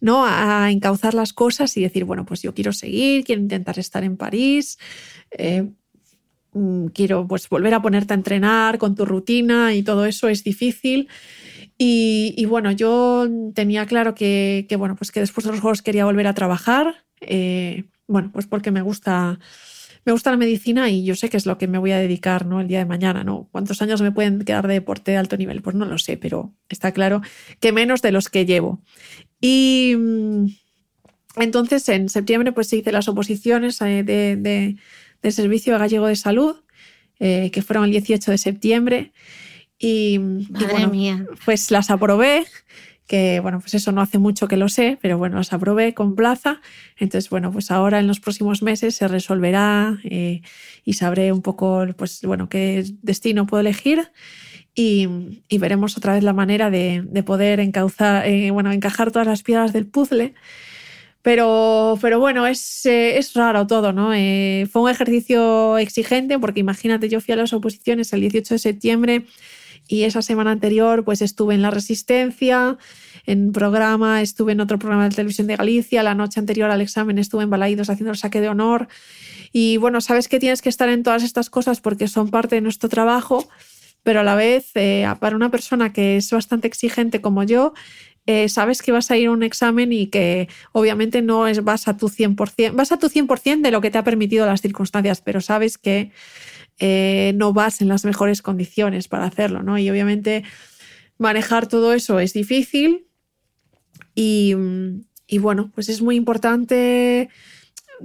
¿no? 0.00 0.24
a 0.24 0.70
encauzar 0.70 1.12
las 1.12 1.32
cosas 1.32 1.76
y 1.76 1.82
decir, 1.82 2.04
bueno, 2.04 2.24
pues 2.24 2.40
yo 2.40 2.54
quiero 2.54 2.72
seguir, 2.72 3.24
quiero 3.24 3.42
intentar 3.42 3.78
estar 3.78 4.02
en 4.02 4.16
París, 4.16 4.78
eh, 5.32 5.68
mm, 6.52 6.86
quiero 6.86 7.26
pues 7.26 7.48
volver 7.48 7.74
a 7.74 7.82
ponerte 7.82 8.14
a 8.14 8.16
entrenar 8.16 8.78
con 8.78 8.94
tu 8.94 9.04
rutina 9.04 9.74
y 9.74 9.82
todo 9.82 10.06
eso 10.06 10.28
es 10.28 10.42
difícil. 10.42 11.08
Y, 11.78 12.46
bueno, 12.46 12.72
yo 12.72 13.28
tenía 13.54 13.84
claro 13.84 14.14
que, 14.14 14.66
bueno, 14.78 14.96
pues 14.96 15.10
que 15.12 15.20
después 15.20 15.44
de 15.44 15.52
los 15.52 15.60
juegos 15.60 15.82
quería 15.82 16.06
volver 16.06 16.26
a 16.26 16.34
trabajar. 16.34 17.04
Eh, 17.20 17.84
bueno, 18.06 18.30
pues 18.32 18.46
porque 18.46 18.70
me 18.70 18.80
gusta 18.80 19.38
me 20.06 20.12
gusta 20.12 20.30
la 20.30 20.36
medicina 20.36 20.88
y 20.88 21.04
yo 21.04 21.16
sé 21.16 21.28
que 21.28 21.36
es 21.36 21.46
lo 21.46 21.58
que 21.58 21.66
me 21.66 21.78
voy 21.78 21.90
a 21.90 21.98
dedicar 21.98 22.46
¿no? 22.46 22.60
el 22.60 22.68
día 22.68 22.78
de 22.78 22.84
mañana. 22.84 23.24
¿no? 23.24 23.48
¿Cuántos 23.50 23.82
años 23.82 24.00
me 24.00 24.12
pueden 24.12 24.44
quedar 24.44 24.68
de 24.68 24.74
deporte 24.74 25.10
de 25.10 25.16
alto 25.16 25.36
nivel? 25.36 25.62
Pues 25.62 25.74
no 25.74 25.84
lo 25.84 25.98
sé, 25.98 26.16
pero 26.16 26.54
está 26.68 26.92
claro 26.92 27.22
que 27.58 27.72
menos 27.72 28.02
de 28.02 28.12
los 28.12 28.28
que 28.28 28.46
llevo. 28.46 28.80
Y 29.40 29.94
mm, 29.98 30.46
entonces 31.38 31.88
en 31.88 32.08
septiembre 32.08 32.52
pues 32.52 32.72
hice 32.72 32.92
las 32.92 33.08
oposiciones 33.08 33.82
eh, 33.82 34.04
de, 34.04 34.76
Servicio 35.32 35.76
Gallego 35.76 36.06
de 36.06 36.14
Salud, 36.14 36.54
eh, 37.18 37.50
que 37.50 37.62
fueron 37.62 37.86
el 37.86 37.90
18 37.90 38.30
de 38.30 38.38
septiembre. 38.38 39.12
Y, 39.76 40.20
Madre 40.20 40.86
mía. 40.86 41.26
pues 41.44 41.72
las 41.72 41.90
aprobé 41.90 42.46
que 43.06 43.40
bueno, 43.40 43.60
pues 43.60 43.74
eso 43.74 43.92
no 43.92 44.00
hace 44.00 44.18
mucho 44.18 44.48
que 44.48 44.56
lo 44.56 44.68
sé, 44.68 44.98
pero 45.00 45.16
bueno, 45.16 45.36
las 45.36 45.52
aprobé 45.52 45.94
con 45.94 46.14
plaza. 46.14 46.60
Entonces, 46.98 47.30
bueno, 47.30 47.52
pues 47.52 47.70
ahora 47.70 48.00
en 48.00 48.06
los 48.06 48.20
próximos 48.20 48.62
meses 48.62 48.96
se 48.96 49.08
resolverá 49.08 49.98
eh, 50.04 50.42
y 50.84 50.94
sabré 50.94 51.32
un 51.32 51.42
poco, 51.42 51.86
pues 51.96 52.20
bueno, 52.22 52.48
qué 52.48 52.84
destino 53.02 53.46
puedo 53.46 53.60
elegir. 53.60 54.10
Y, 54.74 55.08
veremos 55.58 55.96
otra 55.96 56.14
vez 56.14 56.22
la 56.22 56.34
manera 56.34 56.68
de, 56.70 57.22
poder 57.24 57.60
encauzar, 57.60 58.26
eh, 58.26 58.50
bueno, 58.50 58.72
encajar 58.72 59.10
todas 59.10 59.26
las 59.26 59.42
piedras 59.42 59.72
del 59.72 59.86
puzzle. 59.86 60.34
Pero, 61.22 61.98
pero 62.00 62.20
bueno, 62.20 62.46
es, 62.46 62.86
eh, 62.86 63.18
es 63.18 63.34
raro 63.34 63.66
todo, 63.66 63.92
¿no? 63.92 64.10
fue 64.70 64.82
un 64.82 64.90
ejercicio 64.90 65.76
exigente 65.78 66.38
porque 66.38 66.60
imagínate, 66.60 67.08
yo 67.08 67.20
fui 67.20 67.34
a 67.34 67.36
las 67.36 67.52
oposiciones 67.52 68.12
el 68.12 68.20
18 68.20 68.54
de 68.54 68.58
septiembre 68.58 69.26
y 69.88 70.02
esa 70.02 70.22
semana 70.22 70.52
anterior 70.52 71.04
pues 71.04 71.22
estuve 71.22 71.54
en 71.54 71.62
La 71.62 71.70
Resistencia, 71.70 72.78
en 73.26 73.52
programa, 73.52 74.22
estuve 74.22 74.52
en 74.52 74.60
otro 74.60 74.78
programa 74.78 75.08
de 75.08 75.14
televisión 75.14 75.46
de 75.46 75.56
Galicia, 75.56 76.02
la 76.02 76.14
noche 76.14 76.40
anterior 76.40 76.70
al 76.70 76.80
examen 76.80 77.18
estuve 77.18 77.42
en 77.42 77.50
Balaídos 77.50 77.90
haciendo 77.90 78.12
el 78.12 78.16
saque 78.16 78.40
de 78.40 78.48
honor. 78.48 78.88
Y 79.52 79.78
bueno, 79.78 80.00
sabes 80.00 80.28
que 80.28 80.38
tienes 80.38 80.62
que 80.62 80.68
estar 80.68 80.88
en 80.88 81.02
todas 81.02 81.22
estas 81.22 81.50
cosas 81.50 81.80
porque 81.80 82.08
son 82.08 82.30
parte 82.30 82.56
de 82.56 82.60
nuestro 82.60 82.88
trabajo, 82.88 83.48
pero 84.02 84.20
a 84.20 84.22
la 84.22 84.36
vez, 84.36 84.70
eh, 84.74 85.06
para 85.18 85.34
una 85.34 85.50
persona 85.50 85.92
que 85.92 86.16
es 86.16 86.30
bastante 86.30 86.68
exigente 86.68 87.20
como 87.20 87.42
yo, 87.42 87.72
eh, 88.26 88.48
sabes 88.48 88.82
que 88.82 88.92
vas 88.92 89.10
a 89.10 89.16
ir 89.16 89.28
a 89.28 89.30
un 89.30 89.44
examen 89.44 89.92
y 89.92 90.08
que 90.08 90.48
obviamente 90.72 91.22
no 91.22 91.44
vas 91.62 91.86
a 91.86 91.96
tu 91.96 92.08
100%, 92.08 92.72
vas 92.74 92.90
a 92.90 92.98
tu 92.98 93.08
100% 93.08 93.62
de 93.62 93.70
lo 93.70 93.80
que 93.80 93.90
te 93.90 93.98
ha 93.98 94.04
permitido 94.04 94.46
las 94.46 94.60
circunstancias, 94.60 95.20
pero 95.20 95.40
sabes 95.40 95.78
que 95.78 96.10
eh, 96.78 97.32
no 97.34 97.52
vas 97.52 97.80
en 97.80 97.88
las 97.88 98.04
mejores 98.04 98.42
condiciones 98.42 99.08
para 99.08 99.24
hacerlo, 99.24 99.62
¿no? 99.62 99.78
Y 99.78 99.88
obviamente 99.88 100.44
manejar 101.18 101.66
todo 101.66 101.94
eso 101.94 102.20
es 102.20 102.32
difícil 102.32 103.06
y, 104.14 104.54
bueno, 105.40 105.70
pues 105.74 105.88
es 105.88 106.02
muy 106.02 106.16
importante 106.16 107.28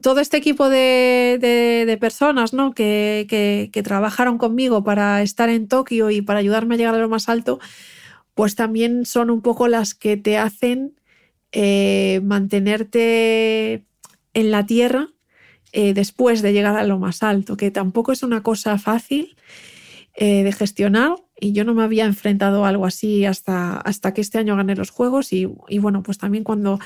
todo 0.02 0.20
este 0.20 0.38
equipo 0.38 0.70
de, 0.70 1.98
personas 2.00 2.54
¿no? 2.54 2.74
que, 2.74 3.70
trabajaron 3.84 4.38
conmigo 4.38 4.84
para 4.84 5.22
estar 5.22 5.50
en 5.50 5.68
Tokio 5.68 6.10
y 6.10 6.22
para 6.22 6.40
ayudarme 6.40 6.76
a 6.76 6.78
llegar 6.78 6.96
a 6.96 7.00
lo 7.00 7.10
más 7.10 7.30
alto, 7.30 7.60
pues 8.34 8.56
también 8.56 9.06
son 9.06 9.30
un 9.30 9.42
poco 9.42 9.68
las 9.68 9.94
que 9.94 10.18
te 10.18 10.38
hacen 10.38 10.96
eh, 11.52 12.22
mantenerte 12.24 13.86
en 14.34 14.52
la 14.52 14.66
tierra 14.66 15.10
eh, 15.74 15.94
después 15.94 16.42
de 16.42 16.54
llegar 16.54 16.76
a 16.76 16.84
lo 16.84 17.00
más 17.00 17.24
alto, 17.24 17.58
que 17.58 17.72
tampoco 17.72 18.12
es 18.12 18.24
una 18.24 18.44
cosa 18.44 18.78
fácil 18.78 19.36
eh, 20.14 20.44
de 20.44 20.52
gestionar 20.52 21.16
y 21.40 21.54
yo 21.54 21.64
no 21.64 21.74
me 21.74 21.84
había 21.84 22.06
enfrentado 22.06 22.66
a 22.66 22.70
algo 22.70 22.86
así 22.86 23.24
hasta, 23.24 23.78
hasta 23.78 24.14
que 24.14 24.20
este 24.20 24.38
año 24.38 24.58
gané 24.58 24.76
los 24.76 24.90
juegos 24.90 25.32
y, 25.32 25.46
bueno, 25.80 26.04
pues 26.04 26.18
también 26.18 26.44
cuando 26.44 26.80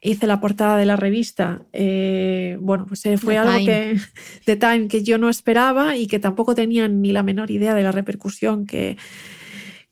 hice 0.00 0.26
la 0.26 0.40
portada 0.40 0.78
de 0.78 0.86
la 0.86 0.96
revista, 0.96 1.62
eh, 1.74 2.56
bueno, 2.60 2.86
pues 2.86 3.02
fue 3.20 3.36
algo 3.36 3.64
que, 3.66 4.00
de 4.46 4.56
Time 4.56 4.88
que 4.88 5.02
yo 5.02 5.18
no 5.18 5.28
esperaba 5.28 5.96
y 5.96 6.06
que 6.06 6.18
tampoco 6.18 6.54
tenía 6.54 6.88
ni 6.88 7.12
la 7.12 7.22
menor 7.22 7.50
idea 7.50 7.74
de 7.74 7.82
la 7.82 7.92
repercusión 7.92 8.66
que, 8.66 8.96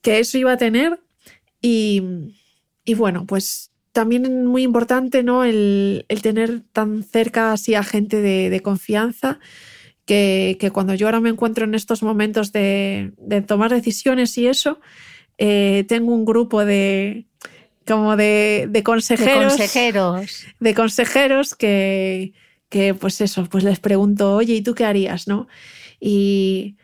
que 0.01 0.19
eso 0.19 0.39
iba 0.39 0.53
a 0.53 0.57
tener 0.57 0.99
y, 1.61 2.03
y 2.85 2.95
bueno, 2.95 3.27
pues 3.27 3.68
también 3.99 4.47
muy 4.47 4.63
importante 4.63 5.25
¿no? 5.25 5.43
el, 5.43 6.05
tener 6.23 6.61
tan 6.73 7.03
cerca 7.03 7.53
así 7.53 7.75
a 7.75 7.83
gente 7.83 8.21
de, 8.21 8.61
confianza 8.61 9.41
que, 10.07 10.71
cuando 10.73 10.95
yo 10.95 11.09
ahora 11.09 11.19
me 11.19 11.31
encuentro 11.31 11.65
en 11.65 11.75
estos 11.75 12.05
momentos 12.05 12.53
de, 12.53 13.13
tomar 13.49 13.73
decisiones 13.73 14.39
y 14.39 14.47
eso, 14.47 14.79
eh, 15.37 15.85
tengo 15.89 16.15
un 16.15 16.25
grupo 16.25 16.65
de 16.65 17.27
como 17.89 18.17
de, 18.17 18.71
consejeros. 18.85 19.55
De 19.55 19.59
consejeros. 19.59 20.47
De 20.61 20.75
consejeros 20.75 21.57
que, 21.57 22.35
que, 22.69 22.95
pues 22.95 23.21
eso, 23.21 23.47
pues 23.51 23.65
les 23.65 23.81
pregunto, 23.81 24.37
oye, 24.37 24.55
¿y 24.55 24.63
tú 24.63 24.77
qué 24.77 24.85
harías? 24.85 25.27
¿no? 25.27 25.49
Y, 25.99 26.77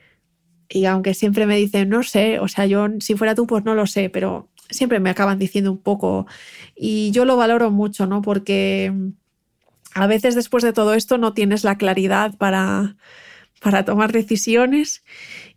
y 0.68 0.86
aunque 0.86 1.14
siempre 1.14 1.46
me 1.46 1.56
dicen, 1.58 1.90
no 1.90 2.02
sé, 2.02 2.40
o 2.40 2.48
sea, 2.48 2.66
yo 2.66 2.88
si 2.98 3.14
fuera 3.14 3.36
tú, 3.36 3.46
pues 3.46 3.64
no 3.64 3.76
lo 3.76 3.86
sé, 3.86 4.10
pero 4.10 4.48
siempre 4.74 5.00
me 5.00 5.10
acaban 5.10 5.38
diciendo 5.38 5.72
un 5.72 5.78
poco 5.78 6.26
y 6.76 7.10
yo 7.12 7.24
lo 7.24 7.36
valoro 7.36 7.70
mucho, 7.70 8.06
¿no? 8.06 8.22
Porque 8.22 8.92
a 9.94 10.06
veces 10.06 10.34
después 10.34 10.64
de 10.64 10.72
todo 10.72 10.94
esto 10.94 11.18
no 11.18 11.32
tienes 11.32 11.64
la 11.64 11.78
claridad 11.78 12.36
para, 12.36 12.96
para 13.60 13.84
tomar 13.84 14.12
decisiones 14.12 15.02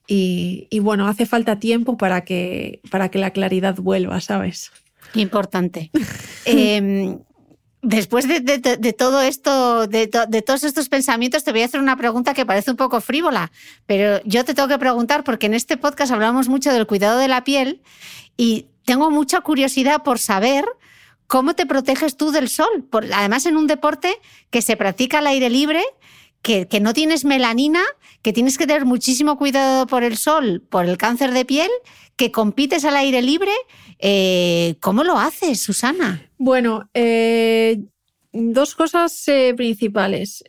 y, 0.10 0.80
bueno, 0.80 1.08
hace 1.08 1.26
falta 1.26 1.60
tiempo 1.60 1.98
para 1.98 2.24
que, 2.24 2.80
para 2.90 3.10
que 3.10 3.20
la 3.20 3.32
claridad 3.32 3.76
vuelva, 3.76 4.22
¿sabes? 4.22 4.72
Importante. 5.14 5.92
Em, 6.46 7.20
después 7.82 8.26
de, 8.26 8.94
todo 8.98 9.22
esto, 9.22 9.86
de, 9.88 10.08
todos 10.08 10.64
estos 10.64 10.88
pensamientos, 10.88 11.44
te 11.44 11.52
voy 11.52 11.62
a 11.62 11.66
hacer 11.66 11.82
una 11.82 11.98
pregunta 11.98 12.34
que 12.34 12.46
parece 12.46 12.72
un 12.72 12.78
poco 12.78 13.02
frívola, 13.02 13.52
pero 13.86 14.22
yo 14.24 14.46
te 14.46 14.54
tengo 14.54 14.70
que 14.70 14.78
preguntar 14.78 15.26
porque 15.26 15.48
en 15.48 15.54
este 15.54 15.76
podcast 15.76 16.14
hablamos 16.14 16.48
mucho 16.48 16.72
del 16.72 16.88
cuidado 16.88 17.20
de 17.20 17.28
la 17.28 17.44
piel 17.44 17.82
y 18.38 18.68
tengo 18.88 19.12
mucha 19.12 19.42
curiosidad 19.42 20.02
por 20.02 20.18
saber 20.18 20.64
cómo 21.28 21.56
te 21.56 21.66
proteges 21.66 22.16
tú 22.16 22.32
del 22.32 22.48
sol. 22.48 22.88
además, 23.14 23.46
en 23.46 23.58
un 23.58 23.68
deporte 23.68 24.16
que 24.50 24.62
se 24.62 24.78
practica 24.78 25.18
al 25.18 25.28
aire 25.28 25.50
libre, 25.50 25.84
que, 26.42 26.66
no 26.80 26.94
tienes 26.94 27.26
melanina, 27.26 27.82
que 28.22 28.32
tienes 28.32 28.58
que 28.58 28.66
tener 28.66 28.86
muchísimo 28.86 29.38
cuidado 29.38 29.88
por 29.88 30.06
el 30.06 30.16
sol, 30.16 30.64
por 30.70 30.86
el 30.86 30.98
cáncer 30.98 31.34
de 31.34 31.44
piel, 31.44 31.70
que 32.16 32.32
compites 32.32 32.86
al 32.86 32.96
aire 32.96 33.22
libre. 33.22 33.52
Eh, 34.00 34.76
¿Cómo 34.80 35.04
lo 35.04 35.18
haces, 35.18 35.60
Susana? 35.60 36.22
Bueno, 36.38 36.90
eh, 36.94 37.82
dos 38.32 38.74
cosas 38.74 39.22
eh, 39.28 39.54
principales. 39.54 40.46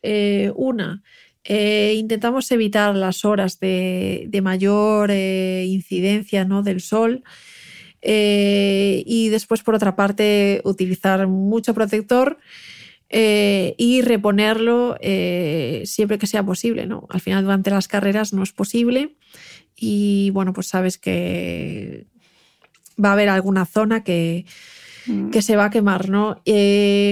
una, 0.55 1.03
intentamos 1.45 2.53
evitar 2.53 2.95
las 2.95 3.25
horas 3.25 3.59
de, 3.59 4.27
de 4.29 4.43
mayor 4.43 5.11
incidencia 5.11 6.45
¿no? 6.45 6.63
del 6.63 6.81
sol. 6.81 7.25
Eh, 8.03 9.03
y 9.07 9.29
después, 9.29 9.63
por 9.63 9.75
otra 9.75 9.97
parte, 9.97 10.61
utilizar 10.65 11.27
mucho 11.27 11.75
protector 11.75 12.39
eh, 13.09 13.75
y 13.79 14.03
reponerlo 14.03 14.97
eh, 15.01 15.83
siempre 15.87 16.19
que 16.19 16.27
sea 16.27 16.43
posible. 16.45 16.87
¿no? 16.87 17.07
Al 17.11 17.21
final, 17.21 17.45
durante 17.45 17.71
las 17.71 17.89
carreras 17.89 18.33
no 18.33 18.43
es 18.43 18.53
posible. 18.53 19.17
Y 19.77 20.31
bueno, 20.31 20.53
pues 20.53 20.69
sabes 20.69 20.99
que 20.99 22.07
va 23.03 23.11
a 23.11 23.13
haber 23.13 23.29
alguna 23.29 23.65
zona 23.65 24.03
que, 24.05 24.45
que 25.31 25.41
se 25.43 25.57
va 25.57 25.67
a 25.67 25.71
quemar, 25.71 26.09
¿no? 26.11 26.43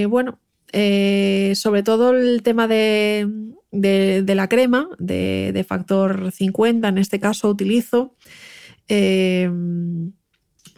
Bueno, 0.09 0.39
sobre 0.73 1.83
todo 1.83 2.11
el 2.11 2.43
tema 2.43 2.67
de, 2.67 3.27
de- 3.71 4.21
de 4.21 4.35
la 4.35 4.49
crema, 4.49 4.89
de, 4.99 5.51
de 5.53 5.63
factor 5.63 6.31
50, 6.31 6.89
en 6.89 6.97
este 6.97 7.19
caso 7.21 7.49
utilizo. 7.49 8.15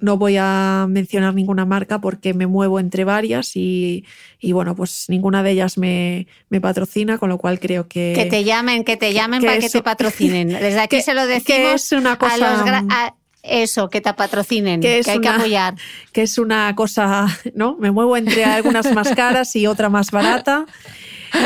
No 0.02 0.18
voy 0.18 0.38
a 0.40 0.86
mencionar 0.90 1.34
ninguna 1.34 1.66
marca 1.66 2.00
porque 2.00 2.34
me 2.34 2.48
muevo 2.48 2.80
entre 2.80 3.04
varias 3.04 3.56
y, 3.56 4.06
y, 4.40 4.52
bueno, 4.52 4.76
pues 4.76 5.06
ninguna 5.10 5.44
de 5.44 5.52
ellas 5.52 5.78
me, 5.78 6.28
me 6.50 6.62
patrocina, 6.62 7.18
con 7.18 7.30
lo 7.30 7.38
cual 7.38 7.60
creo 7.60 7.88
que... 7.88 8.14
Que 8.16 8.26
te 8.26 8.44
llamen, 8.44 8.84
que 8.84 8.98
te 8.98 9.14
llamen 9.14 9.42
que 9.42 9.48
para 9.48 9.60
que 9.60 9.70
te 9.70 9.82
patrocinen. 9.84 10.48
Desde 10.50 10.80
aquí 10.80 10.96
que- 10.98 11.02
se 11.04 11.14
lo 11.14 11.22
que 11.24 11.28
decimos 11.28 11.84
es 11.86 11.92
una 11.92 12.14
a 12.14 12.18
cosa- 12.18 12.38
los 12.38 12.62
gra- 12.66 12.86
a- 12.90 13.16
eso, 13.42 13.90
que 13.90 14.02
te 14.02 14.14
patrocinen, 14.14 14.82
Que 14.82 15.02
hay 15.08 15.20
que 15.22 15.28
apoyar. 15.30 15.76
que 16.12 16.24
es 16.24 16.38
una 16.38 16.76
cosa, 16.76 17.26
¿no? 17.56 17.78
Me 17.80 17.90
muevo 17.90 18.18
entre 18.18 18.44
algunas 18.44 18.94
más 18.94 19.10
caras 19.16 19.56
y 19.56 19.66
otra 19.66 19.88
más 19.90 20.12
barata, 20.12 20.66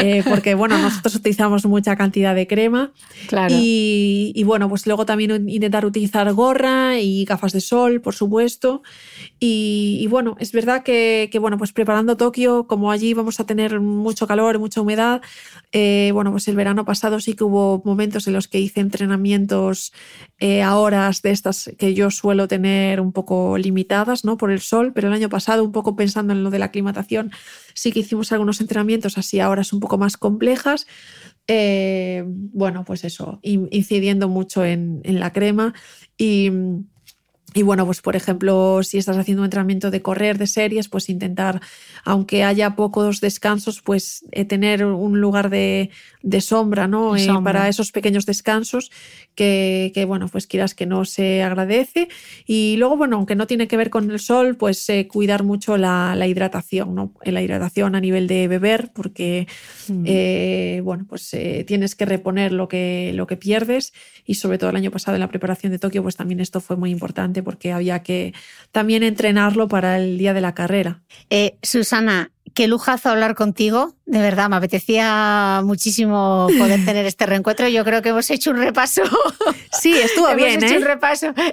eh, 0.02 0.24
porque, 0.28 0.56
bueno, 0.56 0.78
nosotros 0.78 1.16
utilizamos 1.16 1.66
mucha 1.66 1.96
cantidad 1.96 2.36
de 2.36 2.48
crema. 2.48 2.92
Claro. 3.28 3.54
Y, 3.58 4.32
y, 4.36 4.44
bueno, 4.44 4.70
pues 4.70 4.86
luego 4.88 5.06
también 5.06 5.50
intentar 5.50 5.86
utilizar 5.86 6.32
gorra 6.34 7.00
y 7.00 7.26
gafas 7.26 7.54
de 7.54 7.62
sol, 7.62 8.02
por 8.02 8.16
supuesto. 8.16 8.84
Y, 9.40 10.00
y 10.02 10.08
bueno, 10.08 10.36
es 10.40 10.52
verdad 10.52 10.84
que, 10.84 11.30
que, 11.32 11.40
bueno, 11.40 11.58
pues 11.58 11.74
preparando 11.74 12.18
Tokio, 12.18 12.68
como 12.68 12.92
allí 12.92 13.14
vamos 13.14 13.40
a 13.40 13.46
tener 13.46 13.80
mucho 13.80 14.28
calor, 14.28 14.60
mucha 14.60 14.82
humedad, 14.82 15.22
eh, 15.72 16.12
bueno, 16.14 16.32
pues 16.32 16.48
el 16.48 16.56
verano 16.56 16.86
pasado 16.86 17.20
sí 17.20 17.34
que 17.34 17.44
hubo 17.44 17.82
momentos 17.84 18.28
en 18.28 18.34
los 18.34 18.48
que 18.48 18.60
hice 18.60 18.80
entrenamientos 18.80 19.94
eh, 20.46 20.62
a 20.62 20.76
horas 20.78 21.22
de 21.22 21.32
estas 21.32 21.72
que 21.78 21.94
yo 21.94 22.12
suelo 22.12 22.48
tener 22.50 23.00
un 23.00 23.14
poco 23.14 23.58
limitadas, 23.58 24.26
¿no? 24.26 24.36
Por 24.36 24.52
el 24.52 24.60
sol, 24.60 24.92
pero 24.94 25.08
el 25.08 25.14
año 25.14 25.30
pasado, 25.30 25.64
un 25.64 25.72
poco 25.72 25.96
pensando 25.96 26.34
en 26.34 26.44
lo 26.44 26.50
de 26.50 26.60
la 26.60 26.66
aclimatación, 26.66 27.32
sí 27.74 27.92
que 27.94 28.02
hicimos 28.02 28.32
algunos 28.34 28.60
entrenamientos 28.60 29.18
así 29.18 29.40
a 29.40 29.50
horas 29.50 29.72
un 29.74 29.80
poco 29.80 29.98
más 29.98 30.18
complejas. 30.18 30.86
Eh, 31.48 32.24
bueno, 32.28 32.84
pues 32.86 33.04
eso, 33.04 33.40
in- 33.42 33.70
incidiendo 33.72 34.28
mucho 34.28 34.64
en, 34.66 35.02
en 35.04 35.20
la 35.20 35.32
crema 35.32 35.74
y, 36.18 36.52
y 37.54 37.62
bueno, 37.62 37.86
pues 37.86 38.02
por 38.02 38.16
ejemplo, 38.16 38.82
si 38.84 38.98
estás 38.98 39.18
haciendo 39.18 39.42
un 39.42 39.46
entrenamiento 39.46 39.92
de 39.92 40.02
correr 40.02 40.38
de 40.38 40.48
series, 40.48 40.90
pues 40.90 41.10
intentar, 41.10 41.62
aunque 42.04 42.44
haya 42.44 42.76
pocos 42.76 43.22
descansos, 43.22 43.82
pues 43.82 44.26
eh, 44.32 44.46
tener 44.46 44.86
un 44.86 45.22
lugar 45.22 45.50
de, 45.50 45.90
de 46.22 46.42
sombra, 46.42 46.88
¿no? 46.88 47.16
Eh, 47.16 47.28
para 47.44 47.68
esos 47.70 47.92
pequeños 47.92 48.26
descansos 48.26 48.92
que, 49.36 49.92
que, 49.94 50.06
bueno, 50.06 50.28
pues 50.30 50.48
quieras 50.48 50.74
que 50.74 50.86
no 50.86 51.06
se 51.06 51.44
agradece. 51.44 52.08
Y 52.46 52.76
luego, 52.78 52.98
bueno, 52.98 53.18
aunque 53.18 53.36
no 53.36 53.46
tiene 53.46 53.68
que 53.68 53.78
ver 53.78 53.90
con 53.90 54.10
el 54.10 54.20
sol, 54.20 54.56
pues 54.56 54.90
eh, 54.90 55.08
cuidar 55.08 55.44
mucho 55.44 55.78
la, 55.78 56.16
la 56.16 56.28
hidratación, 56.28 56.96
¿no? 56.96 57.14
La 57.24 57.42
hidratación 57.42 57.96
a 57.96 58.02
nivel 58.02 58.28
de 58.28 58.48
beber, 58.48 58.92
porque, 58.94 59.48
Mm. 59.90 60.84
bueno, 60.84 61.06
pues 61.10 61.36
tienes 61.68 61.94
que 61.96 62.06
reponer 62.06 62.54
lo 62.54 62.70
que, 62.70 63.12
lo 63.14 63.28
que 63.28 63.36
pierdes 63.36 63.94
y 64.26 64.36
sobre 64.36 64.58
todo 64.58 64.70
el 64.70 64.78
año 64.78 64.92
pasado 64.92 65.16
en 65.16 65.20
la 65.20 65.28
preparación 65.28 65.74
de 65.74 65.80
Tokio, 65.80 66.02
pues 66.02 66.16
también 66.16 66.40
esto 66.40 66.62
fue 66.62 66.78
muy 66.78 66.90
importante 66.90 67.43
porque 67.44 67.72
había 67.72 68.04
que 68.04 68.34
también 68.72 69.04
entrenarlo 69.04 69.68
para 69.68 69.98
el 69.98 70.18
día 70.18 70.34
de 70.34 70.42
la 70.42 70.54
carrera. 70.54 71.02
Eh, 71.30 71.58
Susana, 71.62 72.32
qué 72.54 72.68
lujazo 72.68 73.10
hablar 73.10 73.36
contigo. 73.36 73.96
De 74.06 74.20
verdad, 74.20 74.50
me 74.50 74.58
apetecía 74.58 75.62
muchísimo 75.64 76.48
poder 76.58 76.84
tener 76.86 77.06
este 77.06 77.26
reencuentro. 77.26 77.68
Yo 77.68 77.84
creo 77.84 78.02
que 78.02 78.10
hemos 78.10 78.30
hecho 78.30 78.52
un 78.52 78.58
repaso. 78.58 79.02
Sí, 79.72 79.94
estuvo 79.94 80.28
Hemos 80.30 80.44
bien, 80.44 80.64
hecho 80.64 80.76
¿eh? 80.76 80.78
un 80.78 80.84
repaso. 80.84 81.34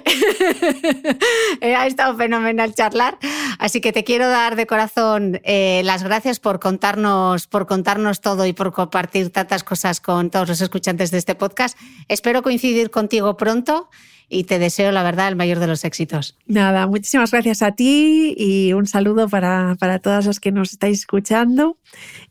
Eh, 1.61 1.75
ha 1.75 1.85
estado 1.85 2.15
fenomenal 2.17 2.73
charlar. 2.73 3.17
Así 3.59 3.81
que 3.81 3.91
te 3.91 4.03
quiero 4.03 4.27
dar 4.29 4.55
de 4.55 4.65
corazón 4.65 5.39
eh, 5.43 5.81
las 5.83 6.03
gracias 6.03 6.39
por 6.39 6.59
contarnos, 6.59 7.47
por 7.47 7.67
contarnos 7.67 8.21
todo 8.21 8.45
y 8.45 8.53
por 8.53 8.73
compartir 8.73 9.29
tantas 9.31 9.63
cosas 9.63 10.01
con 10.01 10.29
todos 10.29 10.49
los 10.49 10.61
escuchantes 10.61 11.11
de 11.11 11.19
este 11.19 11.35
podcast. 11.35 11.77
Espero 12.07 12.41
coincidir 12.41 12.89
contigo 12.89 13.37
pronto 13.37 13.89
y 14.31 14.45
te 14.45 14.57
deseo, 14.57 14.91
la 14.91 15.03
verdad, 15.03 15.27
el 15.27 15.35
mayor 15.35 15.59
de 15.59 15.67
los 15.67 15.83
éxitos. 15.83 16.37
Nada, 16.47 16.87
muchísimas 16.87 17.31
gracias 17.31 17.61
a 17.61 17.73
ti 17.73 18.33
y 18.37 18.71
un 18.73 18.87
saludo 18.87 19.27
para, 19.27 19.75
para 19.77 19.99
todas 19.99 20.25
las 20.25 20.39
que 20.39 20.51
nos 20.51 20.71
estáis 20.71 20.99
escuchando 20.99 21.77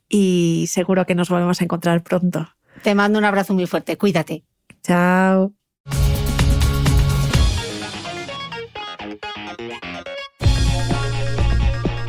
y 0.09 0.65
seguro 0.69 1.05
que 1.05 1.15
nos 1.15 1.29
volvemos 1.29 1.61
a 1.61 1.65
encontrar 1.65 2.03
pronto. 2.03 2.49
Te 2.83 2.95
mando 2.95 3.19
un 3.19 3.27
abrazo 3.27 3.53
muy 3.53 3.67
fuerte. 3.67 3.99
Cuídate. 3.99 4.45
Chao. 4.83 5.53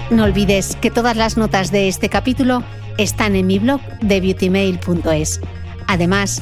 No 0.09 0.23
olvides 0.23 0.75
que 0.77 0.91
todas 0.91 1.15
las 1.15 1.37
notas 1.37 1.71
de 1.71 1.87
este 1.87 2.09
capítulo 2.09 2.63
están 2.97 3.35
en 3.35 3.47
mi 3.47 3.59
blog 3.59 3.81
de 4.01 4.19
beautymail.es. 4.21 5.41
Además, 5.87 6.41